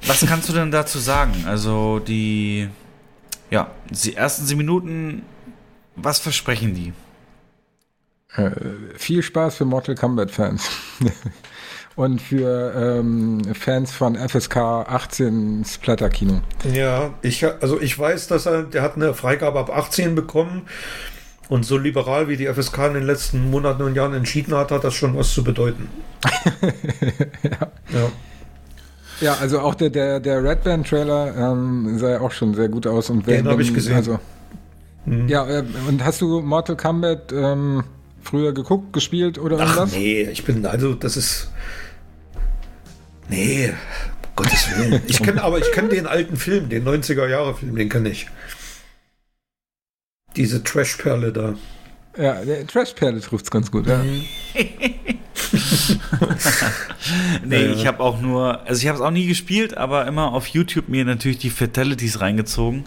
[0.07, 1.33] Was kannst du denn dazu sagen?
[1.47, 2.69] Also, die.
[3.49, 5.23] Ja, die ersten sieben Minuten,
[5.95, 6.93] was versprechen die?
[8.35, 8.51] Äh,
[8.97, 10.69] viel Spaß für Mortal Kombat Fans.
[11.95, 16.41] Und für ähm, Fans von FSK 18 Splatter Kino.
[16.73, 20.63] Ja, ich, also ich weiß, dass er, der hat eine Freigabe ab 18 bekommen.
[21.47, 24.83] Und so liberal wie die FSK in den letzten Monaten und Jahren entschieden hat, hat
[24.83, 25.89] das schon was zu bedeuten.
[27.93, 28.11] ja.
[29.21, 32.67] Ja, also auch der, der, der Red Band Trailer ähm, sah ja auch schon sehr
[32.67, 33.09] gut aus.
[33.09, 33.95] Und Den hab ich gesehen.
[33.95, 34.19] Also,
[35.05, 35.27] Mhm.
[35.27, 37.83] ja, äh, und hast du Mortal Kombat ähm,
[38.23, 39.91] früher geguckt, gespielt oder Ach irgendwas?
[39.91, 41.51] nee, ich bin, also das ist,
[43.29, 43.71] Nee,
[44.35, 45.01] Gottes Willen.
[45.07, 48.27] Ich kenne aber ich kenne den alten Film, den 90er Jahre Film, den kenne ich.
[50.35, 51.55] Diese Trashperle da.
[52.17, 53.87] Ja, der Trashperle trifft es ganz gut.
[53.87, 54.03] Ja.
[57.45, 60.47] nee, ich habe auch nur, also ich habe es auch nie gespielt, aber immer auf
[60.47, 62.85] YouTube mir natürlich die Fatalities reingezogen.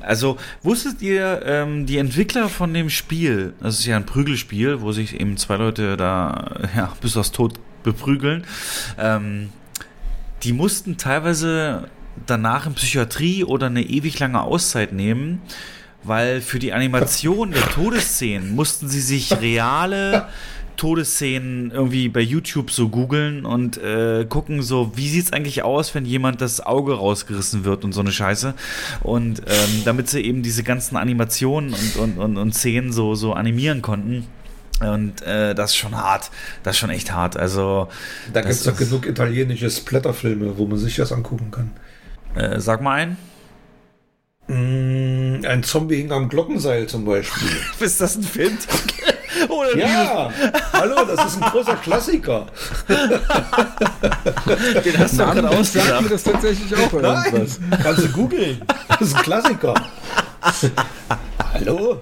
[0.00, 4.92] Also wusstet ihr, ähm, die Entwickler von dem Spiel, das ist ja ein Prügelspiel, wo
[4.92, 8.44] sich eben zwei Leute da ja, bis aufs Tod beprügeln,
[8.98, 9.50] ähm,
[10.42, 11.88] die mussten teilweise
[12.26, 15.40] danach in Psychiatrie oder eine ewig lange Auszeit nehmen,
[16.06, 20.28] weil für die Animation der Todesszenen mussten sie sich reale
[20.76, 26.04] Todesszenen irgendwie bei YouTube so googeln und äh, gucken so, wie sieht's eigentlich aus, wenn
[26.04, 28.54] jemand das Auge rausgerissen wird und so eine Scheiße.
[29.02, 33.32] Und ähm, damit sie eben diese ganzen Animationen und, und, und, und Szenen so, so
[33.32, 34.26] animieren konnten.
[34.80, 36.30] Und äh, das ist schon hart.
[36.62, 37.36] Das ist schon echt hart.
[37.36, 37.88] Also.
[38.32, 41.70] Da gibt es doch genug italienische Splatterfilme, wo man sich das angucken kann.
[42.34, 43.16] Äh, sag mal ein.
[44.48, 47.48] Mm, ein Zombie hing am Glockenseil zum Beispiel.
[47.80, 48.56] ist das ein Film?
[49.48, 50.30] Oder ja,
[50.72, 52.46] hallo, das ist ein großer Klassiker.
[52.88, 53.20] Den
[54.98, 56.10] hast du gerade sagt mir ausgedacht.
[56.10, 57.60] das tatsächlich auch irgendwas.
[57.60, 58.62] Nein, kannst du googeln.
[58.88, 59.74] Das ist ein Klassiker.
[61.52, 62.00] hallo?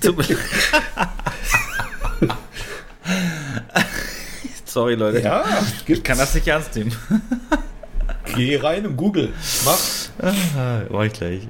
[0.00, 0.38] Tut mir-
[4.74, 5.20] Sorry, Leute.
[5.20, 5.44] Ja,
[5.78, 6.90] Ich gibt, kann das nicht ernst nehmen.
[8.34, 9.32] geh rein und google.
[9.64, 9.78] Mach.
[10.58, 11.48] Ah, Mach ich gleich.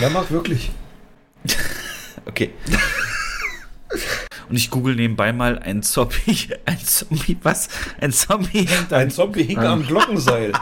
[0.00, 0.72] Ja, mach wirklich.
[2.26, 2.52] Okay.
[4.48, 6.48] Und ich google nebenbei mal ein Zombie.
[6.64, 7.68] Ein Zombie, was?
[8.00, 9.10] Ein Zombie hängt Ein ein.
[9.10, 10.52] Zombie hing am Glockenseil.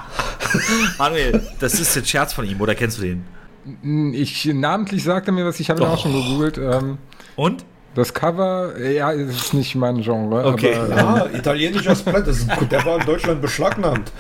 [0.99, 4.13] Manuel, das ist der Scherz von ihm, oder kennst du den?
[4.13, 6.59] Ich namentlich sagte mir was, ich habe ihn auch schon gegoogelt.
[6.59, 6.99] Ähm,
[7.37, 7.65] Und?
[7.95, 10.45] Das Cover, ja, es ist nicht mein Genre.
[10.47, 10.75] Okay.
[10.75, 12.23] Aber, Ja, italienischer Splatter.
[12.23, 14.11] Das ist, der war in Deutschland beschlagnahmt.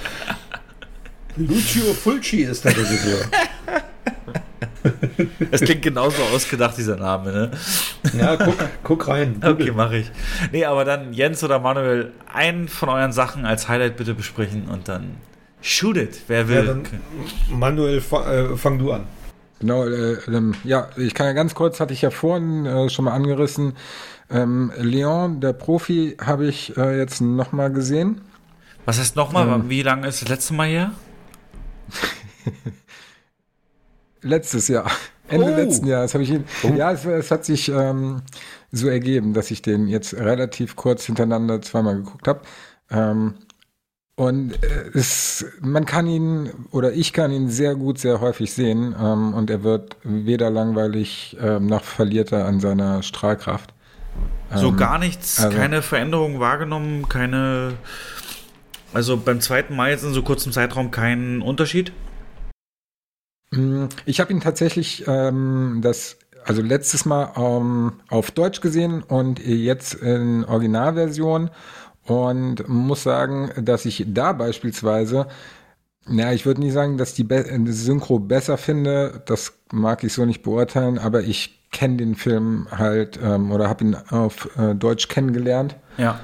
[1.37, 3.25] Lucio Fulci ist der Regisseur.
[5.51, 7.51] Das klingt genauso ausgedacht, dieser Name, ne?
[8.19, 9.37] Ja, guck, guck rein.
[9.43, 9.73] Okay, Google.
[9.73, 10.11] mache ich.
[10.51, 14.89] Nee, aber dann Jens oder Manuel, einen von euren Sachen als Highlight bitte besprechen und
[14.89, 15.17] dann
[15.61, 16.57] shoot it, wer will.
[16.57, 16.83] Ja, dann,
[17.51, 19.07] Manuel, fa äh, fang du an.
[19.63, 23.05] Genau, äh, ähm, ja, ich kann ja ganz kurz, hatte ich ja vorhin äh, schon
[23.05, 23.75] mal angerissen.
[24.29, 28.23] Ähm, Leon, der Profi, habe ich äh, jetzt nochmal gesehen.
[28.87, 29.71] Was heißt nochmal, Ähm.
[29.71, 30.91] wie lange ist das letzte Mal her?
[34.23, 34.91] Letztes Jahr.
[35.29, 35.57] Ende Oh.
[35.57, 36.45] letzten Jahres habe ich ihn.
[36.77, 38.23] Ja, es, es hat sich ähm,
[38.73, 42.41] so ergeben, dass ich den jetzt relativ kurz hintereinander zweimal geguckt habe.
[42.91, 43.35] Ähm,
[44.17, 48.95] und äh, es, man kann ihn oder ich kann ihn sehr gut, sehr häufig sehen
[48.99, 53.73] ähm, und er wird weder langweilig ähm, noch verliert er an seiner Strahlkraft.
[54.55, 57.75] So Ähm, gar nichts, also- keine Veränderung wahrgenommen, keine.
[58.93, 61.93] Also beim zweiten Mal jetzt in so kurzem Zeitraum keinen Unterschied?
[63.51, 69.39] Mm, Ich habe ihn tatsächlich ähm, das, also letztes Mal ähm, auf Deutsch gesehen und
[69.39, 71.49] jetzt in Originalversion
[72.07, 75.27] und muss sagen, dass ich da beispielsweise,
[76.07, 80.13] na, ich würde nicht sagen, dass die Be die Synchro besser finde, das mag ich
[80.13, 84.75] so nicht beurteilen, aber ich kenne den Film halt ähm, oder habe ihn auf äh,
[84.75, 85.77] Deutsch kennengelernt.
[85.97, 86.21] Ja.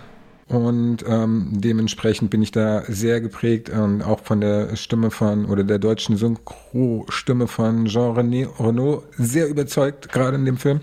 [0.48, 5.62] Und ähm, dementsprechend bin ich da sehr geprägt und auch von der Stimme von oder
[5.62, 10.81] der deutschen Synchro-Stimme von Jean René Renault sehr überzeugt, gerade in dem Film.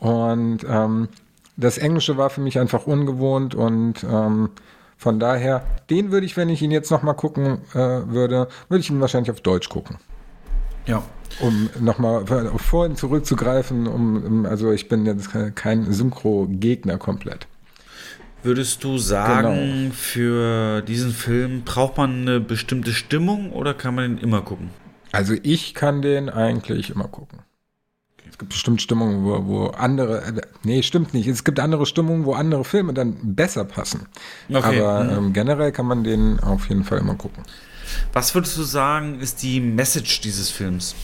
[0.00, 1.08] Und ähm,
[1.56, 4.50] das Englische war für mich einfach ungewohnt und ähm,
[4.96, 8.90] von daher, den würde ich, wenn ich ihn jetzt nochmal gucken äh, würde, würde ich
[8.90, 9.96] ihn wahrscheinlich auf Deutsch gucken.
[10.86, 11.02] Ja.
[11.40, 12.24] Um nochmal
[12.58, 17.46] vorhin zurückzugreifen, um, um, also ich bin jetzt kein Synchro-Gegner komplett.
[18.42, 19.94] Würdest du sagen, Genau.
[19.94, 24.70] für diesen Film braucht man eine bestimmte Stimmung oder kann man den immer gucken?
[25.12, 27.38] Also ich kann den eigentlich immer gucken.
[28.34, 31.28] Es gibt bestimmt Stimmungen, wo, wo andere, äh, nee, stimmt nicht.
[31.28, 34.08] Es gibt andere Stimmungen, wo andere Filme dann besser passen.
[34.52, 34.80] Okay.
[34.80, 35.10] Aber Mhm.
[35.26, 37.44] ähm, generell kann man den auf jeden Fall immer gucken.
[38.12, 40.96] Was würdest du sagen, ist die Message dieses Films?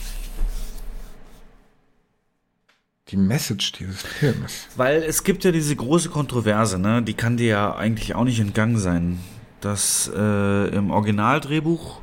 [3.07, 4.67] Die Message dieses Films.
[4.75, 7.01] Weil es gibt ja diese große Kontroverse, ne?
[7.01, 9.19] die kann dir ja eigentlich auch nicht entgangen sein,
[9.61, 12.01] dass äh, im Originaldrehbuch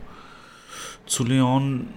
[1.04, 1.88] zu Leon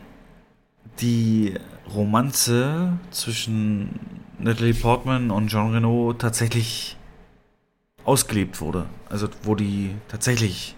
[1.00, 1.54] die
[1.94, 4.00] Romanze zwischen
[4.40, 6.98] Natalie Portman und Jean Reno tatsächlich
[8.04, 8.86] ausgelebt wurde.
[9.10, 10.76] Also wo die tatsächlich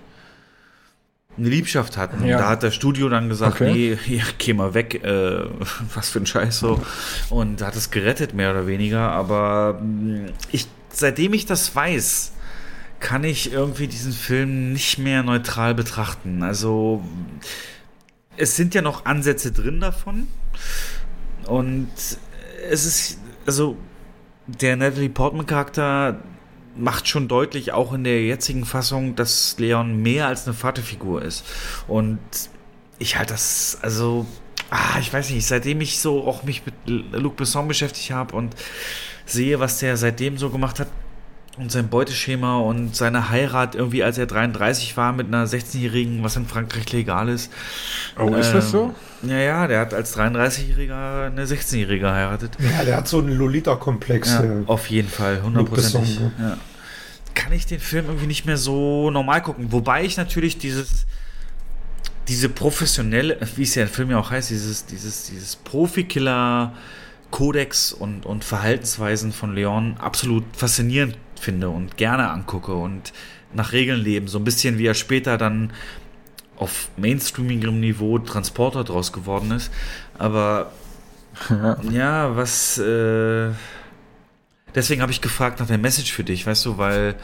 [1.38, 2.26] eine Liebschaft hatten.
[2.26, 2.38] Ja.
[2.38, 3.74] Da hat das Studio dann gesagt, Okay.
[3.74, 5.44] nee, hier, geh mal weg, äh,
[5.96, 6.82] was für ein Scheiß so.
[7.30, 9.12] Und hat es gerettet, mehr oder weniger.
[9.12, 12.34] Aber mh, ich seitdem ich das weiß,
[13.00, 16.44] kann ich irgendwie diesen Film nicht mehr neutral betrachten.
[16.44, 17.04] Also
[18.38, 20.28] es sind ja noch Ansätze drin davon.
[21.48, 21.90] Und
[22.70, 23.78] es ist, also
[24.48, 26.20] der Natalie Portman-Charakter
[26.76, 31.46] macht schon deutlich, auch in der jetzigen Fassung, dass Leon mehr als eine Vaterfigur ist.
[31.88, 32.20] Und
[33.00, 34.26] ich halte das, also,
[34.70, 36.76] ah, ich weiß nicht, seitdem ich so auch mich mit
[37.14, 38.56] Luc Besson beschäftigt habe und
[39.26, 40.88] sehe, was der seitdem so gemacht hat,
[41.58, 46.36] und sein Beuteschema und seine Heirat irgendwie, als er 33 war, mit einer 16-Jährigen, was
[46.36, 47.52] in Frankreich legal ist.
[48.18, 48.96] Oh, ist ähm, das so?
[49.22, 52.58] Ja, ja, der hat als 33-Jähriger eine 16-Jährige geheiratet.
[52.60, 54.32] Ja, der hat so einen Lolita-Komplex.
[54.32, 56.20] Ja, auf jeden Fall, hundertprozentig.
[56.40, 56.58] Ja.
[57.36, 59.72] Kann ich den Film irgendwie nicht mehr so normal gucken.
[59.72, 61.06] Wobei ich natürlich dieses,
[62.28, 66.74] diese professionelle, wie es ja im Film ja auch heißt, dieses, dieses, dieses Profikiller-
[67.34, 73.14] Kodex und, und Verhaltensweisen von Leon absolut faszinierend finde und gerne angucke und
[73.54, 74.28] nach Regeln leben.
[74.28, 75.72] So ein bisschen wie er später dann
[76.58, 79.72] auf mainstreamigem Niveau Transporter draus geworden ist.
[80.18, 80.72] Aber
[81.50, 82.78] ja, ja was.
[82.78, 83.52] Äh,
[84.76, 87.16] deswegen habe ich gefragt nach der Message für dich, weißt du, weil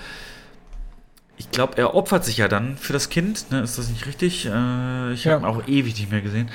[1.38, 3.50] ich glaube, er opfert sich ja dann für das Kind.
[3.50, 3.62] Ne?
[3.62, 4.46] Ist das nicht richtig?
[4.46, 5.34] Äh, ich ja.
[5.34, 6.50] habe ihn auch ewig nicht mehr gesehen.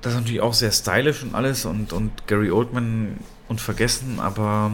[0.00, 4.72] Das ist natürlich auch sehr stylisch und alles und, und Gary Oldman unvergessen, aber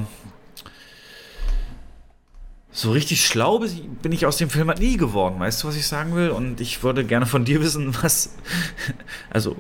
[2.77, 3.61] so richtig schlau
[4.03, 5.39] bin ich aus dem Film halt nie geworden.
[5.39, 6.31] Weißt du, was ich sagen will?
[6.31, 8.35] Und ich würde gerne von dir wissen, was.
[9.31, 9.57] Also,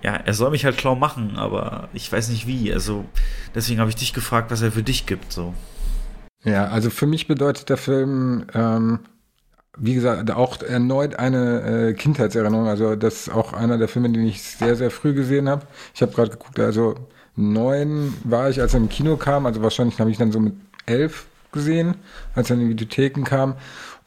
[0.00, 2.72] ja, er soll mich halt schlau machen, aber ich weiß nicht wie.
[2.72, 3.04] Also,
[3.52, 5.32] deswegen habe ich dich gefragt, was er für dich gibt.
[5.32, 5.54] So.
[6.44, 9.00] Ja, also für mich bedeutet der Film, ähm,
[9.76, 12.68] wie gesagt, auch erneut eine äh, Kindheitserinnerung.
[12.68, 15.66] Also, das ist auch einer der Filme, den ich sehr, sehr früh gesehen habe.
[15.96, 16.94] Ich habe gerade geguckt, also
[17.34, 19.46] neun war ich, als er im Kino kam.
[19.46, 20.54] Also, wahrscheinlich habe ich dann so mit
[20.86, 21.26] elf
[21.56, 21.96] gesehen,
[22.36, 23.56] als er in die Videotheken kam.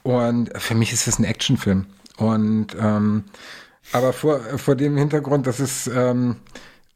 [0.03, 1.85] Und für mich ist das ein Actionfilm.
[2.17, 3.25] Und ähm,
[3.91, 6.37] aber vor, vor dem Hintergrund, das ist, ähm,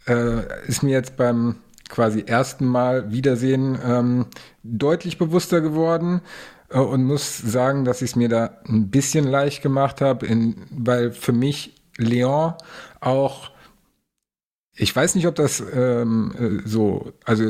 [0.08, 1.56] äh, ist mir jetzt beim
[1.90, 4.26] quasi ersten Mal Wiedersehen ähm,
[4.64, 6.22] deutlich bewusster geworden
[6.70, 10.28] äh, und muss sagen, dass ich es mir da ein bisschen leicht gemacht habe,
[10.72, 12.54] weil für mich Leon
[13.00, 13.52] auch
[14.76, 16.34] ich weiß nicht, ob das ähm,
[16.66, 17.44] äh, so, also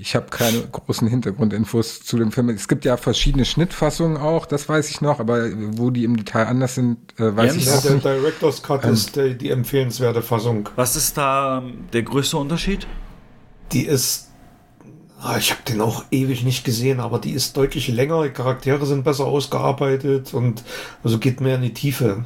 [0.00, 2.48] ich habe keine großen Hintergrundinfos zu dem Film.
[2.48, 6.46] Es gibt ja verschiedene Schnittfassungen auch, das weiß ich noch, aber wo die im Detail
[6.46, 8.04] anders sind, äh, weiß ja, ich auch nicht.
[8.04, 10.70] Der Director's Cut ähm, ist die, die empfehlenswerte Fassung.
[10.76, 12.86] Was ist da ähm, der größte Unterschied?
[13.72, 14.30] Die ist
[15.20, 18.86] ah, ich habe den auch ewig nicht gesehen, aber die ist deutlich länger, die Charaktere
[18.86, 20.62] sind besser ausgearbeitet und
[21.02, 22.24] also geht mehr in die Tiefe.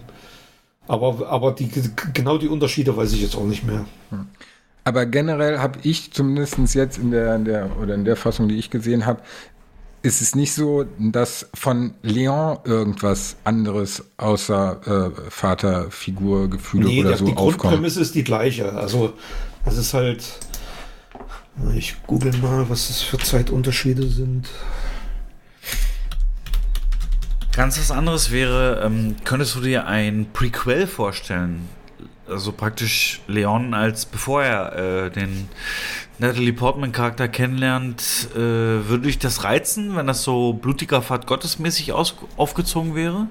[0.88, 1.70] Aber, aber die,
[2.14, 3.84] genau die Unterschiede weiß ich jetzt auch nicht mehr.
[4.10, 4.26] Hm.
[4.84, 8.56] Aber generell habe ich zumindest jetzt in der, in der, oder in der Fassung, die
[8.56, 9.20] ich gesehen habe,
[10.02, 17.16] ist es nicht so, dass von Leon irgendwas anderes außer äh, Vaterfigur, Gefühle nee, oder
[17.18, 17.54] so die aufkommt.
[17.54, 18.72] Die Grundprämisse ist die gleiche.
[18.72, 19.12] Also,
[19.64, 20.24] das ist halt.
[21.74, 24.48] Ich google mal, was das für Zeitunterschiede sind.
[27.58, 31.68] Ganz was anderes wäre, ähm, könntest du dir ein Prequel vorstellen?
[32.28, 35.48] Also praktisch Leon als bevor er äh, den
[36.20, 41.92] Natalie Portman Charakter kennenlernt, äh, würde dich das reizen, wenn das so blutiger Fahrt gottesmäßig
[41.92, 43.26] aus, aufgezogen wäre?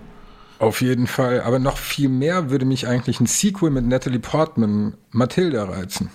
[0.59, 4.97] Auf jeden Fall, aber noch viel mehr würde mich eigentlich ein Sequel mit Natalie Portman,
[5.11, 6.09] Matilda reizen.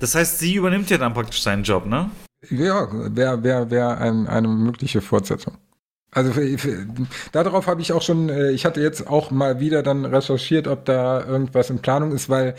[0.00, 2.10] Das heißt, sie übernimmt ja dann praktisch seinen Job, ne?
[2.48, 5.58] Ja, wäre wär, wär ein, eine mögliche Fortsetzung.
[6.14, 6.86] Also für, für,
[7.32, 10.84] darauf habe ich auch schon, äh, ich hatte jetzt auch mal wieder dann recherchiert, ob
[10.84, 12.54] da irgendwas in Planung ist, weil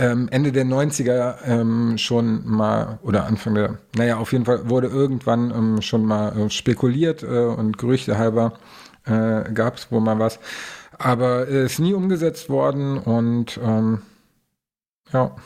[0.00, 4.88] ähm, Ende der 90er ähm, schon mal, oder Anfang der, naja, auf jeden Fall wurde
[4.88, 8.54] irgendwann ähm, schon mal äh, spekuliert äh, und Gerüchte halber
[9.06, 10.40] äh, gab es wohl mal was.
[10.98, 14.02] Aber es ist nie umgesetzt worden und ähm,
[15.12, 15.36] ja.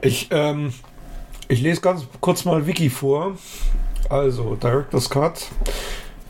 [0.00, 0.72] Ich, ähm,
[1.48, 3.36] ich lese ganz kurz mal Wiki vor.
[4.08, 5.48] Also, Director's Cut.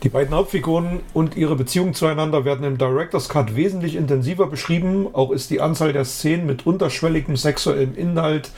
[0.03, 5.07] Die beiden Hauptfiguren und ihre Beziehung zueinander werden im Director's Cut wesentlich intensiver beschrieben.
[5.13, 8.51] Auch ist die Anzahl der Szenen mit unterschwelligem sexuellem Inhalt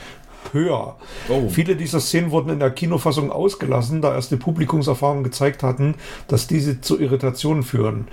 [0.52, 0.96] höher.
[1.30, 1.50] Oh.
[1.50, 5.96] Viele dieser Szenen wurden in der Kinofassung ausgelassen, da erste Publikumserfahrungen gezeigt hatten,
[6.28, 8.08] dass diese zu Irritationen führen.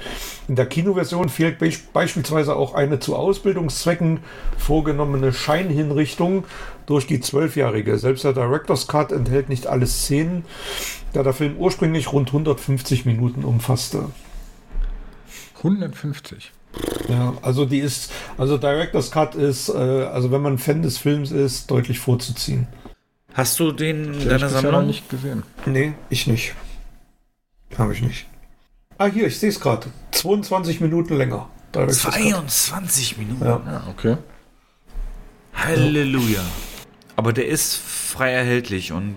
[0.48, 4.20] In der Kinoversion fehlt be beispielsweise auch eine zu Ausbildungszwecken
[4.56, 6.44] vorgenommene Scheinhinrichtung
[6.86, 7.98] durch die Zwölfjährige.
[7.98, 10.44] Selbst der Director's Cut enthält nicht alle Szenen,
[11.12, 14.10] da der Film ursprünglich rund 150 Minuten umfasste.
[15.58, 16.52] 150?
[17.08, 21.30] Ja, also die ist, also Director's Cut ist, äh, also wenn man Fan des Films
[21.30, 22.66] ist, deutlich vorzuziehen.
[23.34, 24.86] Hast du den in deiner Sammlung?
[24.86, 25.42] nicht gesehen.
[25.66, 26.54] Nee, ich nicht.
[27.78, 28.26] Habe ich nicht.
[28.98, 29.88] Ah, hier, ich sehe es gerade.
[30.12, 31.48] 22 Minuten länger.
[31.72, 31.92] Grad.
[31.92, 33.44] 22 Minuten.
[33.44, 33.60] Ja.
[33.66, 34.16] Ja, okay.
[35.52, 36.40] Halleluja.
[37.16, 39.16] Aber der ist frei erhältlich und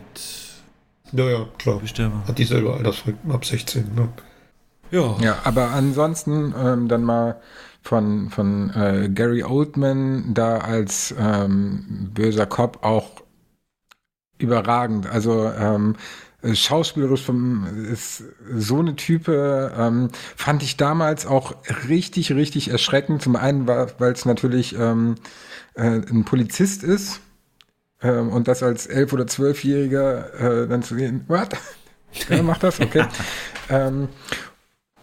[1.13, 1.79] Ja, ja, klar.
[1.79, 2.23] bestellbar.
[2.27, 3.95] Hat dieselbe Altersfrequenz ab 16.
[3.95, 4.09] Ne?
[4.91, 5.15] Ja.
[5.21, 7.41] Ja, aber ansonsten ähm, dann mal
[7.81, 13.23] von, von äh, Gary Oldman da als ähm, böser Cop auch
[14.37, 15.07] überragend.
[15.07, 15.95] Also ähm,
[16.53, 18.23] schauspielerisch vom, ist
[18.55, 21.55] so eine Type, ähm, fand ich damals auch
[21.87, 23.21] richtig, richtig erschreckend.
[23.21, 25.15] Zum einen, weil es natürlich ähm,
[25.75, 27.19] äh, ein Polizist ist
[28.01, 31.49] ähm, und das als elf- oder zwölfjähriger äh, dann zu sehen, what?
[32.27, 32.79] Wer macht das?
[32.79, 33.05] Okay.
[33.69, 34.09] ähm,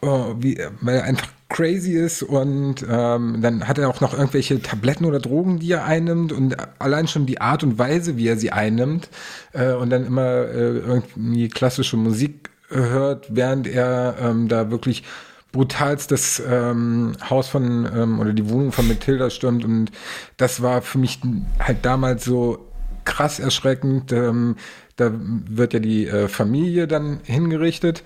[0.03, 4.61] oh, wie, weil er einfach crazy ist und ähm, dann hat er auch noch irgendwelche
[4.61, 8.37] Tabletten oder Drogen, die er einnimmt und allein schon die Art und Weise, wie er
[8.37, 9.09] sie einnimmt
[9.53, 15.05] äh, und dann immer äh, irgendwie klassische Musik hört, während er ähm, da wirklich
[15.53, 19.93] brutalst das ähm, Haus von ähm, oder die Wohnung von Matilda stürmt und
[20.37, 21.21] das war für mich
[21.61, 22.67] halt damals so
[23.05, 24.13] krass erschreckend.
[24.13, 24.57] Ähm,
[24.97, 28.03] da wird ja die äh, Familie dann hingerichtet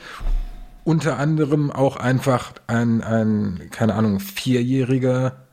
[0.84, 5.46] unter anderem auch einfach ein, ein keine Ahnung, vierjähriger,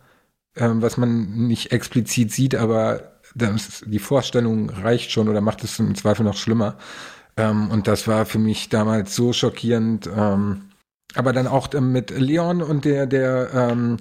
[0.55, 5.79] ähm, was man nicht explizit sieht, aber das, die Vorstellung reicht schon oder macht es
[5.79, 6.77] im Zweifel noch schlimmer.
[7.37, 10.09] Ähm, und das war für mich damals so schockierend.
[10.13, 10.63] Ähm,
[11.15, 13.97] aber dann auch ähm, mit Leon und der, der, ähm,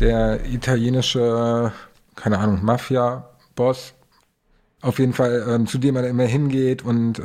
[0.00, 1.72] der italienische,
[2.14, 3.94] keine Ahnung, Mafia-Boss,
[4.82, 7.20] auf jeden Fall, ähm, zu dem er immer hingeht und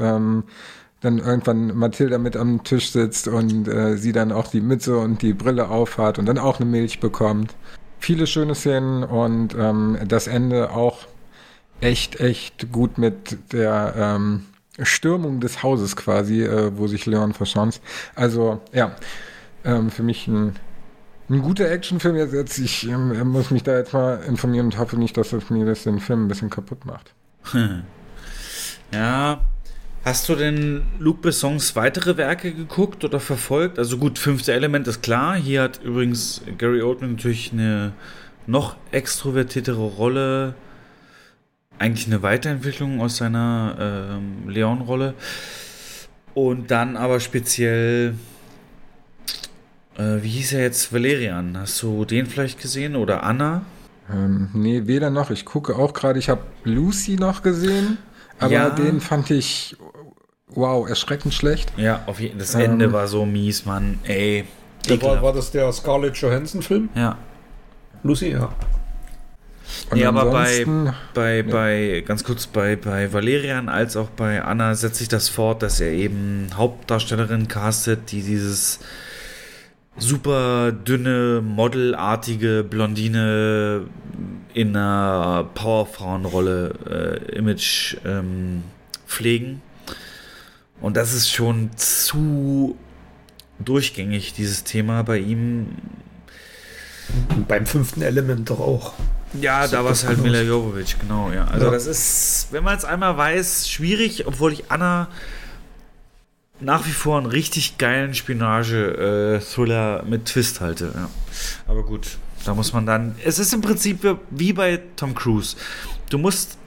[1.02, 5.22] dann irgendwann Mathilda mit am Tisch sitzt und äh, sie dann auch die Mütze und
[5.22, 7.56] die Brille aufhat und dann auch eine Milch bekommt.
[8.00, 11.00] Viele schöne Szenen und ähm, das Ende auch
[11.82, 14.46] echt, echt gut mit der ähm,
[14.82, 17.82] Stürmung des Hauses quasi, äh, wo sich Leon verschanzt.
[18.16, 18.96] Also ja,
[19.66, 20.56] ähm, für mich ein,
[21.30, 22.16] ein guter Actionfilm.
[22.16, 25.50] Jetzt, jetzt ich ähm, muss mich da jetzt mal informieren und hoffe nicht, dass das
[25.50, 27.14] mir das den Film ein bisschen kaputt macht.
[28.94, 29.40] Ja.
[30.04, 33.78] Hast du denn Luc Bessons weitere Werke geguckt oder verfolgt?
[33.78, 35.36] Also gut, fünfte Element ist klar.
[35.36, 37.94] Hier hat übrigens Gary Oldman natürlich eine
[38.48, 40.56] noch extrovertiertere Rolle.
[41.78, 45.14] Eigentlich eine Weiterentwicklung aus seiner ähm, Leon-Rolle.
[46.34, 48.16] Und dann aber speziell,
[49.98, 50.92] äh, wie hieß er jetzt?
[50.92, 51.56] Valerian.
[51.56, 52.96] Hast du den vielleicht gesehen?
[52.96, 53.66] Oder Anna?
[54.12, 55.30] Ähm, nee, weder noch.
[55.30, 58.00] Ich gucke auch gerade, ich habe Lucy noch gesehen,
[58.42, 58.70] aber Ja.
[58.70, 59.76] den fand ich,
[60.50, 61.72] wow, erschreckend schlecht.
[61.78, 62.62] Ja, auf jeden Das Ähm.
[62.62, 64.00] Ende war so mies, Mann.
[64.04, 64.46] Ey.
[64.90, 66.90] Der war, war das der Scarlett Johansson-Film?
[66.96, 67.18] Ja.
[68.04, 68.50] Lucy, ja.
[69.90, 70.66] Und Nee, aber bei,
[71.14, 75.62] bei, bei, ganz kurz, bei, bei Valerian als auch bei Anna setzt sich das fort,
[75.62, 78.80] dass er eben Hauptdarstellerin castet, die dieses
[79.98, 83.86] super dünne, modelartige Blondine
[84.54, 86.74] in einer Powerfrauenrolle
[87.30, 88.64] äh, Image ähm,
[89.08, 89.62] pflegen.
[90.82, 92.78] Und das ist schon zu
[93.60, 95.68] durchgängig, dieses Thema bei ihm.
[97.36, 98.94] Und beim fünften Element doch auch.
[99.40, 100.42] Ja, Sieht da war es halt Mila.
[100.42, 101.46] Jovovich, genau, ja.
[101.46, 101.72] Also Ja.
[101.72, 105.08] das ist, wenn man es einmal weiß, schwierig, obwohl ich Anna
[106.62, 111.10] nach wie vor einen richtig geilen Spionage-Thriller mit Twist halte, ja.
[111.68, 115.56] Aber gut, da muss man dann, es ist im Prinzip wie bei Tom Cruise.
[116.10, 116.58] Du musst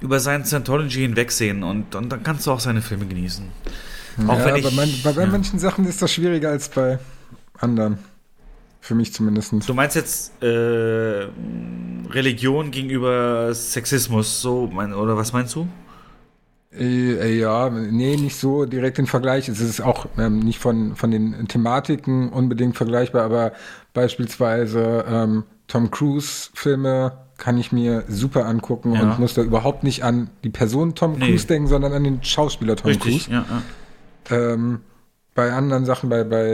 [0.00, 3.44] über seinen Scientology hinwegsehen und, und dann kannst du auch seine Filme genießen.
[4.26, 5.28] Auch ja, wenn ich, bei, bei, bei ja.
[5.28, 6.98] manchen Sachen ist das schwieriger als bei
[7.58, 7.98] anderen.
[8.80, 9.52] Für mich zumindest.
[9.68, 11.28] Du meinst jetzt äh,
[12.10, 15.68] Religion gegenüber Sexismus, so, mein, oder was meinst du?
[16.78, 19.48] Äh, äh, ja, nee, nicht so direkt den Vergleich.
[19.48, 23.52] Es ist auch ähm, nicht von, von den Thematiken unbedingt vergleichbar, aber
[23.92, 29.02] beispielsweise ähm, Tom Cruise Filme kann ich mir super angucken Ja.
[29.02, 31.26] und muss da überhaupt nicht an die Person Tom Nee.
[31.28, 33.30] Cruise denken, sondern an den Schauspieler Tom Richtig, Cruise.
[33.30, 33.44] ja,
[34.30, 34.36] ja.
[34.52, 34.80] Ähm,
[35.34, 36.46] bei anderen Sachen, bei, bei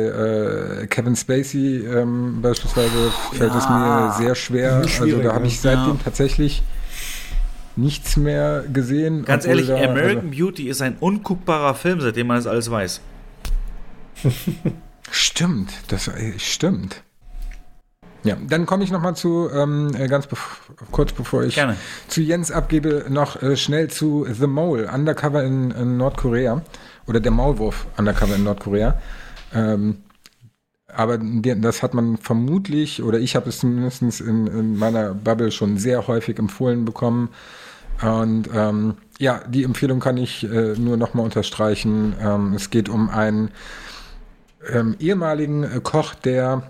[0.82, 4.76] äh, Kevin Spacey ähm, beispielsweise, fällt es mir sehr schwer.
[5.00, 6.00] Also da habe ich seitdem Ja.
[6.04, 6.62] tatsächlich
[7.78, 9.24] nichts mehr gesehen.
[9.24, 13.00] Ganz ehrlich, da, also American Beauty ist ein unguckbarer Film, seitdem man das alles weiß.
[15.10, 17.02] Stimmt, das äh, stimmt.
[18.24, 21.76] Ja, dann komme ich noch mal zu, ähm, äh, ganz bef kurz bevor ich Gerne.
[22.08, 26.62] zu Jens abgebe, noch äh, schnell zu The Mole, Undercover in, in Nordkorea.
[27.06, 29.00] Oder der Maulwurf, Undercover in Nordkorea.
[29.54, 29.98] Ähm,
[30.92, 35.78] aber das hat man vermutlich, oder ich habe es zumindest in, in meiner Bubble schon
[35.78, 37.30] sehr häufig empfohlen bekommen.
[38.02, 42.14] Und ähm, ja, die Empfehlung kann ich äh, nur nochmal unterstreichen.
[42.20, 43.50] Ähm, es geht um einen
[44.72, 46.62] ähm, ehemaligen äh, Koch, der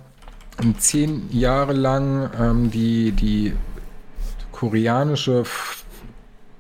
[0.79, 3.53] zehn Jahre lang ähm, die, die
[4.53, 5.45] koreanische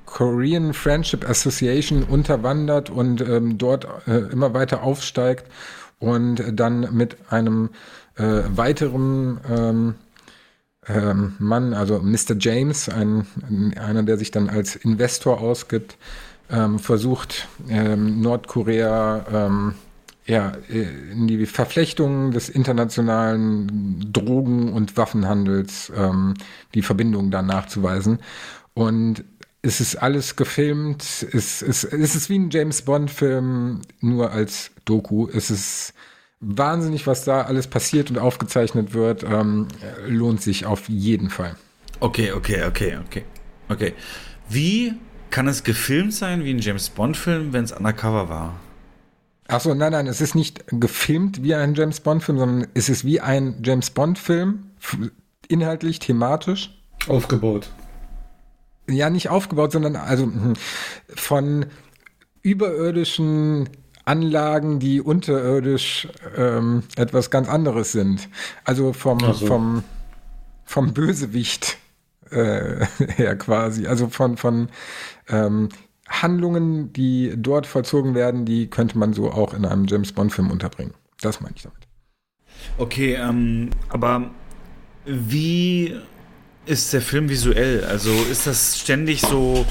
[0.04, 5.46] Korean Friendship Association unterwandert und ähm, dort äh, immer weiter aufsteigt
[5.98, 7.70] und dann mit einem
[8.16, 9.94] äh, weiteren
[10.88, 12.36] ähm, Mann, also Mr.
[12.38, 13.26] James, ein,
[13.76, 15.96] einer, der sich dann als Investor ausgibt,
[16.50, 19.74] ähm, versucht ähm, Nordkorea ähm,
[20.26, 25.90] ja, in die Verflechtung des internationalen Drogen- und Waffenhandels
[26.74, 28.18] die Verbindung dann nachzuweisen.
[28.74, 29.24] Und
[29.62, 35.28] es ist alles gefilmt, es, es, es ist wie ein James Bond-Film, nur als Doku.
[35.28, 35.94] Es ist
[36.40, 39.24] wahnsinnig, was da alles passiert und aufgezeichnet wird.
[39.24, 39.68] Ähm,
[40.06, 41.56] lohnt sich auf jeden Fall.
[42.00, 43.24] Okay, okay, okay, okay.
[43.68, 43.94] Okay.
[44.48, 44.94] Wie
[45.30, 48.54] kann es gefilmt sein wie ein James Bond-Film, wenn es undercover war?
[49.48, 53.20] Achso, nein, nein, es ist nicht gefilmt wie ein James Bond-Film, sondern es ist wie
[53.20, 54.70] ein James Bond-Film,
[55.48, 56.78] inhaltlich, thematisch.
[57.08, 57.70] Aufgebaut.
[58.88, 60.54] Ja, nicht aufgebaut, sondern also hm,
[61.14, 61.66] von
[62.42, 63.68] überirdischen
[64.08, 68.28] Anlagen, die unterirdisch ähm, etwas ganz anderes sind.
[68.64, 69.46] Also vom, so.
[69.46, 69.84] vom,
[70.64, 71.76] vom Bösewicht
[72.30, 73.86] äh, her quasi.
[73.86, 74.70] Also von, von
[75.28, 75.68] ähm,
[76.08, 80.94] Handlungen, die dort vollzogen werden, die könnte man so auch in einem James Bond-Film unterbringen.
[81.20, 81.86] Das meine ich damit.
[82.78, 84.30] Okay, ähm, aber
[85.04, 85.94] wie
[86.64, 87.84] ist der Film visuell?
[87.84, 89.66] Also ist das ständig so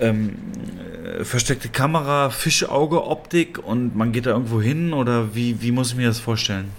[0.00, 0.36] ähm,
[1.04, 5.96] äh, versteckte Kamera, Fischauge-Optik und man geht da irgendwo hin oder wie, wie muss ich
[5.96, 6.70] mir das vorstellen?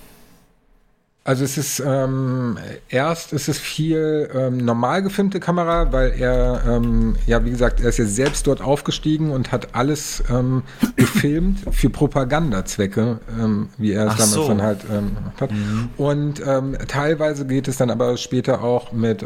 [1.23, 2.57] Also es ist ähm,
[2.89, 7.89] erst ist es viel ähm, normal gefilmte Kamera, weil er ähm, ja wie gesagt er
[7.89, 10.63] ist ja selbst dort aufgestiegen und hat alles ähm,
[10.95, 14.47] gefilmt für Propagandazwecke, ähm, wie er es Ach damals so.
[14.47, 15.51] dann halt ähm, gemacht hat.
[15.51, 15.89] Mhm.
[15.95, 16.41] Und
[16.87, 19.23] teilweise geht es dann aber später auch mit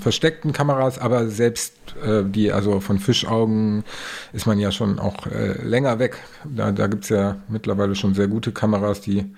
[0.00, 3.84] versteckten Kameras, aber selbst äh, die also von Fischaugen
[4.32, 6.18] ist man ja schon auch äh, länger weg.
[6.44, 9.34] Da, da gibt's ja mittlerweile schon sehr gute Kameras, die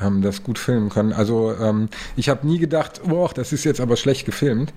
[0.00, 1.12] ähm, das gut filmen können.
[1.12, 4.72] Also ähm, ich habe nie gedacht, boah, das ist jetzt aber schlecht gefilmt.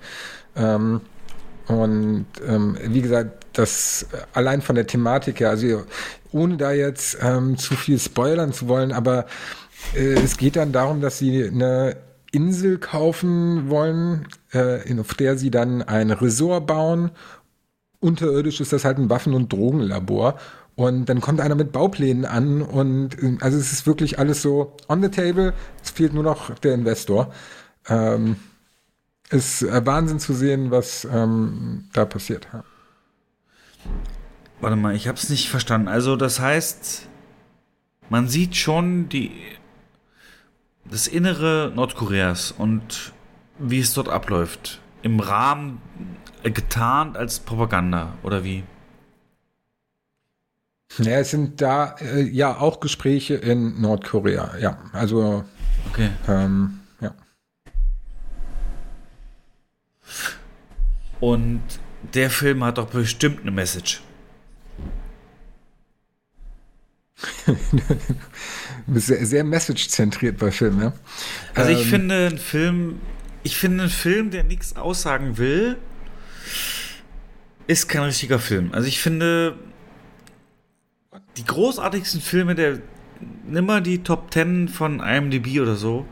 [0.55, 1.01] Ähm,
[1.67, 5.83] und ähm, wie gesagt, das allein von der Thematik her, also
[6.31, 9.25] ohne da jetzt ähm, zu viel spoilern zu wollen, aber
[9.95, 11.95] äh, es geht dann darum, dass sie eine
[12.31, 17.11] Insel kaufen wollen, äh, auf der sie dann ein Resort bauen.
[17.99, 20.39] Unterirdisch ist das halt ein Waffen- und Drogenlabor.
[20.75, 24.77] Und dann kommt einer mit Bauplänen an und ähm, also es ist wirklich alles so
[24.87, 25.53] on the table.
[25.83, 27.33] Es fehlt nur noch der Investor.
[27.89, 28.37] Ähm,
[29.29, 32.47] ist äh, Wahnsinn zu sehen, was ähm, da passiert.
[34.61, 35.87] Warte mal, ich habe es nicht verstanden.
[35.87, 37.07] Also das heißt,
[38.09, 39.31] man sieht schon die
[40.89, 43.13] das Innere Nordkoreas und
[43.57, 44.81] wie es dort abläuft.
[45.01, 45.81] Im Rahmen
[46.43, 48.63] äh, getarnt als Propaganda oder wie?
[50.97, 54.77] Ja, es sind da äh, ja auch Gespräche in Nordkorea, ja.
[54.91, 55.45] Also
[55.91, 56.09] okay.
[56.27, 57.13] Ähm, ja.
[61.19, 61.61] Und
[62.13, 64.01] der Film hat doch bestimmt eine Message.
[68.95, 70.93] sehr, sehr message-zentriert bei Filmen, ja.
[71.53, 72.99] Also ich ähm, finde ein Film,
[73.43, 75.77] ich finde ein Film, der nichts aussagen will,
[77.67, 78.69] ist kein richtiger Film.
[78.73, 79.57] Also ich finde,
[81.37, 82.79] die großartigsten Filme der
[83.45, 86.05] nimm mal die Top 10 von IMDb oder so.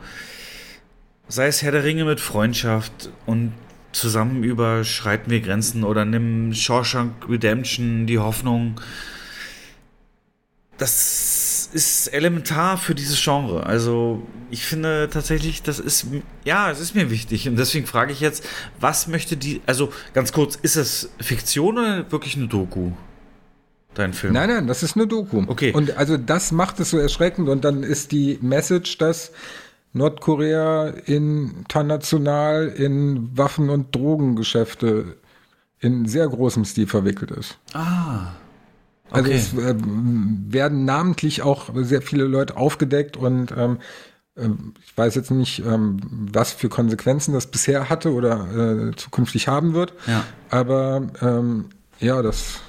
[1.27, 3.53] Sei es Herr der Ringe mit Freundschaft und
[3.91, 8.79] zusammen überschreiten wir Grenzen oder nimm Shawshank Redemption, die Hoffnung.
[10.77, 13.65] Das ist elementar für dieses Genre.
[13.65, 16.07] Also ich finde tatsächlich, das ist,
[16.45, 17.47] ja, es ist mir wichtig.
[17.49, 18.43] Und deswegen frage ich jetzt,
[18.79, 22.91] was möchte die, also ganz kurz, ist es Fiktion oder wirklich eine Doku?
[23.97, 24.33] dein Film?
[24.33, 25.43] Nein, nein, das ist eine Doku.
[25.47, 25.73] Okay.
[25.73, 29.31] Und also das macht es so erschreckend und dann ist die Message, dass
[29.93, 35.17] Nordkorea international in Waffen- und Drogengeschäfte
[35.79, 37.57] in sehr großem Stil verwickelt ist.
[37.73, 38.33] Ah.
[39.09, 39.37] Also okay.
[39.37, 43.79] Es äh, werden namentlich auch sehr viele Leute aufgedeckt und ähm,
[44.35, 44.49] äh,
[44.85, 45.99] ich weiß jetzt nicht, ähm,
[46.31, 49.93] was für Konsequenzen das bisher hatte oder äh, zukünftig haben wird.
[50.07, 50.23] Ja.
[50.49, 51.65] Aber ähm,
[51.99, 52.61] ja, das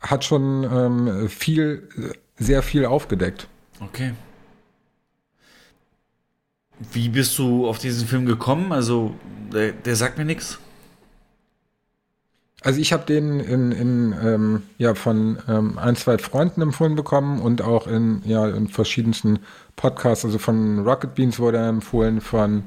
[0.00, 1.88] hat schon ähm, viel,
[2.36, 3.48] sehr viel aufgedeckt.
[3.80, 4.12] Okay.
[6.92, 8.70] Wie bist du auf diesen Film gekommen?
[8.72, 9.14] Also,
[9.52, 10.58] der, der sagt mir nichts.
[12.62, 17.40] Also ich habe den in, in ähm, ja von ähm, ein, zwei Freunden empfohlen bekommen
[17.40, 19.38] und auch in ja in verschiedensten
[19.76, 22.64] Podcasts, also von Rocket Beans wurde er empfohlen, von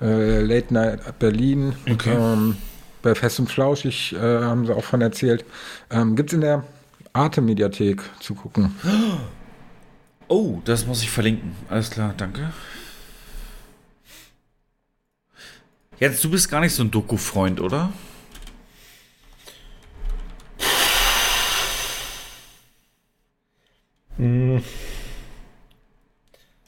[0.00, 2.14] äh, Late Night Berlin, Okay.
[2.16, 2.56] ähm,
[3.02, 5.44] bei Fest und Flauschig äh, haben sie auch von erzählt.
[5.90, 6.64] Ähm, Gibt es in der
[7.12, 8.74] Arte-Mediathek zu gucken.
[10.28, 11.52] Oh, das muss ich verlinken.
[11.68, 12.50] Alles klar, danke.
[16.00, 17.92] Jetzt, du bist gar nicht so ein Doku-Freund, oder?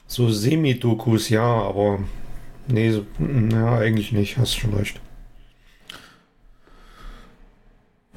[0.07, 1.99] So Semi-Dokus, ja, aber
[2.67, 3.05] nee, so,
[3.51, 4.99] ja, eigentlich nicht, hast schon recht.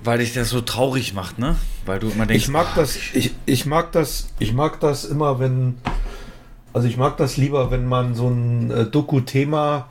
[0.05, 1.57] Weil dich das so traurig macht, ne?
[1.87, 5.05] Weil du immer denkst, Ich mag ah, das, ich, ich mag das, ich mag das
[5.05, 5.77] immer, wenn,
[6.73, 9.89] also ich mag das lieber, wenn man so ein äh, Doku-Thema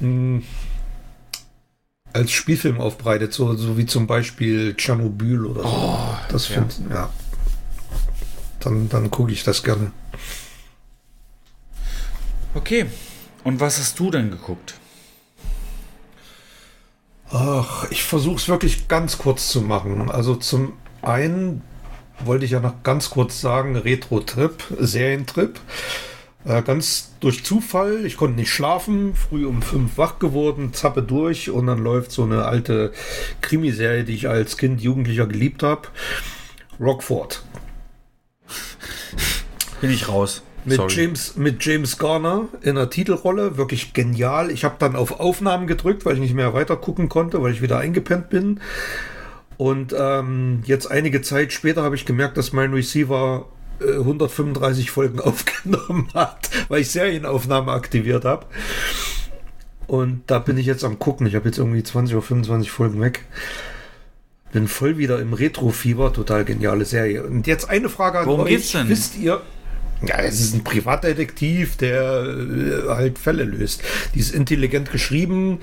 [0.00, 0.42] mh,
[2.12, 6.16] als Spielfilm aufbreitet, so, so wie zum Beispiel Tschernobyl oder so.
[6.28, 6.54] das ja.
[6.54, 7.10] finde ja.
[8.64, 9.92] Dann, dann gucke ich das gerne.
[12.54, 12.86] Okay.
[13.44, 14.74] Und was hast du denn geguckt?
[17.30, 20.10] Ach, ich versuche es wirklich ganz kurz zu machen.
[20.10, 21.62] Also zum einen
[22.20, 25.58] wollte ich ja noch ganz kurz sagen, Retro-Trip, Serientrip.
[26.44, 31.50] Äh, ganz durch Zufall, ich konnte nicht schlafen, früh um fünf wach geworden, zappe durch
[31.50, 32.92] und dann läuft so eine alte
[33.40, 35.88] Krimiserie, die ich als Kind, Jugendlicher geliebt habe.
[36.80, 37.44] Rockford.
[39.80, 40.42] Bin ich raus.
[40.64, 40.92] Mit Sorry.
[40.94, 44.50] James, mit James Garner in der Titelrolle, wirklich genial.
[44.50, 47.62] Ich habe dann auf Aufnahmen gedrückt, weil ich nicht mehr weiter gucken konnte, weil ich
[47.62, 48.60] wieder eingepennt bin.
[49.56, 53.46] Und ähm, jetzt einige Zeit später habe ich gemerkt, dass mein Receiver
[53.80, 58.46] äh, 135 Folgen aufgenommen hat, weil ich Serienaufnahmen aktiviert habe.
[59.88, 61.26] Und da bin ich jetzt am gucken.
[61.26, 63.24] Ich habe jetzt irgendwie 20 oder 25 Folgen weg.
[64.52, 66.12] Bin voll wieder im Retro-Fieber.
[66.12, 67.24] Total geniale Serie.
[67.24, 68.50] Und jetzt eine Frage an Worum euch.
[68.50, 68.88] geht's denn?
[68.88, 69.40] Wisst ihr,
[70.04, 73.82] ja, es ist ein Privatdetektiv, der äh, halt Fälle löst.
[74.14, 75.60] Die ist intelligent geschrieben.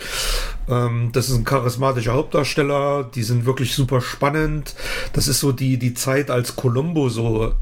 [0.69, 3.09] Ähm, das ist ein charismatischer Hauptdarsteller.
[3.13, 4.75] Die sind wirklich super spannend.
[5.13, 7.53] Das ist so die, die Zeit, als Columbo so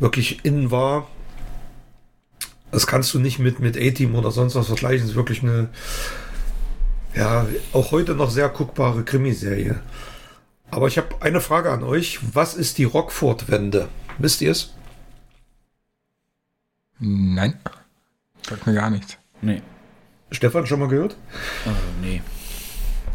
[0.00, 1.06] wirklich in war.
[2.72, 5.04] Das kannst du nicht mit, mit A-Team oder sonst was vergleichen.
[5.04, 5.68] Es ist wirklich eine,
[7.14, 9.78] ja, auch heute noch sehr guckbare Krimiserie.
[10.72, 12.18] Aber ich habe eine Frage an euch.
[12.32, 13.88] Was ist die Rockford-Wende?
[14.16, 14.72] Wisst ihr es?
[16.98, 17.60] Nein.
[18.48, 19.18] Sagt mir gar nichts.
[19.42, 19.60] Nee.
[20.30, 21.14] Stefan, schon mal gehört?
[21.66, 21.70] Oh,
[22.00, 22.22] nee.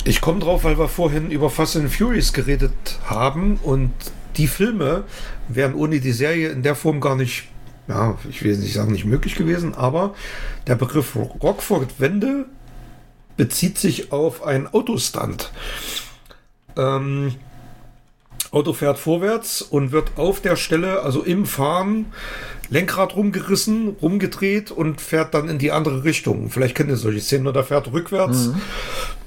[0.04, 3.92] Ich komme drauf, weil wir vorhin über Fast and Furious geredet haben und
[4.38, 5.06] die Filme
[5.48, 7.46] wären ohne die Serie in der Form gar nicht,
[7.88, 10.14] ja, ich will nicht sagen nicht möglich gewesen, aber
[10.68, 12.46] der Begriff Rockford-Wende
[13.36, 15.52] bezieht sich auf einen Autostunt.
[16.76, 17.34] Ähm,
[18.52, 22.08] Auto fährt vorwärts und wird auf der Stelle, also im Fahren,
[22.70, 26.50] Lenkrad rumgerissen, rumgedreht und fährt dann in die andere Richtung.
[26.50, 28.52] Vielleicht kennt ihr solche Szenen, oder fährt rückwärts.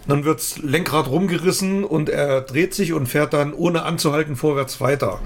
[0.06, 5.20] Dann wirds Lenkrad rumgerissen und er dreht sich und fährt dann ohne anzuhalten vorwärts weiter.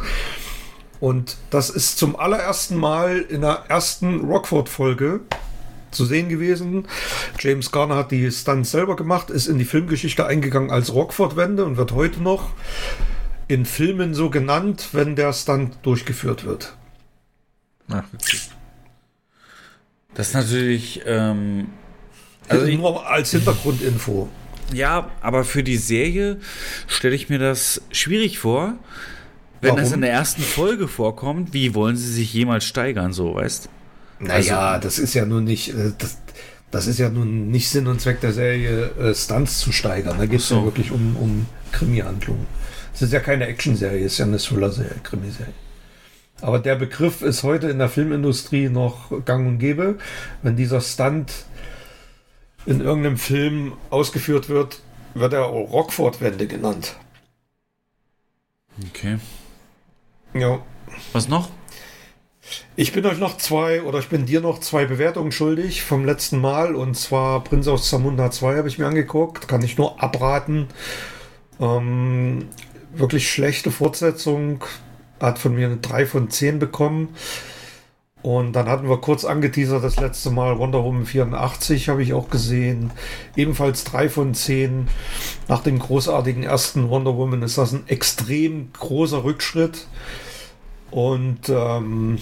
[1.00, 5.20] Und das ist zum allerersten Mal in der ersten Rockford-Folge
[5.90, 6.86] zu sehen gewesen.
[7.38, 11.76] James Garner hat die Stunts selber gemacht, ist in die Filmgeschichte eingegangen als Rockford-Wende und
[11.76, 12.50] wird heute noch
[13.48, 16.76] in Filmen so genannt, wenn der Stunt durchgeführt wird.
[17.88, 18.50] Ach, witzig.
[20.14, 21.68] Das ist natürlich, ähm,
[22.48, 24.28] also Also ich, nur als Hintergrundinfo.
[24.72, 26.38] ja, aber für die Serie
[26.86, 28.74] stelle ich mir das schwierig vor,
[29.60, 29.80] wenn Warum?
[29.82, 31.52] das in der ersten Folge vorkommt.
[31.52, 33.68] Wie wollen sie sich jemals steigern, so, weißt?
[34.20, 36.18] Naja, das ist ja nun nicht, äh, das,
[36.70, 40.16] das ist ja nun nicht Sinn und Zweck der Serie, äh, Stunts zu steigern.
[40.18, 40.58] Da geht es so.
[40.58, 42.46] ja wirklich um, um Krimi-Handlungen.
[42.94, 45.52] Es ist ja keine Action-Serie, es ist ja eine Thriller-Serie, Krimiserie.
[46.40, 49.98] Aber der Begriff ist heute in der Filmindustrie noch gang und gäbe.
[50.42, 51.32] Wenn dieser Stunt
[52.66, 54.80] in irgendeinem Film ausgeführt wird,
[55.14, 56.96] wird er auch Rockford-Wende genannt.
[58.90, 59.18] Okay.
[60.34, 60.60] Ja.
[61.12, 61.50] Was noch?
[62.76, 66.40] Ich bin euch noch zwei, oder ich bin dir noch zwei Bewertungen schuldig vom letzten
[66.40, 66.74] Mal.
[66.74, 69.48] Und zwar Prinz aus Zamunda 2 habe ich mir angeguckt.
[69.48, 70.68] Kann ich nur abraten.
[71.60, 72.48] Ähm,
[72.96, 74.64] wirklich schlechte Fortsetzung.
[75.20, 77.14] Hat von mir eine 3 von 10 bekommen.
[78.22, 82.30] Und dann hatten wir kurz angeteasert das letzte Mal Wonder Woman 84 habe ich auch
[82.30, 82.90] gesehen.
[83.36, 84.88] Ebenfalls 3 von 10.
[85.46, 89.88] Nach dem großartigen ersten Wonder Woman ist das ein extrem großer Rückschritt.
[90.90, 92.18] Und ähm,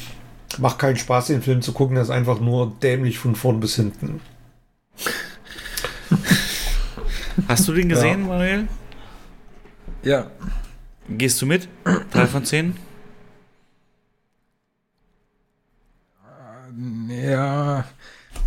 [0.58, 1.94] macht keinen Spaß, den Film zu gucken.
[1.94, 4.20] Der ist einfach nur dämlich von vorn bis hinten.
[7.48, 8.68] Hast du den gesehen, Manuel?
[10.02, 10.30] Ja.
[11.18, 11.68] Gehst du mit?
[12.10, 12.76] Drei von zehn?
[17.08, 17.84] Ja,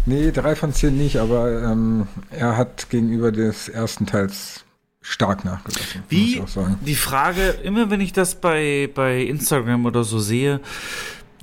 [0.05, 4.65] nee, drei von zehn nicht, aber ähm, er hat gegenüber des ersten Teils
[5.01, 6.01] stark nachgelassen.
[6.01, 6.79] muss Wie ich auch sagen.
[6.81, 10.59] die Frage, immer wenn ich das bei, bei Instagram oder so sehe,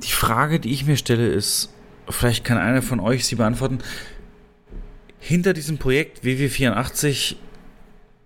[0.03, 1.71] die Frage, die ich mir stelle, ist,
[2.09, 3.79] vielleicht kann einer von euch sie beantworten.
[5.21, 7.37] Hinter diesem Projekt WW84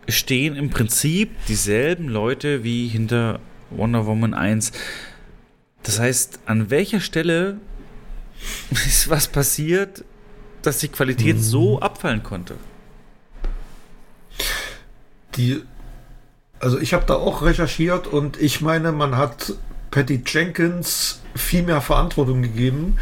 [0.08, 4.72] stehen im Prinzip dieselben Leute wie hinter Wonder Woman 1.
[5.82, 7.58] Das heißt, an welcher Stelle
[8.70, 10.04] ist was passiert,
[10.62, 12.56] dass die Qualität so abfallen konnte?
[15.36, 15.62] Die,
[16.58, 19.54] also ich habe da auch recherchiert und ich meine, man hat
[19.90, 22.98] Patty Jenkins viel mehr Verantwortung gegeben.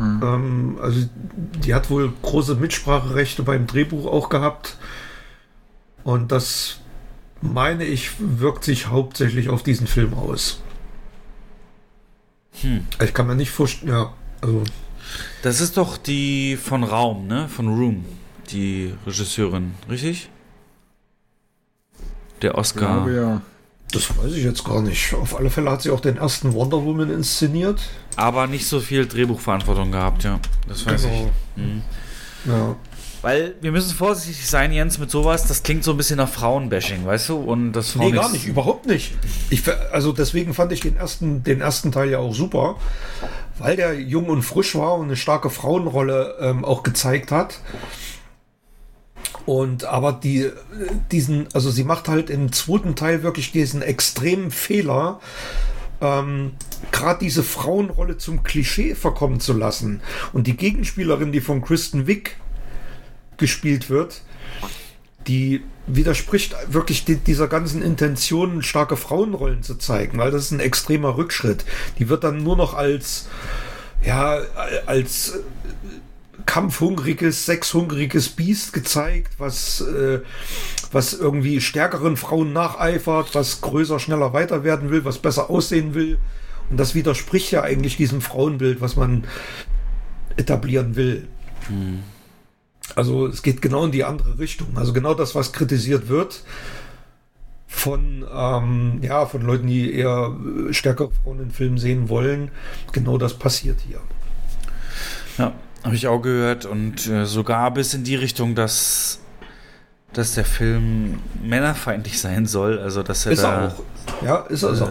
[0.00, 1.06] Ähm, also
[1.64, 4.76] die hat wohl große Mitspracherechte beim Drehbuch auch gehabt.
[6.10, 6.80] Und das,
[7.40, 10.60] meine ich, wirkt sich hauptsächlich auf diesen Film aus.
[13.00, 14.64] Ich kann mir nicht vorstellen, ja, also
[15.44, 17.48] Das ist doch die von Raum, ne?
[17.48, 18.04] Von Room,
[18.50, 20.30] die Regisseurin, richtig?
[22.42, 23.04] Der Oscar.
[23.04, 23.42] glaube ja.
[23.92, 25.14] das weiß ich jetzt gar nicht.
[25.14, 27.80] Auf alle Fälle hat sie auch den ersten Wonder Woman inszeniert.
[28.16, 30.40] Aber nicht so viel Drehbuchverantwortung gehabt, ja.
[30.66, 31.26] Das weiß ich.
[31.54, 31.82] Mhm.
[32.46, 32.74] Ja.
[33.22, 35.46] Weil wir müssen vorsichtig sein, Jens, mit sowas.
[35.46, 37.36] Das klingt so ein bisschen nach Frauenbashing, weißt du?
[37.36, 39.12] Und das Frauen Nee, gar nicht, überhaupt nicht.
[39.50, 42.76] Ich, also deswegen fand ich den ersten, den ersten Teil ja auch super,
[43.58, 47.60] weil der jung und frisch war und eine starke Frauenrolle ähm, auch gezeigt hat.
[49.44, 50.50] Und aber die,
[51.12, 55.20] diesen, also sie macht halt im zweiten Teil wirklich diesen extremen Fehler,
[56.00, 56.52] ähm,
[56.90, 60.00] gerade diese Frauenrolle zum Klischee verkommen zu lassen.
[60.32, 62.36] Und die Gegenspielerin, die von Kristen Wick
[63.40, 64.22] gespielt wird,
[65.26, 70.60] die widerspricht wirklich di- dieser ganzen Intention, starke Frauenrollen zu zeigen, weil das ist ein
[70.60, 71.64] extremer Rückschritt.
[71.98, 73.26] Die wird dann nur noch als,
[74.04, 74.38] ja,
[74.86, 75.38] als äh,
[76.46, 80.20] kampfhungriges, sexhungriges Biest gezeigt, was, äh,
[80.92, 86.18] was irgendwie stärkeren Frauen nacheifert, was größer, schneller weiter werden will, was besser aussehen will.
[86.70, 89.24] Und das widerspricht ja eigentlich diesem Frauenbild, was man
[90.36, 91.26] etablieren will.
[92.96, 94.68] Also es geht genau in die andere Richtung.
[94.76, 96.42] Also genau das, was kritisiert wird
[97.66, 100.34] von, ähm, ja, von Leuten, die eher
[100.68, 102.50] äh, stärkere Frauen in Filmen sehen wollen.
[102.92, 104.00] Genau das passiert hier.
[105.38, 105.52] Ja,
[105.84, 106.66] habe ich auch gehört.
[106.66, 109.20] Und äh, sogar bis in die Richtung, dass,
[110.12, 112.78] dass der Film männerfeindlich sein soll.
[112.78, 114.24] Also, dass er Ist da er auch.
[114.24, 114.90] Ja, ist er auch.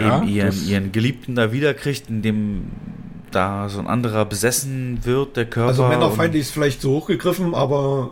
[0.00, 2.70] Ja, eben ihren, ihren Geliebten da wiederkriegt, indem
[3.34, 5.68] da so ein anderer besessen wird, der Körper.
[5.68, 8.10] Also männerfeindlich ist vielleicht so hochgegriffen, aber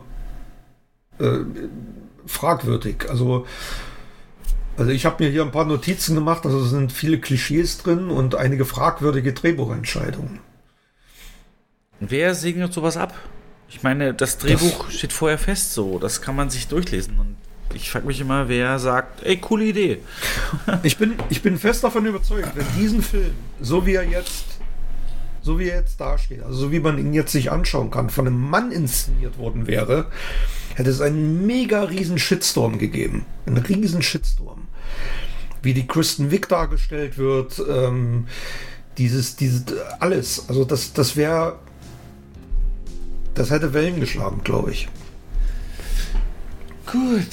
[1.18, 1.39] äh,
[2.26, 3.08] fragwürdig.
[3.08, 3.47] Also,
[4.76, 8.10] also ich habe mir hier ein paar Notizen gemacht, also es sind viele Klischees drin
[8.10, 10.40] und einige fragwürdige Drehbuchentscheidungen.
[12.00, 13.15] Wer segnet sowas ab?
[13.68, 17.18] Ich meine, das Drehbuch steht vorher fest so, das kann man sich durchlesen.
[17.18, 17.36] Und
[17.74, 20.00] ich frage mich immer, wer sagt, ey, coole Idee.
[20.82, 24.59] Ich bin, ich bin fest davon überzeugt, wenn diesen Film, so wie er jetzt,
[25.43, 28.27] so wie er jetzt dasteht, also so wie man ihn jetzt sich anschauen kann, von
[28.27, 30.07] einem Mann inszeniert worden wäre,
[30.75, 33.25] hätte es einen mega riesen Shitstorm gegeben.
[33.47, 34.69] Einen riesen Shitstorm.
[35.62, 38.27] Wie die Kristen Wick dargestellt wird, ähm,
[38.99, 39.65] dieses, dieses,
[39.99, 40.49] alles.
[40.49, 41.59] Also das, das wäre,
[43.35, 44.89] das hätte Wellen geschlagen, glaube ich.
[46.91, 47.27] Gut.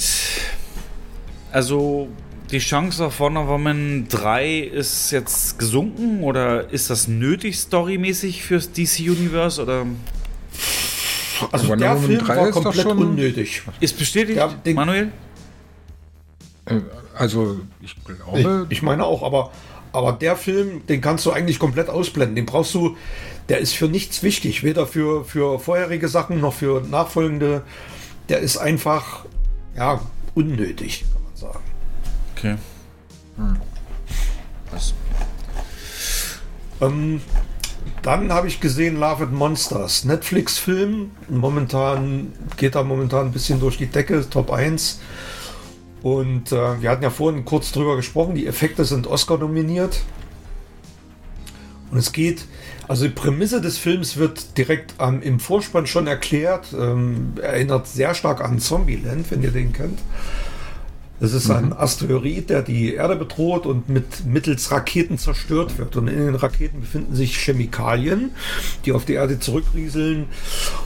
[1.51, 2.09] Also,
[2.51, 8.71] die Chance auf Wonder Woman 3 ist jetzt gesunken oder ist das nötig storymäßig fürs
[8.71, 9.85] DC-Universe oder
[11.51, 13.61] Also Wonder der Woman Film 3 war komplett schon- unnötig.
[13.79, 15.11] ist bestätigt, den- Manuel?
[16.65, 16.79] Äh,
[17.15, 19.51] Also, ich Ich, glaube, ich meine auch, aber,
[19.91, 22.35] aber der Film, den kannst du eigentlich komplett ausblenden.
[22.35, 22.95] Den brauchst du,
[23.49, 27.63] der ist für nichts wichtig, weder für, für vorherige Sachen noch für nachfolgende.
[28.29, 29.25] Der ist einfach,
[29.75, 29.99] ja,
[30.35, 31.63] unnötig, kann man sagen.
[32.37, 32.55] Okay.
[34.71, 34.93] Was?
[36.81, 37.21] Ähm,
[38.03, 41.11] dann habe ich gesehen Love and Monsters, Netflix-Film.
[41.29, 44.99] Momentan geht er momentan ein bisschen durch die Decke, Top 1.
[46.03, 50.01] Und äh, wir hatten ja vorhin kurz drüber gesprochen, die Effekte sind Oscar nominiert.
[51.89, 52.45] Und es geht,
[52.87, 56.67] also die Prämisse des Films wird direkt ähm, im Vorspann schon erklärt.
[56.77, 59.99] Ähm, erinnert sehr stark an Zombieland, wenn ihr den kennt.
[61.19, 65.95] Das ist ein Asteroid, der die Erde bedroht und mit mittels Raketen zerstört wird.
[65.95, 68.31] Und in den Raketen befinden sich Chemikalien,
[68.85, 70.27] die auf die Erde zurückrieseln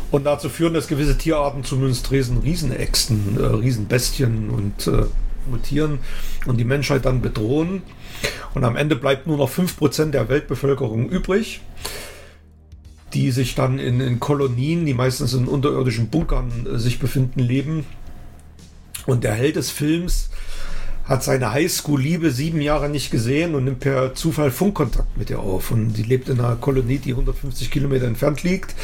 [0.09, 5.05] und dazu führen, dass gewisse Tierarten zu monströsen Riesenäxten, äh, Riesenbestien und äh,
[5.49, 5.99] mutieren
[6.45, 7.81] und die Menschheit dann bedrohen.
[8.53, 11.61] Und am Ende bleibt nur noch 5% der Weltbevölkerung übrig,
[13.13, 17.85] die sich dann in, in Kolonien, die meistens in unterirdischen Bunkern äh, sich befinden, leben.
[19.05, 20.29] Und der Held des Films
[21.05, 25.71] hat seine Highschool-Liebe sieben Jahre nicht gesehen und nimmt per Zufall Funkkontakt mit ihr auf.
[25.71, 28.75] Und die lebt in einer Kolonie, die 150 Kilometer entfernt liegt.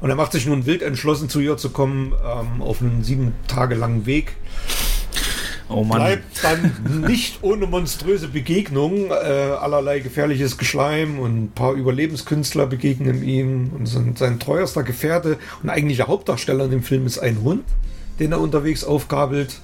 [0.00, 3.32] Und er macht sich nun wild entschlossen, zu ihr zu kommen, ähm, auf einen sieben
[3.48, 4.36] Tage langen Weg.
[5.68, 5.98] Oh Mann.
[5.98, 13.24] Bleibt dann nicht ohne monströse Begegnungen, äh, allerlei gefährliches Geschleim und ein paar Überlebenskünstler begegnen
[13.24, 13.72] ihm.
[13.76, 17.64] Und sein, sein treuerster Gefährte und eigentlicher Hauptdarsteller in dem Film ist ein Hund,
[18.18, 19.60] den er unterwegs aufgabelt.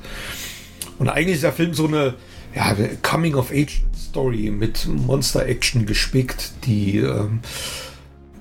[0.98, 2.14] Und eigentlich ist der Film so eine
[2.54, 7.40] ja, Coming-of-Age-Story mit Monster-Action gespickt, die ähm,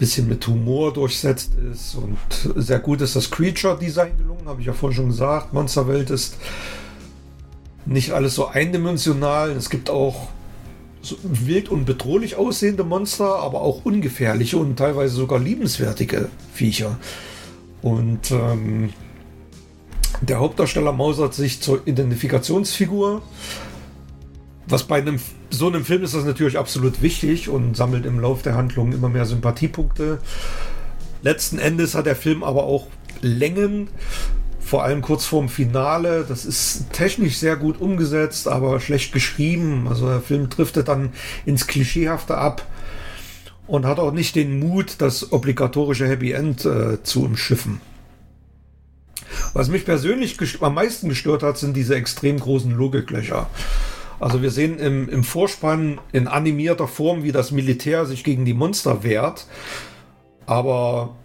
[0.01, 1.95] bisschen mit Humor durchsetzt ist.
[1.95, 2.17] Und
[2.55, 5.53] sehr gut ist das Creature-Design gelungen, habe ich ja vorhin schon gesagt.
[5.53, 6.37] Monsterwelt ist
[7.85, 9.51] nicht alles so eindimensional.
[9.51, 10.29] Es gibt auch
[11.03, 16.97] so wild und bedrohlich aussehende Monster, aber auch ungefährliche und teilweise sogar liebenswertige Viecher.
[17.83, 18.93] Und ähm,
[20.21, 23.21] der Hauptdarsteller mausert sich zur Identifikationsfigur.
[24.67, 28.41] Was bei einem so einem Film ist das natürlich absolut wichtig und sammelt im Lauf
[28.41, 30.19] der Handlung immer mehr Sympathiepunkte.
[31.23, 32.87] Letzten Endes hat der Film aber auch
[33.21, 33.89] Längen,
[34.59, 36.25] vor allem kurz vorm Finale.
[36.27, 39.87] Das ist technisch sehr gut umgesetzt, aber schlecht geschrieben.
[39.87, 41.09] Also der Film driftet dann
[41.45, 42.65] ins Klischeehafte ab
[43.67, 47.81] und hat auch nicht den Mut, das obligatorische Happy End äh, zu umschiffen.
[49.53, 53.49] Was mich persönlich am meisten gestört hat, sind diese extrem großen Logiklöcher.
[54.19, 58.53] Also wir sehen im, im Vorspann in animierter Form, wie das Militär sich gegen die
[58.53, 59.47] Monster wehrt.
[60.45, 61.15] Aber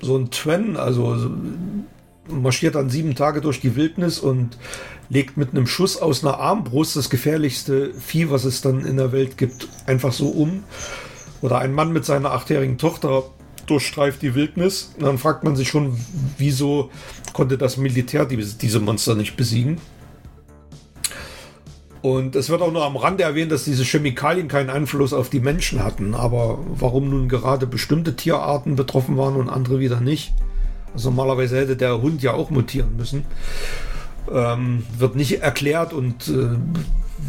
[0.00, 1.30] so ein Twen, also
[2.28, 4.58] marschiert dann sieben Tage durch die Wildnis und
[5.08, 9.12] legt mit einem Schuss aus einer Armbrust das gefährlichste Vieh, was es dann in der
[9.12, 10.64] Welt gibt, einfach so um.
[11.40, 13.24] Oder ein Mann mit seiner achtjährigen Tochter
[13.70, 14.92] durchstreift die Wildnis.
[14.96, 15.98] Und dann fragt man sich schon,
[16.36, 16.90] wieso
[17.32, 19.78] konnte das Militär diese Monster nicht besiegen?
[22.00, 25.40] Und es wird auch nur am Rande erwähnt, dass diese Chemikalien keinen Einfluss auf die
[25.40, 26.14] Menschen hatten.
[26.14, 30.32] Aber warum nun gerade bestimmte Tierarten betroffen waren und andere wieder nicht?
[30.94, 33.24] Also normalerweise hätte der Hund ja auch mutieren müssen.
[34.32, 36.56] Ähm, wird nicht erklärt und äh,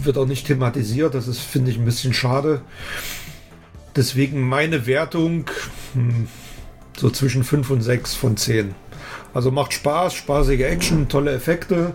[0.04, 1.16] wird auch nicht thematisiert.
[1.16, 2.62] Das ist, finde ich, ein bisschen schade.
[4.00, 5.46] Deswegen meine Wertung
[5.94, 6.28] hm,
[6.98, 8.74] so zwischen 5 und 6 von 10.
[9.36, 11.94] Also macht Spaß, spaßige Action, tolle Effekte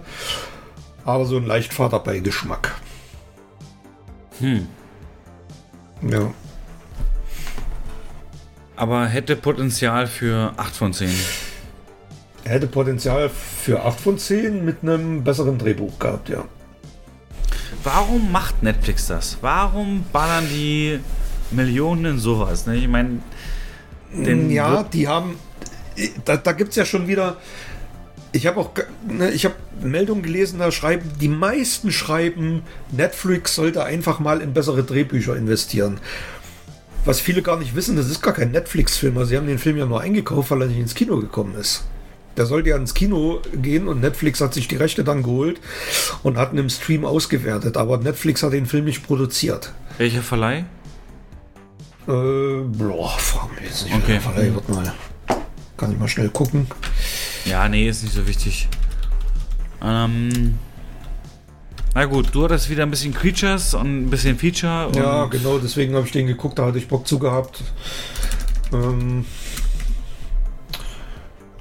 [1.05, 2.75] aber so ein leicht Vaterbeigeschmack.
[4.41, 4.67] Hm.
[6.09, 6.33] Ja.
[8.77, 11.11] Aber hätte Potenzial für 8 von 10.
[12.45, 16.45] Er hätte Potenzial für 8 von 10 mit einem besseren Drehbuch gehabt, ja.
[17.85, 19.39] Warum macht Netflix das?
[19.41, 21.01] Warum ballern die
[21.55, 22.67] Millionen sowas?
[22.67, 22.77] Ne?
[22.77, 23.21] Ich meine,
[24.51, 25.37] ja, die haben.
[26.25, 27.37] Da, da gibt es ja schon wieder
[28.35, 28.71] ich habe auch,
[29.09, 34.53] ne, ich habe Meldungen gelesen, da schreiben, die meisten schreiben, Netflix sollte einfach mal in
[34.53, 35.99] bessere Drehbücher investieren.
[37.05, 39.17] Was viele gar nicht wissen, das ist gar kein Netflix-Film.
[39.17, 41.85] Also sie haben den Film ja nur eingekauft, weil er nicht ins Kino gekommen ist.
[42.37, 45.61] Der sollte ja ins Kino gehen und Netflix hat sich die Rechte dann geholt
[46.25, 47.77] und hat ihn im Stream ausgewertet.
[47.77, 49.73] Aber Netflix hat den Film nicht produziert.
[49.99, 50.65] Welcher Verleih?
[52.07, 53.95] Äh, boah, frag mich jetzt nicht.
[53.97, 54.21] Okay.
[54.21, 54.93] Verleih wird mal.
[55.77, 56.67] Kann ich mal schnell gucken.
[57.45, 58.69] Ja, nee, ist nicht so wichtig.
[59.83, 60.59] Ähm,
[61.95, 64.91] na gut, du hattest wieder ein bisschen Creatures und ein bisschen Feature.
[64.95, 67.63] ja, genau, deswegen habe ich den geguckt, da hatte ich Bock zu gehabt.
[68.73, 69.25] Ähm,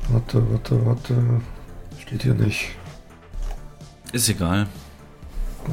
[0.09, 1.41] warte, warte, warte.
[2.01, 2.71] Steht hier nicht.
[4.11, 4.67] Ist egal.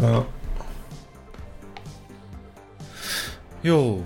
[0.01, 0.25] Ja.
[3.63, 4.05] Jo.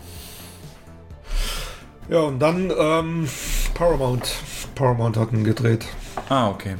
[2.08, 3.28] Ja, und dann ähm,
[3.74, 4.34] Paramount.
[4.74, 5.86] Paramount hat ihn gedreht.
[6.28, 6.76] Ah, okay.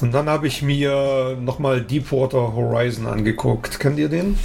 [0.00, 3.78] Und dann habe ich mir nochmal Deepwater Horizon angeguckt.
[3.78, 4.38] Kennt ihr den?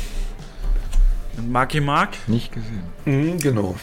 [1.49, 2.09] Marky Mark?
[2.27, 2.83] Nicht gesehen.
[3.05, 3.75] Mhm, genau.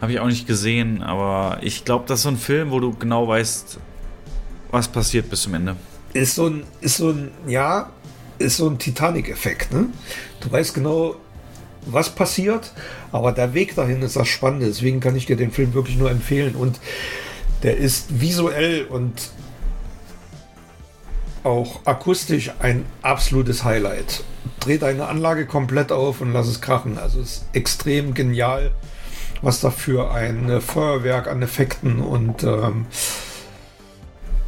[0.00, 2.94] Habe ich auch nicht gesehen, aber ich glaube, das ist so ein Film, wo du
[2.94, 3.78] genau weißt,
[4.70, 5.76] was passiert bis zum Ende.
[6.12, 7.90] Ist so ein, ist so ein, ja,
[8.38, 9.86] ist so ein Titanic-Effekt, ne?
[10.40, 11.16] Du weißt genau,
[11.86, 12.72] was passiert,
[13.12, 14.66] aber der Weg dahin ist das Spannende.
[14.66, 16.54] Deswegen kann ich dir den Film wirklich nur empfehlen.
[16.54, 16.80] Und
[17.62, 19.30] der ist visuell und
[21.44, 24.24] auch akustisch ein absolutes Highlight.
[24.60, 26.98] Dreh deine Anlage komplett auf und lass es krachen.
[26.98, 28.70] Also es ist extrem genial,
[29.42, 32.86] was da für ein Feuerwerk an Effekten und ähm,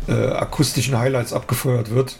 [0.09, 2.19] äh, akustischen Highlights abgefeuert wird.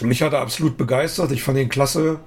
[0.00, 1.30] Mich hat er absolut begeistert.
[1.32, 2.20] Ich fand ihn klasse.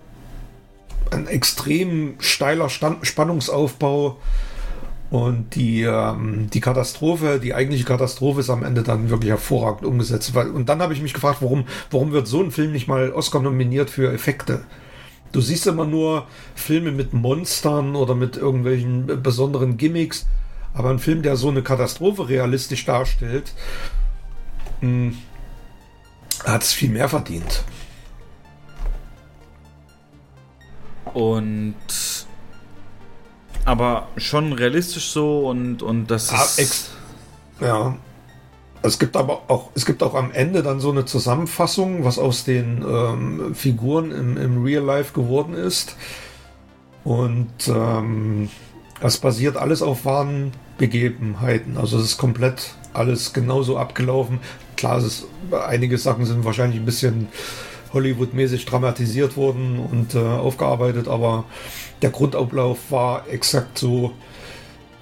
[1.12, 4.18] Ein extrem steiler Stand Spannungsaufbau.
[5.12, 10.36] Und die, ähm, die Katastrophe, die eigentliche Katastrophe ist am Ende dann wirklich hervorragend umgesetzt.
[10.36, 13.42] Und dann habe ich mich gefragt, warum, warum wird so ein Film nicht mal Oscar
[13.42, 14.66] nominiert für Effekte?
[15.32, 20.26] Du siehst immer nur Filme mit Monstern oder mit irgendwelchen besonderen Gimmicks,
[20.74, 23.54] aber ein Film, der so eine Katastrophe realistisch darstellt,
[24.80, 25.18] hm,
[26.46, 27.64] hat es viel mehr verdient.
[31.16, 31.76] Und
[33.64, 36.92] aber schon realistisch so und, und das Ah, ist.
[37.60, 37.96] ja.
[38.84, 42.44] Es gibt aber auch, es gibt auch am Ende dann so eine Zusammenfassung, was aus
[42.44, 45.96] den ähm, Figuren im, im Real Life geworden ist.
[47.04, 48.50] Und ähm,
[49.02, 51.78] das basiert alles auf wahren Begebenheiten.
[51.78, 54.40] Also es ist komplett alles genauso abgelaufen.
[54.78, 55.26] Klar, es ist,
[55.68, 57.30] einige Sachen sind wahrscheinlich ein bisschen
[57.96, 61.46] Hollywood-mäßig dramatisiert worden und äh, aufgearbeitet, aber
[62.04, 64.12] der Grundablauf war exakt so,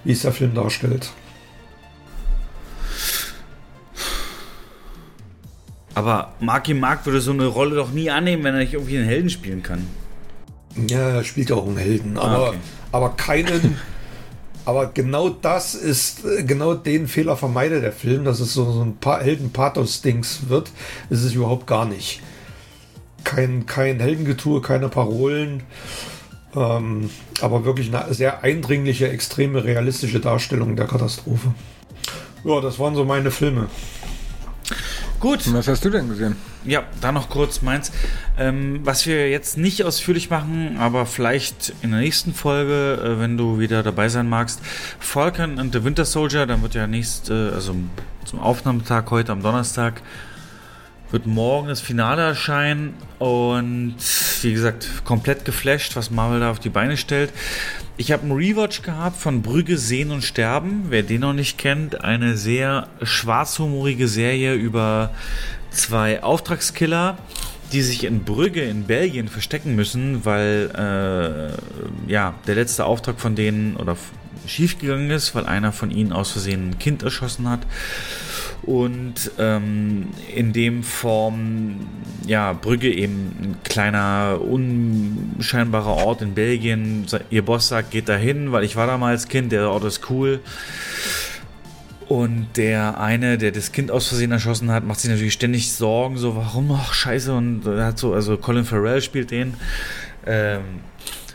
[0.06, 1.12] wie es der Film darstellt.
[5.96, 9.06] aber Marky Mark würde so eine Rolle doch nie annehmen, wenn er nicht irgendwie einen
[9.06, 9.88] Helden spielen kann.
[10.88, 12.58] Ja, er spielt ja auch einen Helden, Ah, aber, okay.
[12.92, 13.78] aber keinen.
[14.66, 18.82] aber genau das ist, äh, genau den Fehler vermeidet der Film, dass es so, so
[18.82, 20.72] ein paar Helden-Pathos-Dings wird.
[21.12, 22.22] ist es überhaupt gar nicht.
[23.24, 25.64] Kein, kein Heldengetue, keine Parolen.
[26.56, 27.10] Ähm,
[27.42, 31.54] aber wirklich eine sehr eindringliche, extreme, realistische Darstellung der Katastrophe.
[32.44, 33.68] Ja, das waren so meine Filme.
[35.20, 36.36] Gut, Was hast du denn gesehen?
[36.66, 37.92] ja, dann noch kurz meins.
[38.38, 43.38] Ähm, was wir jetzt nicht ausführlich machen, aber vielleicht in der nächsten Folge, äh, wenn
[43.38, 44.60] du wieder dabei sein magst,
[45.00, 47.74] Falcon and the Winter Soldier, dann wird ja nächst, äh, also
[48.26, 50.02] zum Aufnahmetag heute am Donnerstag,
[51.14, 53.98] wird morgen das Finale erscheinen und
[54.42, 57.32] wie gesagt, komplett geflasht, was Marvel da auf die Beine stellt.
[57.98, 60.86] Ich habe einen Rewatch gehabt von Brügge Sehen und Sterben.
[60.90, 65.12] Wer den noch nicht kennt, eine sehr schwarzhumorige Serie über
[65.70, 67.20] zwei Auftragskiller,
[67.72, 73.36] die sich in Brügge in Belgien verstecken müssen, weil äh, ja der letzte Auftrag von
[73.36, 73.98] denen oder
[74.48, 77.62] schiefgegangen ist, weil einer von ihnen aus Versehen ein Kind erschossen hat
[78.66, 81.88] und ähm, in dem Form,
[82.26, 87.06] ja, Brügge eben ein kleiner, unscheinbarer Ort in Belgien.
[87.30, 90.10] Ihr Boss sagt, geht dahin, weil ich war da mal als Kind, der Ort ist
[90.10, 90.40] cool.
[92.08, 96.18] Und der eine, der das Kind aus Versehen erschossen hat, macht sich natürlich ständig Sorgen,
[96.18, 99.56] so, warum, ach, scheiße, und hat so, also Colin Farrell spielt den,
[100.26, 100.62] ähm,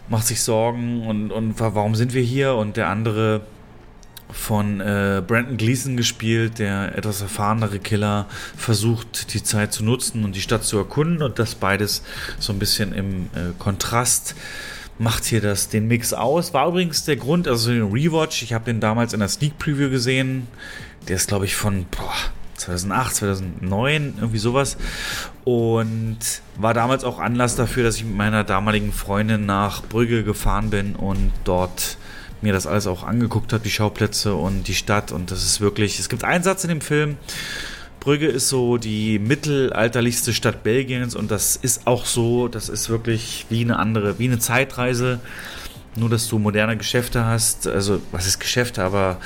[0.09, 2.55] macht sich Sorgen und, und warum sind wir hier?
[2.55, 3.43] Und der andere,
[4.31, 8.27] von äh, Brandon Gleason gespielt, der etwas erfahrenere Killer
[8.57, 12.03] versucht, die Zeit zu nutzen und die Stadt zu erkunden und das beides
[12.39, 14.35] so ein bisschen im äh, Kontrast
[14.99, 16.53] macht hier das den Mix aus.
[16.53, 19.91] War übrigens der Grund, also den Rewatch, ich habe den damals in der Sneak Preview
[19.91, 20.49] gesehen.
[21.07, 22.15] Der ist, glaube ich, von boah,
[22.57, 24.77] 2008, 2009, irgendwie sowas.
[25.45, 26.19] Und
[26.57, 30.97] war damals auch Anlass dafür, dass ich mit meiner damaligen Freundin nach Brügge gefahren bin
[30.97, 31.97] und dort
[32.43, 35.13] mir das alles auch angeguckt habe, die Schauplätze und die Stadt.
[35.13, 37.17] Und das ist wirklich, es gibt einen Satz in dem Film.
[38.01, 43.47] Brügge ist so die mittelalterlichste Stadt Belgiens und das ist auch so, das ist wirklich
[43.51, 45.21] wie eine andere, wie eine Zeitreise.
[45.97, 49.19] Nur, dass du moderne Geschäfte hast, also was ist Geschäfte, aber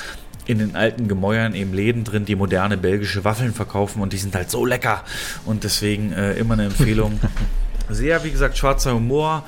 [0.47, 4.34] in den alten Gemäuern eben Läden drin, die moderne belgische Waffeln verkaufen und die sind
[4.34, 5.05] halt so lecker.
[5.44, 7.20] Und deswegen äh, immer eine Empfehlung.
[7.91, 9.44] Sehr, wie gesagt, schwarzer Humor.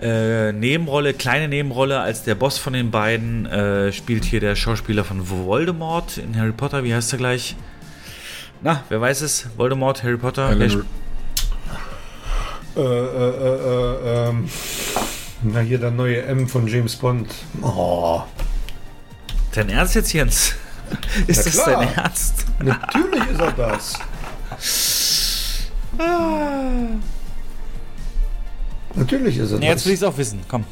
[0.00, 5.04] Äh, Nebenrolle, kleine Nebenrolle als der Boss von den beiden äh, spielt hier der Schauspieler
[5.04, 6.84] von Voldemort in Harry Potter.
[6.84, 7.54] Wie heißt er gleich?
[8.62, 9.48] Na, wer weiß es?
[9.56, 10.46] Voldemort, Harry Potter.
[10.46, 10.86] Alan
[12.76, 14.48] Äh, äh, äh, äh, ähm,
[15.42, 17.28] na, hier der neue M von James Bond.
[17.62, 18.22] Oh,
[19.54, 20.54] Dein Ernst jetzt, Jens?
[21.26, 21.80] Ist Na das klar.
[21.84, 22.46] dein Ernst?
[22.60, 23.98] natürlich ist er das.
[28.94, 30.08] Natürlich ist er Ja, jetzt will ich das.
[30.08, 30.40] es auch wissen.
[30.48, 30.64] Komm.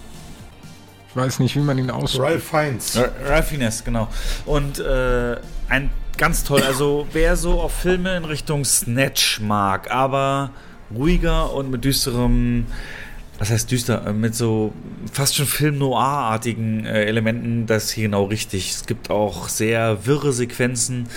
[1.11, 2.23] Ich weiß nicht, wie man ihn ausspricht.
[2.23, 3.01] Ralph Fiennes.
[3.27, 4.09] Ralph Fiennes, genau.
[4.45, 5.37] Und äh,
[5.69, 10.51] ein ganz toll, also wer so auf Filme in Richtung Snatch mag, aber
[10.95, 12.67] ruhiger und mit düsterem,
[13.39, 14.73] was heißt düster, Äh, mit so
[15.13, 18.71] fast schon Film-Noir-artigen äh, Elementen, das ist hier genau richtig.
[18.73, 21.09] Es gibt auch sehr wirre Sequenzen.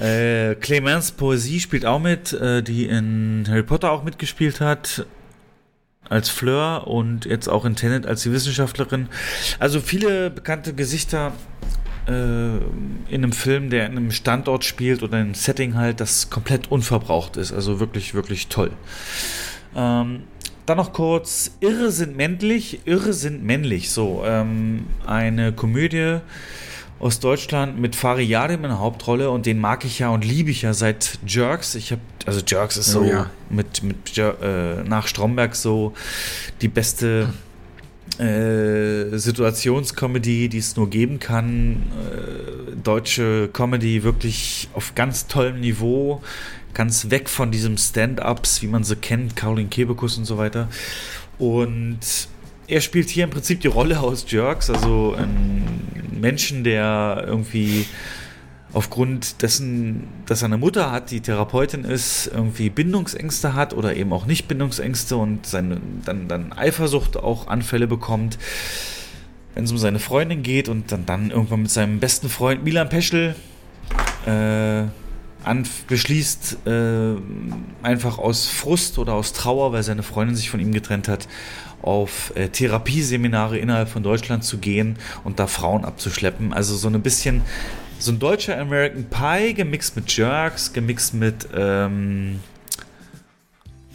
[0.00, 5.04] Äh, Clemence Poesie spielt auch mit, äh, die in Harry Potter auch mitgespielt hat.
[6.12, 9.08] Als Fleur und jetzt auch in Tenet als die Wissenschaftlerin.
[9.58, 11.32] Also viele bekannte Gesichter
[12.06, 12.62] äh, in
[13.08, 17.38] einem Film, der in einem Standort spielt oder in einem Setting halt, das komplett unverbraucht
[17.38, 17.50] ist.
[17.50, 18.72] Also wirklich, wirklich toll.
[19.74, 20.24] Ähm,
[20.66, 23.90] dann noch kurz, Irre sind männlich, Irre sind männlich.
[23.90, 26.18] So, ähm, eine Komödie
[27.02, 30.52] aus Deutschland mit Fari Yadim in der Hauptrolle und den mag ich ja und liebe
[30.52, 31.74] ich ja seit Jerks.
[31.74, 33.30] Ich habe, also Jerks ist so Oh ja.
[33.50, 35.94] mit, mit äh, nach Stromberg so
[36.60, 37.28] die beste
[38.18, 41.82] äh, Situationscomedy, die es nur geben kann.
[42.08, 46.22] Äh, deutsche Comedy wirklich auf ganz tollem Niveau,
[46.72, 50.68] ganz weg von diesem Stand-ups, wie man sie kennt, Caroline Kebekus und so weiter.
[51.38, 51.98] Und
[52.66, 55.62] er spielt hier im Prinzip die Rolle aus Jerks, also ein
[56.20, 57.86] Menschen, der irgendwie
[58.72, 64.12] aufgrund dessen, dass er eine Mutter hat, die Therapeutin ist, irgendwie Bindungsängste hat oder eben
[64.12, 68.38] auch nicht Bindungsängste und seine, dann, dann Eifersucht auch Anfälle bekommt,
[69.54, 72.88] wenn es um seine Freundin geht und dann, dann irgendwann mit seinem besten Freund Milan
[72.88, 73.34] Peschel
[74.26, 74.84] äh,
[75.88, 77.14] beschließt, äh,
[77.82, 81.28] einfach aus Frust oder aus Trauer, weil seine Freundin sich von ihm getrennt hat,
[81.82, 86.52] auf äh, Therapieseminare innerhalb von Deutschland zu gehen und da Frauen abzuschleppen.
[86.52, 87.42] Also so ein bisschen
[87.98, 92.40] so ein deutscher American Pie gemixt mit Jerks, gemixt mit, ähm,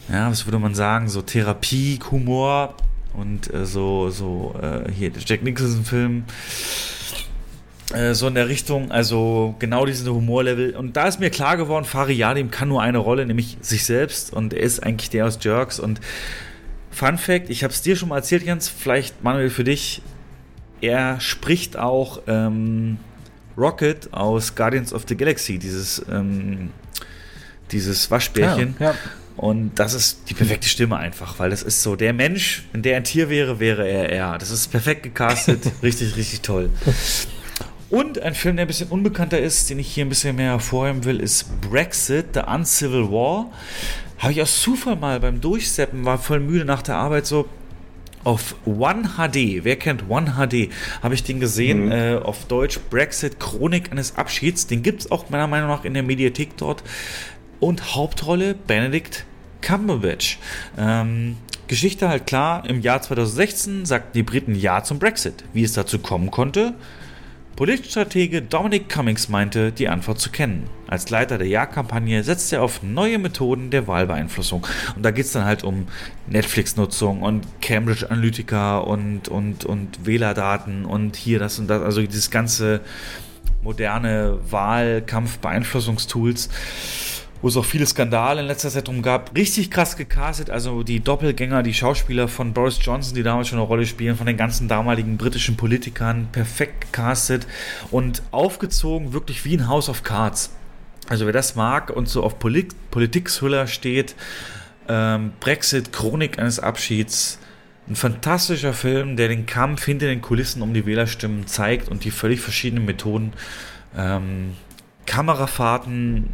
[0.09, 2.75] ja, was würde man sagen, so Therapie, Humor
[3.13, 6.23] und äh, so, so, äh, hier, der Jack Nicholson-Film.
[7.93, 10.75] Äh, so in der Richtung, also genau diesen Humorlevel.
[10.75, 14.33] Und da ist mir klar geworden, Fari Yadim kann nur eine Rolle, nämlich sich selbst.
[14.33, 15.79] Und er ist eigentlich der aus Jerks.
[15.79, 16.01] Und
[16.97, 20.01] Fun Fact, ich habe es dir schon mal erzählt, Jens, vielleicht Manuel für dich.
[20.81, 22.97] Er spricht auch ähm,
[23.55, 26.71] Rocket aus Guardians of the Galaxy, dieses, ähm,
[27.71, 28.75] dieses Waschbärchen.
[28.79, 28.95] Ja, ja.
[29.35, 32.97] Und das ist die perfekte Stimme einfach, weil das ist so, der Mensch, wenn der
[32.97, 34.37] ein Tier wäre, wäre er er.
[34.39, 36.71] Das ist perfekt gecastet, richtig, richtig toll.
[37.91, 41.05] Und ein Film, der ein bisschen unbekannter ist, den ich hier ein bisschen mehr hervorheben
[41.05, 43.51] will, ist Brexit, The Uncivil War.
[44.19, 47.47] Habe ich aus Zufall mal beim Durchseppen, war voll müde nach der Arbeit so
[48.23, 50.69] auf One HD, wer kennt One HD,
[51.01, 54.67] habe ich den gesehen, äh, auf Deutsch Brexit, Chronik eines Abschieds.
[54.67, 56.83] Den gibt es auch meiner Meinung nach in der Mediathek dort.
[57.59, 59.25] Und Hauptrolle Benedict
[59.61, 60.39] Cumberbatch.
[60.77, 61.37] Ähm,
[61.67, 65.43] Geschichte halt klar, im Jahr 2016 sagten die Briten Ja zum Brexit.
[65.53, 66.73] Wie es dazu kommen konnte,
[67.57, 70.69] Politstratege Dominic Cummings meinte, die Antwort zu kennen.
[70.85, 74.67] Als Leiter der Ja-Kampagne setzt er auf neue Methoden der Wahlbeeinflussung.
[74.95, 75.87] Und da geht es dann halt um
[76.27, 81.81] Netflix-Nutzung und Cambridge Analytica und, und, und Wählerdaten und hier das und das.
[81.81, 82.81] Also dieses ganze
[83.63, 86.49] moderne Wahlkampf-Beeinflussungstools
[87.41, 89.35] wo es auch viele Skandale in letzter Zeit drum gab.
[89.35, 93.67] Richtig krass gecastet, also die Doppelgänger, die Schauspieler von Boris Johnson, die damals schon eine
[93.67, 97.47] Rolle spielen, von den ganzen damaligen britischen Politikern, perfekt gecastet
[97.91, 100.51] und aufgezogen, wirklich wie ein House of Cards.
[101.09, 104.15] Also wer das mag und so auf Polit Politik-Thriller steht,
[104.89, 107.39] ähm, Brexit, Chronik eines Abschieds,
[107.87, 112.11] ein fantastischer Film, der den Kampf hinter den Kulissen um die Wählerstimmen zeigt und die
[112.11, 113.31] völlig verschiedenen Methoden.
[113.95, 114.53] Ähm,
[115.05, 116.29] Kamerafahrten,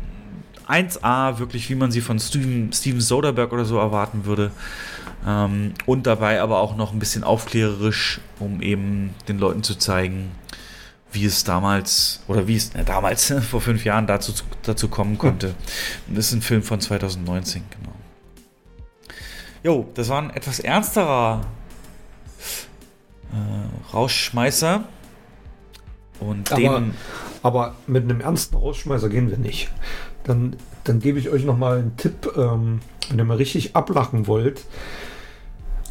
[0.73, 4.51] 1A, wirklich wie man sie von Steven, Steven Soderbergh oder so erwarten würde.
[5.25, 10.31] Ähm, und dabei aber auch noch ein bisschen aufklärerisch, um eben den Leuten zu zeigen,
[11.11, 15.53] wie es damals, oder wie es na, damals, vor fünf Jahren dazu, dazu kommen konnte.
[16.07, 17.93] Und das ist ein Film von 2019, genau.
[19.63, 21.45] Jo, das war ein etwas ernsterer
[23.31, 24.83] äh, Rausschmeißer.
[26.19, 26.93] Und Aber, den.
[27.43, 29.69] aber mit einem ernsten Rausschmeißer gehen wir nicht.
[30.23, 32.79] Dann, dann gebe ich euch noch mal einen Tipp, ähm,
[33.09, 34.65] wenn ihr mal richtig ablachen wollt.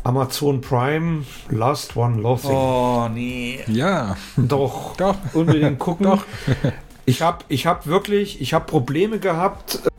[0.05, 2.51] Amazon Prime, Last One Laughing.
[2.51, 3.61] Oh, nee.
[3.69, 5.17] Ja, Doch, Doch.
[5.33, 6.07] unbedingt gucken.
[6.07, 6.25] Doch.
[7.05, 9.81] Ich habe ich hab wirklich, ich habe Probleme gehabt.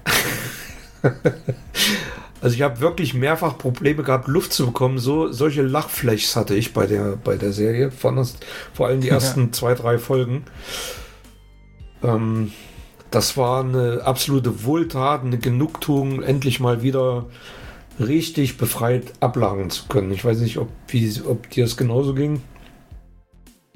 [2.41, 4.97] Also ich habe wirklich mehrfach Probleme gehabt, Luft zu bekommen.
[4.97, 8.11] So solche Lachflächs hatte ich bei der bei der Serie, vor
[8.85, 10.43] allem die ersten zwei drei Folgen.
[12.03, 12.51] Ähm,
[13.13, 17.25] das war eine absolute Wohltat, eine Genugtuung, endlich mal wieder
[17.99, 20.11] richtig befreit ablachen zu können.
[20.11, 22.41] Ich weiß nicht, ob, wie, ob dir das genauso ging.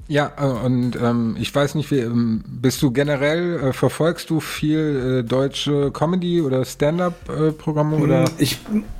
[0.08, 4.40] Ja, äh, und ähm, ich weiß nicht, wie, ähm, bist du generell, äh, verfolgst du
[4.40, 8.24] viel äh, deutsche Comedy oder Stand-up-Programme oder?
[8.24, 8.58] Hm, Ich,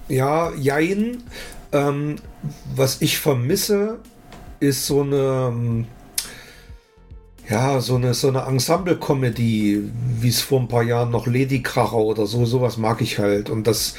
[0.08, 1.22] ja, jein.
[1.72, 2.16] Ähm,
[2.76, 3.98] was ich vermisse,
[4.60, 5.86] ist so eine, ähm,
[7.50, 9.82] ja, so eine, so eine Ensemble-Comedy,
[10.20, 13.48] wie es vor ein paar Jahren noch Lady Kracher oder so, sowas mag ich halt.
[13.48, 13.94] Und das,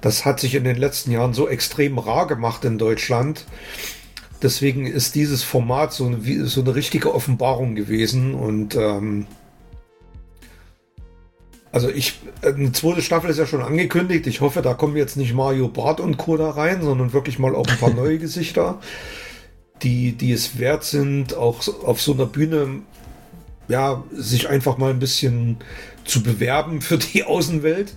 [0.00, 3.44] das hat sich in den letzten Jahren so extrem rar gemacht in Deutschland.
[4.42, 8.34] Deswegen ist dieses Format so eine, so eine richtige Offenbarung gewesen.
[8.34, 9.26] Und ähm,
[11.70, 14.26] also ich, eine zweite Staffel ist ja schon angekündigt.
[14.26, 16.36] Ich hoffe, da kommen jetzt nicht Mario Barth und Co.
[16.36, 18.80] da rein, sondern wirklich mal auch ein paar neue Gesichter,
[19.82, 22.82] die, die es wert sind, auch auf so einer Bühne
[23.68, 25.56] ja, sich einfach mal ein bisschen
[26.04, 27.94] zu bewerben für die Außenwelt.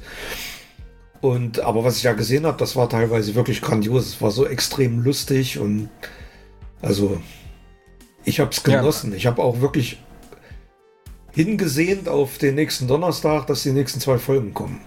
[1.20, 4.08] Und aber was ich ja gesehen habe, das war teilweise wirklich grandios.
[4.08, 5.90] Es war so extrem lustig und
[6.82, 7.20] also
[8.24, 8.80] ich habe es Ja.
[8.80, 9.14] genossen.
[9.16, 10.02] Ich habe auch wirklich
[11.34, 14.82] hingesehnt auf den nächsten Donnerstag, dass die nächsten zwei Folgen kommen.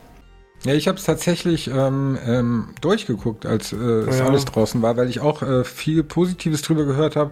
[0.65, 4.27] Ja, ich habe es tatsächlich ähm, ähm, durchgeguckt, als äh, es Ja.
[4.27, 7.31] alles draußen war, weil ich auch äh, viel Positives drüber gehört habe.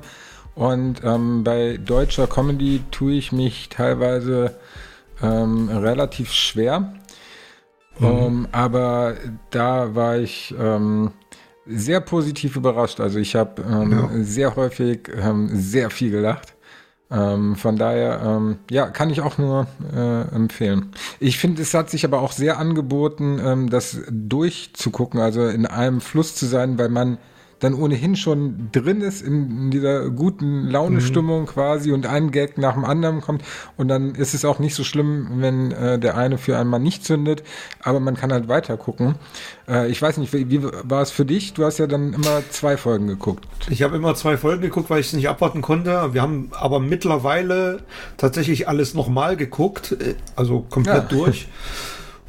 [0.54, 4.56] Und ähm, bei deutscher Comedy tue ich mich teilweise
[5.22, 6.94] ähm, relativ schwer.
[8.00, 9.14] Ähm, aber
[9.50, 11.10] da war ich ähm,
[11.66, 12.98] sehr positiv überrascht.
[13.00, 14.08] Also ich habe ähm, Ja.
[14.24, 16.54] sehr häufig ähm, sehr viel gelacht.
[17.10, 20.92] Ähm, von daher, ähm, ja, kann ich auch nur äh, empfehlen.
[21.20, 26.02] Ich finde, es hat sich aber auch sehr angeboten, ähm, das durchzugucken, also in einem
[26.02, 27.16] Fluss zu sein, weil man
[27.60, 32.74] dann ohnehin schon drin ist in, in dieser guten Laune-Stimmung quasi und ein Gag nach
[32.74, 33.42] dem anderen kommt
[33.76, 37.04] und dann ist es auch nicht so schlimm, wenn äh, der eine für einmal nicht
[37.04, 37.42] zündet,
[37.82, 39.16] aber man kann halt weiter gucken.
[39.68, 41.54] Äh, ich weiß nicht, wie, wie war es für dich?
[41.54, 43.46] Du hast ja dann immer zwei Folgen geguckt.
[43.70, 46.14] Ich habe immer zwei Folgen geguckt, weil ich es nicht abwarten konnte.
[46.14, 47.80] Wir haben aber mittlerweile
[48.16, 51.18] tatsächlich alles nochmal geguckt, äh, also komplett Ja.
[51.18, 51.48] durch.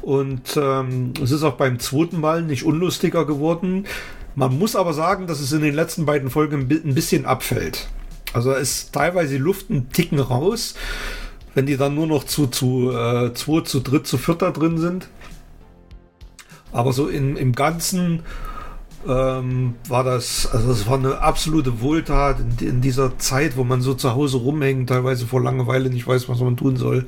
[0.02, 3.84] Und ähm, es ist auch beim zweiten Mal nicht unlustiger geworden.
[4.34, 7.26] Man muss aber sagen, dass es in den letzten beiden Folgen ein bi- ein bisschen
[7.26, 7.88] abfällt.
[8.32, 10.74] Also ist teilweise die Luft ein Ticken raus,
[11.54, 15.08] wenn die dann nur noch zu, zu äh, zwei, zu dritt, zu vierter drin sind.
[16.72, 18.22] Aber so in, im Ganzen
[19.08, 23.80] ähm, war das, also es war eine absolute Wohltat in, in dieser Zeit, wo man
[23.82, 27.06] so zu Hause rumhängt, teilweise vor Langeweile nicht weiß, was man tun soll.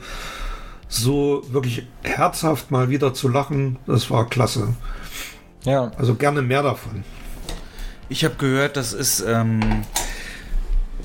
[0.89, 4.75] So wirklich herzhaft mal wieder zu lachen, das war klasse.
[5.65, 7.05] Ja, Also gerne mehr davon.
[8.09, 9.21] Ich habe gehört, das ist.
[9.27, 9.85] Ähm,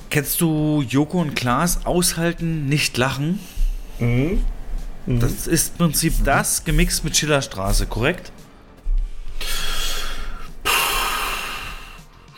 [0.09, 3.39] kennst du Joko und Klaas aushalten, nicht lachen?
[5.05, 8.31] Das ist im Prinzip das gemixt mit Schillerstraße, korrekt?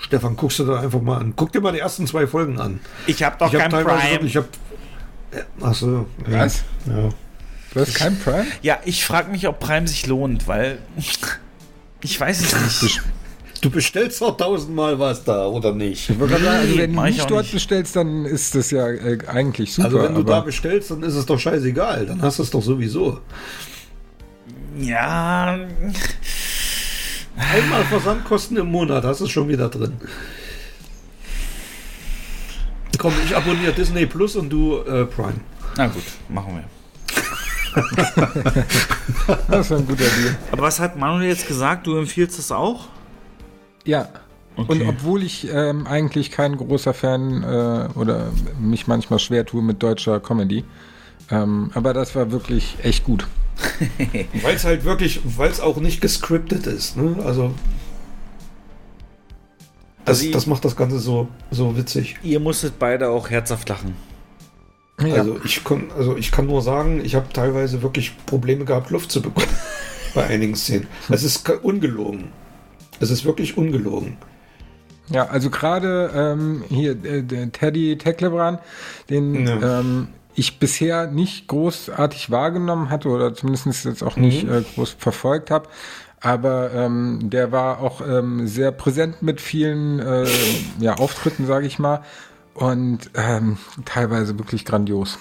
[0.01, 1.33] Stefan, guckst du da einfach mal an.
[1.35, 2.79] Guck dir mal die ersten zwei Folgen an.
[3.07, 4.27] Ich habe doch ich habe kein teilweise Prime.
[4.27, 4.45] ich hab,
[5.61, 6.07] ach so.
[6.29, 6.63] Ja, Was?
[6.85, 7.09] Ja.
[7.73, 8.45] du hast kein Prime?
[8.61, 10.79] ja, ich frage mich, ob Prime sich lohnt, weil
[12.01, 13.01] ich weiß es nicht.
[13.61, 16.09] Du bestellst doch tausendmal was da, oder nicht?
[16.09, 17.53] Also wenn du ich nicht dort nicht.
[17.53, 19.87] bestellst, dann ist das ja äh, eigentlich super.
[19.87, 22.05] Also wenn du da bestellst, dann ist es doch scheißegal.
[22.05, 23.19] Dann hast du es doch sowieso.
[24.79, 25.59] Ja,
[27.39, 29.93] Einmal Versandkosten im Monat, hast du es schon wieder drin.
[32.97, 35.39] Komm, ich abonniere Disney Plus und du äh, Prime.
[35.77, 36.63] na gut, machen wir.
[39.47, 40.35] das ist ein guter Deal.
[40.51, 41.87] Aber was hat Manuel jetzt gesagt?
[41.87, 42.87] Du empfiehlst das auch?
[43.85, 44.07] Ja.
[44.55, 44.85] Und Okay.
[44.89, 48.27] obwohl ich ähm, eigentlich kein großer Fan äh, oder
[48.59, 50.65] mich manchmal schwer tue mit deutscher Comedy,
[51.31, 53.25] ähm, aber das war wirklich echt gut.
[54.41, 56.97] Weil es halt wirklich, weil es auch nicht gescriptet ist.
[56.97, 57.17] Ne?
[57.25, 57.53] Also
[60.05, 62.17] das, Also ich- das macht das Ganze so, so witzig.
[62.23, 63.95] Ihr musstet beide auch herzhaft lachen.
[65.05, 65.15] Ja.
[65.15, 69.11] Also ich kann, also ich kann nur sagen, ich habe teilweise wirklich Probleme gehabt, Luft
[69.11, 69.47] zu bekommen
[70.13, 70.87] bei einigen Szenen.
[71.09, 72.29] Es ist ungelogen.
[72.99, 74.17] Es ist wirklich ungelogen.
[75.09, 78.59] Ja, also gerade ähm, hier äh, der Teddy Teklebran,
[79.09, 79.79] den Ja.
[79.79, 84.53] ähm, ich bisher nicht großartig wahrgenommen hatte oder zumindest jetzt auch nicht Mhm.
[84.53, 85.67] äh, groß verfolgt habe.
[86.21, 90.27] Aber ähm, der war auch ähm, sehr präsent mit vielen äh,
[90.79, 92.01] ja, Auftritten, sage ich mal.
[92.59, 95.17] Und ähm, teilweise wirklich grandios.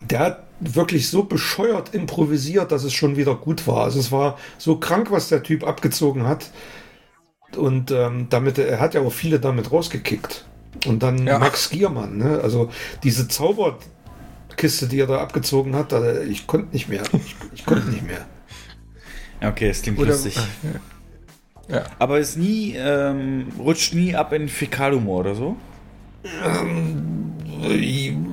[0.00, 3.84] Der hat wirklich so bescheuert improvisiert, dass es schon wieder gut war.
[3.84, 6.50] Also es war so krank, was der Typ abgezogen hat.
[7.56, 10.46] Und ähm, damit, er hat ja auch viele damit rausgekickt.
[10.86, 11.38] Und dann Ja.
[11.38, 12.40] Max Giermann, ne?
[12.42, 12.70] Also
[13.02, 17.02] diese Zauberkiste, die er da abgezogen hat, da, ich konnte nicht mehr.
[17.12, 18.24] Ich, ich konnte nicht mehr.
[19.42, 20.36] Ja, okay, das klingt Oder- lustig.
[21.68, 21.84] Ja.
[21.98, 25.56] Aber es nie, ähm, rutscht nie ab in Fäkalhumor oder so?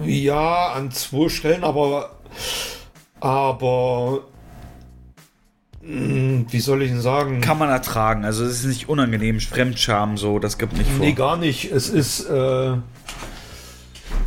[0.05, 2.11] Ja, an zwei Stellen, aber
[3.19, 4.21] aber
[5.81, 7.41] mh, wie soll ich denn sagen?
[7.41, 8.25] Kann man ertragen.
[8.25, 9.39] Also es ist nicht unangenehm.
[9.39, 11.05] Fremdscham so, das gibt nicht vor.
[11.05, 11.71] Nee, gar nicht.
[11.71, 12.73] Es ist, äh,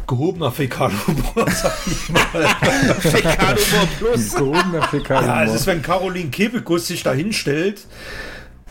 [0.06, 2.24] gehobener Fäkalhumor, sag ich mal.
[3.00, 4.34] Fäkalhumor plus.
[4.34, 5.34] Gehobener Fäkalhumor.
[5.36, 7.86] Ja, es ist, wenn Caroline Kebekus sich da hinstellt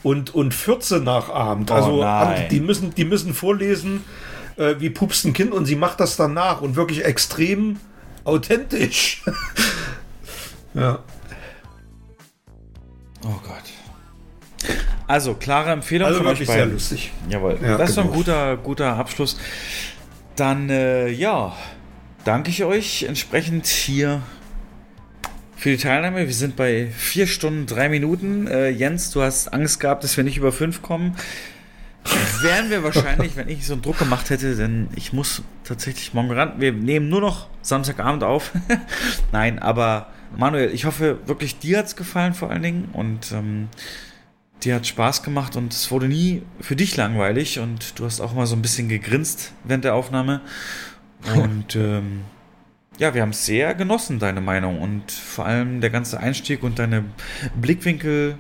[0.04, 1.72] und, und Fürze nachahmt.
[1.72, 2.48] Oh Also nein.
[2.52, 4.04] die müssen, die müssen vorlesen,
[4.62, 7.78] äh, wie pupst ein Kind und sie macht das dann nach und wirklich extrem
[8.24, 9.24] authentisch.
[10.74, 11.00] ja.
[13.24, 14.72] Oh Gott.
[15.08, 16.74] Also, klare Empfehlung Also von euch wirklich sehr beiden.
[16.74, 17.12] lustig.
[17.28, 17.60] Jawohl.
[17.62, 18.18] Ja, das ist doch ein genau.
[18.18, 19.38] guter, guter Abschluss.
[20.36, 21.56] Dann, äh, ja,
[22.24, 24.22] danke ich euch entsprechend hier
[25.58, 26.28] für die Teilnahme.
[26.28, 28.48] Wir sind bei vier Stunden, drei Minuten.
[28.48, 31.16] Äh, Jens, du hast Angst gehabt, dass wir nicht über fünf kommen.
[32.42, 36.32] Wären wir wahrscheinlich, wenn ich so einen Druck gemacht hätte, denn ich muss tatsächlich morgen
[36.32, 36.54] ran.
[36.58, 38.52] Wir nehmen nur noch Samstagabend auf.
[39.32, 43.70] Nein, aber Manuel, ich hoffe wirklich, dir hat es gefallen vor allen Dingen und ähm,
[44.64, 48.34] dir hat Spaß gemacht und es wurde nie für dich langweilig und du hast auch
[48.34, 50.42] mal so ein bisschen gegrinst während der Aufnahme.
[51.36, 52.22] Und ähm,
[52.98, 56.80] ja, wir haben es sehr genossen, deine Meinung und vor allem der ganze Einstieg und
[56.80, 57.06] deine
[57.56, 58.40] Blickwinkel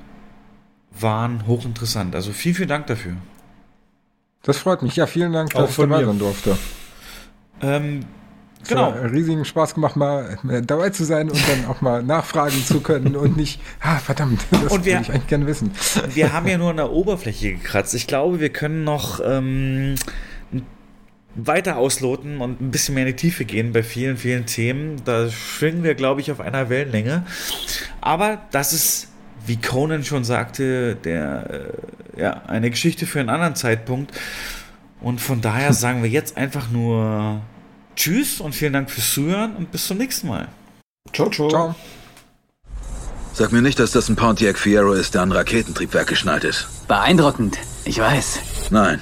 [0.99, 2.15] waren hochinteressant.
[2.15, 3.13] Also vielen, vielen Dank dafür.
[4.43, 4.95] Das freut mich.
[4.95, 6.07] Ja, vielen Dank, dass ich von dabei mir.
[6.07, 6.57] sein durfte.
[7.61, 8.05] Ähm,
[8.63, 8.93] Es genau.
[8.93, 12.81] hat riesigen Spaß gemacht, mal äh, dabei zu sein und dann auch mal nachfragen zu
[12.81, 15.71] können und nicht, ah, verdammt, das Und wir- würde ich eigentlich gerne wissen.
[16.13, 17.93] Wir haben ja nur an der Oberfläche gekratzt.
[17.93, 19.93] Ich glaube, wir können noch ähm,
[21.35, 24.97] weiter ausloten und ein bisschen mehr in die Tiefe gehen bei vielen, vielen Themen.
[25.05, 27.25] Da schwingen wir, glaube ich, auf einer Wellenlänge.
[28.01, 29.07] Aber das ist,
[29.45, 31.73] wie Conan schon sagte, der,
[32.15, 34.11] äh, ja, eine Geschichte für einen anderen Zeitpunkt.
[35.01, 37.41] Und von daher sagen wir jetzt einfach nur
[37.95, 40.47] Tschüss und vielen Dank fürs Zuhören und bis zum nächsten Mal.
[41.13, 41.49] Ciao, ciao.
[41.49, 41.75] Ciao.
[43.33, 46.67] Sag mir nicht, dass das ein Pontiac Fiero ist, der an Raketentriebwerk geschnallt ist.
[46.87, 48.39] Beeindruckend, ich weiß.
[48.71, 48.99] Nein.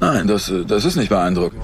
[0.00, 1.62] Nein, das, äh, das ist nicht beeindruckend.